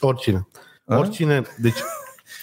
Oricine. 0.00 0.48
A? 0.86 0.96
Oricine. 0.98 1.42
Deci, 1.58 1.78
Că 1.78 1.84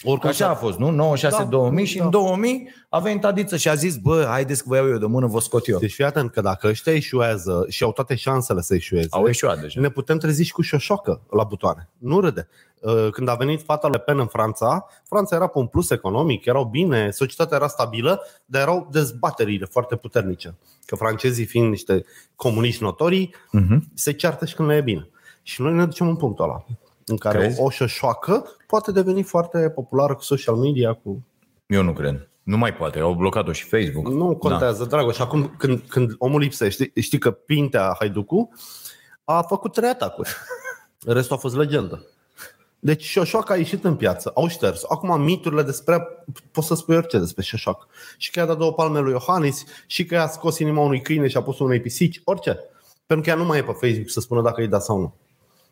oricum 0.04 0.30
așa 0.30 0.50
a 0.50 0.54
fost, 0.56 0.78
nu? 0.78 0.90
96 0.90 1.44
Da, 1.44 1.50
2000 1.50 1.86
și 1.86 1.98
da. 1.98 2.04
în 2.04 2.10
2000 2.10 2.70
a 2.90 3.00
venit 3.00 3.26
Adiță 3.26 3.58
și 3.58 3.70
a 3.70 3.74
zis, 3.76 3.96
bă, 3.98 4.26
haideți 4.30 4.62
că 4.64 4.70
vă 4.70 4.76
iau 4.76 4.88
eu 4.88 4.98
de 4.98 5.06
mână, 5.06 5.28
vă 5.28 5.40
scot 5.40 5.68
eu. 5.68 5.80
Deci 5.80 5.94
fii 5.94 6.04
atent 6.04 6.32
că 6.32 6.42
dacă 6.42 6.68
ăștia 6.68 6.94
eșuează 6.94 7.66
și 7.70 7.84
au 7.84 7.92
toate 7.92 8.16
șansele 8.16 8.62
să 8.62 8.76
eșueze, 8.76 9.08
Au 9.12 9.26
ieșuat 9.26 9.60
deja. 9.62 9.82
ne 9.82 9.90
putem 9.90 10.18
trezi 10.18 10.44
și 10.44 10.52
cu 10.52 10.62
șoșoacă 10.62 11.22
la 11.30 11.44
butoane. 11.44 11.90
Nu 11.98 12.20
râde. 12.20 12.48
Uh, 12.82 13.08
Când 13.12 13.28
a 13.30 13.34
venit 13.36 13.62
fata 13.64 13.88
Le 13.88 13.98
Pen 14.00 14.20
în 14.20 14.26
Franța, 14.28 14.88
Franța 15.08 15.36
era 15.36 15.48
pe 15.48 15.58
un 15.58 15.66
plus 15.68 15.90
economic, 15.90 16.46
erau 16.46 16.64
bine, 16.64 17.12
societatea 17.12 17.58
era 17.58 17.68
stabilă, 17.68 18.22
dar 18.46 18.62
erau 18.62 18.88
dezbaterile 18.92 19.66
foarte 19.66 19.96
puternice. 19.96 20.56
Că 20.86 20.96
francezii 20.96 21.46
fiind 21.46 21.70
niște 21.70 22.06
comuniști 22.36 22.84
notorii, 22.84 23.36
Mhm. 23.52 23.92
se 23.94 24.12
ceartă 24.12 24.46
și 24.46 24.56
când 24.56 24.68
le 24.68 24.76
e 24.76 24.82
bine. 24.82 25.10
Și 25.42 25.62
noi 25.62 25.74
ne 25.74 25.86
ducem 25.86 26.08
în 26.08 26.16
punctul 26.16 26.44
ăla 26.44 26.66
în 27.08 27.18
care 27.18 27.38
Crezi? 27.38 27.62
o 27.62 27.70
șoșoacă 27.70 28.56
poate 28.68 28.92
deveni 28.92 29.24
foarte 29.24 29.70
populară 29.70 30.16
cu 30.16 30.24
social 30.24 30.56
media, 30.56 30.94
cu 30.94 31.26
Eu 31.66 31.84
nu 31.84 31.94
cred. 31.94 32.30
Nu 32.44 32.58
mai 32.58 32.74
poate, 32.74 33.00
au 33.00 33.14
blocat-o 33.14 33.52
și 33.52 33.64
Facebook. 33.64 34.08
Nu 34.08 34.36
contează, 34.36 34.84
da. 34.84 34.90
Dragoș. 34.90 35.20
Acum 35.20 35.56
când, 35.58 35.84
când 35.88 36.16
omul 36.18 36.40
lipsește, 36.40 36.92
știi 36.96 37.20
că 37.20 37.32
Pintea 37.32 37.96
Haiducu 38.00 38.50
a 39.24 39.42
făcut 39.42 39.74
trei 39.74 39.90
atacuri. 39.90 40.30
Restul 41.06 41.36
a 41.36 41.40
fost 41.40 41.56
legendă. 41.56 42.06
Deci 42.80 43.04
Șoșoacă 43.04 43.54
a 43.54 43.56
ieșit 43.56 43.84
în 43.84 43.96
piață, 43.96 44.32
au 44.36 44.48
șters. 44.48 44.84
Acum 44.90 45.22
miturile 45.22 45.64
despre, 45.64 46.08
poți 46.52 46.68
să 46.68 46.76
spui 46.76 46.96
orice 46.96 47.20
despre 47.20 47.44
Șoșoacă. 47.44 47.88
Și 48.18 48.32
că 48.32 48.40
i-a 48.40 48.46
dat 48.46 48.58
două 48.58 48.74
palme 48.74 49.00
lui 49.00 49.12
Iohannis, 49.12 49.64
și 49.88 50.06
că 50.06 50.14
i-a 50.14 50.28
scos 50.28 50.60
inima 50.60 50.82
unui 50.82 51.02
câine 51.02 51.28
și 51.28 51.38
a 51.38 51.42
pus 51.42 51.60
unei 51.60 51.82
pisici, 51.82 52.22
orice. 52.24 52.60
Pentru 53.06 53.26
că 53.26 53.32
ea 53.32 53.44
nu 53.44 53.48
mai 53.48 53.58
e 53.58 53.64
pe 53.64 53.72
Facebook 53.72 54.10
să 54.10 54.20
spună 54.20 54.42
dacă 54.42 54.62
îi 54.62 54.68
da 54.68 54.80
sau 54.80 55.00
nu. 55.00 55.14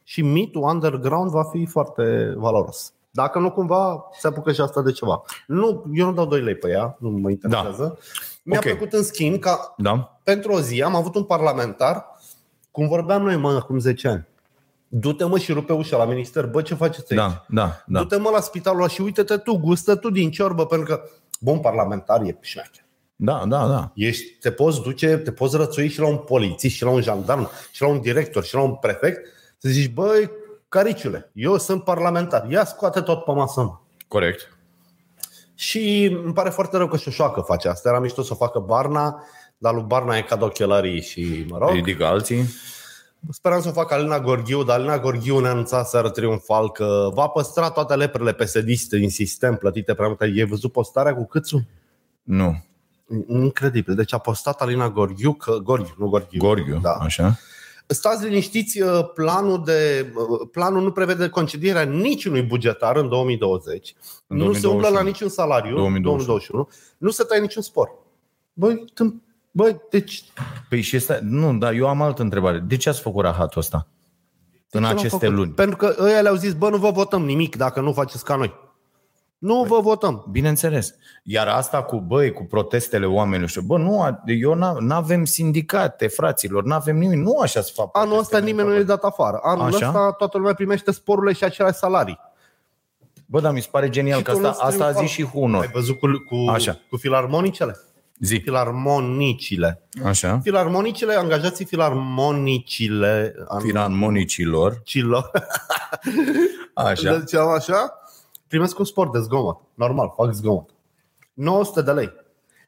Și 0.07 0.21
mitul 0.21 0.61
underground 0.61 1.29
va 1.29 1.43
fi 1.43 1.65
foarte 1.65 2.33
valoros. 2.37 2.93
Dacă 3.11 3.39
nu 3.39 3.51
cumva 3.51 4.09
se 4.19 4.27
apucă 4.27 4.51
și 4.51 4.61
asta 4.61 4.81
de 4.81 4.91
ceva. 4.91 5.21
Nu, 5.47 5.83
eu 5.93 6.05
nu 6.05 6.13
dau 6.13 6.25
2 6.25 6.41
lei 6.41 6.55
pe 6.55 6.69
ea, 6.69 6.95
nu 6.99 7.09
mă 7.09 7.29
interesează. 7.29 7.83
Da. 7.83 7.93
Mi-a 8.43 8.57
Ok. 8.57 8.63
plăcut 8.63 8.93
în 8.93 9.03
schimb 9.03 9.39
ca 9.39 9.73
Da? 9.77 10.19
pentru 10.23 10.51
o 10.51 10.59
zi 10.59 10.81
am 10.81 10.95
avut 10.95 11.15
un 11.15 11.23
parlamentar, 11.23 12.05
cum 12.71 12.87
vorbeam 12.87 13.21
noi 13.21 13.35
mă 13.37 13.51
acum 13.51 13.79
10 13.79 14.07
ani. 14.07 14.27
Du-te 14.87 15.23
mă 15.23 15.37
și 15.37 15.51
rupe 15.51 15.73
ușa 15.73 15.97
la 15.97 16.05
minister, 16.05 16.45
bă 16.45 16.61
ce 16.61 16.73
faceți 16.73 17.11
aici? 17.13 17.21
Da, 17.21 17.45
da, 17.47 17.83
da. 17.85 17.99
Du-te 17.99 18.17
mă 18.17 18.29
la 18.29 18.39
spitalul 18.39 18.79
ăla 18.79 18.87
și 18.87 19.01
uite-te 19.01 19.37
tu, 19.37 19.57
gustă 19.57 19.95
tu 19.95 20.09
din 20.09 20.31
ciorbă, 20.31 20.65
pentru 20.65 20.95
că 20.95 21.01
bun 21.39 21.59
parlamentar 21.59 22.21
e 22.21 22.37
șmecher. 22.41 22.85
Da, 23.15 23.43
da, 23.47 23.67
da. 23.67 23.91
Ești, 23.95 24.31
te 24.39 24.51
poți 24.51 24.81
duce, 24.81 25.17
te 25.17 25.31
poți 25.31 25.55
rățui 25.57 25.87
și 25.87 25.99
la 25.99 26.07
un 26.07 26.17
polițist, 26.17 26.75
și 26.75 26.83
la 26.83 26.89
un 26.89 27.01
jandarm, 27.01 27.49
și 27.71 27.81
la 27.81 27.87
un 27.87 28.01
director, 28.01 28.43
și 28.43 28.55
la 28.55 28.61
un 28.61 28.75
prefect, 28.75 29.19
să 29.65 29.71
zici, 29.71 29.91
băi, 29.93 30.29
cariciule, 30.69 31.31
eu 31.33 31.57
sunt 31.57 31.83
parlamentar, 31.83 32.49
ia 32.49 32.65
scoate 32.65 33.01
tot 33.01 33.23
pe 33.23 33.31
masă. 33.31 33.61
mă." 33.61 33.77
Corect. 34.07 34.57
Și 35.55 36.03
îmi 36.23 36.33
pare 36.33 36.49
foarte 36.49 36.77
rău 36.77 36.87
că 36.87 36.97
Șoșoacă 36.97 37.41
face 37.41 37.67
asta. 37.67 37.89
Era 37.89 37.99
mișto 37.99 38.21
să 38.21 38.33
o 38.33 38.35
facă 38.35 38.59
Barna, 38.59 39.23
dar 39.57 39.73
lui 39.73 39.83
Barna 39.83 40.17
e 40.17 40.21
cad 40.21 40.41
ochelarii 40.41 41.01
și, 41.01 41.45
mă 41.49 41.57
rog, 41.57 41.69
Ridică 41.69 42.05
alții. 42.05 42.43
Speram 43.31 43.61
să 43.61 43.67
o 43.69 43.71
facă 43.71 43.93
Alina 43.93 44.19
Gorghiu, 44.19 44.63
dar 44.63 44.77
Alina 44.79 44.99
Gorghiu 44.99 45.39
ne 45.39 45.47
anunța 45.47 45.83
seară 45.83 46.09
triumfal 46.09 46.71
că 46.71 47.09
va 47.13 47.27
păstra 47.27 47.69
toate 47.69 47.95
leprele 47.95 48.33
psd 48.33 48.93
în 48.93 49.09
sistem 49.09 49.55
plătite 49.55 49.93
prea 49.93 50.07
multe. 50.07 50.23
Ai 50.23 50.45
văzut 50.45 50.71
postarea 50.71 51.15
cu 51.15 51.25
câțu? 51.25 51.67
Nu. 52.23 52.63
Incredibil. 53.27 53.95
Deci 53.95 54.13
a 54.13 54.17
postat 54.17 54.61
Alina 54.61 54.89
Gorghiu, 54.89 55.33
că, 55.33 55.57
Gorghiu, 55.57 55.95
nu 55.97 56.07
Gorghiu. 56.07 56.39
Gorghiu, 56.39 56.79
Da. 56.81 56.91
așa. 56.93 57.39
Stați 57.87 58.23
liniștiți, 58.23 58.81
uh, 58.81 59.11
planul, 59.13 59.61
de, 59.65 60.11
uh, 60.15 60.47
planul 60.51 60.83
nu 60.83 60.91
prevede 60.91 61.29
concedierea 61.29 61.81
niciunui 61.81 62.41
bugetar 62.41 62.95
în 62.95 63.09
2020. 63.09 63.95
În 64.27 64.37
nu 64.37 64.53
se 64.53 64.67
umblă 64.67 64.89
2021. 64.89 64.95
la 64.95 65.01
niciun 65.01 65.29
salariu 65.29 65.75
2021. 65.75 66.61
2021. 66.61 66.69
Nu 66.97 67.09
se 67.09 67.23
taie 67.23 67.41
niciun 67.41 67.61
spor. 67.61 67.89
Băi, 68.53 68.85
tâm- 68.93 69.23
băi 69.51 69.81
deci 69.89 70.23
Păi 70.69 70.81
și 70.81 70.95
asta, 70.95 71.19
nu, 71.21 71.57
dar 71.57 71.73
eu 71.73 71.87
am 71.87 72.01
altă 72.01 72.21
întrebare. 72.21 72.59
De 72.67 72.77
ce 72.77 72.89
ați 72.89 73.01
făcut 73.01 73.23
rahatul 73.23 73.61
ăsta? 73.61 73.87
În 74.69 74.81
ce 74.81 74.87
l-am 74.87 74.97
aceste 74.97 75.17
făcut? 75.17 75.35
luni. 75.35 75.51
Pentru 75.51 75.75
că 75.75 75.95
ăia 75.99 76.21
le-au 76.21 76.35
zis, 76.35 76.53
bă, 76.53 76.69
nu 76.69 76.77
vă 76.77 76.91
votăm 76.91 77.25
nimic 77.25 77.55
dacă 77.55 77.81
nu 77.81 77.93
faceți 77.93 78.23
ca 78.23 78.35
noi. 78.35 78.53
Nu 79.45 79.63
vă 79.63 79.79
votăm. 79.79 80.25
Bineînțeles. 80.31 80.95
Iar 81.23 81.47
asta 81.47 81.83
cu, 81.83 81.97
băi, 81.99 82.31
cu 82.31 82.43
protestele 82.43 83.05
oamenilor, 83.05 83.49
și, 83.49 83.61
bă, 83.61 83.77
nu, 83.77 84.19
eu 84.25 84.53
nu 84.53 84.93
avem 84.95 85.25
sindicate, 85.25 86.07
fraților, 86.07 86.63
nu 86.63 86.73
avem 86.73 86.97
nimic, 86.97 87.17
nu 87.17 87.39
așa 87.39 87.61
se 87.61 87.71
fac. 87.75 87.89
Anul 87.91 88.17
ăsta 88.19 88.37
protestele 88.37 88.45
nimeni 88.45 88.67
nu 88.67 88.73
în 88.73 88.79
e 88.79 88.83
dat 88.83 89.03
afară. 89.03 89.39
Anul 89.43 89.65
Așa? 89.65 89.75
ăsta 89.87 90.11
toată 90.17 90.37
lumea 90.37 90.53
primește 90.53 90.91
sporurile 90.91 91.33
și 91.33 91.43
aceleași 91.43 91.77
salarii. 91.77 92.19
Bă, 93.25 93.39
dar 93.39 93.53
mi 93.53 93.61
se 93.61 93.67
pare 93.71 93.89
genial 93.89 94.17
Și 94.17 94.23
că 94.23 94.31
tu 94.31 94.37
asta, 94.37 94.47
nu 94.49 94.67
asta 94.67 94.67
a 94.67 94.69
triumfal. 94.69 95.03
zis 95.05 95.11
și 95.15 95.23
Hunor. 95.23 95.61
Ai 95.61 95.69
văzut 95.73 95.99
cu, 95.99 96.07
cu, 96.27 96.49
Așa. 96.49 96.79
cu 96.89 96.97
filarmonicele? 96.97 97.79
Zi. 98.19 98.35
Filarmonicile. 98.43 99.81
Așa. 100.05 100.39
Filarmonicile, 100.43 101.13
angajații 101.13 101.65
filarmonicile 101.65 103.35
Filarmonicilor. 103.59 104.81
Cilor, 104.83 105.31
Așa. 106.73 107.15
deci 107.17 107.35
am 107.35 107.49
așa, 107.49 107.99
primesc 108.47 108.79
un 108.79 108.85
sport 108.85 109.11
de 109.11 109.19
zgomot. 109.19 109.61
Normal, 109.73 110.13
fac 110.15 110.31
zgomot. 110.31 110.69
900 111.33 111.81
de 111.81 111.91
lei. 111.91 112.11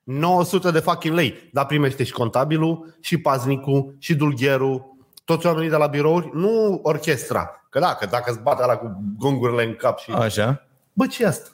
900 0.03 0.71
de 0.71 0.79
fucking 0.79 1.15
lei. 1.15 1.49
Dar 1.53 1.65
primește 1.65 2.03
și 2.03 2.11
contabilul, 2.11 2.97
și 2.99 3.17
paznicul, 3.17 3.95
și 3.99 4.15
dulgherul, 4.15 4.95
toți 5.25 5.45
oamenii 5.45 5.69
de 5.69 5.75
la 5.75 5.87
birouri, 5.87 6.29
nu 6.33 6.79
orchestra. 6.83 7.67
Că 7.69 7.79
da, 7.79 7.95
că 7.95 8.05
dacă 8.05 8.31
îți 8.31 8.41
bate 8.41 8.63
ala 8.63 8.77
cu 8.77 9.01
gongurile 9.17 9.65
în 9.65 9.75
cap 9.75 9.99
și... 9.99 10.11
Așa. 10.11 10.67
Bă, 10.93 11.07
ce 11.07 11.23
e 11.23 11.27
asta? 11.27 11.49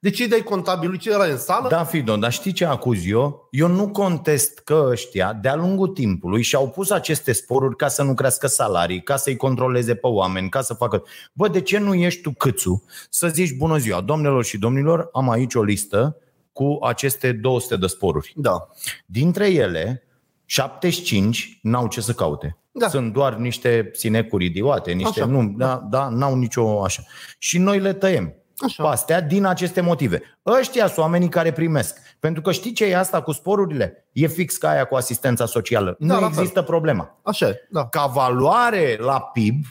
De 0.00 0.10
ce 0.10 0.22
îi 0.22 0.28
dai 0.28 0.42
contabilului? 0.42 0.98
Ce 0.98 1.12
ăla 1.12 1.28
e 1.28 1.30
în 1.30 1.38
sală? 1.38 1.68
Da, 1.68 1.84
Fidon, 1.84 2.20
dar 2.20 2.32
știi 2.32 2.52
ce 2.52 2.64
acuz 2.64 3.06
eu? 3.06 3.48
Eu 3.50 3.68
nu 3.68 3.88
contest 3.88 4.58
că 4.58 4.86
ăștia, 4.90 5.32
de-a 5.32 5.54
lungul 5.54 5.88
timpului, 5.88 6.42
și-au 6.42 6.68
pus 6.68 6.90
aceste 6.90 7.32
sporuri 7.32 7.76
ca 7.76 7.88
să 7.88 8.02
nu 8.02 8.14
crească 8.14 8.46
salarii, 8.46 9.02
ca 9.02 9.16
să-i 9.16 9.36
controleze 9.36 9.94
pe 9.94 10.06
oameni, 10.06 10.48
ca 10.48 10.60
să 10.60 10.74
facă... 10.74 11.02
Bă, 11.32 11.48
de 11.48 11.60
ce 11.60 11.78
nu 11.78 11.94
ești 11.94 12.20
tu 12.20 12.30
câțu 12.30 12.84
să 13.10 13.28
zici 13.28 13.56
bună 13.56 13.76
ziua, 13.76 14.00
domnilor 14.00 14.44
și 14.44 14.58
domnilor, 14.58 15.08
am 15.12 15.30
aici 15.30 15.54
o 15.54 15.62
listă 15.62 16.16
cu 16.52 16.78
aceste 16.82 17.32
200 17.32 17.76
de 17.76 17.86
sporuri. 17.86 18.32
Da. 18.36 18.68
Dintre 19.06 19.50
ele, 19.50 20.02
75 20.44 21.58
n-au 21.62 21.88
ce 21.88 22.00
să 22.00 22.12
caute. 22.12 22.56
Da. 22.70 22.88
Sunt 22.88 23.12
doar 23.12 23.34
niște 23.34 23.90
sinecuri 23.92 24.44
idiote, 24.44 24.92
niște 24.92 25.20
Așa. 25.20 25.30
nu, 25.30 25.54
da, 25.56 25.86
da, 25.90 26.08
n-au 26.08 26.36
nicio 26.36 26.82
așa. 26.82 27.02
Și 27.38 27.58
noi 27.58 27.78
le 27.78 27.92
tăiem. 27.92 28.32
Așa. 28.64 28.82
Pe 28.82 28.88
astea 28.88 29.20
din 29.20 29.44
aceste 29.44 29.80
motive. 29.80 30.22
Ăștia 30.46 30.86
sunt 30.86 30.98
oamenii 30.98 31.28
care 31.28 31.52
primesc. 31.52 31.98
Pentru 32.20 32.42
că 32.42 32.52
știi 32.52 32.72
ce 32.72 32.84
e 32.84 32.96
asta 32.96 33.22
cu 33.22 33.32
sporurile? 33.32 34.08
E 34.12 34.26
fix 34.26 34.56
ca 34.56 34.68
aia 34.68 34.84
cu 34.84 34.94
asistența 34.94 35.46
socială. 35.46 35.96
Da, 35.98 36.14
nu 36.14 36.20
la 36.20 36.28
fel. 36.28 36.38
există 36.38 36.62
problema. 36.62 37.18
Așa 37.22 37.48
e, 37.48 37.66
da. 37.70 37.86
Ca 37.86 38.06
valoare 38.06 38.96
la 39.00 39.20
PIB, 39.20 39.64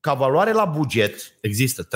ca 0.00 0.14
valoare 0.14 0.52
la 0.52 0.64
buget, 0.64 1.14
Există 1.40 1.88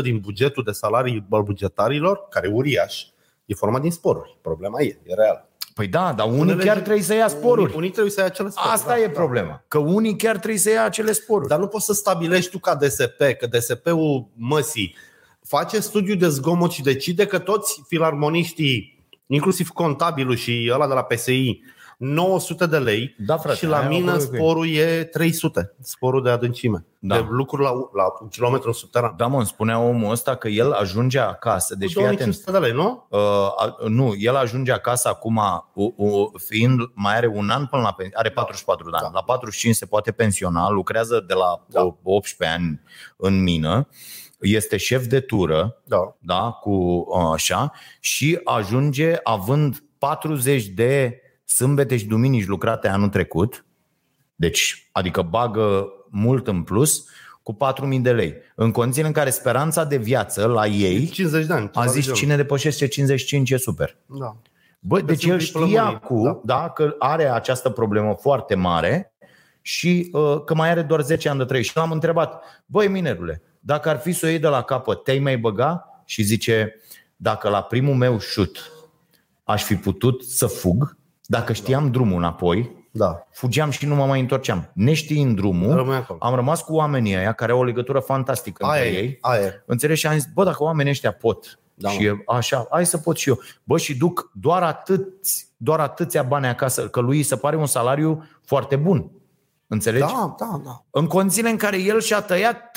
30% 0.00 0.02
din 0.02 0.18
bugetul 0.18 0.62
de 0.62 0.70
salarii 0.70 1.26
al 1.30 1.42
bugetarilor, 1.42 2.26
care 2.30 2.48
e 2.48 2.52
uriaș, 2.52 3.02
e 3.44 3.54
format 3.54 3.80
din 3.80 3.90
sporuri. 3.90 4.38
Problema 4.42 4.80
e, 4.80 4.98
e 5.04 5.14
reală. 5.14 5.48
păi 5.74 5.86
da, 5.86 6.12
dar 6.16 6.26
unii 6.26 6.40
Unele 6.40 6.64
chiar 6.64 6.76
zi- 6.76 6.82
trebuie 6.82 7.02
să 7.02 7.14
ia 7.14 7.28
sporuri. 7.28 7.62
Unii, 7.62 7.76
unii 7.76 7.90
trebuie 7.90 8.12
să 8.12 8.20
ia 8.20 8.26
acele 8.26 8.48
sporuri. 8.48 8.72
Asta 8.74 8.88
da, 8.88 8.98
e 8.98 9.06
da. 9.06 9.12
problema. 9.12 9.64
Că 9.68 9.78
unii 9.78 10.16
chiar 10.16 10.36
trebuie 10.36 10.58
să 10.58 10.70
ia 10.70 10.84
acele 10.84 11.12
sporuri. 11.12 11.48
Dar 11.48 11.58
nu 11.58 11.66
poți 11.66 11.84
să 11.84 11.92
stabilești 11.92 12.50
tu 12.50 12.58
ca 12.58 12.74
DSP, 12.74 13.18
că 13.38 13.46
DSP-ul 13.50 14.28
măsii 14.34 14.96
face 15.46 15.80
studiu 15.80 16.14
de 16.14 16.28
zgomot 16.28 16.70
și 16.70 16.82
decide 16.82 17.26
că 17.26 17.38
toți 17.38 17.82
filarmoniștii, 17.86 19.04
inclusiv 19.26 19.68
contabilul 19.68 20.36
și 20.36 20.70
ăla 20.72 20.86
de 20.86 20.94
la 20.94 21.02
PSI, 21.02 21.60
900 21.98 22.66
de 22.66 22.78
lei 22.78 23.14
Da, 23.18 23.36
frate, 23.36 23.56
și 23.56 23.66
la 23.66 23.78
aia 23.78 23.88
mine 23.88 24.10
acolo 24.10 24.22
e 24.22 24.26
cu 24.26 24.34
ei. 24.34 24.40
sporul 24.40 24.68
e 24.68 25.04
300, 25.04 25.74
sporul 25.80 26.22
de 26.22 26.30
adâncime, 26.30 26.84
Da. 26.98 27.14
de 27.16 27.26
lucruri 27.30 27.62
la, 27.62 27.70
la 27.70 28.04
un 28.22 28.28
kilometru 28.28 28.72
subteran. 28.72 29.14
Da, 29.16 29.26
mă, 29.26 29.36
îmi 29.36 29.46
spunea 29.46 29.78
omul 29.78 30.10
ăsta 30.10 30.34
că 30.34 30.48
el 30.48 30.72
ajunge 30.72 31.18
acasă, 31.18 31.74
deci 31.74 31.92
Cu 31.92 31.98
fii 31.98 32.08
atent. 32.08 32.18
2500 32.18 32.50
de 32.50 32.66
lei, 32.66 32.72
nu? 32.84 33.06
Uh, 33.08 33.18
a- 33.56 33.76
nu, 33.88 34.14
el 34.18 34.36
ajunge 34.36 34.72
acasă 34.72 35.08
acum, 35.08 35.40
u, 35.74 35.94
u, 35.96 36.32
fiind, 36.46 36.80
mai 36.94 37.16
are 37.16 37.26
un 37.34 37.48
an 37.50 37.66
până 37.66 37.82
la 37.82 37.92
pensie, 37.92 38.16
are 38.18 38.30
44 38.30 38.90
de 38.90 38.96
ani. 38.96 39.06
Da. 39.12 39.18
La 39.18 39.22
45 39.24 39.74
se 39.74 39.86
poate 39.86 40.12
pensiona, 40.12 40.70
lucrează 40.70 41.24
de 41.26 41.34
la 41.34 41.64
Da. 41.68 41.80
da. 41.80 41.94
18 42.02 42.56
ani 42.56 42.80
în 43.16 43.42
mină, 43.42 43.88
este 44.44 44.76
șef 44.76 45.06
de 45.06 45.20
tură, 45.20 45.80
Da. 45.84 46.16
da, 46.18 46.50
cu 46.50 46.70
uh, 46.70 47.30
așa, 47.32 47.72
și 48.00 48.40
ajunge 48.44 49.14
având 49.22 49.82
40 49.98 50.66
de 50.66 51.20
sâmbete 51.44 51.96
și 51.96 52.06
duminici 52.06 52.46
lucrate 52.46 52.88
anul 52.88 53.08
trecut, 53.08 53.64
deci, 54.34 54.88
adică 54.92 55.22
bagă 55.22 55.86
mult 56.10 56.46
în 56.46 56.62
plus, 56.62 57.04
cu 57.42 57.56
4.000 57.96 58.00
de 58.00 58.12
lei. 58.12 58.34
În 58.54 58.70
condițiile 58.70 59.06
în 59.06 59.12
care 59.12 59.30
speranța 59.30 59.84
de 59.84 59.96
viață 59.96 60.46
la 60.46 60.66
ei 60.66 61.06
50 61.06 61.46
de 61.46 61.52
ani. 61.52 61.64
a 61.64 61.68
ceva 61.72 61.84
de 61.84 61.90
zis 61.90 62.02
genul. 62.02 62.18
cine 62.18 62.36
depășește 62.36 62.86
55 62.86 63.50
e 63.50 63.56
super. 63.56 63.96
Da. 64.06 64.36
Bă, 64.78 65.00
deci 65.00 65.20
sunt 65.20 65.32
el 65.32 65.38
diplomării, 65.38 65.74
știa 65.74 65.86
acum 65.86 66.24
da. 66.24 66.40
da. 66.44 66.60
Da, 66.60 66.68
că 66.68 66.94
are 66.98 67.30
această 67.30 67.70
problemă 67.70 68.14
foarte 68.20 68.54
mare 68.54 69.14
și 69.60 70.08
uh, 70.12 70.44
că 70.44 70.54
mai 70.54 70.70
are 70.70 70.82
doar 70.82 71.00
10 71.00 71.28
ani 71.28 71.38
de 71.38 71.44
trăit. 71.44 71.64
Și 71.64 71.76
l-am 71.76 71.90
întrebat, 71.90 72.44
băi 72.66 72.88
minerule, 72.88 73.42
dacă 73.66 73.88
ar 73.88 73.98
fi 73.98 74.12
să 74.12 74.26
o 74.26 74.28
iei 74.28 74.38
de 74.38 74.46
la 74.48 74.62
capăt, 74.62 75.02
te-ai 75.04 75.18
mai 75.18 75.38
băga? 75.38 75.88
Și 76.04 76.22
zice, 76.22 76.74
dacă 77.16 77.48
la 77.48 77.62
primul 77.62 77.94
meu 77.94 78.18
șut 78.18 78.72
aș 79.44 79.64
fi 79.64 79.74
putut 79.76 80.22
să 80.24 80.46
fug, 80.46 80.96
dacă 81.26 81.52
știam 81.52 81.90
drumul 81.90 82.16
înapoi, 82.18 82.82
Da. 82.90 83.26
fugeam 83.30 83.70
și 83.70 83.86
nu 83.86 83.94
mă 83.94 84.06
mai 84.06 84.20
întorceam. 84.20 84.70
Neștiind 84.74 85.36
drumul, 85.36 85.74
Rămâi 85.76 85.96
acolo. 85.96 86.18
am 86.22 86.34
rămas 86.34 86.62
cu 86.62 86.74
oamenii 86.74 87.16
ăia 87.16 87.32
care 87.32 87.52
au 87.52 87.58
o 87.58 87.64
legătură 87.64 87.98
fantastică 87.98 88.64
Aia 88.64 88.82
între 88.82 88.96
e, 88.98 89.02
ei. 89.02 89.18
aia 89.20 89.42
e. 89.44 89.62
Înțelegi? 89.66 90.00
Și 90.00 90.06
am 90.06 90.12
zis, 90.14 90.26
bă, 90.34 90.44
dacă 90.44 90.62
oamenii 90.62 90.90
ăștia 90.90 91.12
pot 91.12 91.58
Da, 91.74 91.88
da, 91.88 91.94
mă. 91.94 92.00
și 92.00 92.04
e 92.06 92.22
așa, 92.26 92.66
hai 92.70 92.86
să 92.86 92.98
pot 92.98 93.16
și 93.16 93.28
eu. 93.28 93.38
Bă, 93.64 93.78
și 93.78 93.96
duc 93.96 94.30
doar 94.34 94.62
atât, 94.62 95.06
doar 95.56 95.80
atâția 95.80 96.22
bani 96.22 96.46
acasă, 96.46 96.88
că 96.88 97.00
lui 97.00 97.16
îi 97.16 97.22
se 97.22 97.36
pare 97.36 97.56
un 97.56 97.66
salariu 97.66 98.24
foarte 98.44 98.76
bun. 98.76 99.10
Înțelegi? 99.66 100.04
Da, 100.04 100.34
da, 100.38 100.60
da. 100.64 100.84
În 100.90 101.06
condițiile 101.06 101.48
în 101.48 101.56
care 101.56 101.78
el 101.78 102.00
și-a 102.00 102.20
tăiat 102.20 102.70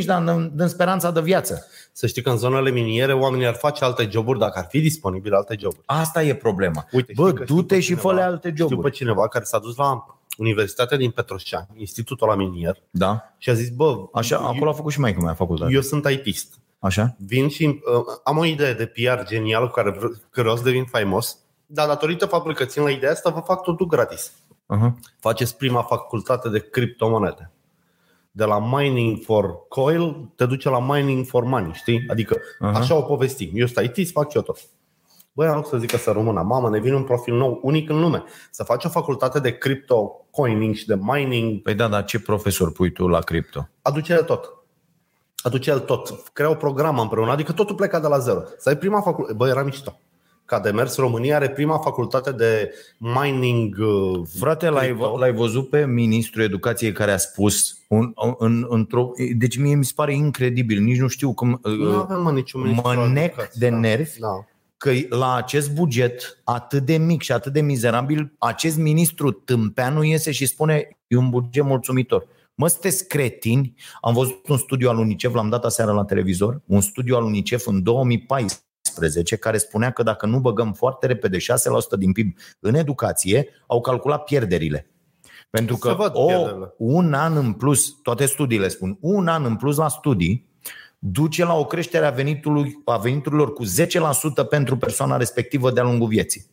30-35 0.00 0.04
de 0.04 0.12
ani 0.12 0.26
din, 0.26 0.52
din 0.56 0.66
speranța 0.66 1.10
de 1.10 1.20
viață. 1.20 1.66
Să 1.92 2.06
știi 2.06 2.22
că 2.22 2.30
în 2.30 2.36
zonele 2.36 2.70
miniere 2.70 3.12
oamenii 3.14 3.46
ar 3.46 3.54
face 3.54 3.84
alte 3.84 4.08
joburi 4.10 4.38
dacă 4.38 4.58
ar 4.58 4.66
fi 4.68 4.80
disponibile 4.80 5.36
alte 5.36 5.56
joburi. 5.60 5.82
Asta 5.86 6.22
e 6.22 6.34
problema. 6.34 6.86
Uite, 6.92 7.12
Bă, 7.16 7.22
știi 7.26 7.36
că 7.38 7.42
știu 7.44 7.54
du-te 7.54 7.74
pe 7.74 7.80
și 7.80 7.86
cineva- 7.86 8.14
fă 8.14 8.20
alte 8.20 8.48
Știu 8.50 8.66
pe 8.66 8.74
joburi. 8.74 8.92
cineva 8.94 9.28
care 9.28 9.44
s-a 9.44 9.58
dus 9.58 9.76
la 9.76 10.06
Universitatea 10.38 10.96
din 10.96 11.10
Petroșani, 11.10 11.66
Institutul 11.76 12.28
la 12.28 12.34
Minier, 12.34 12.76
Da? 12.90 13.34
și 13.38 13.50
a 13.50 13.54
zis, 13.54 13.68
bă, 13.68 13.96
Așa, 14.12 14.36
eu, 14.42 14.46
acolo 14.48 14.70
a 14.70 14.72
făcut 14.72 14.92
și 14.92 15.00
mai 15.00 15.14
cum 15.14 15.26
a 15.26 15.34
facultate. 15.34 15.72
eu 15.72 15.80
sunt 15.80 16.08
ITist. 16.10 16.54
Așa? 16.78 17.14
Vin 17.18 17.48
și 17.48 17.64
uh, 17.66 18.02
am 18.24 18.38
o 18.38 18.44
idee 18.44 18.72
de 18.72 18.86
PR 18.86 19.24
genială 19.26 19.66
cu 19.66 19.72
care 19.72 19.90
vreau, 19.90 20.10
că 20.30 20.40
vreau 20.40 20.56
să 20.56 20.62
devin 20.62 20.84
faimos, 20.84 21.38
dar 21.66 21.86
datorită 21.86 22.26
faptului 22.26 22.56
că 22.56 22.64
țin 22.64 22.82
la 22.82 22.90
ideea 22.90 23.12
asta, 23.12 23.30
vă 23.30 23.40
fac 23.40 23.62
totul 23.62 23.86
gratis. 23.86 24.32
Uh-huh. 24.66 24.92
Faceți 25.20 25.56
prima 25.56 25.82
facultate 25.82 26.48
de 26.48 26.58
criptomonede. 26.58 27.50
De 28.30 28.44
la 28.44 28.78
mining 28.78 29.22
for 29.22 29.68
coil 29.68 30.32
te 30.36 30.46
duce 30.46 30.68
la 30.68 30.80
mining 30.80 31.26
for 31.26 31.44
money, 31.44 31.72
știi? 31.72 32.04
Adică 32.08 32.36
Aha. 32.58 32.78
așa 32.78 32.94
o 32.94 33.02
povestim. 33.02 33.50
Eu 33.52 33.66
sunt 33.66 33.96
IT, 33.96 34.10
fac 34.10 34.30
și 34.30 34.36
eu 34.36 34.42
tot. 34.42 34.58
Băi, 35.32 35.46
am 35.46 35.62
să 35.62 35.76
zică 35.78 35.96
să 35.96 36.10
rămână. 36.10 36.42
Mamă, 36.42 36.68
ne 36.70 36.78
vine 36.80 36.94
un 36.94 37.04
profil 37.04 37.34
nou, 37.34 37.60
unic 37.62 37.88
în 37.90 38.00
lume. 38.00 38.22
Să 38.50 38.62
faci 38.64 38.84
o 38.84 38.88
facultate 38.88 39.40
de 39.40 39.58
crypto 39.58 40.26
coining 40.30 40.74
și 40.74 40.86
de 40.86 40.98
mining, 41.00 41.62
Păi 41.62 41.74
da, 41.74 41.88
dar 41.88 42.04
ce 42.04 42.20
profesor 42.20 42.72
pui 42.72 42.92
tu 42.92 43.06
la 43.08 43.18
cripto? 43.18 43.68
aduce 43.82 44.12
el 44.12 44.22
tot. 44.22 44.50
Aduce 45.42 45.70
el 45.70 45.80
tot. 45.80 46.28
Crea 46.32 46.50
o 46.50 46.54
programă 46.54 47.02
împreună, 47.02 47.30
adică 47.30 47.52
totul 47.52 47.74
pleca 47.74 48.00
de 48.00 48.06
la 48.06 48.18
zero. 48.18 48.40
Să 48.58 48.68
ai 48.68 48.76
prima 48.76 49.00
facultate. 49.00 49.36
Băi, 49.36 49.50
era 49.50 49.62
mișto. 49.62 49.98
Ca 50.46 50.60
de 50.60 50.70
mers, 50.70 50.96
România 50.96 51.36
are 51.36 51.48
prima 51.50 51.78
facultate 51.78 52.32
de 52.32 52.74
mining. 52.98 53.76
uh, 53.78 54.20
Frate, 54.38 54.68
l-ai, 54.68 54.86
crypto. 54.86 55.16
l-ai 55.18 55.32
văzut 55.32 55.68
pe 55.68 55.86
ministrul 55.86 56.42
educației 56.44 56.92
care 56.92 57.10
a 57.12 57.16
spus 57.16 57.78
un, 57.88 58.12
în, 58.38 58.66
într-o, 58.68 59.10
deci 59.36 59.56
mie 59.58 59.74
mi 59.74 59.84
se 59.84 59.92
pare 59.94 60.14
incredibil, 60.14 60.80
nici 60.82 60.98
nu 60.98 61.08
știu 61.08 61.32
cum 61.34 61.60
Nu 61.62 61.90
avem 61.90 62.22
mă, 62.22 62.30
niciun 62.30 62.60
ministru 62.60 62.88
al 62.88 62.96
mă 62.96 63.06
nec 63.06 63.24
educației. 63.24 63.60
de 63.60 63.68
Da, 63.68 63.78
nervi 63.78 64.18
Da. 64.18 64.44
că 64.76 64.90
la 65.08 65.34
acest 65.34 65.74
buget 65.74 66.40
atât 66.44 66.82
de 66.82 66.96
mic 66.96 67.22
și 67.22 67.32
atât 67.32 67.52
de 67.52 67.60
mizerabil, 67.60 68.32
acest 68.38 68.76
ministru 68.76 69.30
tâmpeanu 69.30 70.02
iese 70.02 70.30
și 70.32 70.46
spune 70.46 70.88
e 71.06 71.16
un 71.16 71.30
buget 71.30 71.64
mulțumitor. 71.64 72.26
Mă, 72.54 72.68
sunteți 72.68 73.08
cretini? 73.08 73.74
Am 74.00 74.14
văzut 74.14 74.48
un 74.48 74.56
studiu 74.56 74.88
al 74.88 74.98
UNICEF, 74.98 75.34
l-am 75.34 75.48
dat 75.48 75.64
aseară 75.64 75.92
la 75.92 76.04
televizor, 76.04 76.60
un 76.66 76.80
studiu 76.80 77.16
al 77.16 77.22
UNICEF 77.24 77.66
în 77.66 77.82
2014 77.82 78.58
care 79.36 79.58
spunea 79.58 79.90
că 79.90 80.02
dacă 80.02 80.26
nu 80.26 80.38
băgăm 80.38 80.72
foarte 80.72 81.06
repede 81.06 81.36
6% 81.38 81.40
din 81.98 82.12
PIB 82.12 82.36
în 82.60 82.74
educație, 82.74 83.48
au 83.66 83.80
calculat 83.80 84.24
pierderile. 84.24 84.88
Pentru 85.50 85.74
Se 85.74 85.80
că 85.88 85.94
văd 85.94 86.10
o, 86.14 86.24
pierderile. 86.26 86.74
un 86.76 87.12
an 87.12 87.36
în 87.36 87.52
plus, 87.52 87.88
toate 88.02 88.26
studiile 88.26 88.68
spun, 88.68 88.96
un 89.00 89.28
an 89.28 89.44
în 89.44 89.56
plus 89.56 89.76
la 89.76 89.88
studii 89.88 90.48
duce 90.98 91.44
la 91.44 91.54
o 91.54 91.64
creștere 91.64 92.06
a, 92.06 92.10
venitului, 92.10 92.82
a 92.84 92.96
veniturilor 92.96 93.52
cu 93.52 93.64
10% 93.64 93.68
pentru 94.48 94.76
persoana 94.76 95.16
respectivă 95.16 95.70
de-a 95.70 95.82
lungul 95.82 96.08
vieții. 96.08 96.46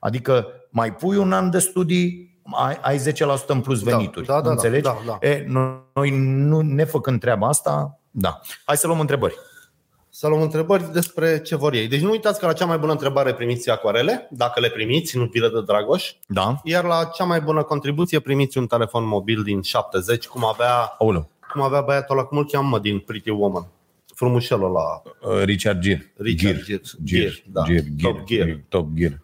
Adică 0.00 0.46
mai 0.70 0.94
pui 0.94 1.16
un 1.16 1.32
an 1.32 1.50
de 1.50 1.58
studii, 1.58 2.38
ai, 2.52 2.78
ai 2.82 2.98
10% 2.98 3.46
în 3.46 3.60
plus 3.60 3.82
Da, 3.82 3.96
venituri. 3.96 4.26
da, 4.26 4.34
da, 4.34 4.40
da, 4.40 4.50
Înțelegi? 4.50 4.82
da, 4.82 4.96
da. 5.06 5.28
E, 5.28 5.44
noi, 5.48 6.10
nu 6.26 6.60
ne 6.60 6.84
făcând 6.84 7.20
treaba 7.20 7.48
asta, 7.48 8.00
da. 8.10 8.40
Hai 8.64 8.76
să 8.76 8.86
luăm 8.86 9.00
întrebări. 9.00 9.34
Să 10.14 10.28
luăm 10.28 10.40
întrebări 10.42 10.92
despre 10.92 11.40
ce 11.40 11.56
vor 11.56 11.72
ei. 11.74 11.88
Deci 11.88 12.00
nu 12.00 12.10
uitați 12.10 12.40
că 12.40 12.46
la 12.46 12.52
cea 12.52 12.64
mai 12.66 12.78
bună 12.78 12.92
întrebare 12.92 13.34
primiți 13.34 13.70
acoarele, 13.70 14.28
dacă 14.30 14.60
le 14.60 14.70
primiți, 14.70 15.16
nu 15.16 15.28
piră 15.28 15.48
de 15.48 15.60
Dragoș. 15.62 16.12
Da? 16.26 16.60
Iar 16.64 16.84
la 16.84 17.04
cea 17.04 17.24
mai 17.24 17.40
bună 17.40 17.62
contribuție 17.62 18.20
primiți 18.20 18.58
un 18.58 18.66
telefon 18.66 19.06
mobil 19.06 19.42
din 19.42 19.62
70, 19.62 20.26
cum 20.26 20.44
avea, 20.44 20.74
Aulă. 20.98 21.28
cum 21.52 21.62
avea 21.62 21.80
băiatul 21.80 22.18
ăla, 22.18 22.26
cum 22.26 22.38
îl 22.38 22.46
cheamă, 22.46 22.78
din 22.78 22.98
Pretty 22.98 23.30
Woman. 23.30 23.66
Frumușelul 24.14 24.64
ăla. 24.68 25.02
Uh, 25.36 25.42
Richard 25.44 25.80
Gere. 25.80 26.12
Richard 26.16 26.62
Gere. 26.64 26.80
Gere. 27.04 27.28
Gere. 27.28 27.42
da. 27.46 27.62
Gere. 27.62 27.84
Top 28.00 28.24
Gear. 28.24 28.60
Top 28.68 28.88
Gear. 28.94 29.20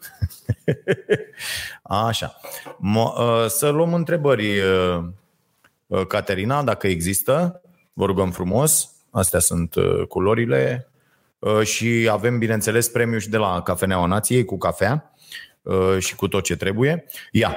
Așa. 2.07 2.37
Mo- 2.77 3.15
uh, 3.19 3.47
Să 3.49 3.69
luăm 3.69 3.95
întrebări, 3.95 4.59
uh, 4.59 4.99
uh, 5.87 6.07
Caterina, 6.07 6.63
dacă 6.63 6.87
există. 6.87 7.61
Vă 7.93 8.05
rugăm 8.07 8.31
frumos. 8.31 8.93
Astea 9.11 9.39
sunt 9.41 9.75
uh, 9.75 10.07
culorile. 10.09 10.91
Uh, 11.39 11.63
Și 11.63 12.09
avem, 12.13 12.39
bineînțeles, 12.39 12.89
premiul 12.89 13.21
și 13.21 13.29
de 13.29 13.37
la 13.37 13.63
Cafeneaua 13.63 14.07
Nației 14.07 14.45
cu 14.45 14.59
cafea 14.59 15.13
uh, 15.63 15.97
și 15.99 16.15
cu 16.17 16.29
tot 16.29 16.43
ce 16.45 16.57
trebuie. 16.57 17.05
Ia, 17.33 17.57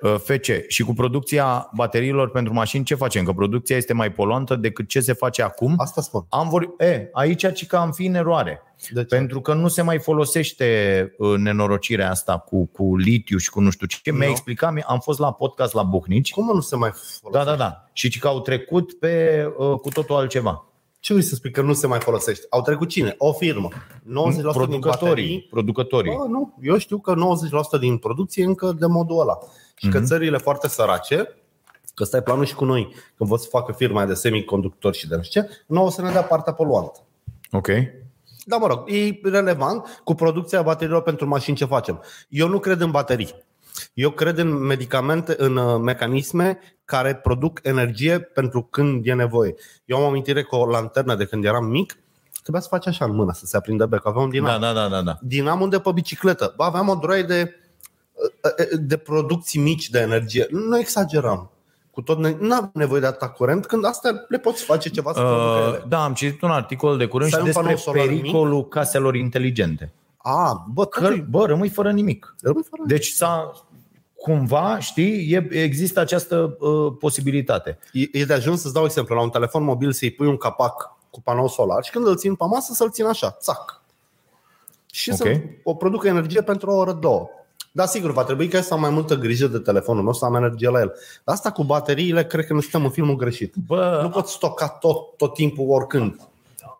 uh, 0.00 0.14
FC, 0.18 0.68
și 0.68 0.82
cu 0.82 0.92
producția 0.92 1.70
bateriilor 1.74 2.30
pentru 2.30 2.52
mașini, 2.52 2.84
ce 2.84 2.94
facem? 2.94 3.24
Că 3.24 3.32
producția 3.32 3.76
este 3.76 3.92
mai 3.94 4.12
poluantă 4.12 4.56
decât 4.56 4.88
ce 4.88 5.00
se 5.00 5.12
face 5.12 5.42
acum. 5.42 5.74
Asta 5.76 6.00
spun. 6.00 6.26
Am 6.28 6.48
vor... 6.48 6.74
e, 6.78 7.08
aici 7.12 7.52
ci 7.54 7.66
că 7.66 7.76
am 7.76 7.92
fi 7.92 8.06
în 8.06 8.14
eroare. 8.14 8.62
De 8.90 9.00
ce? 9.00 9.16
Pentru 9.16 9.40
că 9.40 9.54
nu 9.54 9.68
se 9.68 9.82
mai 9.82 9.98
folosește 9.98 11.14
uh, 11.18 11.36
nenorocirea 11.38 12.10
asta 12.10 12.38
cu, 12.38 12.66
cu 12.66 12.96
litiu 12.96 13.36
și 13.38 13.50
cu 13.50 13.60
nu 13.60 13.70
știu 13.70 13.86
ce. 13.86 14.12
Mi-a 14.12 14.24
Nu. 14.26 14.30
explicat, 14.30 14.72
mi- 14.72 14.82
am 14.82 14.98
fost 15.00 15.18
la 15.18 15.32
podcast 15.32 15.74
la 15.74 15.82
Buhnici. 15.82 16.30
Cum 16.32 16.44
mă 16.44 16.52
nu 16.52 16.60
se 16.60 16.76
mai 16.76 16.90
Da, 16.90 16.96
folosește? 17.20 17.50
da, 17.50 17.56
da. 17.56 17.84
Și 17.92 18.08
ci 18.10 18.18
că 18.18 18.28
au 18.28 18.40
trecut 18.40 18.92
pe 18.98 19.44
uh, 19.56 19.78
cu 19.78 19.88
totul 19.88 20.14
altceva. 20.16 20.66
Ce 21.02 21.12
vrei 21.12 21.24
să 21.26 21.34
spui 21.34 21.50
că 21.50 21.62
nu 21.62 21.72
se 21.72 21.86
mai 21.86 22.00
folosește? 22.00 22.46
Au 22.50 22.62
trecut 22.62 22.88
cine? 22.88 23.14
O 23.18 23.32
firmă. 23.32 23.68
90% 23.68 24.02
din 24.04 24.42
Producătorii. 24.42 24.80
baterii 24.82 25.46
Producătorii. 25.50 26.14
Bă, 26.16 26.24
nu, 26.28 26.58
eu 26.62 26.78
știu 26.78 26.98
că 26.98 27.14
90% 27.76 27.78
din 27.80 27.96
producție 27.98 28.42
e 28.42 28.46
încă 28.46 28.72
de 28.78 28.86
modul 28.86 29.20
ăla. 29.20 29.38
Și 29.76 29.86
Mhm. 29.86 29.96
că 29.98 30.04
țările 30.04 30.38
foarte 30.38 30.68
sărace, 30.68 31.16
că 31.94 32.02
ăsta 32.02 32.16
e 32.16 32.22
planul 32.22 32.44
și 32.44 32.54
cu 32.54 32.64
noi, 32.64 32.94
când 33.16 33.28
vor 33.28 33.38
să 33.38 33.48
facă 33.50 33.72
firma 33.72 33.98
aia 33.98 34.06
de 34.06 34.14
semiconductori 34.14 34.96
și 34.96 35.08
de 35.08 35.16
nu 35.16 35.22
știu 35.22 35.42
ce, 35.42 35.48
nouă 35.66 35.90
să 35.90 36.02
ne 36.02 36.10
dea 36.10 36.22
partea 36.22 36.52
poluantă. 36.52 37.00
Ok. 37.52 37.68
Da, 38.44 38.56
mă 38.56 38.66
rog, 38.66 38.90
e 38.90 39.20
relevant 39.22 40.00
cu 40.04 40.14
producția 40.14 40.62
bateriilor 40.62 41.02
pentru 41.02 41.26
mașini 41.28 41.56
ce 41.56 41.64
facem. 41.64 42.02
Eu 42.28 42.48
nu 42.48 42.58
cred 42.58 42.80
în 42.80 42.90
baterii. 42.90 43.34
Eu 43.94 44.10
cred 44.10 44.38
în 44.38 44.52
medicamente, 44.52 45.34
în 45.38 45.56
uh, 45.56 45.80
mecanisme 45.80 46.58
care 46.84 47.14
produc 47.14 47.58
energie 47.62 48.18
pentru 48.20 48.62
când 48.62 49.06
e 49.06 49.12
nevoie. 49.14 49.54
Eu 49.84 49.96
am 49.96 50.04
amintire 50.04 50.42
că 50.42 50.56
o 50.56 50.66
lanternă 50.66 51.14
de 51.14 51.24
când 51.24 51.44
eram 51.44 51.64
mic, 51.64 51.96
trebuia 52.42 52.62
să 52.62 52.68
faci 52.70 52.86
așa 52.86 53.04
în 53.04 53.14
mână, 53.14 53.32
să 53.32 53.46
se 53.46 53.56
aprindă 53.56 53.86
becul. 53.86 54.10
Aveam 54.10 54.24
un 54.24 54.30
dinamo 54.30 54.58
Da, 54.58 54.72
da, 54.72 54.72
da, 54.72 54.88
da, 54.88 55.02
da. 55.02 55.18
dinamul 55.20 55.70
de 55.70 55.78
pe 55.78 55.90
bicicletă. 55.92 56.52
Bă, 56.56 56.64
aveam 56.64 56.88
o 56.88 56.94
droaie 56.94 57.22
de, 57.22 57.54
de 58.72 58.96
producții 58.96 59.60
mici 59.60 59.88
de 59.90 59.98
energie. 59.98 60.46
Nu 60.50 60.78
exageram. 60.78 61.50
Cu 61.90 62.02
tot, 62.02 62.18
ne- 62.18 62.36
nu 62.40 62.54
am 62.54 62.70
nevoie 62.74 63.00
de 63.00 63.06
atâta 63.06 63.28
curent 63.28 63.66
când 63.66 63.84
astea 63.84 64.24
le 64.28 64.38
poți 64.38 64.64
face 64.64 64.88
ceva 64.88 65.12
să 65.12 65.20
producă 65.20 65.40
Uh, 65.42 65.66
ele. 65.66 65.84
da, 65.88 66.04
am 66.04 66.14
citit 66.14 66.42
un 66.42 66.50
articol 66.50 66.96
de 66.98 67.06
curând 67.06 67.30
Să 67.30 67.36
și 67.36 67.42
ai 67.42 67.48
un 67.48 67.52
despre 67.54 67.62
panou 67.74 67.78
solar 67.78 68.06
mic? 68.06 68.20
pericolul 68.20 68.68
caselor 68.68 69.14
inteligente. 69.14 69.92
A, 70.22 70.66
bă, 70.72 70.86
Că, 70.86 71.00
totul 71.00 71.26
bă, 71.30 71.46
rămâi 71.46 71.68
fără 71.68 71.90
nimic. 71.92 72.34
rămâi 72.42 72.62
fără. 72.70 72.82
Deci 72.86 73.06
s-a, 73.06 73.52
cumva, 74.16 74.78
știi, 74.78 75.32
e, 75.32 75.48
există 75.50 76.00
această 76.00 76.56
uh, 76.60 76.92
posibilitate. 76.98 77.78
E, 77.92 78.18
e 78.20 78.24
de 78.24 78.32
ajuns 78.32 78.60
să-ți 78.60 78.74
dau 78.74 78.84
exemplu. 78.84 79.14
La 79.14 79.22
un 79.22 79.30
telefon 79.30 79.62
mobil 79.64 79.92
să-i 79.92 80.10
pui 80.10 80.26
un 80.26 80.36
capac 80.36 80.96
cu 81.10 81.20
panou 81.20 81.48
solar 81.48 81.84
și 81.84 81.90
când 81.90 82.06
îl 82.06 82.16
țin 82.16 82.34
pe 82.34 82.44
masă 82.44 82.72
să-l 82.72 82.90
țin 82.90 83.04
așa, 83.04 83.30
țac. 83.40 83.82
Și 84.92 85.10
Ok. 85.10 85.16
să 85.16 85.40
o 85.64 85.74
producă 85.74 86.08
energie 86.08 86.42
pentru 86.42 86.70
o 86.70 86.74
oră, 86.76 86.92
două. 86.92 87.28
Da, 87.72 87.86
sigur, 87.86 88.12
va 88.12 88.24
trebui 88.24 88.48
ca 88.48 88.60
să 88.60 88.74
am 88.74 88.80
mai 88.80 88.90
multă 88.90 89.14
grijă 89.14 89.46
de 89.46 89.58
telefonul 89.58 90.02
meu, 90.02 90.12
să 90.12 90.24
am 90.24 90.34
energie 90.34 90.68
la 90.68 90.80
el. 90.80 90.92
Dar 91.24 91.34
asta 91.34 91.50
cu 91.52 91.64
bateriile, 91.64 92.24
cred 92.26 92.46
că 92.46 92.52
nu 92.52 92.60
suntem 92.60 92.84
în 92.84 92.90
filmul 92.90 93.16
greșit. 93.16 93.54
Bă, 93.66 94.00
Nu 94.02 94.08
poți 94.08 94.32
stoca 94.32 94.68
tot, 94.68 95.16
tot 95.16 95.34
timpul, 95.34 95.66
oricând. 95.68 96.16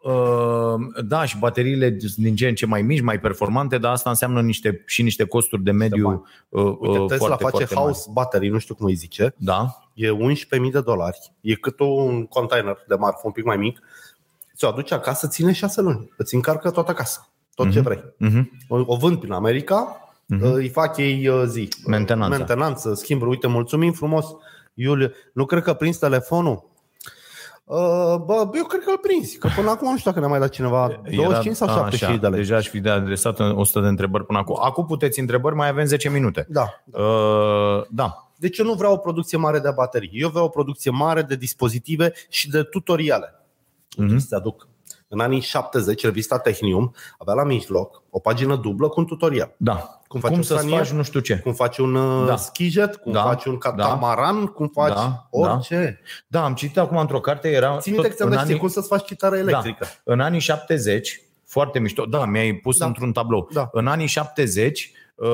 Uh, 0.02 1.02
da, 1.04 1.24
și 1.24 1.38
bateriile 1.38 1.96
din 2.16 2.36
ce 2.36 2.48
în 2.48 2.54
ce 2.54 2.66
mai 2.66 2.82
mici, 2.82 3.00
mai 3.00 3.20
performante, 3.20 3.78
dar 3.78 3.92
asta 3.92 4.10
înseamnă 4.10 4.40
niște, 4.40 4.82
și 4.86 5.02
niște 5.02 5.24
costuri 5.24 5.62
de 5.62 5.70
mediu 5.70 6.24
uh, 6.48 6.76
Uite, 6.80 6.98
uh, 6.98 7.06
Tesla 7.08 7.26
foarte, 7.26 7.44
face 7.44 7.64
foarte 7.64 7.74
house 7.74 8.10
battery, 8.12 8.48
nu 8.48 8.58
știu 8.58 8.74
cum 8.74 8.86
îi 8.86 8.94
zice. 8.94 9.22
mari. 9.22 9.34
Da? 9.38 9.88
E 9.94 10.08
11.000 10.10 10.70
de 10.72 10.80
dolari. 10.80 11.32
E 11.40 11.54
cât 11.54 11.80
un 11.80 12.26
container 12.26 12.76
de 12.88 12.94
marfă, 12.94 13.20
un 13.24 13.32
pic 13.32 13.44
mai 13.44 13.56
mic. 13.56 13.80
Ți-o 14.56 14.68
aduce 14.68 14.94
acasă, 14.94 15.28
ține 15.28 15.52
6 15.52 15.80
luni. 15.80 16.12
Îți 16.16 16.34
încarcă 16.34 16.70
tot 16.70 16.88
acasă. 16.88 17.26
Tot 17.54 17.70
ce 17.70 17.80
vrei. 17.80 17.98
Uh-huh. 17.98 18.44
O, 18.68 18.82
o 18.86 18.96
vând 18.96 19.18
prin 19.18 19.32
America, 19.32 19.96
îi 20.40 20.68
fac 20.68 20.96
ei 20.96 21.28
uh, 21.28 21.42
zi. 21.46 21.68
Mentenanța. 21.86 22.36
Mentenanță, 22.36 22.94
schimburi. 22.94 23.30
Uite, 23.30 23.46
mulțumim 23.46 23.92
frumos, 23.92 24.26
Iuliu. 24.74 25.10
Nu 25.32 25.44
cred 25.44 25.62
că 25.62 25.72
prins 25.72 25.98
telefonul. 25.98 26.70
Uh, 27.64 28.16
bă, 28.24 28.50
eu 28.54 28.64
cred 28.64 28.82
că 28.84 28.90
îl 28.90 28.98
prins. 28.98 29.34
Că 29.34 29.48
până 29.56 29.70
acum 29.70 29.90
nu 29.90 29.96
știu 29.96 30.10
dacă 30.10 30.20
ne-a 30.20 30.28
mai 30.28 30.40
dat 30.40 30.50
cineva 30.50 31.00
25 31.14 31.56
sau 31.56 31.68
a, 31.68 31.72
75 31.72 32.20
de 32.20 32.28
lei. 32.28 32.38
Deja 32.38 32.56
aș 32.56 32.68
fi 32.68 32.80
de 32.80 32.90
adresat 32.90 33.40
100 33.40 33.80
de 33.80 33.88
întrebări 33.88 34.26
până 34.26 34.38
acum. 34.38 34.58
Acum 34.60 34.86
puteți 34.86 35.20
întrebări, 35.20 35.54
mai 35.54 35.68
avem 35.68 35.84
10 35.84 36.10
minute. 36.10 36.46
Da. 36.48 36.82
Uh, 36.90 37.82
da. 37.90 38.32
Deci 38.36 38.58
eu 38.58 38.64
nu 38.64 38.72
vreau 38.74 38.92
o 38.92 38.96
producție 38.96 39.38
mare 39.38 39.58
de 39.58 39.70
baterii. 39.74 40.10
Eu 40.12 40.28
vreau 40.28 40.44
o 40.44 40.48
producție 40.48 40.90
mare 40.90 41.22
de 41.22 41.36
dispozitive 41.36 42.12
și 42.28 42.50
de 42.50 42.62
tutoriale. 42.62 43.34
Mhm. 43.96 44.14
Mm-hmm. 44.14 44.18
Să 44.18 44.34
aduc. 44.34 44.68
În 45.14 45.20
anii 45.20 45.40
70, 45.40 46.04
revista 46.04 46.38
Technium 46.38 46.94
avea 47.18 47.34
la 47.34 47.44
mijloc 47.44 48.02
o 48.10 48.18
pagină 48.18 48.56
dublă 48.56 48.88
cu 48.88 49.00
un 49.00 49.06
tutorial. 49.06 49.54
Da. 49.56 49.72
Cum 49.72 49.90
Cum, 50.08 50.20
faci 50.20 50.28
cum 50.30 50.38
un 50.38 50.44
să-ți 50.44 50.60
scanier? 50.60 50.78
faci 50.84 50.90
nu 50.96 51.02
știu 51.02 51.20
ce. 51.20 51.36
Cum 51.38 51.52
faci 51.52 51.78
un 51.78 51.92
da. 51.92 52.24
Da. 52.26 52.36
skijet, 52.36 52.96
cum 52.96 53.12
Da. 53.12 53.22
faci 53.22 53.44
un 53.44 53.58
catamaran, 53.58 54.46
cum 54.46 54.68
faci 54.68 54.94
Da. 54.94 55.26
orice. 55.30 56.00
Da, 56.26 56.44
am 56.44 56.54
citit 56.54 56.78
acum 56.78 56.96
într-o 56.96 57.20
carte, 57.20 57.48
era 57.50 57.78
Ține 57.78 57.94
minte 57.94 58.14
că 58.14 58.22
în, 58.22 58.30
ți-am 58.30 58.42
anii, 58.42 58.56
cum 58.58 58.68
să-ți 58.68 58.88
faci 58.88 59.02
chitară 59.04 59.36
electrică. 59.36 59.76
Da, 60.04 60.12
în 60.12 60.20
anii 60.20 60.40
70, 60.40 61.20
foarte 61.46 61.78
mișto, 61.78 62.04
da, 62.04 62.24
mi-ai 62.24 62.52
pus 62.52 62.76
Da. 62.78 62.84
da. 62.84 62.86
într-un 62.90 63.12
tablou. 63.12 63.48
Da. 63.52 63.68
În 63.72 63.86
anii 63.86 64.06
70, 64.06 64.92
uh, 65.14 65.28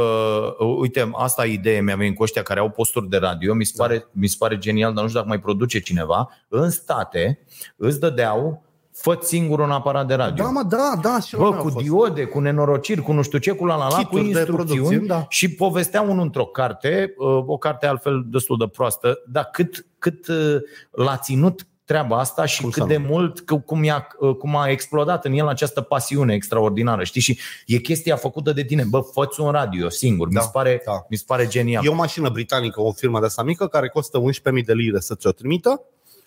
uite, 0.79 1.11
asta 1.15 1.47
e 1.47 1.53
idee 1.53 1.81
mi-a 1.81 1.97
venit 1.97 2.17
cu 2.17 2.23
ăștia 2.23 2.43
care 2.43 2.61
au 2.61 2.69
posturi 2.71 3.09
de 3.09 3.17
radio, 3.17 3.55
mi 3.55 3.65
se, 3.65 3.73
Da. 3.77 3.85
pare, 3.85 4.07
mi 4.11 4.27
se 4.27 4.37
pare 4.39 4.59
genial, 4.59 4.93
dar 4.93 5.03
nu 5.03 5.09
știu 5.09 5.21
dacă 5.21 5.33
mai 5.33 5.41
produce 5.43 5.79
cineva. 5.81 6.29
În 6.49 6.71
state 6.71 7.39
îți 7.77 8.01
dădeau 8.01 8.63
fă 9.01 9.19
singur 9.23 9.59
un 9.59 9.71
aparat 9.71 10.07
de 10.07 10.15
radio. 10.15 10.45
Da, 10.45 10.51
mă, 10.51 10.63
da, 10.63 10.93
da. 11.03 11.21
Și 11.21 11.35
la 11.35 11.41
Bă, 11.41 11.49
noi 11.49 11.57
au 11.57 11.63
cu 11.65 11.71
fost. 11.71 11.85
diode, 11.85 12.25
cu 12.25 12.39
nenorociri, 12.41 13.01
cu 13.03 13.13
nu 13.13 13.23
știu 13.23 13.39
ce, 13.39 13.51
cu 13.53 13.65
la 13.67 13.77
la 13.77 13.89
la, 13.89 13.95
cu 13.97 14.03
Kituri 14.03 14.21
de 14.23 14.27
instrucțiuni 14.29 14.81
producție, 14.81 15.07
da. 15.07 15.27
și 15.29 15.55
povestea 15.55 16.01
unul 16.03 16.23
într-o 16.25 16.45
carte, 16.45 17.15
uh, 17.19 17.43
o 17.47 17.57
carte 17.59 17.87
altfel 17.87 18.25
destul 18.27 18.57
de 18.59 18.67
proastă, 18.67 19.19
dar 19.29 19.49
cât, 19.53 19.87
cât 19.99 20.27
uh, 20.29 20.57
l-a 20.91 21.17
ținut 21.17 21.67
treaba 21.85 22.19
asta 22.19 22.45
și 22.45 22.61
Cum 22.61 22.71
cât 22.71 22.83
să 22.83 22.89
de 22.89 22.97
nu? 22.97 23.07
mult, 23.09 23.41
că- 23.41 23.57
cum, 23.59 23.85
i-a, 23.85 24.07
uh, 24.19 24.35
cum 24.37 24.57
a 24.57 24.69
explodat 24.69 25.25
în 25.25 25.33
el 25.33 25.47
această 25.47 25.81
pasiune 25.81 26.35
extraordinară, 26.35 27.05
știi? 27.05 27.21
Și 27.21 27.39
e 27.67 27.77
chestia 27.77 28.17
făcută 28.17 28.53
de 28.53 28.65
tine, 28.65 28.85
bă, 28.91 29.01
fă 29.01 29.29
un 29.39 29.51
radio 29.51 29.89
singur, 29.89 30.29
Da, 30.29 30.39
mi, 30.39 30.45
se 30.45 30.51
pare, 30.53 30.83
da. 30.85 30.93
mi 31.09 31.17
se 31.17 31.25
pare 31.27 31.47
genial. 31.47 31.85
E 31.85 31.89
o 31.89 31.95
mașină 31.95 32.29
britanică, 32.29 32.81
o 32.81 32.93
firmă 32.93 33.21
de 33.21 33.27
asta 33.27 33.43
mică, 33.43 33.67
care 33.67 33.89
costă 33.89 34.19
11.000 34.19 34.65
de 34.65 34.73
lire 34.73 35.01
să 35.01 35.15
ți-o 35.15 35.31
trimită 35.33 35.83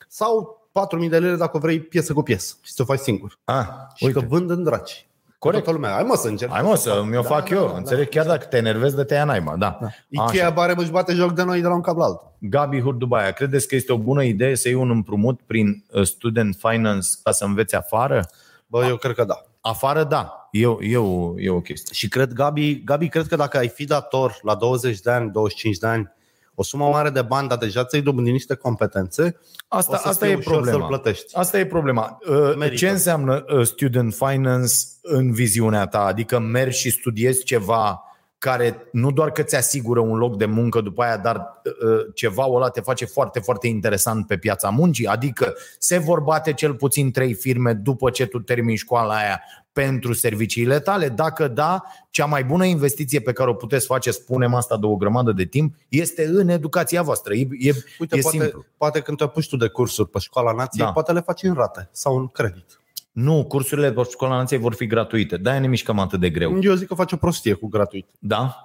sau 0.08 0.61
4.000 1.04 1.10
de 1.10 1.20
lire 1.20 1.36
dacă 1.36 1.58
vrei 1.58 1.80
piesă 1.80 2.14
cu 2.14 2.22
piesă 2.22 2.56
și 2.62 2.74
ți-o 2.74 2.86
faci 2.86 3.00
singur. 3.00 3.38
Ah, 3.44 3.66
Și 3.96 4.06
uite. 4.06 4.20
că 4.20 4.26
vând 4.28 4.50
în 4.50 4.64
draci. 4.64 5.06
Corect. 5.40 5.64
Toată 5.64 5.80
lumea. 5.80 5.94
Hai 5.96 6.04
mă 6.04 6.16
să 6.16 6.28
încerc. 6.28 6.52
Hai 6.52 6.62
mă 6.62 6.76
să 6.76 7.04
mi-o 7.10 7.22
fac 7.24 7.50
da, 7.50 7.56
eu, 7.56 7.68
da, 7.68 7.78
înțeleg? 7.78 8.10
Chiar 8.10 8.26
dacă 8.26 8.46
te 8.46 8.58
enervezi, 8.58 8.96
de 8.96 9.04
te 9.04 9.14
ia 9.14 9.24
naiba, 9.24 9.56
da. 9.58 9.80
Ikea 10.10 10.50
bare 10.50 10.74
își 10.78 10.92
bate 10.92 11.14
joc 11.14 11.32
de 11.34 11.44
noi 11.44 11.62
de 11.62 11.68
la 11.68 11.74
un 11.74 11.82
cap 11.82 11.98
la 11.98 12.04
altul. 12.06 12.32
Gabi 12.40 12.82
Hurdubaia, 12.82 13.32
credeți 13.32 13.68
că 13.68 13.76
este 13.76 13.92
o 13.94 13.98
bună 13.98 14.24
idee 14.24 14.56
să 14.56 14.68
iei 14.68 14.78
un 14.78 14.90
împrumut 14.90 15.40
prin 15.46 15.84
uh, 15.92 16.04
Student 16.04 16.56
Finance 16.60 17.08
ca 17.24 17.32
să 17.32 17.46
înveți 17.46 17.76
afară? 17.76 18.26
Bă, 18.68 18.86
eu 18.86 18.96
cred 18.96 19.16
că 19.16 19.24
da. 19.24 19.42
Afară, 19.62 20.04
da. 20.04 20.48
E, 20.52 20.66
o- 20.68 20.84
e, 20.84 20.98
o, 20.98 21.34
e 21.40 21.50
o 21.50 21.62
chestie. 21.62 21.94
Și 21.94 22.08
cred, 22.08 22.34
Gabi, 22.34 22.84
Gabi, 22.84 23.08
cred 23.08 23.28
că 23.28 23.36
dacă 23.36 23.58
ai 23.58 23.68
fi 23.68 23.86
dator 23.86 24.40
la 24.42 24.56
20 24.56 25.00
de 25.00 25.12
ani, 25.12 25.32
25 25.32 25.78
de 25.78 25.88
ani, 25.88 26.12
o 26.56 26.64
sumă 26.64 26.88
mare 26.90 27.10
de 27.10 27.22
bani, 27.22 27.48
dar 27.48 27.58
deja 27.58 27.86
ți-ai 27.86 28.02
dobândit 28.02 28.34
niște 28.34 28.56
competențe, 28.56 29.40
Asta, 29.68 29.96
o 29.96 30.00
să 30.00 30.08
asta 30.08 30.26
fie 30.26 30.34
e 30.34 30.38
ușor 30.38 30.54
să-l 30.54 30.62
problema. 30.62 30.88
plătești. 30.88 31.36
Asta 31.36 31.60
e 31.60 31.66
problema. 31.66 32.18
Uh, 32.30 32.56
Merită. 32.58 32.76
Ce 32.76 32.90
înseamnă 32.90 33.46
uh, 33.48 33.66
Student 33.66 34.14
Finance 34.14 34.74
în 35.02 35.32
viziunea 35.32 35.86
ta? 35.88 36.00
Adică 36.00 36.40
mergi 36.40 36.80
și 36.80 36.90
studiezi 36.90 37.44
ceva 37.44 38.04
care 38.42 38.88
nu 38.92 39.12
doar 39.12 39.32
că 39.32 39.44
ți 39.44 39.56
asigură 39.56 40.00
un 40.00 40.18
loc 40.18 40.38
de 40.38 40.46
muncă 40.46 40.82
după 40.82 41.04
aia, 41.04 41.18
dar 41.18 41.62
uh, 41.66 42.06
ceva 42.14 42.46
ăla 42.50 42.70
te 42.70 42.82
face 42.82 43.06
foarte, 43.06 43.40
foarte 43.40 43.68
interesant 43.68 44.28
pe 44.28 44.38
piața 44.38 44.70
muncii, 44.70 45.06
adică 45.06 45.54
se 45.78 45.98
vor 45.98 46.20
bate 46.20 46.54
cel 46.54 46.74
puțin 46.74 47.12
trei 47.12 47.34
firme 47.34 47.74
după 47.74 48.10
ce 48.10 48.26
tu 48.26 48.40
termini 48.40 48.78
școala 48.78 49.16
aia 49.16 49.42
pentru 49.72 50.14
serviciile 50.14 50.80
tale? 50.80 51.10
Dacă 51.10 51.48
da, 51.48 51.84
cea 52.10 52.26
mai 52.26 52.44
bună 52.44 52.66
investiție 52.66 53.20
pe 53.20 53.34
care 53.34 53.50
o 53.50 53.54
puteți 53.54 53.86
face, 53.86 54.12
spunem 54.12 54.54
asta 54.54 54.78
de 54.78 54.86
o 54.86 54.96
grămadă 54.96 55.32
de 55.32 55.46
timp, 55.46 55.76
este 55.90 56.26
în 56.26 56.48
educația 56.50 57.02
voastră. 57.02 57.34
E, 57.34 57.48
e, 57.60 57.74
Uite, 58.00 58.18
e 58.18 58.22
poate, 58.22 58.38
simplu. 58.38 58.66
poate 58.78 59.00
când 59.00 59.18
te 59.18 59.24
apuci 59.24 59.50
tu 59.50 59.58
de 59.58 59.68
cursuri 59.68 60.10
pe 60.10 60.20
școala 60.20 60.52
nației, 60.52 60.86
Da. 60.86 60.92
poate 60.92 61.12
le 61.12 61.20
faci 61.20 61.44
în 61.44 61.54
rate 61.54 61.90
sau 61.92 62.18
în 62.18 62.28
credit. 62.28 62.81
Nu, 63.12 63.46
cursurile 63.46 63.92
pe 63.92 64.02
școala 64.10 64.36
nației 64.36 64.60
vor 64.60 64.74
fi 64.74 64.88
gratuite. 64.88 65.38
De-aia 65.38 65.60
ne 65.60 65.68
mișcăm 65.68 66.00
atât 66.00 66.20
de 66.20 66.30
greu. 66.30 66.60
Eu 66.62 66.74
zic 66.74 66.88
că 66.88 66.94
faci 66.94 67.12
o 67.12 67.16
prostie 67.18 67.54
cu 67.54 67.68
gratuit. 67.68 68.08
Da? 68.20 68.56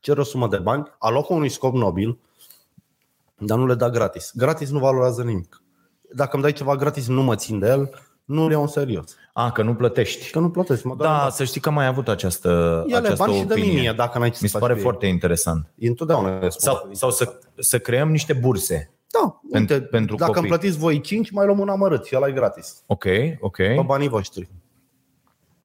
Cer 0.00 0.18
o 0.18 0.22
sumă 0.22 0.48
de 0.48 0.56
bani, 0.56 0.84
alocă 0.98 1.32
unui 1.32 1.48
scop 1.48 1.74
nobil, 1.74 2.18
dar 3.38 3.58
nu 3.58 3.66
le 3.66 3.74
da 3.74 3.90
gratis. 3.90 4.30
Gratis 4.34 4.70
nu 4.70 4.78
valorează 4.78 5.22
nimic. 5.22 5.62
Dacă 6.14 6.30
îmi 6.32 6.42
dai 6.42 6.52
ceva 6.52 6.76
gratis, 6.76 7.06
nu 7.08 7.22
mă 7.22 7.34
țin 7.34 7.58
de 7.58 7.66
el, 7.66 7.90
nu 8.24 8.46
le 8.46 8.52
iau 8.52 8.62
în 8.62 8.68
serios. 8.68 9.14
A, 9.32 9.50
că 9.52 9.62
nu 9.62 9.74
plătești. 9.74 10.30
Că 10.30 10.38
nu 10.38 10.50
plătesc. 10.50 10.82
Mă 10.84 10.94
Da, 10.98 11.28
să 11.30 11.44
știi 11.44 11.60
că 11.60 11.68
am 11.68 11.74
mai 11.74 11.86
avut 11.86 12.08
această, 12.08 12.48
Ia-le 12.88 13.06
această 13.06 13.24
bani 13.24 13.38
și 13.38 13.44
dă 13.44 13.52
opinie. 13.54 13.80
mie 13.80 13.92
dacă 13.96 14.18
n-ai 14.18 14.30
ce 14.30 14.38
Mi 14.40 14.48
să 14.48 14.52
se 14.52 14.58
faci 14.58 14.60
pare 14.60 14.72
cu 14.72 14.78
ei. 14.78 14.84
foarte 14.84 15.06
interesant. 15.06 15.72
E 15.74 15.88
întotdeauna 15.88 16.48
Sau, 16.48 16.88
sau 16.92 17.10
să, 17.10 17.38
să 17.58 17.78
creăm 17.78 18.10
niște 18.10 18.32
burse. 18.32 18.91
Da, 19.20 19.40
uite, 19.52 19.80
Pen- 19.80 19.88
pentru 19.90 20.16
dacă 20.16 20.30
copii. 20.32 20.48
îmi 20.48 20.58
plătiți 20.58 20.78
voi 20.78 21.00
5, 21.00 21.30
mai 21.30 21.46
luăm 21.46 21.58
un 21.58 21.68
amărât 21.68 22.04
și 22.04 22.16
ăla 22.16 22.28
e 22.28 22.32
gratis. 22.32 22.82
Ok, 22.86 23.04
ok. 23.40 23.56
Pe 23.56 23.82
banii 23.86 24.08
voștri. 24.08 24.48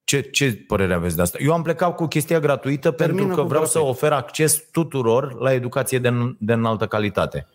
Ce, 0.04 0.20
ce 0.20 0.64
părere 0.66 0.94
aveți 0.94 1.16
de 1.16 1.22
asta? 1.22 1.38
Eu 1.40 1.52
am 1.52 1.62
plecat 1.62 1.94
cu 1.94 2.06
chestia 2.06 2.40
gratuită 2.40 2.90
Termină 2.90 3.18
pentru 3.18 3.34
că 3.36 3.42
cu 3.42 3.48
vreau 3.48 3.62
gratuit. 3.62 3.84
să 3.84 3.90
ofer 3.90 4.12
acces 4.12 4.64
tuturor 4.70 5.40
la 5.40 5.52
educație 5.52 5.98
de, 5.98 6.10
de 6.38 6.52
înaltă 6.52 6.86
calitate. 6.86 7.46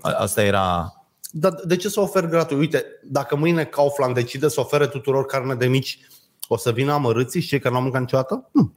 A- 0.00 0.10
Asta 0.10 0.42
era... 0.42 0.92
Dar 1.30 1.52
de 1.64 1.76
ce 1.76 1.88
să 1.88 2.00
ofer 2.00 2.26
gratuit? 2.26 2.58
Uite, 2.60 2.84
dacă 3.04 3.36
mâine 3.36 3.64
Kaufland 3.64 4.14
decide 4.14 4.48
să 4.48 4.60
ofere 4.60 4.86
tuturor 4.86 5.26
carne 5.26 5.54
de 5.54 5.66
mici, 5.66 5.98
o 6.48 6.56
să 6.56 6.72
vină 6.72 6.92
amărâții 6.92 7.40
și 7.40 7.48
cei 7.48 7.58
care 7.58 7.74
n-au 7.74 7.82
mâncat 7.82 8.00
niciodată? 8.00 8.48
Nu. 8.52 8.72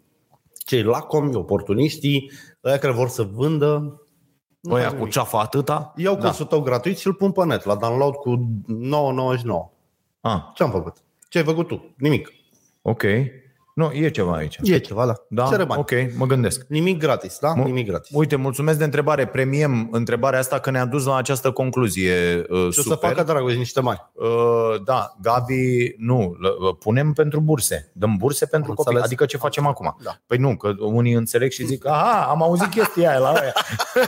Cei 0.57 0.83
lacomi, 0.83 1.35
oportuniștii, 1.35 2.31
ăia 2.63 2.77
care 2.77 2.93
vor 2.93 3.07
să 3.09 3.23
vândă, 3.23 4.01
nu 4.65 4.73
Oia 4.73 4.83
fac 4.83 4.91
cu 4.91 4.97
nimic. 4.97 5.13
ceafa 5.13 5.39
atâta? 5.39 5.93
Iau 5.95 6.15
da. 6.15 6.21
cursul 6.21 6.45
tău 6.45 6.61
gratuit 6.61 6.97
și 6.97 7.07
îl 7.07 7.13
pun 7.13 7.31
pe 7.31 7.45
net 7.45 7.63
la 7.63 7.75
download 7.75 8.13
cu 8.15 8.35
9,99. 8.35 9.71
Ah, 10.21 10.41
Ce 10.53 10.63
am 10.63 10.71
făcut? 10.71 10.97
Ce 11.29 11.37
ai 11.37 11.43
făcut 11.43 11.67
tu? 11.67 11.93
Nimic. 11.97 12.33
ok. 12.81 13.03
Nu, 13.75 13.91
e 13.93 14.09
ceva 14.09 14.35
aici. 14.35 14.59
E 14.63 14.77
ceva, 14.77 15.05
da. 15.05 15.13
Da, 15.29 15.47
Cere 15.49 15.63
bani. 15.63 15.79
ok, 15.79 15.91
mă 16.17 16.25
gândesc. 16.25 16.65
Nimic 16.67 16.99
gratis, 16.99 17.37
da? 17.39 17.53
Nimic 17.55 17.87
gratis. 17.87 18.09
Uite, 18.13 18.35
mulțumesc 18.35 18.77
de 18.77 18.83
întrebare. 18.83 19.25
Premiem 19.27 19.87
întrebarea 19.91 20.39
asta 20.39 20.59
că 20.59 20.69
ne-a 20.71 20.85
dus 20.85 21.05
la 21.05 21.15
această 21.15 21.51
concluzie 21.51 22.45
uh, 22.49 22.57
Și 22.59 22.65
o 22.65 22.71
să 22.71 22.81
super. 22.81 23.09
facă, 23.09 23.23
Dragoș, 23.23 23.55
niște 23.55 23.81
bani. 23.81 24.09
Uh, 24.13 24.27
da, 24.85 25.15
Gabi, 25.21 25.93
nu, 25.97 26.35
l- 26.39 26.45
uh, 26.67 26.75
punem 26.79 27.13
pentru 27.13 27.39
burse. 27.39 27.91
Dăm 27.93 28.15
burse 28.17 28.45
pentru 28.45 28.69
Am 28.69 28.75
copii. 28.75 28.91
înțeles. 28.93 29.11
Adică 29.11 29.25
ce 29.25 29.37
facem 29.37 29.65
acum? 29.67 29.95
Da. 30.03 30.17
Păi 30.27 30.37
nu, 30.37 30.55
că 30.55 30.71
unii 30.79 31.13
înțeleg 31.13 31.51
și 31.51 31.65
zic, 31.65 31.87
aha, 31.87 32.25
am 32.29 32.43
auzit 32.43 32.69
chestia 32.69 33.09
aia 33.09 33.19
la 33.19 33.29
aia. 33.31 33.53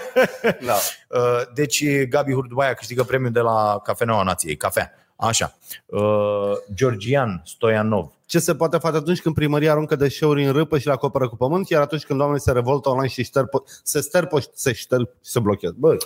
Da. 0.66 0.74
Uh, 1.10 1.42
Deci 1.54 1.84
Gabi 2.10 2.34
Hurdubaia 2.34 2.74
câștigă 2.74 3.04
premiul 3.04 3.32
de 3.32 3.40
la 3.40 3.80
Cafeneaua 3.84 4.24
Nației, 4.24 4.56
cafea. 4.58 4.92
Așa. 5.18 5.56
Uh, 5.86 6.52
Georgian 6.74 7.42
Stoianov. 7.46 8.12
Ce 8.26 8.40
se 8.40 8.56
poate 8.56 8.78
face 8.78 8.96
atunci 8.96 9.22
când 9.22 9.36
primăria 9.36 9.72
aruncă 9.72 9.96
deșeuri 9.96 10.46
în 10.46 10.52
râpă 10.52 10.78
și 10.78 10.86
le 10.86 10.92
acoperă 10.92 11.30
cu 11.30 11.36
pământ, 11.36 11.70
iar 11.70 11.82
atunci 11.82 12.04
când 12.06 12.20
oamenii 12.20 12.42
se 12.42 12.52
revoltă 12.52 12.90
online 12.90 13.08
și 13.08 13.24
șterpă, 13.24 13.64
se 13.84 14.02
sterpă, 14.02 14.40
și 14.40 14.48
se 14.54 14.74
șterp 14.74 15.10
și 15.24 15.32
se 15.32 15.40
blochează. 15.40 15.76
Bă, 15.80 15.98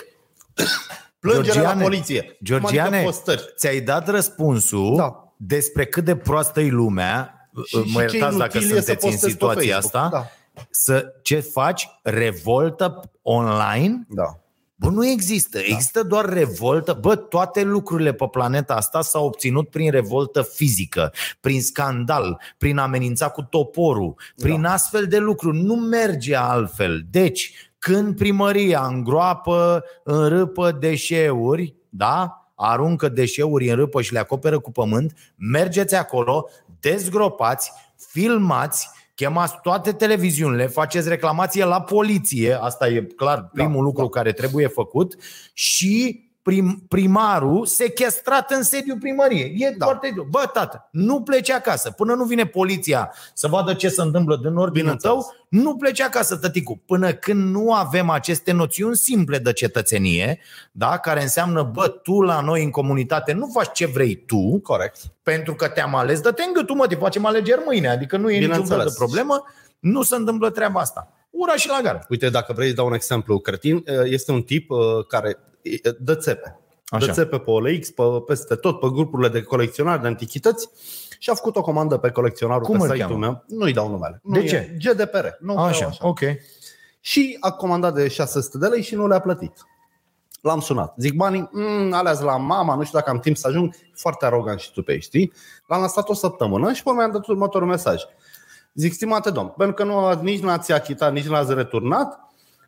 plângere 1.19 1.47
la 1.47 1.53
Georgiane, 1.53 1.83
poliție. 1.83 2.21
Cum 2.21 2.35
Georgiane, 2.43 2.95
adică 2.95 3.11
postări? 3.11 3.53
ți-ai 3.57 3.79
dat 3.81 4.09
răspunsul 4.09 4.95
Da. 4.95 5.33
despre 5.37 5.85
cât 5.85 6.03
de 6.03 6.15
proastă 6.15 6.61
e 6.61 6.69
lumea. 6.69 7.35
Și- 7.65 7.75
mă 7.75 8.01
și 8.01 8.07
ce 8.07 8.17
iertați 8.17 8.37
dacă 8.37 8.57
inutil 8.57 8.77
e 8.77 8.79
să 8.81 8.85
sunteți 8.85 9.05
în 9.05 9.11
postezi 9.11 9.25
pe 9.25 9.29
situația 9.31 9.73
Facebook. 9.73 10.03
asta. 10.03 10.17
Da. 10.17 10.27
Să 10.69 11.13
ce 11.21 11.39
faci? 11.39 11.89
Revoltă 12.03 12.99
online? 13.21 14.05
Da. 14.09 14.39
Bă, 14.81 14.89
nu 14.89 15.05
există. 15.05 15.59
Există 15.59 16.03
doar 16.03 16.25
revoltă. 16.25 16.97
Bă, 17.01 17.15
toate 17.15 17.63
lucrurile 17.63 18.13
pe 18.13 18.27
planeta 18.31 18.75
asta 18.75 19.01
s-au 19.01 19.25
obținut 19.25 19.69
prin 19.69 19.91
revoltă 19.91 20.41
fizică, 20.41 21.13
prin 21.39 21.61
scandal, 21.61 22.41
prin 22.57 22.77
amenința 22.77 23.29
cu 23.29 23.41
toporul, 23.41 24.15
prin 24.35 24.65
astfel 24.65 25.07
de 25.07 25.17
lucruri. 25.17 25.61
Nu 25.61 25.75
merge 25.75 26.35
altfel. 26.35 27.05
Deci, 27.11 27.53
când 27.79 28.15
primăria 28.15 28.85
îngroapă, 28.85 29.83
înrâpă 30.03 30.71
deșeuri, 30.71 31.75
da? 31.89 32.35
aruncă 32.55 33.09
deșeuri 33.09 33.69
în 33.69 33.75
râpă 33.75 34.01
și 34.01 34.13
le 34.13 34.19
acoperă 34.19 34.59
cu 34.59 34.71
pământ, 34.71 35.13
mergeți 35.35 35.95
acolo, 35.95 36.49
dezgropați, 36.79 37.71
filmați, 37.97 38.89
chemați 39.15 39.61
toate 39.61 39.91
televiziunile, 39.91 40.67
faceți 40.67 41.09
reclamație 41.09 41.65
la 41.65 41.81
poliție, 41.81 42.53
asta 42.61 42.87
e 42.87 43.01
clar 43.01 43.49
primul 43.53 43.75
Da, 43.75 43.81
lucru 43.81 44.09
care 44.09 44.31
trebuie 44.31 44.67
făcut 44.67 45.15
și 45.53 46.25
prim, 46.41 46.83
primarul 46.87 47.65
sequestrat 47.65 48.51
în 48.51 48.63
sediul 48.63 48.97
primăriei. 48.99 49.55
E 49.57 49.75
da. 49.77 49.85
foarte 49.85 50.13
Bă, 50.29 50.49
tată, 50.53 50.89
nu 50.91 51.21
pleci 51.21 51.49
acasă. 51.51 51.91
Până 51.91 52.13
nu 52.13 52.23
vine 52.23 52.45
poliția 52.45 53.13
să 53.33 53.47
vadă 53.47 53.73
ce 53.73 53.89
se 53.89 54.01
întâmplă 54.01 54.35
din 54.35 54.45
ordinul 54.45 54.69
Bineînțeles. 54.69 55.15
tău, 55.15 55.35
nu 55.49 55.75
pleci 55.75 56.01
acasă, 56.01 56.37
tăticu. 56.37 56.81
Până 56.85 57.13
când 57.13 57.49
nu 57.55 57.73
avem 57.73 58.09
aceste 58.09 58.51
noțiuni 58.51 58.95
simple 58.95 59.37
de 59.37 59.53
cetățenie, 59.53 60.39
da, 60.71 60.97
care 60.97 61.21
înseamnă, 61.21 61.63
bă, 61.63 61.87
tu 61.87 62.21
la 62.21 62.41
noi 62.41 62.63
în 62.63 62.69
comunitate 62.69 63.33
nu 63.33 63.49
faci 63.53 63.71
ce 63.73 63.85
vrei 63.85 64.23
tu, 64.25 64.59
Corect. 64.59 64.97
pentru 65.23 65.55
că 65.55 65.67
te-am 65.67 65.95
ales, 65.95 66.19
dă-te 66.19 66.43
în 66.43 66.53
gâtul, 66.53 66.75
mă, 66.75 66.87
te 66.87 66.95
facem 66.95 67.25
alegeri 67.25 67.61
mâine, 67.65 67.87
adică 67.89 68.17
nu 68.17 68.29
e 68.29 68.33
niciun 68.39 68.49
fel 68.51 68.61
de 68.63 68.67
Bineînțeles. 68.67 68.95
problemă, 68.97 69.43
nu 69.79 70.01
se 70.01 70.15
întâmplă 70.15 70.49
treaba 70.49 70.79
asta. 70.79 71.13
Ura 71.29 71.55
și 71.55 71.67
la 71.67 71.79
gară. 71.83 72.05
Uite, 72.09 72.29
dacă 72.29 72.53
vrei 72.53 72.67
să 72.67 72.73
dau 72.73 72.87
un 72.87 72.93
exemplu 72.93 73.39
cretin, 73.39 73.83
este 74.03 74.31
un 74.31 74.41
tip 74.41 74.69
uh, 74.69 74.79
care 75.07 75.37
uh, 75.37 75.50
dă 75.99 76.15
țepe. 76.15 76.59
Așa. 76.85 77.05
Dă 77.05 77.11
țepe 77.11 77.37
pe 77.37 77.49
OLX, 77.51 77.89
pe, 77.89 78.03
peste 78.27 78.55
tot, 78.55 78.79
pe 78.79 78.87
grupurile 78.91 79.29
de 79.29 79.41
colecționari 79.41 80.01
de 80.01 80.07
antichități 80.07 80.69
și 81.19 81.29
a 81.29 81.33
făcut 81.33 81.55
o 81.55 81.61
comandă 81.61 81.97
pe 81.97 82.09
colecționarul 82.09 82.63
Cum 82.63 82.77
pe 82.77 82.83
îl 82.83 82.89
site-ul 82.89 83.09
cheamă? 83.09 83.25
meu. 83.25 83.43
Nu-i 83.59 83.73
dau 83.73 83.89
numele. 83.89 84.21
De 84.23 84.39
nu 84.39 84.45
ce? 84.45 84.55
E 84.55 84.77
GDPR. 84.77 85.25
Nu 85.39 85.53
vreau 85.53 85.67
Așa, 85.67 85.85
așa. 85.85 86.07
ok. 86.07 86.19
Și 86.99 87.37
a 87.39 87.51
comandat 87.51 87.93
de 87.93 88.07
600 88.07 88.57
de 88.57 88.67
lei 88.67 88.81
și 88.81 88.95
nu 88.95 89.07
le-a 89.07 89.19
plătit. 89.19 89.65
L-am 90.41 90.59
sunat. 90.59 90.93
Zic 90.97 91.13
banii, 91.13 91.49
mm, 91.51 91.93
alea 91.93 92.19
la 92.19 92.37
mama, 92.37 92.75
nu 92.75 92.83
știu 92.83 92.97
dacă 92.97 93.11
am 93.11 93.19
timp 93.19 93.37
să 93.37 93.47
ajung. 93.47 93.75
Foarte 93.95 94.25
arogant 94.25 94.59
și 94.59 94.71
tu 94.71 94.83
pe 94.83 94.91
ei, 94.91 95.01
știi? 95.01 95.33
L-am 95.67 95.81
lăsat 95.81 96.09
o 96.09 96.13
săptămână 96.13 96.73
și 96.73 96.83
pe 96.83 96.89
urmă 96.89 97.01
am 97.01 97.11
dat 97.11 97.27
următorul 97.27 97.67
mesaj. 97.67 98.01
Zic, 98.73 98.93
stimate 98.93 99.29
domn, 99.29 99.53
pentru 99.57 99.75
că 99.75 99.83
nu, 99.83 100.21
nici 100.21 100.41
nu 100.41 100.49
ați 100.49 100.71
achitat, 100.71 101.13
nici 101.13 101.27
nu 101.27 101.35
ați 101.35 101.53
returnat, 101.53 102.19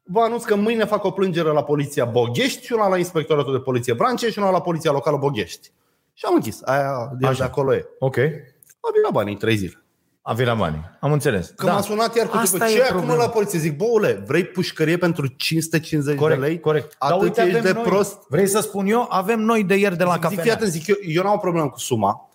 vă 0.04 0.20
anunț 0.20 0.43
că 0.43 0.56
mâine 0.56 0.86
fac 0.86 1.04
o 1.04 1.12
plângere 1.12 1.49
la 1.49 1.64
poliția 1.64 2.06
Boghești 2.06 2.66
și 2.66 2.74
una 2.74 2.88
la 2.88 2.97
inspectoratul 2.97 3.51
de 3.54 3.60
poliție 3.60 3.93
Brancea 3.93 4.28
și 4.30 4.39
una 4.39 4.49
la 4.49 4.62
poliția 4.62 4.91
locală 4.91 5.18
Boghești. 5.18 5.72
Și 6.14 6.26
am 6.26 6.34
închis. 6.34 6.62
Aia 6.64 7.12
de, 7.20 7.28
Așa. 7.28 7.38
de 7.38 7.43
acolo 7.43 7.74
e. 7.76 7.88
Ok. 7.99 8.18
A 8.18 8.89
venit 8.91 9.04
la 9.06 9.12
banii 9.12 9.34
în 9.34 9.39
trei 9.39 9.56
zile. 9.56 9.84
A 10.22 10.34
venit 10.34 10.51
la 10.51 10.58
bani. 10.58 10.89
Am 10.99 11.12
înțeles. 11.12 11.54
Că 11.56 11.66
da. 11.66 11.74
m-a 11.74 11.82
sunat 11.82 12.16
iar 12.16 12.28
cu 12.28 12.38
Asta 12.38 12.58
după 12.58 12.70
e 12.70 12.74
ce 12.74 12.82
acum 12.82 12.95
problema. 12.97 13.24
la 13.24 13.30
poliție. 13.30 13.60
Zic, 13.60 13.78
boule, 13.78 14.24
vrei 14.28 14.43
pușcărie 14.43 14.97
pentru 14.97 15.28
550 15.28 16.18
Corect, 16.18 16.39
de 16.41 16.45
lei? 16.47 16.60
corect. 16.60 16.95
Atât 16.97 17.22
uite, 17.22 17.41
ești 17.41 17.58
avem 17.58 17.72
de 17.72 17.72
noi, 17.72 17.84
prost. 17.84 18.18
Vrei 18.30 18.47
să 18.47 18.60
spun 18.60 18.86
eu? 18.88 19.06
Avem 19.10 19.39
noi 19.39 19.64
de 19.64 19.76
ieri 19.76 19.97
de 19.97 20.04
la 20.04 20.12
zic, 20.14 20.20
zic, 20.22 20.28
fii 20.30 20.38
cafenea. 20.38 20.56
atent, 20.56 20.72
zic, 20.72 20.88
eu, 20.88 20.95
eu 21.08 21.24
n-am 21.24 21.34
o 21.34 21.38
problemă 21.38 21.70
cu 21.70 21.80
suma, 21.80 22.30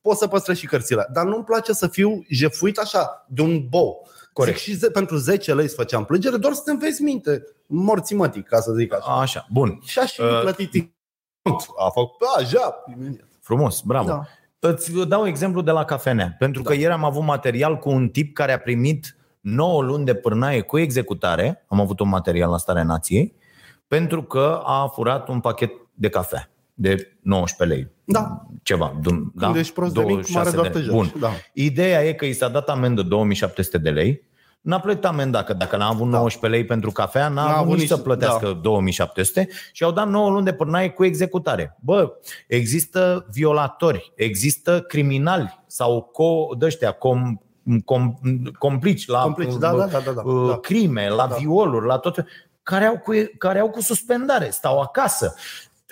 pot 0.00 0.16
să 0.16 0.26
păstrez 0.26 0.56
și 0.56 0.66
cărțile, 0.66 1.06
dar 1.12 1.24
nu-mi 1.24 1.44
place 1.44 1.72
să 1.72 1.86
fiu 1.88 2.24
jefuit 2.28 2.78
așa, 2.78 3.26
de 3.28 3.42
un 3.42 3.66
bou. 3.68 4.08
Corect. 4.32 4.58
Zic, 4.58 4.66
și 4.66 4.74
ze- 4.78 4.90
pentru 4.90 5.16
10 5.16 5.54
lei 5.54 5.68
să 5.68 5.74
făceam 5.74 6.04
plângere, 6.04 6.36
doar 6.36 6.52
să 6.52 6.62
te 6.64 6.70
înveți 6.70 7.02
minte, 7.02 7.42
morții 7.66 8.16
mătii, 8.16 8.42
ca 8.42 8.60
să 8.60 8.72
zic 8.72 8.94
așa. 8.94 9.20
Așa, 9.20 9.46
bun. 9.50 9.78
Și 9.84 9.98
așa 9.98 10.24
Uh, 10.24 10.30
uh, 10.32 10.40
plătit. 10.40 10.92
A 11.78 11.88
făcut, 11.88 12.26
așa, 12.38 12.84
imediat. 12.96 13.28
Frumos, 13.40 13.80
bravo. 13.80 14.06
Da. 14.06 14.22
Îți 14.58 14.92
dau 14.92 15.26
exemplu 15.26 15.60
de 15.62 15.70
la 15.70 15.84
cafenea. 15.84 16.34
Pentru 16.38 16.62
că 16.62 16.72
ieri 16.74 16.92
am 16.92 17.04
avut 17.04 17.22
material 17.22 17.78
cu 17.78 17.90
un 17.90 18.08
tip 18.08 18.34
care 18.34 18.52
a 18.52 18.58
primit 18.58 19.16
9 19.40 19.82
luni 19.82 20.04
de 20.04 20.14
pârnaie 20.14 20.60
cu 20.60 20.78
executare. 20.78 21.64
Am 21.68 21.80
avut 21.80 22.00
un 22.00 22.08
material 22.08 22.50
la 22.50 22.58
Starea 22.58 22.82
Nației. 22.82 23.34
Pentru 23.88 24.22
că 24.22 24.60
a 24.64 24.86
furat 24.86 25.28
un 25.28 25.40
pachet 25.40 25.70
de 25.94 26.08
cafea 26.08 26.50
de 26.74 27.16
19 27.22 27.76
lei. 27.76 27.90
Da. 28.04 28.42
Ceva. 28.62 28.98
dum- 29.02 29.32
Când 29.38 29.52
da? 29.52 29.58
ești 29.58 29.72
prost 29.72 29.94
de 29.94 30.00
mic, 30.00 30.08
26 30.08 30.38
mare 30.44 30.50
doar 30.56 30.64
lei. 30.72 30.74
te 30.74 30.80
joci. 30.80 30.94
Bun. 30.94 31.20
Da. 31.20 31.30
Ideea 31.54 32.04
e 32.04 32.12
că 32.12 32.24
i 32.24 32.32
s-a 32.32 32.48
dat 32.48 32.68
amendă 32.68 33.02
2700 33.02 33.78
de 33.78 33.90
lei. 33.90 34.30
N-a 34.60 34.80
plătit 34.80 35.04
amenda, 35.04 35.42
că 35.42 35.52
dacă 35.52 35.76
n-a 35.76 35.86
avut 35.88 36.06
19 36.06 36.60
lei 36.60 36.68
pentru 36.68 36.90
cafea, 36.90 37.28
n-a, 37.28 37.42
N-a 37.44 37.48
avut 37.50 37.58
avut 37.66 37.78
nici 37.78 37.86
să 37.88 37.94
nici- 37.94 38.02
plătească 38.04 38.46
da. 38.46 38.52
2700 38.52 39.48
și 39.72 39.84
au 39.84 39.92
dat 39.92 40.08
9 40.08 40.30
luni 40.30 40.44
de 40.44 40.52
pârnaie 40.52 40.90
cu 40.90 41.04
executare. 41.04 41.76
Bă, 41.80 42.12
există 42.46 43.26
violatori, 43.32 44.12
există 44.16 44.80
criminali 44.80 45.62
sau 45.66 46.02
co, 46.02 46.54
dăștia, 46.58 46.90
com, 46.92 47.36
com, 47.84 48.14
complici 48.58 49.06
la 49.08 49.20
Complici, 49.22 49.54
da, 49.54 49.70
da, 49.76 49.86
da, 49.86 49.98
da, 50.04 50.10
da, 50.12 50.22
uh, 50.22 50.48
da. 50.48 50.58
crime, 50.58 51.08
la 51.08 51.26
Da. 51.26 51.34
violuri, 51.34 51.86
la 51.86 51.98
tot 51.98 52.24
care 52.62 52.84
au, 52.84 52.98
cu, 52.98 53.12
care 53.38 53.58
au 53.58 53.70
cu 53.70 53.80
suspendare, 53.80 54.50
stau 54.50 54.80
acasă. 54.80 55.34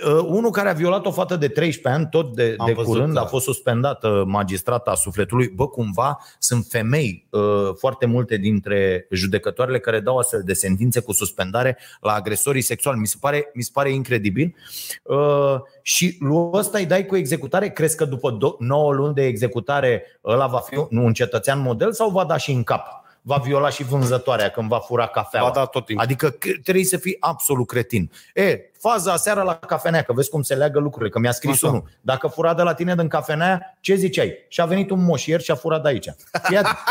Uh, 0.07 0.25
unul 0.27 0.51
care 0.51 0.69
a 0.69 0.73
violat 0.73 1.07
o 1.07 1.11
fată 1.11 1.37
de 1.37 1.49
13 1.49 2.01
ani, 2.01 2.09
tot 2.11 2.35
de, 2.35 2.55
Am 2.59 2.67
de 2.67 2.73
văzut, 2.73 2.93
curând, 2.93 3.15
da. 3.15 3.21
a 3.21 3.25
fost 3.25 3.45
suspendată 3.45 4.25
magistrata 4.27 4.95
sufletului. 4.95 5.49
Bă, 5.49 5.69
cumva 5.69 6.19
sunt 6.39 6.67
femei, 6.69 7.27
uh, 7.31 7.41
foarte 7.79 8.07
multe 8.07 8.37
dintre 8.37 9.07
judecătoarele 9.11 9.79
care 9.79 10.01
dau 10.01 10.19
astfel 10.19 10.43
de 10.45 10.53
sentințe 10.53 11.01
cu 11.01 11.13
suspendare 11.13 11.79
la 12.01 12.13
agresorii 12.13 12.63
sexuali. 12.63 12.99
Mi 12.99 13.07
se 13.07 13.17
pare, 13.21 13.51
mi 13.55 13.63
se 13.63 13.71
pare 13.73 13.93
incredibil. 13.93 14.55
Uh, 15.03 15.57
și 15.83 16.17
lui 16.21 16.49
ăsta 16.53 16.79
îi 16.79 16.87
dai 16.87 17.07
cu 17.07 17.17
executare, 17.17 17.69
crezi 17.69 17.97
că 17.97 18.05
după 18.05 18.57
9 18.59 18.93
luni 18.93 19.15
de 19.15 19.27
executare 19.27 20.05
ăla 20.25 20.47
va 20.47 20.59
fi 20.59 20.75
nu, 20.91 21.05
un 21.05 21.13
cetățean 21.13 21.61
model 21.61 21.93
sau 21.93 22.11
va 22.11 22.25
da 22.25 22.37
și 22.37 22.51
în 22.51 22.63
cap? 22.63 23.01
Va 23.23 23.37
viola 23.37 23.69
și 23.69 23.83
vânzătoarea 23.85 24.49
când 24.49 24.69
va 24.69 24.79
fura 24.79 25.07
cafeaua. 25.07 25.49
Ba 25.49 25.55
da, 25.55 25.65
tot 25.65 25.85
timpul. 25.87 26.05
Adică 26.05 26.35
c- 26.35 26.63
trebuie 26.63 26.85
să 26.85 26.97
fii 26.97 27.17
absolut 27.21 27.67
cretin. 27.67 28.11
E, 28.35 28.59
faza 28.79 29.17
seara 29.17 29.43
la 29.43 29.55
cafenea, 29.55 30.03
că 30.03 30.13
vezi 30.13 30.31
cum 30.31 30.43
se 30.43 30.55
leagă 30.55 30.79
lucrurile, 30.79 31.11
că 31.11 31.19
mi-a 31.19 31.33
scris 31.33 31.53
Așa. 31.53 31.69
unul. 31.69 31.85
Dacă 32.01 32.27
fura 32.27 32.55
de 32.55 32.63
la 32.63 32.75
tine 32.75 32.95
din 32.95 33.09
cafenea, 33.09 33.77
ce 33.81 33.95
ziceai? 33.95 34.35
Și 34.49 34.61
a 34.61 34.65
venit 34.65 34.91
un 34.91 35.05
moșier 35.05 35.41
și 35.41 35.51
a 35.51 35.55
furat 35.55 35.83
de 35.83 35.89
aici. 35.89 36.07
Fii 36.43 36.57
atent. 36.57 36.77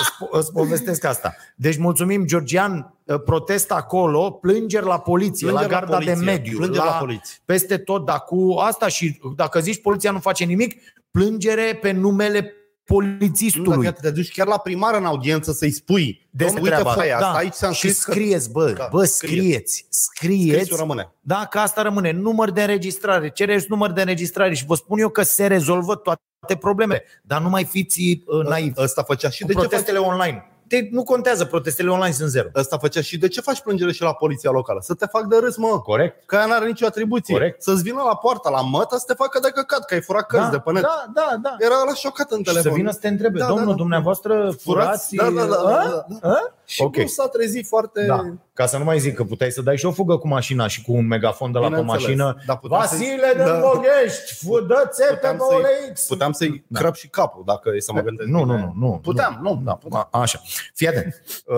Îți 0.00 0.10
po- 0.10 0.28
Îți 0.30 0.52
povestesc 0.52 1.04
asta. 1.04 1.34
Deci 1.56 1.76
mulțumim, 1.76 2.24
Georgian, 2.26 2.94
protest 3.24 3.70
acolo, 3.72 4.30
plângeri 4.30 4.86
la 4.86 4.98
poliție, 4.98 5.46
Plângeri 5.46 5.70
la 5.70 5.76
la 5.76 5.80
garda 5.80 5.96
poliție, 5.96 6.14
de 6.14 6.24
mediu, 6.24 6.56
plângeri 6.58 6.84
la 6.84 6.90
poliție. 6.92 7.36
peste 7.44 7.78
tot, 7.78 8.04
dar 8.04 8.20
cu 8.20 8.54
asta 8.58 8.88
și 8.88 9.20
dacă 9.36 9.60
zici 9.60 9.80
poliția 9.80 10.10
nu 10.10 10.18
face 10.18 10.44
nimic, 10.44 10.74
plângere 11.10 11.78
pe 11.80 11.90
numele 11.90 12.52
Nu, 12.86 12.96
polițistului. 12.96 13.84
dacă 13.84 13.98
te 14.00 14.10
duci 14.10 14.32
chiar 14.32 14.46
la 14.46 14.58
primar 14.58 14.94
în 14.94 15.04
audiență 15.04 15.52
să-i 15.52 15.70
spui 15.70 16.28
Despre 16.30 16.46
"Domnule, 16.46 16.62
uite 16.62 16.74
treaba 16.74 16.92
foaia 16.92 17.14
asta. 17.14 17.26
asta, 17.26 17.38
aici 17.38 17.52
ți-am 17.52 17.72
și 17.72 17.78
scris 17.80 18.04
că 18.04 18.10
scrieți, 18.12 18.50
bă, 18.50 18.72
Că- 18.72 18.88
bă, 18.90 19.04
scrieți. 19.04 19.38
scrieți, 19.38 19.86
scrieți. 19.88 20.52
scrisul 20.52 20.76
rămâne. 20.76 21.12
Da, 21.20 21.46
că 21.50 21.58
asta 21.58 21.82
rămâne. 21.82 22.10
Număr 22.12 22.50
de 22.50 22.60
înregistrare, 22.60 23.30
cereți 23.30 23.66
număr 23.68 23.90
de 23.92 24.00
înregistrare 24.00 24.54
și 24.54 24.64
vă 24.64 24.74
spun 24.74 24.98
eu 24.98 25.08
că 25.08 25.22
se 25.22 25.46
rezolvă 25.46 25.94
toate 25.96 26.56
problemele. 26.60 27.04
Dar 27.22 27.40
nu 27.40 27.48
mai 27.48 27.64
fiți 27.64 28.22
uh, 28.26 28.46
naivi. 28.46 28.80
Ăsta 28.80 29.02
făcea 29.02 29.30
și 29.30 29.40
Cu 29.40 29.46
de 29.46 29.52
ce 29.52 29.58
faci, 29.58 29.68
protestele 29.68 29.98
online. 29.98 30.46
De, 30.72 30.88
nu 30.90 31.02
contează, 31.02 31.44
protestele 31.44 31.90
online 31.90 32.12
sunt 32.14 32.28
zero. 32.28 32.48
ăsta 32.54 32.78
făcea 32.78 33.00
și 33.00 33.18
de 33.18 33.28
ce 33.28 33.40
faci 33.40 33.60
plângere 33.60 33.92
și 33.92 34.02
la 34.02 34.12
poliția 34.14 34.50
locală? 34.50 34.80
Să 34.82 34.94
te 34.94 35.06
fac 35.06 35.24
de 35.26 35.36
râs, 35.36 35.56
mă. 35.56 35.80
Corect? 35.80 36.26
Că 36.26 36.34
ea 36.36 36.46
n-are 36.46 36.66
nicio 36.66 36.86
atribuție. 36.86 37.34
Corect. 37.34 37.62
Să-ți 37.62 37.82
vină 37.82 38.02
la 38.06 38.16
poarta, 38.16 38.50
la 38.50 38.60
mătă, 38.60 38.96
să 38.96 39.04
te 39.06 39.14
facă 39.14 39.38
de 39.42 39.48
căcat, 39.54 39.84
că 39.84 39.94
ai 39.94 40.00
furat 40.00 40.26
cărți 40.26 40.44
Da, 40.44 40.50
de 40.50 40.58
pe 40.58 40.72
net. 40.72 40.82
da, 40.82 41.04
da, 41.14 41.36
da. 41.42 41.56
Era 41.58 41.74
la 41.86 41.94
șocat 41.94 42.30
în 42.30 42.38
Și 42.38 42.44
telefon. 42.44 42.70
să 42.70 42.76
vină 42.76 42.90
să 42.90 42.98
te 42.98 43.08
întrebe, 43.08 43.38
Da, 43.38 43.46
domnul, 43.46 43.64
da, 43.66 43.70
da. 43.72 43.76
dumneavoastră 43.76 44.54
furați... 44.60 45.14
Da, 45.16 45.30
da, 45.30 45.44
da, 45.44 45.46
da, 45.46 45.78
A? 45.78 45.84
da, 45.88 46.06
da. 46.22 46.28
A? 46.28 46.54
Și 46.72 46.82
Ok. 46.82 46.96
nu 46.96 47.06
s-a 47.06 47.28
trezit 47.28 47.66
foarte... 47.66 48.04
Da. 48.06 48.34
Ca 48.54 48.66
să 48.66 48.78
nu 48.78 48.84
mai 48.84 48.98
zic 48.98 49.14
că 49.14 49.24
puteai 49.24 49.50
să 49.50 49.62
dai 49.62 49.76
și 49.76 49.86
o 49.86 49.90
fugă 49.92 50.16
cu 50.16 50.28
mașina 50.28 50.66
și 50.66 50.82
cu 50.82 50.92
un 50.92 51.06
megafon 51.06 51.52
de 51.52 51.58
la 51.58 51.68
pe 51.68 51.74
Bineînțeles. 51.74 52.02
mașină. 52.04 52.36
Da, 52.46 52.56
puteam 52.56 52.80
să- 52.82 52.88
Vasile 52.96 53.32
de 53.36 53.42
Da. 53.42 53.58
Boghești, 53.60 54.46
dă 54.66 54.88
țepe 54.90 55.14
Puteam 55.14 55.36
pe 55.36 55.42
să-i- 55.48 55.56
OLX. 55.88 56.06
Puteam 56.06 56.32
să-i 56.32 56.64
Da. 56.66 56.80
crăp 56.80 56.94
și 56.94 57.08
capul, 57.08 57.42
dacă 57.46 57.70
e 57.76 57.80
să 57.80 57.92
mă 57.92 58.00
gândesc. 58.00 58.28
Nu, 58.28 58.42
bine. 58.44 58.56
nu, 58.56 58.72
nu, 58.78 58.86
nu. 58.88 58.98
Puteam, 59.02 59.38
nu. 59.42 59.60
Da, 59.64 59.78
a- 59.90 60.08
așa. 60.20 60.40
Fii 60.74 60.88
atent. 60.88 61.22
Uh, 61.46 61.56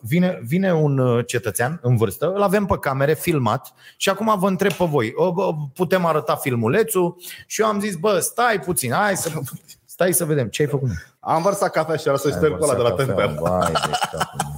Vine, 0.00 0.40
vine 0.46 0.74
un 0.74 0.98
uh, 0.98 1.26
cetățean 1.26 1.78
în 1.82 1.96
vârstă, 1.96 2.32
îl 2.32 2.42
avem 2.42 2.66
pe 2.66 2.78
camere, 2.78 3.14
filmat 3.14 3.72
și 3.96 4.08
acum 4.08 4.38
vă 4.38 4.48
întreb 4.48 4.72
pe 4.72 4.84
voi. 4.84 5.12
O, 5.14 5.32
bă, 5.32 5.50
putem 5.74 6.04
arăta 6.04 6.34
filmulețul 6.36 7.16
și 7.46 7.60
eu 7.60 7.66
am 7.66 7.80
zis, 7.80 7.94
bă, 7.96 8.18
stai 8.18 8.60
puțin, 8.60 8.92
hai 8.92 9.16
să... 9.16 9.30
Stai 9.94 10.12
să 10.14 10.24
vedem 10.24 10.48
ce 10.48 10.62
ai 10.62 10.68
făcut. 10.68 10.88
Am 11.20 11.42
vărsat 11.42 11.70
cafea 11.70 11.96
și 11.96 12.08
era 12.08 12.16
să 12.16 12.30
șterg 12.30 12.58
pe 12.58 12.64
ăla 12.64 12.74
de 12.74 12.82
la 12.82 12.92
Tempera. 12.92 13.26
Vai 13.26 13.72
de 13.72 13.90
capul 14.00 14.40
meu. 14.42 14.54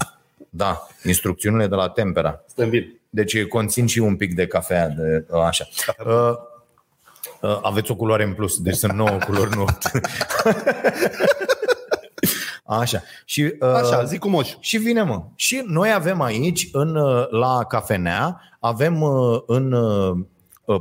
Da, 0.50 0.86
instrucțiunile 1.04 1.66
de 1.66 1.74
la 1.74 1.88
Tempera. 1.88 2.42
Suntem 2.46 2.70
bine. 2.70 3.00
Deci 3.10 3.46
conțin 3.46 3.86
și 3.86 3.98
un 3.98 4.16
pic 4.16 4.34
de 4.34 4.46
cafea, 4.46 4.88
de, 4.88 5.26
așa. 5.46 5.68
Uh, 6.06 6.32
uh, 7.40 7.58
aveți 7.62 7.90
o 7.90 7.96
culoare 7.96 8.24
în 8.24 8.34
plus, 8.34 8.58
deci 8.58 8.74
sunt 8.74 8.92
nouă 8.92 9.18
culori, 9.26 9.56
nu. 9.56 9.64
Așa. 12.80 13.02
Și, 13.24 13.54
uh, 13.60 13.68
Așa, 13.68 14.04
zic 14.04 14.18
cu 14.18 14.28
moș. 14.28 14.54
și 14.60 14.78
vine, 14.78 15.02
mă. 15.02 15.22
Și 15.34 15.62
noi 15.66 15.92
avem 15.92 16.20
aici, 16.20 16.68
în, 16.72 16.96
uh, 16.96 17.30
la 17.30 17.64
cafenea, 17.64 18.40
avem 18.60 19.00
uh, 19.02 19.42
în 19.46 19.72
uh, 19.72 20.10
uh, 20.10 20.24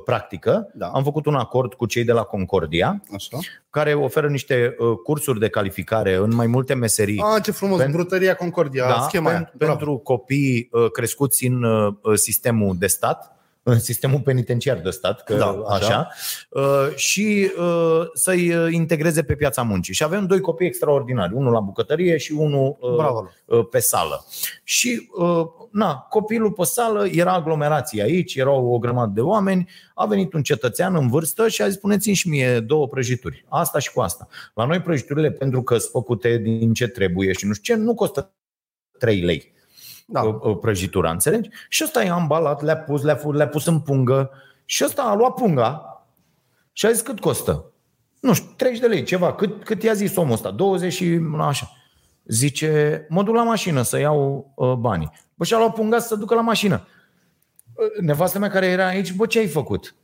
practică, 0.06 0.72
Da. 0.74 0.88
am 0.88 1.04
făcut 1.04 1.26
un 1.26 1.36
acord 1.36 1.74
cu 1.74 1.86
cei 1.86 2.04
de 2.04 2.12
la 2.12 2.22
Concordia, 2.24 3.02
Așa. 3.14 3.38
care 3.70 3.94
oferă 3.94 4.28
niște 4.28 4.76
uh, 4.80 4.98
cursuri 5.04 5.40
de 5.40 5.50
calificare 5.50 6.16
în 6.16 6.34
mai 6.36 6.48
multe 6.48 6.74
meserii. 6.74 7.22
Ah, 7.36 7.44
ce 7.44 7.52
frumos, 7.52 7.78
Pentru- 7.78 7.98
Brutăria 7.98 8.36
Concordia, 8.36 8.88
da, 8.88 9.00
schema 9.08 9.30
aia. 9.30 9.38
pentru, 9.38 9.68
pentru 9.68 9.98
copii 9.98 10.70
uh, 10.72 10.92
crescuți 10.92 11.46
în 11.46 11.64
uh, 11.64 11.94
sistemul 12.14 12.76
de 12.78 12.88
stat, 12.88 13.35
în 13.68 13.80
sistemul 13.80 14.20
penitenciar 14.20 14.78
de 14.78 14.90
stat, 14.90 15.24
că 15.24 15.36
Da, 15.36 15.46
așa, 15.46 15.66
așa. 15.68 15.86
așa 15.86 16.10
uh, 16.50 16.96
și 16.96 17.52
uh, 17.58 18.02
să-i 18.14 18.56
uh, 18.56 18.72
integreze 18.72 19.24
pe 19.24 19.36
piața 19.36 19.62
muncii. 19.62 19.94
Și 19.94 20.04
avem 20.04 20.26
doi 20.26 20.40
copii 20.40 20.68
extraordinari, 20.68 21.34
unul 21.34 21.52
la 21.52 21.60
bucătărie 21.60 22.18
și 22.18 22.32
unul 22.32 22.78
uh, 22.80 22.96
Bravo. 22.96 23.30
uh, 23.46 23.68
pe 23.70 23.80
sală. 23.80 24.26
Și 24.64 25.10
uh, 25.18 25.46
na, 25.72 25.96
copilul 25.96 26.52
pe 26.52 26.64
sală 26.64 27.08
era 27.08 27.34
aglomerație 27.34 28.02
aici, 28.02 28.36
erau 28.36 28.74
o 28.74 28.80
grămadă 28.80 29.12
de 29.14 29.22
oameni, 29.22 29.70
a 29.94 30.06
venit 30.06 30.34
un 30.34 30.44
cetățean 30.44 30.96
în 30.96 31.08
vârstă 31.08 31.48
și 31.48 31.62
a 31.62 31.68
zis, 31.68 31.78
puneți-mi 31.78 32.16
și 32.16 32.30
mie 32.30 32.60
două 32.60 32.88
prăjituri, 32.88 33.46
asta 33.50 33.80
și 33.80 33.92
cu 33.92 34.02
asta. 34.02 34.28
La 34.54 34.66
noi 34.66 34.82
prăjiturile, 34.82 35.32
pentru 35.32 35.64
că 35.64 35.78
sunt 35.78 35.92
făcute 35.92 36.38
din 36.38 36.74
ce 36.74 36.88
trebuie 36.88 37.34
și 37.34 37.46
nu 37.46 37.54
știu 37.54 37.76
ce, 37.76 37.82
nu 37.82 37.94
costă 37.94 38.34
3 39.00 39.22
lei 39.22 39.54
Da. 40.06 40.22
da. 40.22 40.50
prăjitura, 40.62 41.12
înțelegi? 41.12 41.50
Și 41.70 41.84
ăsta 41.84 42.04
i-a 42.04 42.14
ambalat, 42.14 42.62
le-a 42.62 42.78
pus, 42.78 43.04
le-a, 43.04 43.16
pus, 43.16 43.36
le-a 43.36 43.48
pus 43.48 43.66
în 43.66 43.80
pungă 43.80 44.32
și 44.66 44.84
ăsta 44.86 45.02
a 45.02 45.16
luat 45.16 45.34
punga 45.34 46.00
și 46.72 46.86
a 46.86 46.92
zis 46.92 47.02
cât 47.02 47.20
costă. 47.20 47.72
Nu 48.20 48.34
știu, 48.34 48.54
30 48.56 48.82
de 48.82 48.88
lei, 48.88 49.04
ceva. 49.04 49.34
Cât, 49.34 49.64
cât 49.64 49.84
i-a 49.84 49.94
zis 49.94 50.16
omul 50.16 50.34
ăsta? 50.34 50.52
20 50.52 50.94
și 50.94 51.20
așa. 51.40 51.72
Zice, 52.26 53.06
mă 53.10 53.24
duc 53.24 53.36
la 53.36 53.44
mașină 53.44 53.82
să 53.82 54.00
iau 54.00 54.52
uh, 54.56 54.74
banii. 54.74 55.12
Bă, 55.36 55.44
și-a 55.44 55.58
luat 55.58 55.74
punga 55.74 56.00
să 56.00 56.08
se 56.08 56.16
ducă 56.16 56.36
la 56.36 56.42
mașină. 56.42 56.88
Uh, 57.74 58.02
Nevastă 58.02 58.40
mea 58.40 58.50
care 58.50 58.66
era 58.66 58.88
aici, 58.88 59.14
bă, 59.14 59.26
ce 59.26 59.40
ai 59.40 59.48
făcut? 59.48 59.96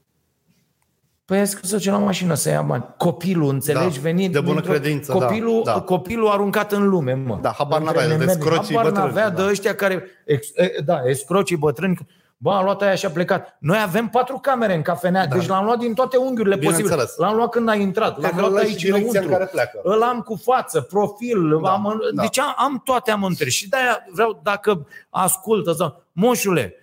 Păi 1.31 1.39
a 1.39 1.43
zis 1.43 1.53
că 1.53 1.65
să 1.65 1.75
duce 1.75 1.91
la 1.91 1.97
mașină 1.97 2.33
să 2.33 2.49
ia 2.49 2.61
bani. 2.61 2.85
Copilul, 2.97 3.49
înțelegi, 3.49 3.95
Da, 3.95 4.01
venit 4.01 4.31
de 4.31 4.39
bună 4.39 4.53
dintr-o- 4.53 4.71
credință, 4.71 5.13
da, 5.17 5.25
copilul, 5.25 5.61
da. 5.65 5.81
copilul 5.81 6.27
aruncat 6.29 6.71
în 6.71 6.89
lume, 6.89 7.13
mă. 7.13 7.37
Da, 7.41 7.53
habar 7.57 7.79
Între 7.79 7.93
n-avea, 7.93 8.07
de 8.09 8.13
nemernici. 8.17 8.45
escrocii 8.45 8.75
Habar 8.75 8.91
bătrâni, 8.91 9.07
n-avea 9.13 9.29
da. 9.29 9.43
de 9.43 9.49
ăștia 9.49 9.75
care, 9.75 10.03
ex, 10.25 10.47
e, 10.55 10.75
da, 10.85 11.01
escrocii 11.05 11.55
bătrâni, 11.57 11.97
Bă, 12.37 12.51
a 12.51 12.63
luat 12.63 12.81
aia 12.81 12.95
și 12.95 13.05
a 13.05 13.09
plecat. 13.09 13.57
Noi 13.59 13.77
avem 13.83 14.07
patru 14.07 14.37
camere 14.37 14.75
în 14.75 14.81
cafenea, 14.81 15.27
da. 15.27 15.35
deci 15.35 15.47
l-am 15.47 15.65
luat 15.65 15.77
din 15.77 15.93
toate 15.93 16.17
unghiurile 16.17 16.55
posibile. 16.55 16.81
Bineînțeles. 16.81 17.15
L-am 17.17 17.35
luat 17.35 17.49
când 17.49 17.69
a 17.69 17.75
intrat, 17.75 18.11
Cred 18.13 18.23
l-am 18.23 18.33
că 18.33 18.39
luat 18.39 18.51
ăla 18.51 18.61
e 18.61 18.65
aici 18.65 18.77
și 18.79 18.85
direcția 18.85 19.07
înăuntru. 19.09 19.31
în 19.31 19.37
care 19.37 19.49
pleacă. 19.51 19.79
Îl 19.83 20.01
am 20.03 20.19
cu 20.19 20.35
față, 20.43 20.81
profil, 20.81 21.59
Da, 21.63 21.69
am, 21.71 21.99
da. 22.15 22.21
deci 22.21 22.39
am, 22.39 22.53
am 22.57 22.81
toate 22.85 23.11
amântări. 23.11 23.49
Și 23.49 23.69
de-aia 23.69 24.05
vreau, 24.13 24.39
dacă 24.43 24.87
ascultă, 25.09 25.71
sau, 25.73 26.03
moșule, 26.11 26.73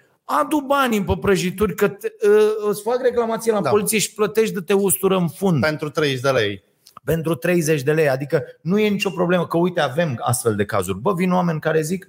adu 0.41 0.61
banii 0.61 1.05
pe 1.05 1.17
prăjituri, 1.21 1.75
că 1.75 1.89
te, 1.89 2.09
uh, 2.29 2.69
îți 2.69 2.83
fac 2.83 3.01
reclamație 3.03 3.53
la 3.53 3.61
Da. 3.61 3.71
poliție 3.71 3.99
și 3.99 4.15
plătești 4.15 4.55
de 4.55 4.61
te 4.61 4.73
ustură 4.73 5.17
în 5.17 5.29
fund 5.29 5.61
Pentru 5.61 5.89
30 5.91 6.21
de 6.21 6.29
lei. 6.31 6.63
pentru 7.05 7.35
30 7.35 7.83
de 7.83 7.93
lei. 7.93 8.09
Adică 8.09 8.43
nu 8.61 8.79
e 8.79 8.89
nicio 8.89 9.11
problemă 9.11 9.47
că, 9.47 9.57
uite, 9.57 9.81
avem 9.81 10.19
astfel 10.23 10.55
de 10.55 10.65
cazuri. 10.65 10.99
Bă, 10.99 11.13
vin 11.15 11.33
oameni 11.33 11.61
care 11.61 11.81
zic, 11.83 12.09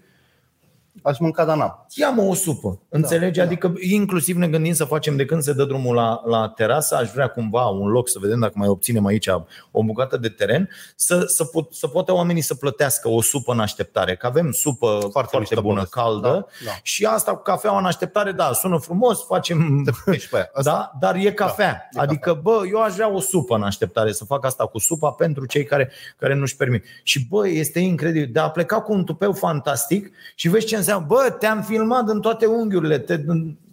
Aș 1.03 1.17
mânca, 1.19 1.45
dar 1.45 1.57
n-am. 1.57 1.85
ia-mă 1.95 2.21
o 2.21 2.33
supă. 2.33 2.79
Înțelegi? 2.89 3.39
da. 3.39 3.45
Adică 3.45 3.73
inclusiv 3.79 4.35
ne 4.35 4.47
gândim 4.47 4.73
să 4.73 4.83
facem 4.83 5.15
de 5.15 5.25
când 5.25 5.41
se 5.41 5.53
dă 5.53 5.63
drumul 5.63 5.95
la, 5.95 6.21
la 6.25 6.49
terasă, 6.49 6.95
aș 6.95 7.11
vrea 7.11 7.27
cumva 7.27 7.65
un 7.65 7.87
loc 7.87 8.09
să 8.09 8.17
vedem 8.21 8.39
dacă 8.39 8.53
mai 8.55 8.67
obținem 8.67 9.05
aici 9.05 9.27
o 9.71 9.83
bucată 9.83 10.17
de 10.17 10.29
teren, 10.29 10.69
să, 10.95 11.23
să, 11.27 11.43
pot, 11.43 11.73
să 11.73 11.87
poată 11.87 12.13
oamenii 12.13 12.41
să 12.41 12.55
plătească 12.55 13.09
o 13.09 13.21
supă 13.21 13.51
în 13.51 13.59
așteptare. 13.59 14.15
Că 14.15 14.27
avem 14.27 14.51
supă 14.51 14.85
foarte, 14.87 15.09
foarte 15.11 15.37
mișto 15.37 15.61
bună, 15.61 15.73
poveste. 15.73 15.99
caldă 15.99 16.27
Da, 16.27 16.45
da. 16.65 16.71
și 16.81 17.05
asta 17.05 17.35
cu 17.35 17.41
cafeaua 17.41 17.79
în 17.79 17.85
așteptare, 17.85 18.31
da, 18.31 18.53
sună 18.53 18.77
frumos, 18.77 19.25
facem 19.25 19.83
Deci 20.05 20.27
pe 20.27 20.35
aia. 20.35 20.49
Asta- 20.53 20.71
da, 20.99 21.07
dar 21.07 21.15
e 21.15 21.31
cafea. 21.31 21.89
Da, 21.91 22.01
e 22.01 22.03
adică, 22.03 22.39
bă, 22.43 22.61
eu 22.71 22.81
aș 22.81 22.93
vrea 22.93 23.09
o 23.13 23.19
supă 23.19 23.55
în 23.55 23.63
așteptare, 23.63 24.11
să 24.11 24.25
fac 24.25 24.45
asta 24.45 24.65
cu 24.65 24.79
supa 24.79 25.11
pentru 25.11 25.45
cei 25.45 25.63
care, 25.63 25.91
care 26.17 26.33
nu-și 26.33 26.55
permit. 26.55 26.83
Și, 27.03 27.27
bă, 27.29 27.47
este 27.47 27.79
incredibil. 27.79 28.29
De 28.31 28.39
a 28.39 28.49
pleca 28.49 28.81
cu 28.81 28.93
un 28.93 29.03
tupeu 29.05 29.33
fantastic 29.33 30.11
și 30.35 30.49
vezi 30.49 30.65
ce 30.65 30.75
înseamnă, 30.79 31.05
bă, 31.07 31.35
te-am 31.39 31.61
filmat 31.61 32.07
în 32.09 32.21
toate 32.21 32.45
unghiurile. 32.45 32.99
Te... 32.99 33.17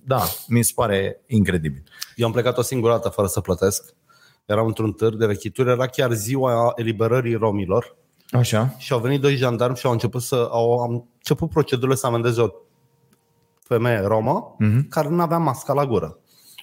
Da, 0.04 0.22
mi 0.48 0.62
se 0.62 0.72
pare 0.74 1.20
incredibil. 1.26 1.82
Eu 2.16 2.26
am 2.26 2.32
plecat 2.32 2.58
o 2.58 2.62
singură 2.62 2.92
dată 2.92 3.08
fără 3.08 3.26
să 3.26 3.40
plătesc. 3.40 3.94
Eram 4.44 4.66
într-un 4.66 4.92
târg 4.92 5.18
de 5.18 5.26
vechituri, 5.26 5.70
era 5.70 5.86
chiar 5.86 6.12
ziua 6.12 6.72
eliberării 6.74 7.34
romilor 7.34 7.96
Așa. 8.30 8.74
și 8.76 8.92
au 8.92 8.98
venit 8.98 9.20
doi 9.20 9.36
jandarmi 9.36 9.76
și 9.76 9.86
au 9.86 9.92
început 9.92 10.22
să 10.22 10.48
au 10.50 10.78
am 10.78 11.08
început 11.14 11.50
procedurile 11.50 11.94
să 11.96 12.06
amendeze 12.06 12.40
o 12.40 12.48
femeie 13.62 14.00
romă 14.00 14.56
Mhm. 14.58 14.88
care 14.88 15.08
nu 15.08 15.22
avea 15.22 15.38
masca 15.38 15.72
la 15.72 15.86
gură. 15.86 16.18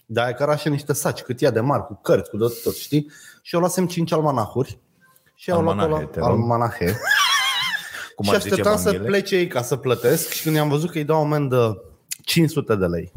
De 0.05 0.21
aia 0.21 0.33
că 0.33 0.43
era 0.43 0.55
și 0.55 0.69
niște 0.69 0.93
saci, 0.93 1.21
cât 1.21 1.41
ea 1.41 1.51
de 1.51 1.59
mari, 1.59 1.85
cu 1.85 1.99
cărți, 2.01 2.29
cu 2.29 2.37
de 2.37 2.45
tot, 2.63 2.75
știi? 2.75 3.11
Și 3.41 3.53
eu 3.55 3.59
luasem 3.59 3.85
cinci 3.87 4.11
almanahuri 4.11 4.79
Și 5.35 5.51
au 5.51 5.61
luat 5.61 5.77
Almanahe, 5.77 6.03
la 6.03 6.09
te 6.09 6.19
rog. 6.19 6.27
almanahe. 6.29 6.85
Cum 8.15 8.25
și 8.25 8.31
ar 8.33 8.41
zice 8.41 8.53
așteptam 8.53 8.77
să 8.77 8.83
Vanghele. 8.83 9.07
plece 9.07 9.35
ei 9.35 9.47
ca 9.47 9.61
să 9.61 9.75
plătesc 9.75 10.29
și 10.29 10.43
când 10.43 10.55
i-am 10.55 10.69
văzut 10.69 10.91
că 10.91 10.97
îi 10.97 11.03
dau 11.03 11.21
amend 11.21 11.49
de 11.49 11.81
500 12.23 12.75
de 12.75 12.85
lei 12.85 13.11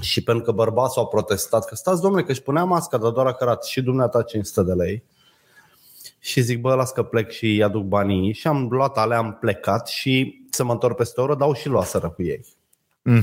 și 0.00 0.22
pentru 0.22 0.44
că 0.44 0.52
bărbații 0.52 1.00
au 1.00 1.06
protestat 1.06 1.64
că 1.64 1.74
stați 1.74 2.00
domnule 2.00 2.24
că 2.24 2.30
își 2.30 2.42
punea 2.42 2.64
masca, 2.64 2.96
dar 2.96 3.10
doar 3.10 3.26
a 3.26 3.32
cărat 3.32 3.64
și 3.64 3.82
dumneata 3.82 4.22
500 4.22 4.62
de 4.62 4.72
lei 4.72 5.02
și 6.18 6.40
zic 6.40 6.60
bă 6.60 6.74
las 6.74 6.90
că 6.90 7.02
plec 7.02 7.30
și 7.30 7.46
îi 7.46 7.62
aduc 7.62 7.82
banii 7.82 8.32
și 8.32 8.46
am 8.46 8.68
luat 8.70 8.96
alea, 8.96 9.18
am 9.18 9.36
plecat 9.40 9.88
și 9.88 10.42
să 10.50 10.64
mă 10.64 10.72
întorc 10.72 10.96
peste 10.96 11.20
o 11.20 11.24
oră, 11.24 11.34
dau 11.34 11.54
și 11.54 11.68
luaseră 11.68 12.10
cu 12.10 12.22
ei. 12.22 12.44
Mm. 13.02 13.22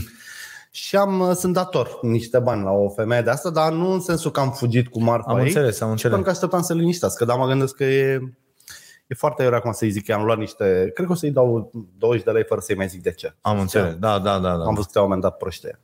Și 0.72 0.96
am, 0.96 1.34
sunt 1.34 1.54
dator 1.54 2.00
niște 2.02 2.40
bani 2.40 2.64
la 2.64 2.72
o 2.72 2.90
femeie 2.90 3.22
de 3.22 3.30
asta, 3.30 3.50
dar 3.50 3.72
nu 3.72 3.92
în 3.92 4.00
sensul 4.00 4.32
că 4.32 4.40
am 4.40 4.52
fugit 4.52 4.88
cu 4.88 5.02
marfa 5.04 5.32
Am 5.32 5.38
ei, 5.38 5.46
înțeles, 5.46 5.82
am 5.82 5.88
ci 5.88 5.92
înțeles. 5.92 6.14
pentru 6.14 6.22
că 6.22 6.30
așteptam 6.30 6.62
să 6.62 6.74
liniștească, 6.74 7.26
dar 7.26 7.38
mă 7.38 7.48
gândesc 7.48 7.76
că 7.76 7.84
e, 7.84 8.20
e 9.12 9.16
foarte 9.16 9.44
iurea 9.44 9.58
acum 9.58 9.72
să-i 9.72 9.90
zic 9.90 10.06
că 10.06 10.14
am 10.14 10.24
luat 10.24 10.38
niște, 10.38 10.92
cred 10.94 11.06
că 11.06 11.12
o 11.12 11.16
să-i 11.16 11.32
dau 11.32 11.72
20 11.98 12.24
de 12.24 12.32
lei 12.32 12.44
fără 12.44 12.62
să-i 12.62 12.76
mai 12.76 12.88
zic 12.88 13.02
de 13.02 13.12
ce. 13.12 13.34
Am 13.42 13.60
înțeles, 13.60 13.94
da, 13.94 14.20
da, 14.20 14.40
da. 14.40 14.58
da. 14.58 14.64
Am 14.64 14.74
văzut 14.74 14.92
că 14.92 15.00
la 15.00 15.02
un 15.02 15.08
moment 15.08 15.22
dat 15.22 15.38
proștea. 15.38 15.80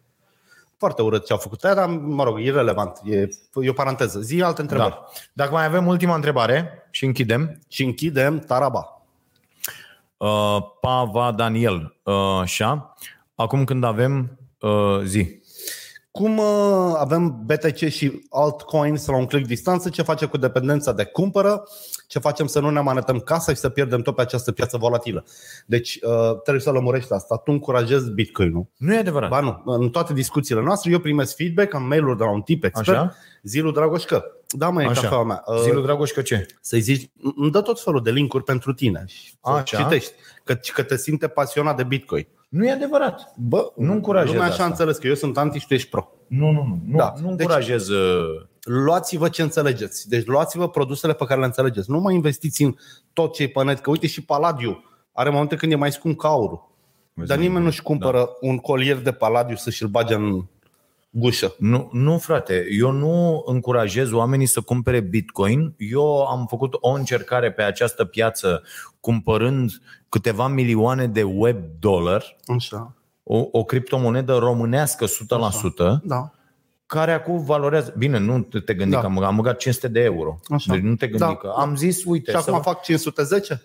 Foarte 0.77 1.01
urât 1.01 1.25
ce 1.25 1.31
au 1.31 1.37
făcut 1.37 1.63
aia, 1.63 1.73
dar 1.73 1.89
mă 1.89 2.23
rog, 2.23 2.39
irrelevant. 2.39 2.99
E, 3.03 3.27
e 3.53 3.69
o 3.69 3.73
paranteză. 3.73 4.19
Zi 4.19 4.41
alte 4.41 4.61
întrebări. 4.61 4.89
da. 4.89 5.05
Dacă 5.33 5.51
mai 5.51 5.65
avem 5.65 5.87
ultima 5.87 6.15
întrebare 6.15 6.87
și 6.91 7.05
închidem. 7.05 7.59
Și 7.67 7.83
închidem 7.83 8.39
Taraba. 8.39 9.03
Uh, 10.17 10.57
Pava 10.81 11.31
Daniel, 11.31 11.95
uh, 12.03 12.39
așa. 12.41 12.93
Acum 13.35 13.63
când 13.63 13.83
avem 13.83 14.37
uh, 14.59 15.01
zi. 15.03 15.41
Cum 16.11 16.37
uh, 16.37 16.93
avem 16.97 17.41
BTC 17.45 17.87
și 17.87 18.25
altcoins 18.29 19.05
la 19.05 19.17
un 19.17 19.25
click 19.25 19.47
distanță, 19.47 19.89
ce 19.89 20.01
face 20.01 20.25
cu 20.25 20.37
dependența 20.37 20.91
de 20.91 21.03
cumpără, 21.03 21.63
ce 22.07 22.19
facem 22.19 22.45
să 22.47 22.59
nu 22.59 22.69
ne 22.69 22.77
amanetăm 22.79 23.19
casa 23.19 23.51
și 23.53 23.57
să 23.59 23.69
pierdem 23.69 24.01
tot 24.01 24.15
pe 24.15 24.21
această 24.21 24.51
piață 24.51 24.77
volatilă. 24.77 25.23
Deci 25.65 25.99
uh, 26.01 26.39
trebuie 26.41 26.63
să 26.63 26.71
lămurești 26.71 27.13
asta. 27.13 27.37
Tu 27.37 27.51
încurajezi 27.51 28.11
Bitcoin-ul. 28.11 28.67
Nu 28.77 28.93
e 28.93 28.97
adevărat. 28.97 29.29
Ba 29.29 29.39
nu, 29.39 29.61
în 29.65 29.89
toate 29.89 30.13
discuțiile 30.13 30.61
noastre 30.61 30.91
eu 30.91 30.99
primesc 30.99 31.35
feedback, 31.35 31.73
am 31.73 31.83
mail-uri 31.83 32.17
de 32.17 32.23
la 32.23 32.31
un 32.31 32.41
tip 32.41 32.63
expert, 32.63 32.97
Așa. 32.97 33.15
Zilu 33.43 33.71
Dragoșcă. 33.71 34.25
Da, 34.57 34.69
mă, 34.69 34.83
e 34.83 34.85
Așa. 34.85 35.01
cafeaua 35.01 35.23
mea. 35.23 35.43
Uh, 35.45 35.59
Zilu 35.61 35.81
Dragoș 35.81 36.11
că 36.11 36.21
ce? 36.21 36.45
să-i 36.61 36.79
zici, 36.79 37.09
îmi 37.35 37.51
dă 37.51 37.61
tot 37.61 37.81
felul 37.81 38.01
de 38.03 38.11
linkuri 38.11 38.43
pentru 38.43 38.73
tine 38.73 39.03
și 39.07 39.29
să 39.43 39.51
Așa. 39.51 39.77
citești, 39.77 40.11
că, 40.43 40.57
că 40.73 40.83
te 40.83 40.97
simte 40.97 41.27
pasionat 41.27 41.75
de 41.77 41.83
Bitcoin. 41.83 42.27
Nu 42.49 42.65
e 42.65 42.71
adevărat. 42.71 43.33
Bă, 43.37 43.71
Nu 43.75 43.91
încurajez 43.91 44.27
Lumea 44.31 44.41
așa 44.43 44.51
asta. 44.51 44.63
a 44.63 44.67
înțeles 44.67 44.97
că 44.97 45.07
eu 45.07 45.13
sunt 45.13 45.37
anti 45.37 45.59
și 45.59 45.67
tu 45.67 45.73
ești 45.73 45.89
pro. 45.89 46.07
Nu, 46.27 46.51
nu, 46.51 46.63
nu. 46.63 46.79
Nu, 46.87 46.97
Da. 46.97 47.13
nu 47.21 47.29
Deci- 47.29 47.39
încurajez. 47.39 47.87
Uh, 47.89 48.45
Luați-vă 48.67 49.29
ce 49.29 49.41
înțelegeți. 49.41 50.09
Deci 50.09 50.25
luați-vă 50.25 50.69
produsele 50.69 51.13
pe 51.13 51.25
care 51.25 51.39
le 51.39 51.45
înțelegeți. 51.45 51.89
Nu 51.89 51.99
mai 51.99 52.13
investiți 52.13 52.63
în 52.63 52.75
tot 53.13 53.33
ce 53.33 53.43
e 53.43 53.47
pe 53.47 53.63
net. 53.63 53.79
Că 53.79 53.89
uite 53.89 54.07
și 54.07 54.25
Palladiu 54.25 54.83
are 55.11 55.29
momente 55.29 55.55
când 55.55 55.71
e 55.71 55.75
mai 55.75 55.91
scump 55.91 56.17
ca 56.17 56.27
aurul. 56.27 56.69
Dar 57.13 57.37
nimeni 57.37 57.63
nu-și 57.63 57.81
cumpără 57.81 58.17
da. 58.17 58.29
un 58.41 58.57
colier 58.57 58.97
de 58.97 59.11
Palladiu 59.11 59.55
să-și 59.55 59.83
îl 59.83 59.89
bage 59.89 60.13
în 60.13 60.45
gușă. 61.09 61.55
Nu, 61.57 61.89
nu, 61.91 62.17
frate, 62.17 62.65
eu 62.79 62.91
nu 62.91 63.43
încurajez 63.45 64.11
oamenii 64.11 64.45
să 64.45 64.61
cumpere 64.61 64.99
Bitcoin. 64.99 65.73
Eu 65.77 66.25
am 66.25 66.45
făcut 66.49 66.73
o 66.79 66.89
încercare 66.89 67.51
pe 67.51 67.61
această 67.61 68.05
piață 68.05 68.63
cumpărând 68.99 69.71
câteva 70.09 70.47
milioane 70.47 71.07
de 71.07 71.23
web 71.23 71.57
dollar, 71.79 72.35
Așa. 72.45 72.93
o, 73.23 73.47
o 73.51 73.63
criptomonedă 73.63 74.35
românească 74.35 75.05
100%, 75.05 75.09
Da. 76.03 76.31
Care 76.87 77.11
acum 77.11 77.43
valorează. 77.43 77.93
Bine, 77.97 78.17
nu 78.17 78.41
te 78.41 78.73
gândi 78.73 78.93
Da. 78.93 78.99
că 78.99 79.05
am, 79.05 79.23
am 79.23 79.35
băgat 79.35 79.57
500 79.57 79.87
de 79.87 79.99
euro. 79.99 80.39
Așa. 80.49 80.73
Deci 80.73 80.81
nu 80.81 80.95
te 80.95 81.07
gândi 81.07 81.23
Da. 81.23 81.35
că 81.35 81.53
am 81.57 81.75
zis, 81.75 82.03
uite, 82.05 82.31
Și 82.31 82.37
acum 82.37 82.53
să... 82.53 82.59
fac 82.59 82.81
510 82.81 83.61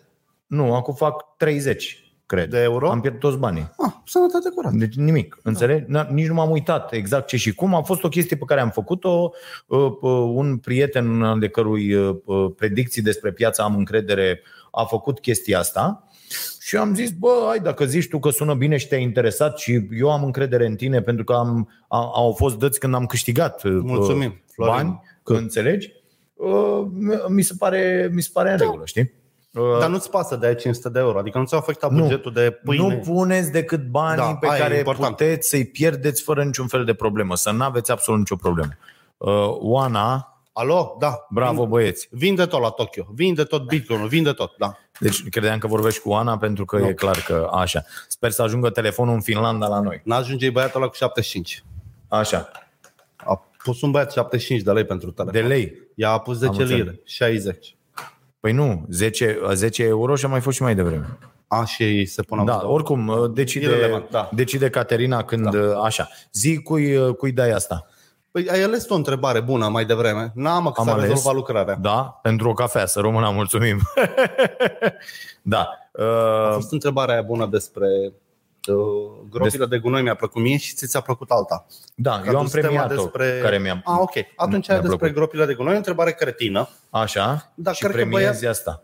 nu, 0.46 0.74
acum 0.74 0.94
fac 0.94 1.36
30, 1.36 2.11
cred. 2.26 2.50
de 2.50 2.62
euro. 2.62 2.90
Am 2.90 3.00
pierdut 3.00 3.20
toți 3.20 3.36
banii. 3.38 3.70
Ah, 3.78 3.92
sănătate 4.04 4.48
curată. 4.54 4.76
Deci 4.76 4.94
nimic, 4.94 5.38
înțelegi? 5.42 5.84
Da. 5.88 6.08
Nici 6.10 6.26
nu 6.26 6.34
m-am 6.34 6.50
uitat 6.50 6.92
exact 6.92 7.26
ce 7.26 7.36
și 7.36 7.54
cum. 7.54 7.74
A 7.74 7.82
fost 7.82 8.04
o 8.04 8.08
chestie 8.08 8.36
pe 8.36 8.44
care 8.44 8.60
am 8.60 8.70
făcut-o. 8.70 9.30
Uh, 9.66 9.78
uh, 10.00 10.10
Un 10.34 10.56
prieten 10.56 11.22
al 11.22 11.38
de 11.38 11.48
cărui 11.48 11.94
uh, 11.94 12.16
uh, 12.24 12.50
predicții 12.56 13.02
despre 13.02 13.32
piața 13.32 13.62
am 13.62 13.76
încredere 13.76 14.42
a 14.70 14.84
făcut 14.84 15.20
chestia 15.20 15.58
asta 15.58 16.06
și 16.60 16.76
am 16.76 16.94
zis, 16.94 17.10
bă, 17.10 17.44
hai, 17.48 17.58
dacă 17.60 17.84
zici 17.84 18.08
tu 18.08 18.18
că 18.18 18.30
sună 18.30 18.54
bine 18.54 18.76
și 18.76 18.88
te-ai 18.88 19.02
interesat 19.02 19.58
și 19.58 19.88
eu 19.98 20.10
am 20.10 20.24
încredere 20.24 20.66
în 20.66 20.76
tine 20.76 21.02
pentru 21.02 21.24
că 21.24 21.32
am, 21.32 21.68
a, 21.88 22.10
au 22.14 22.32
fost 22.32 22.58
dăți 22.58 22.78
când 22.78 22.94
am 22.94 23.06
câștigat 23.06 23.64
uh, 23.64 23.78
Mulțumim, 23.82 24.42
Florin. 24.52 24.74
bani, 24.74 25.00
că 25.22 25.32
înțelegi, 25.32 25.92
uh, 26.34 26.86
mi 27.28 27.42
se 27.42 27.54
pare, 27.58 28.10
mi 28.12 28.22
se 28.22 28.30
pare 28.32 28.50
în 28.50 28.58
regulă, 28.58 28.82
știi? 28.84 29.12
Uh, 29.52 29.78
Dar 29.78 29.88
nu-ți 29.88 30.10
pasă 30.10 30.36
de 30.36 30.46
aia 30.46 30.54
500 30.54 30.88
de 30.88 30.98
euro. 30.98 31.18
Adică 31.18 31.38
nu 31.38 31.44
ți-au 31.44 31.60
afectat 31.60 31.90
Nu. 31.90 32.02
bugetul 32.02 32.32
de 32.32 32.50
pâine. 32.64 32.86
Nu 32.94 32.96
puneți 33.12 33.52
decât 33.52 33.86
banii 33.86 34.16
Da, 34.24 34.34
pe 34.34 34.46
aia 34.46 34.56
e 34.56 34.60
care 34.60 34.76
important. 34.78 35.16
puteți 35.16 35.48
să-i 35.48 35.64
pierdeți 35.64 36.22
fără 36.22 36.44
niciun 36.44 36.66
fel 36.66 36.84
de 36.84 36.94
problemă, 36.94 37.36
să 37.36 37.50
nu 37.50 37.64
aveți 37.64 37.90
absolut 37.90 38.18
nicio 38.20 38.36
problemă. 38.36 38.70
Uh, 39.16 39.32
Oana, 39.58 40.26
Alo? 40.52 40.96
Da. 40.98 41.26
bravo 41.30 41.66
băieți. 41.66 42.08
Vinde 42.10 42.46
tot 42.46 42.60
la 42.60 42.68
Tokyo. 42.70 43.06
Vinde 43.14 43.44
tot 43.44 43.66
Bitcoin-ul. 43.66 44.08
Vinde 44.16 44.32
tot, 44.32 44.56
da. 44.58 44.76
Deci 44.98 45.28
credeam 45.28 45.58
că 45.58 45.66
vorbești 45.66 46.00
cu 46.00 46.08
Oana 46.10 46.38
pentru 46.38 46.64
că 46.64 46.78
Nu. 46.78 46.88
e 46.88 46.92
clar 46.92 47.16
că 47.26 47.48
așa. 47.52 47.84
Sper 48.08 48.30
să 48.30 48.42
ajungă 48.42 48.70
telefonul 48.70 49.14
în 49.14 49.20
Finlanda 49.20 49.66
la 49.66 49.80
noi. 49.80 50.00
N-ajunge 50.04 50.50
băiatul 50.50 50.80
ăla 50.80 50.88
cu 50.90 50.94
75. 50.96 51.64
Așa. 52.08 52.50
A 53.16 53.46
pus 53.64 53.82
un 53.82 53.90
băiat 53.90 54.12
75 54.12 54.62
de 54.62 54.72
lei 54.72 54.84
pentru 54.84 55.10
telefon. 55.10 55.40
De 55.40 55.46
lei. 55.48 55.72
Ea 55.94 56.10
a 56.10 56.18
pus 56.20 56.36
10 56.36 56.50
înțeles. 56.50 56.70
lire. 56.70 57.00
60. 57.04 57.76
Păi 58.42 58.52
nu, 58.52 58.84
10, 58.88 59.38
10 59.52 59.82
euro 59.84 60.14
și 60.14 60.24
a 60.24 60.28
mai 60.28 60.40
fost 60.40 60.56
și 60.56 60.62
mai 60.62 60.74
devreme. 60.74 61.18
A, 61.46 61.64
și 61.64 61.82
ei 61.82 62.06
se 62.06 62.22
pun 62.22 62.44
Da, 62.44 62.54
acolo. 62.54 62.72
oricum, 62.72 63.08
uh, 63.08 63.30
decide, 63.34 63.64
Irelevant, 63.64 64.10
da. 64.10 64.28
decide 64.32 64.70
Caterina 64.70 65.22
când, 65.24 65.50
da. 65.56 65.80
așa. 65.82 66.08
Zi 66.32 66.62
cui, 66.62 66.96
uh, 66.96 67.14
cui 67.14 67.32
dai 67.32 67.50
asta. 67.50 67.86
Păi 68.30 68.48
ai 68.50 68.62
ales 68.62 68.84
tu 68.84 68.92
o 68.92 68.96
întrebare 68.96 69.40
bună 69.40 69.68
mai 69.68 69.84
devreme. 69.84 70.32
N-am 70.34 70.64
că 70.70 70.80
Am 70.80 70.86
s-a 70.86 70.92
ales. 70.92 71.08
rezolvat 71.08 71.34
lucrarea. 71.34 71.74
Da, 71.80 72.18
pentru 72.22 72.48
o 72.48 72.52
cafea, 72.52 72.86
să 72.86 73.00
rămână, 73.00 73.30
mulțumim. 73.34 73.78
da. 75.42 75.58
A 75.60 75.76
Uh, 76.48 76.52
fost 76.54 76.72
întrebarea 76.72 77.14
aia 77.14 77.22
bună 77.22 77.46
despre 77.46 77.86
uh, 78.68 78.76
gropile 79.30 79.66
de 79.66 79.78
gunoi 79.78 80.02
mi-a 80.02 80.14
plăcut 80.14 80.42
mie 80.42 80.56
și 80.56 80.74
ți 80.74 80.86
ți-a 80.86 81.00
plăcut 81.00 81.30
alta. 81.30 81.66
Da, 81.94 82.20
Că 82.20 82.30
eu 82.30 82.38
am 82.38 82.44
tu 82.44 82.50
tema 82.50 82.66
premiat-o 82.68 83.06
care 83.42 83.58
mi-a, 83.58 83.82
Ah, 83.84 83.96
ok. 83.98 84.12
Atunci 84.36 84.66
mi-a 84.68 84.76
ai 84.76 84.82
despre 84.82 84.98
plăcut. 84.98 85.14
gropile 85.16 85.44
de 85.46 85.54
gunoi, 85.54 85.72
o 85.74 85.76
întrebare 85.76 86.12
cretină. 86.12 86.68
Așa, 86.90 87.52
Da, 87.54 87.72
și 87.72 87.80
cred 87.80 87.90
că 87.90 87.96
premiezi 87.96 88.38
băia- 88.40 88.50
asta. 88.50 88.82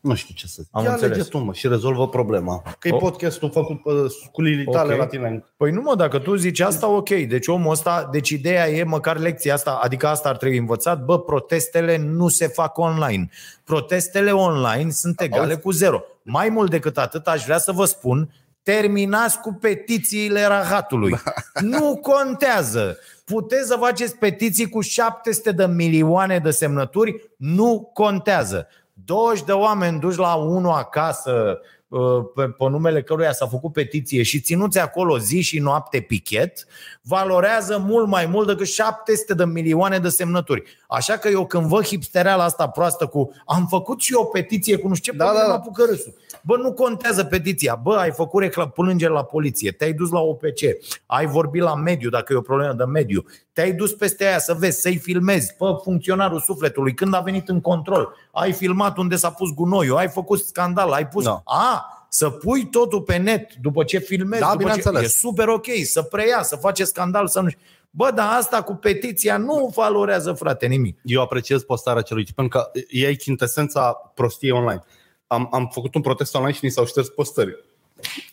Nu 0.00 0.14
știu 0.14 0.34
ce 0.34 0.46
să 0.46 0.58
zic. 0.62 0.68
Am 0.72 0.84
Ia 0.84 0.90
înțeles. 0.92 1.14
alege 1.16 1.28
tu, 1.30 1.38
mă, 1.38 1.52
și 1.52 1.68
rezolvă 1.68 2.08
problema. 2.08 2.62
Că 2.78 2.88
e 2.88 2.92
O- 2.92 2.96
podcastul 2.96 3.50
făcut 3.50 3.82
pe 3.82 3.90
sculile 4.24 4.64
tale 4.72 4.92
Ok. 4.92 4.98
la 4.98 5.06
tine. 5.06 5.44
Păi 5.56 5.70
nu 5.70 5.80
mă, 5.80 5.94
dacă 5.94 6.18
tu 6.18 6.34
zici 6.34 6.60
asta, 6.60 6.88
ok. 6.88 7.08
Deci 7.08 7.46
omul 7.46 7.70
ăsta, 7.70 8.08
deci 8.12 8.28
ideea 8.30 8.68
e 8.68 8.82
măcar 8.84 9.18
lecția 9.18 9.54
asta, 9.54 9.78
adică 9.82 10.06
asta 10.06 10.28
ar 10.28 10.36
trebui 10.36 10.56
învățat, 10.58 11.04
bă, 11.04 11.20
protestele 11.20 11.96
nu 11.96 12.28
se 12.28 12.46
fac 12.46 12.78
online. 12.78 13.28
Protestele 13.64 14.30
online 14.32 14.90
sunt 14.90 15.20
egale 15.20 15.50
Auzi? 15.52 15.60
cu 15.62 15.70
zero. 15.70 16.02
Mai 16.22 16.48
mult 16.48 16.70
decât 16.70 16.98
atât, 16.98 17.26
aș 17.26 17.44
vrea 17.44 17.58
să 17.58 17.72
vă 17.72 17.84
spun, 17.84 18.34
terminați 18.66 19.40
cu 19.40 19.52
petițiile 19.52 20.46
rahatului. 20.46 21.14
Nu 21.60 21.96
contează. 21.96 22.98
Puteți 23.24 23.68
să 23.68 23.76
faceți 23.76 24.16
petiții 24.16 24.68
cu 24.68 24.80
700 24.80 25.52
de 25.52 25.66
milioane 25.66 26.38
de 26.38 26.50
semnături, 26.50 27.30
nu 27.36 27.90
contează. 27.92 28.68
20 28.92 29.44
de 29.44 29.52
oameni 29.52 30.00
duși 30.00 30.18
la 30.18 30.34
unul 30.34 30.70
acasă 30.70 31.60
uh, 31.88 32.24
pe, 32.34 32.48
pe 32.48 32.68
numele 32.68 33.02
căruia 33.02 33.32
s-a 33.32 33.46
făcut 33.46 33.72
petiție 33.72 34.22
și 34.22 34.40
ținuți 34.40 34.78
acolo 34.78 35.18
zi 35.18 35.40
și 35.40 35.58
noapte 35.58 36.00
pichet, 36.00 36.66
valorează 37.08 37.78
mult 37.86 38.06
mai 38.06 38.26
mult 38.26 38.46
decât 38.46 38.66
700 38.66 39.34
de 39.34 39.44
milioane 39.44 39.98
de 39.98 40.08
semnături. 40.08 40.62
Așa 40.88 41.16
că 41.16 41.28
eu 41.28 41.46
când 41.46 41.64
văd 41.64 41.84
hipstereala 41.84 42.44
asta 42.44 42.68
proastă 42.68 43.06
cu 43.06 43.32
am 43.46 43.66
făcut 43.66 44.00
și 44.00 44.12
eu 44.12 44.20
o 44.20 44.24
petiție 44.24 44.76
cu 44.76 44.88
nu 44.88 44.94
știu 44.94 45.12
ce, 45.12 45.18
Da, 45.18 45.24
da, 45.24 45.32
da, 45.32 45.38
da, 45.38 45.42
da. 45.42 45.48
mă 45.48 45.54
apucă 45.54 45.84
râsul. 45.88 46.14
Bă, 46.42 46.56
nu 46.56 46.72
contează 46.72 47.24
petiția. 47.24 47.74
Bă, 47.82 47.96
ai 47.96 48.10
făcut 48.10 48.42
reclam, 48.42 48.70
plângeri 48.70 49.12
la 49.12 49.24
poliție, 49.24 49.70
te-ai 49.70 49.92
dus 49.92 50.10
la 50.10 50.20
OPC, 50.20 50.60
ai 51.06 51.26
vorbit 51.26 51.62
la 51.62 51.74
mediu 51.74 52.10
dacă 52.10 52.32
e 52.32 52.36
o 52.36 52.40
problemă 52.40 52.72
de 52.72 52.84
mediu, 52.84 53.24
te-ai 53.52 53.72
dus 53.72 53.92
peste 53.92 54.24
aia 54.24 54.38
să 54.38 54.54
vezi, 54.58 54.80
să-i 54.80 54.96
filmezi, 54.96 55.54
pe 55.54 55.64
funcționarul 55.82 56.40
sufletului, 56.40 56.94
când 56.94 57.14
a 57.14 57.20
venit 57.20 57.48
în 57.48 57.60
control, 57.60 58.14
ai 58.32 58.52
filmat 58.52 58.96
unde 58.96 59.16
s-a 59.16 59.30
pus 59.30 59.54
gunoiul, 59.54 59.96
ai 59.96 60.08
făcut 60.08 60.38
scandal, 60.38 60.92
ai 60.92 61.08
pus... 61.08 61.24
Da. 61.24 61.42
A, 61.44 61.95
să 62.08 62.30
pui 62.30 62.66
totul 62.66 63.02
pe 63.02 63.16
net 63.16 63.54
după 63.54 63.84
ce 63.84 63.98
filmezi, 63.98 64.40
Da, 64.40 64.46
după 64.46 64.62
ce... 64.62 64.64
bineînțeles. 64.64 65.02
e 65.02 65.18
super 65.18 65.48
ok, 65.48 65.66
să 65.84 66.02
preia, 66.02 66.42
să 66.42 66.56
face 66.56 66.84
scandal, 66.84 67.28
să 67.28 67.40
nu 67.40 67.48
Bă, 67.96 68.10
dar 68.14 68.36
asta 68.36 68.62
cu 68.62 68.74
petiția 68.74 69.36
nu 69.36 69.72
valorează, 69.74 70.32
frate, 70.32 70.66
nimic. 70.66 70.98
Eu 71.02 71.22
apreciez 71.22 71.62
postarea 71.62 72.02
celui 72.02 72.24
tip, 72.24 72.34
pentru 72.34 72.58
că 72.58 72.70
e 72.88 73.14
chintesența 73.14 73.92
prostiei 74.14 74.50
online. 74.50 74.82
Am, 75.26 75.48
am 75.52 75.68
făcut 75.72 75.94
un 75.94 76.00
protest 76.00 76.34
online 76.34 76.52
și 76.52 76.64
ni 76.64 76.70
s-au 76.70 76.86
șters 76.86 77.08
postări. 77.08 77.64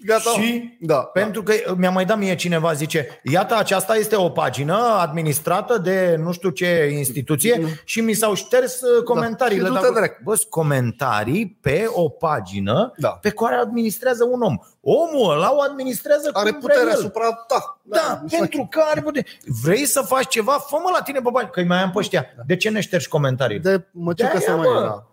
Gata. 0.05 0.30
Și 0.30 0.78
da. 0.80 0.95
pentru 0.95 1.43
că 1.43 1.53
mi-a 1.78 1.89
mai 1.89 2.05
dat 2.05 2.18
mie 2.18 2.36
cineva, 2.36 2.74
zice, 2.74 3.20
iată, 3.24 3.55
aceasta 3.57 3.95
este 3.95 4.16
o 4.16 4.30
pagină 4.30 4.76
administrată 4.99 5.78
de 5.78 6.16
nu 6.20 6.32
știu 6.32 6.49
ce 6.49 6.89
instituție 6.97 7.82
și 7.84 8.01
mi 8.01 8.14
s-au 8.14 8.34
șters 8.34 8.82
uh, 8.82 9.03
comentariile. 9.03 9.61
Da. 9.64 9.68
Și 9.68 9.74
du-te 9.74 9.86
Dar- 9.86 9.93
direct. 10.01 10.22
Bă, 10.24 10.36
sunt 10.36 10.49
comentarii 10.49 11.57
pe 11.61 11.86
o 11.88 12.09
pagină 12.09 12.93
Da. 12.97 13.09
pe 13.09 13.30
care 13.30 13.55
administrează 13.55 14.24
un 14.24 14.41
om. 14.41 14.57
Omul 14.82 15.32
ăla 15.32 15.53
o 15.55 15.61
administrează 15.61 16.30
Are 16.34 16.49
cum 16.49 16.59
vrea 16.59 16.76
putere 16.76 16.91
el. 16.91 16.97
asupra 16.97 17.34
ta. 17.47 17.80
Da, 17.84 18.20
nu 18.22 18.28
știu. 18.28 18.39
pentru 18.39 18.68
că 18.72 18.82
are 18.91 19.01
putere. 19.01 19.26
Vrei 19.64 19.86
să 19.86 20.01
faci 20.01 20.28
ceva? 20.28 20.51
Fă-mă 20.51 20.89
la 20.97 21.01
tine 21.03 21.20
pe 21.20 21.30
bani, 21.32 21.49
că 21.51 21.61
mai 21.68 21.82
am 21.82 21.91
pe 21.91 21.97
ăștia. 21.99 22.26
De 22.45 22.55
ce 22.55 22.70
ne 22.70 22.80
ștergi 22.80 23.07
comentarii? 23.07 23.59
De 23.59 23.86
măciucă 23.91 24.38
De-aia, 24.38 24.39
să 24.39 24.55
mă. 24.55 24.72
mai 24.74 24.82
da. 24.84 25.07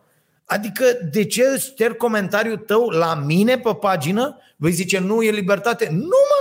Adică 0.53 0.85
de 1.13 1.25
ce 1.25 1.43
îți 1.55 1.67
șterg 1.67 1.97
comentariul 1.97 2.57
tău 2.57 2.89
la 2.89 3.15
mine 3.15 3.59
pe 3.59 3.75
pagină? 3.75 4.37
Vei 4.57 4.73
zice, 4.73 4.99
nu 4.99 5.23
e 5.23 5.31
libertate? 5.31 5.89
Nu 5.91 5.99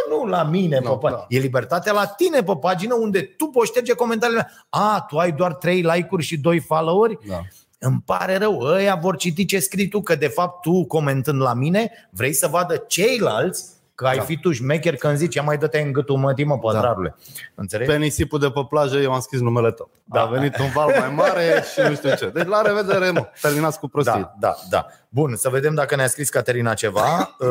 mă, 0.10 0.16
nu 0.16 0.26
la 0.26 0.44
mine 0.44 0.80
Nu, 0.84 0.90
pe 0.90 0.98
pagină. 1.02 1.26
da. 1.30 1.36
E 1.38 1.40
libertatea 1.40 1.94
la 1.94 2.06
tine 2.06 2.44
pe 2.44 2.54
pagină 2.60 2.94
unde 2.96 3.22
tu 3.22 3.46
poți 3.46 3.70
șterge 3.70 3.94
comentariile. 3.94 4.52
A, 4.70 5.06
tu 5.10 5.18
ai 5.18 5.32
doar 5.32 5.54
3 5.54 5.82
like-uri 5.82 6.24
și 6.24 6.38
2 6.38 6.60
follow-uri? 6.60 7.18
Da. 7.28 7.42
Îmi 7.80 8.02
pare 8.06 8.38
rău, 8.38 8.60
ăia 8.60 8.96
vor 8.96 9.16
citi 9.18 9.46
ce 9.46 9.60
scrii 9.60 9.88
tu, 9.88 10.02
că 10.02 10.16
de 10.16 10.28
fapt 10.28 10.62
tu 10.62 10.86
comentând 10.86 11.42
la 11.42 11.54
mine 11.54 11.92
vrei 12.10 12.34
să 12.34 12.48
vadă 12.48 12.84
ceilalți 12.88 13.66
că 14.00 14.08
ai 14.08 14.18
Da. 14.18 14.24
fi 14.24 14.38
tu 14.40 14.52
șmecher 14.52 14.96
când 14.96 15.18
zici, 15.18 15.36
ia 15.36 15.42
mai 15.42 15.58
dă-te 15.58 15.80
în 15.80 15.92
gâtul 15.92 16.16
mătii, 16.18 16.44
mă, 16.46 16.58
pătrarule. 16.60 17.16
Înțelegi? 17.56 17.90
Pe 17.92 17.98
nisipul 17.98 18.40
de 18.40 18.50
pe 18.50 18.66
plajă 18.70 18.98
eu 18.98 19.14
am 19.14 19.20
scris 19.20 19.40
numele 19.40 19.72
tău. 19.72 19.90
Da, 20.04 20.22
a 20.22 20.24
Da. 20.26 20.30
venit 20.32 20.58
un 20.60 20.70
val 20.74 20.88
mai 21.00 21.14
mare 21.16 21.64
și 21.74 21.80
nu 21.90 21.96
știu 21.96 22.16
ce. 22.16 22.30
Deci 22.34 22.46
la 22.46 22.62
revedere, 22.62 23.10
mă. 23.12 23.28
Terminați 23.42 23.80
cu 23.80 23.88
prostii. 23.88 24.20
Da, 24.20 24.34
da, 24.40 24.56
da. 24.70 24.86
Bun, 25.10 25.36
să 25.36 25.50
vedem 25.50 25.74
dacă 25.74 25.96
ne-a 25.96 26.08
scris 26.08 26.30
Caterina 26.30 26.74
ceva 26.74 27.02
uh, 27.40 27.48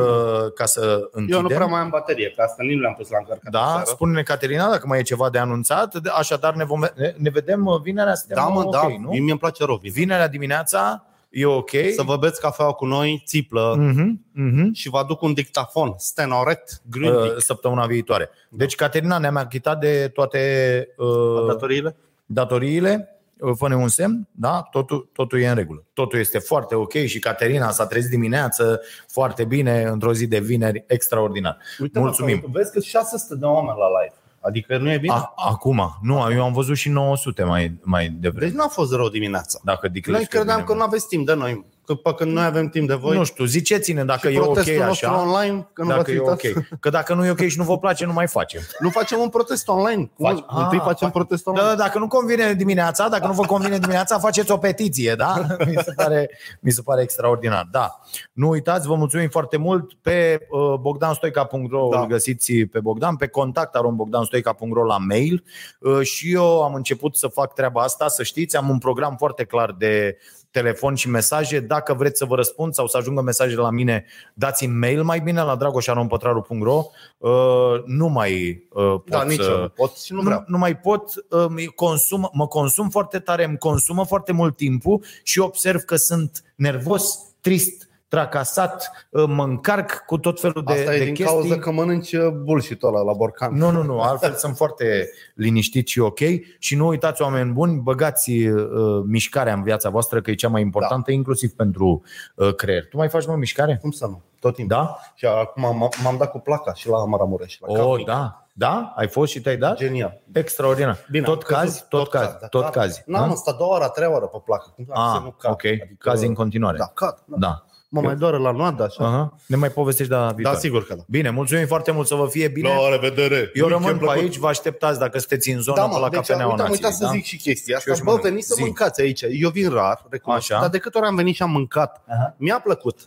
ca 0.54 0.64
să 0.64 1.08
închidem. 1.12 1.36
Eu 1.36 1.42
nu 1.42 1.48
prea 1.54 1.66
mai 1.66 1.80
am 1.80 1.88
baterie, 1.88 2.32
pe 2.36 2.42
asta 2.42 2.62
nu 2.62 2.78
le-am 2.80 2.94
pus 2.94 3.08
la 3.10 3.18
încărcat. 3.18 3.50
Da, 3.52 3.66
seară. 3.68 3.82
spune-ne 3.86 4.22
Caterina 4.22 4.70
dacă 4.70 4.86
mai 4.86 4.98
e 4.98 5.02
ceva 5.02 5.30
de 5.30 5.38
anunțat. 5.38 5.94
De- 5.94 6.10
Așadar 6.18 6.54
ne, 6.54 6.64
vom, 6.64 6.80
ne, 6.94 7.14
ne 7.16 7.30
vedem 7.30 7.66
uh, 7.66 7.80
vinerea. 7.80 8.14
suntem 8.14 8.36
da, 8.36 8.48
mă, 8.48 8.60
ok, 8.60 8.72
da. 8.72 8.86
nu? 9.00 9.08
Mie 9.08 9.20
mi-e 9.20 9.36
place 9.36 9.64
rău. 9.64 9.76
vin. 9.82 9.92
Vinerea 9.92 10.28
dimineața 10.28 11.04
e 11.30 11.46
ok. 11.46 11.70
Să 11.94 12.02
vă 12.02 12.16
beți 12.16 12.40
cafeaua 12.40 12.72
cu 12.72 12.84
noi, 12.86 13.22
țiplă 13.26 13.74
Mhm, 13.78 14.24
mhm. 14.32 14.72
și 14.72 14.88
vă 14.88 14.98
aduc 14.98 15.22
un 15.22 15.32
dictafon, 15.34 15.94
stenoret, 15.96 16.82
grândic. 16.90 17.32
Uh, 17.32 17.36
săptămâna 17.38 17.86
viitoare. 17.86 18.30
Deci, 18.50 18.74
Caterina, 18.74 19.18
ne-am 19.18 19.36
achitat 19.36 19.80
de 19.80 20.08
toate 20.14 20.88
uh, 20.96 21.46
Datoriile? 21.46 21.96
datoriile. 22.26 23.12
Uh, 23.40 23.52
Fă-ne 23.56 23.76
un 23.76 23.88
semn, 23.88 24.28
da? 24.30 24.62
Totul, 24.70 25.08
totul 25.12 25.40
e 25.40 25.48
în 25.48 25.54
regulă. 25.54 25.84
Totul 25.92 26.18
este 26.18 26.38
foarte 26.38 26.74
ok 26.74 26.92
și 26.92 27.18
Caterina 27.18 27.70
s-a 27.70 27.86
trezit 27.86 28.10
dimineață 28.10 28.80
foarte 29.08 29.44
bine, 29.44 29.82
într-o 29.82 30.12
zi 30.12 30.26
de 30.26 30.38
vineri, 30.38 30.84
extraordinar. 30.86 31.56
Uite, 31.78 31.98
Mulțumim. 31.98 32.40
Mă, 32.42 32.48
vezi 32.52 32.72
că 32.72 32.80
600 32.80 33.34
de 33.34 33.44
oameni 33.44 33.78
la 33.78 34.00
live. 34.00 34.14
Adică 34.40 34.78
nu 34.78 34.90
e 34.90 34.98
bine? 34.98 35.14
A, 35.14 35.32
acum, 35.36 35.98
nu, 36.02 36.32
eu 36.32 36.44
am 36.44 36.52
văzut 36.52 36.76
și 36.76 36.88
900 36.88 37.44
mai, 37.44 37.78
mai 37.82 38.08
devreme. 38.08 38.46
Deci 38.46 38.58
n-a 38.58 38.68
fost 38.68 38.92
rău 38.92 39.08
dimineața. 39.08 39.58
Dacă 39.62 39.88
diclezi 39.88 40.18
Noi 40.18 40.28
credeam 40.28 40.64
că 40.64 40.74
nu 40.74 40.82
aveți 40.82 41.08
timp 41.08 41.26
de 41.26 41.34
noi. 41.34 41.64
Că 41.88 41.94
pe 41.94 42.14
când 42.14 42.32
noi 42.32 42.44
avem 42.44 42.68
timp 42.68 42.88
de 42.88 42.94
voi. 42.94 43.16
Nu 43.16 43.24
știu, 43.24 43.44
ziceți-ne 43.44 44.04
dacă 44.04 44.28
și 44.28 44.34
e 44.36 44.38
ok 44.38 44.44
protestul 44.52 44.84
nostru 44.84 45.08
așa. 45.08 45.20
online, 45.22 45.68
că 45.72 45.82
nu 45.82 45.88
Dacă 45.88 46.00
v-ați 46.00 46.12
e 46.12 46.18
uitat. 46.18 46.32
ok. 46.44 46.64
Că 46.80 46.90
dacă 46.90 47.14
nu 47.14 47.26
e 47.26 47.30
ok 47.30 47.40
și 47.46 47.58
nu 47.58 47.64
vă 47.64 47.78
place, 47.78 48.04
nu 48.04 48.12
mai 48.12 48.26
facem. 48.26 48.60
Nu 48.78 48.90
facem 48.90 49.18
un 49.20 49.28
protest 49.28 49.68
online. 49.68 50.04
Faci- 50.04 50.44
Faci, 50.46 50.62
Întâi 50.62 50.78
Ah, 50.78 50.84
facem 50.84 51.08
fac- 51.08 51.12
protest 51.12 51.46
online. 51.46 51.66
Da, 51.66 51.74
dacă 51.74 51.98
nu 51.98 52.08
convine 52.08 52.52
dimineața, 52.54 53.08
dacă 53.08 53.26
nu 53.26 53.32
vă 53.32 53.42
convine 53.44 53.78
dimineața, 53.78 54.18
faceți 54.18 54.50
o 54.50 54.56
petiție, 54.56 55.14
da? 55.14 55.34
Mi 55.66 55.74
se 55.84 55.92
pare, 55.96 56.30
mi 56.60 56.70
se 56.70 56.82
pare 56.82 57.02
extraordinar. 57.02 57.68
Da. 57.70 58.00
Nu 58.32 58.48
uitați, 58.48 58.86
vă 58.86 58.94
mulțumim 58.94 59.28
foarte 59.28 59.56
mult 59.56 59.92
pe 59.94 60.46
uh, 60.50 60.74
bogdanstoica.ro 60.80 61.88
Da. 61.90 62.00
îl 62.00 62.06
găsiți 62.06 62.52
pe 62.52 62.80
Bogdan, 62.80 63.16
pe 63.16 63.26
contact 63.26 63.80
bogdanstoica.ro 63.80 64.84
la 64.84 64.96
mail 64.98 65.44
Uh, 65.80 66.00
și 66.00 66.32
eu 66.32 66.62
am 66.62 66.74
început 66.74 67.16
să 67.16 67.26
fac 67.26 67.54
treaba 67.54 67.82
asta, 67.82 68.08
să 68.08 68.22
știți, 68.22 68.56
am 68.56 68.68
un 68.68 68.78
program 68.78 69.16
foarte 69.16 69.44
clar 69.44 69.74
de 69.78 70.16
telefon 70.50 70.94
și 70.94 71.08
mesaje. 71.08 71.60
Dacă 71.60 71.94
vreți 71.94 72.18
să 72.18 72.24
vă 72.24 72.34
răspund 72.34 72.74
sau 72.74 72.86
să 72.86 72.96
ajungă 72.96 73.20
mesaje 73.20 73.54
la 73.54 73.70
mine, 73.70 74.04
dați-mi 74.34 74.78
mail 74.78 75.02
mai 75.02 75.20
bine 75.20 75.42
la 75.42 75.56
dragoșaronpătraru.ro 75.56 76.84
Uh, 77.18 77.82
Nu 77.86 78.08
mai 78.08 78.62
uh, 78.70 78.84
pot 78.84 79.08
Da, 79.08 79.22
nici 79.22 79.40
să... 79.40 79.50
eu 79.50 79.60
nu 79.60 79.68
pot 79.68 79.96
și 79.96 80.12
nu 80.12 80.18
nu, 80.18 80.24
vreau. 80.24 80.44
nu 80.46 80.58
mai 80.58 80.76
pot, 80.76 81.12
îmi 81.28 81.66
consum, 81.66 82.30
mă 82.32 82.46
consum 82.46 82.88
foarte 82.88 83.18
tare, 83.18 83.44
îmi 83.44 83.58
consumă 83.58 84.04
foarte 84.04 84.32
mult 84.32 84.56
timpul 84.56 85.04
și 85.22 85.38
observ 85.38 85.80
că 85.80 85.96
sunt 85.96 86.42
nervos, 86.54 87.18
trist, 87.40 87.87
tracasat, 88.08 88.90
mă 89.26 89.42
încarc 89.42 90.02
cu 90.06 90.18
tot 90.18 90.40
felul 90.40 90.62
de, 90.66 90.72
Asta 90.72 90.94
e 90.94 90.98
de 90.98 91.04
din 91.04 91.14
chestii. 91.14 91.34
cauza 91.36 91.58
că 91.58 91.70
mănânci 91.70 92.12
uh, 92.12 92.28
bullshit 92.28 92.82
ăla 92.82 93.00
la 93.00 93.12
borcan. 93.12 93.54
Nu, 93.56 93.70
nu, 93.70 93.82
nu, 93.82 94.00
altfel 94.00 94.34
sunt 94.34 94.56
foarte 94.56 95.10
liniștit 95.34 95.88
și 95.88 96.00
ok 96.00 96.18
și 96.58 96.76
nu 96.76 96.86
uitați 96.86 97.22
oameni 97.22 97.52
buni, 97.52 97.80
băgați 97.80 98.30
uh, 98.46 99.02
mișcarea 99.06 99.52
în 99.52 99.62
viața 99.62 99.88
voastră 99.90 100.20
că 100.20 100.30
e 100.30 100.34
cea 100.34 100.48
mai 100.48 100.62
importantă, 100.62 101.04
da. 101.06 101.12
inclusiv 101.12 101.50
pentru 101.52 102.02
uh, 102.34 102.54
creier. 102.54 102.86
Tu 102.88 102.96
mai 102.96 103.08
faci 103.08 103.26
mă 103.26 103.34
mișcare? 103.36 103.78
Cum 103.80 103.90
să 103.90 104.06
nu? 104.06 104.22
Tot 104.40 104.54
timpul. 104.54 104.76
Da? 104.76 104.98
Și 105.14 105.26
acum 105.26 105.62
m- 105.90 106.02
m-am 106.02 106.16
dat 106.16 106.30
cu 106.30 106.38
placa 106.38 106.74
și 106.74 106.88
la 106.88 107.04
Maramureș. 107.04 107.58
La 107.60 107.66
Oh, 107.72 107.78
Capnic. 107.88 108.06
da. 108.06 108.42
Da? 108.52 108.92
Ai 108.96 109.08
fost 109.08 109.32
și 109.32 109.40
te-ai 109.40 109.56
dat? 109.56 109.76
Genial. 109.76 110.20
Extraordinar. 110.32 110.98
Bine, 111.10 111.24
tot 111.24 111.42
am 111.42 111.48
căzut, 111.48 111.56
cazi? 111.64 111.84
Tot 111.88 112.08
cazi? 112.08 112.36
da, 112.40 112.46
Tot 112.46 112.62
da. 112.62 112.68
cazi? 112.70 113.02
N-am 113.06 113.28
da? 113.28 113.34
stat 113.34 113.56
două 113.56 113.74
ore, 113.74 113.90
trei 113.94 114.06
ore 114.08 114.26
pe 114.32 114.38
placă. 114.44 114.72
Cum 114.74 114.84
să 114.84 114.92
Ah, 114.94 115.20
nu 115.22 115.30
cad. 115.30 115.52
ok. 115.52 115.62
Cazi 115.98 116.26
în 116.26 116.34
continuare. 116.34 116.76
Da, 116.78 116.90
cad. 116.94 117.22
Da. 117.26 117.36
Da. 117.38 117.64
Mă 117.90 118.00
mai 118.00 118.16
doare 118.16 118.36
la 118.36 118.50
noadă 118.50 118.82
așa. 118.82 119.04
Aha. 119.04 119.36
Ne 119.46 119.56
mai 119.56 119.68
povestești 119.70 120.12
data 120.12 120.26
Da, 120.26 120.32
viitoare. 120.32 120.58
sigur 120.58 120.86
că 120.86 120.94
da. 120.94 121.02
Bine, 121.08 121.30
mulțumim 121.30 121.66
foarte 121.66 121.90
mult 121.90 122.06
să 122.06 122.14
vă 122.14 122.26
fie 122.26 122.48
bine. 122.48 122.68
La 122.68 122.88
revedere! 122.90 123.50
Eu 123.54 123.64
Ui, 123.64 123.70
rămân 123.70 123.86
ce-mi 123.86 123.98
pe 123.98 124.04
plăcut. 124.04 124.22
aici, 124.22 124.36
vă 124.36 124.46
așteptați 124.48 124.98
dacă 124.98 125.18
sunteți 125.18 125.50
în 125.50 125.60
zonă 125.60 125.76
Da, 125.80 125.86
pe 125.86 125.92
mă, 125.92 125.98
la 125.98 126.08
deci 126.08 126.18
Cafeneaua 126.18 126.50
uite, 126.50 126.62
am 126.62 126.68
Nației. 126.68 126.84
uitat 126.86 126.98
să 127.00 127.04
da? 127.04 127.10
zic 127.10 127.24
și 127.24 127.36
chestia 127.36 127.78
Și 127.78 127.86
eu 127.88 127.92
asta. 127.92 127.94
și 127.94 128.00
Bă, 128.02 128.04
mănânc. 128.10 128.22
veniți 128.28 128.46
să 128.46 128.54
Zi. 128.54 128.62
mâncați 128.62 129.00
aici. 129.00 129.22
Eu 129.30 129.50
vin 129.50 129.70
rar, 129.70 130.06
recunosc. 130.10 130.50
Așa. 130.50 130.60
Dar 130.60 130.70
de 130.70 130.78
câte 130.78 130.98
ori 130.98 131.06
am 131.06 131.14
venit 131.14 131.34
și 131.34 131.42
am 131.42 131.50
mâncat, 131.50 132.02
Aha. 132.08 132.34
mi-a 132.38 132.60
plăcut. 132.64 132.98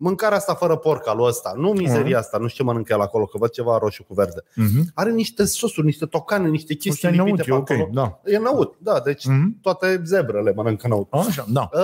Mâncarea 0.00 0.36
asta 0.36 0.54
fără 0.54 0.76
porc, 0.76 1.08
alul 1.08 1.26
ăsta, 1.26 1.52
nu 1.56 1.68
mizeria 1.70 2.18
asta, 2.18 2.38
nu 2.38 2.46
știu 2.48 2.64
ce 2.64 2.70
mănâncă 2.70 2.92
el 2.92 3.00
acolo, 3.00 3.24
că 3.24 3.38
văd 3.38 3.50
ceva 3.50 3.78
roșu 3.78 4.04
cu 4.04 4.14
verde. 4.14 4.44
Mhm. 4.54 4.90
Are 4.94 5.10
niște 5.10 5.44
sosuri, 5.44 5.86
niște 5.86 6.06
tocane, 6.06 6.48
niște 6.48 6.74
chestii 6.74 7.08
Ăsta 7.08 7.22
e 7.22 7.24
lipite 7.24 7.44
năut, 7.50 7.64
pe 7.66 7.72
e 7.74 7.76
ok, 7.76 7.86
acolo. 7.90 8.02
da. 8.24 8.30
E 8.32 8.38
năut, 8.38 8.76
da, 8.80 9.00
deci 9.00 9.26
Mhm. 9.26 9.60
toate 9.62 10.02
zebrele 10.04 10.52
mănâncă 10.52 10.88
năut. 10.88 11.08
Așa, 11.12 11.44
da. 11.48 11.68
Uh, 11.72 11.80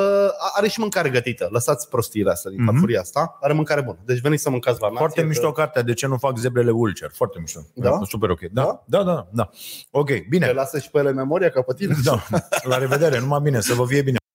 are 0.56 0.68
și 0.68 0.80
mâncare 0.80 1.08
gătită. 1.10 1.48
Lăsați 1.50 1.88
prostiile 1.88 2.30
astea 2.30 2.50
din 2.50 2.62
Mhm. 2.62 2.70
farfuria 2.70 3.00
asta. 3.00 3.38
Are 3.40 3.52
mâncare 3.52 3.80
bună. 3.82 3.98
Deci 4.04 4.20
veniți 4.20 4.42
să 4.42 4.50
mâncați 4.50 4.80
la 4.80 4.86
nație. 4.86 4.98
Foarte 5.00 5.20
că- 5.20 5.26
mișto 5.26 5.52
cartea, 5.52 5.82
de 5.82 5.92
ce 5.94 6.06
nu 6.06 6.16
fac 6.16 6.36
zebrele 6.38 6.70
ulcer. 6.70 7.10
Foarte 7.14 7.38
mișto. 7.40 7.60
Da? 7.74 8.00
Super 8.08 8.30
ok. 8.30 8.40
Da, 8.52 8.62
Da? 8.86 8.98
da, 8.98 9.02
da. 9.04 9.28
da. 9.32 9.50
Ok, 9.90 10.06
Te 10.06 10.26
bine. 10.28 10.52
lasă 10.52 10.78
și 10.78 10.90
pe 10.90 10.98
ele 10.98 11.12
memoria 11.12 11.48
ca 11.50 11.62
pe 11.62 11.74
tine? 11.74 11.94
Da. 12.04 12.22
La 12.62 12.78
revedere, 12.78 13.20
numai 13.20 13.40
bine, 13.42 13.60
să 13.60 13.74
vă 13.74 13.86
fie 13.86 14.02
bine. 14.02 14.16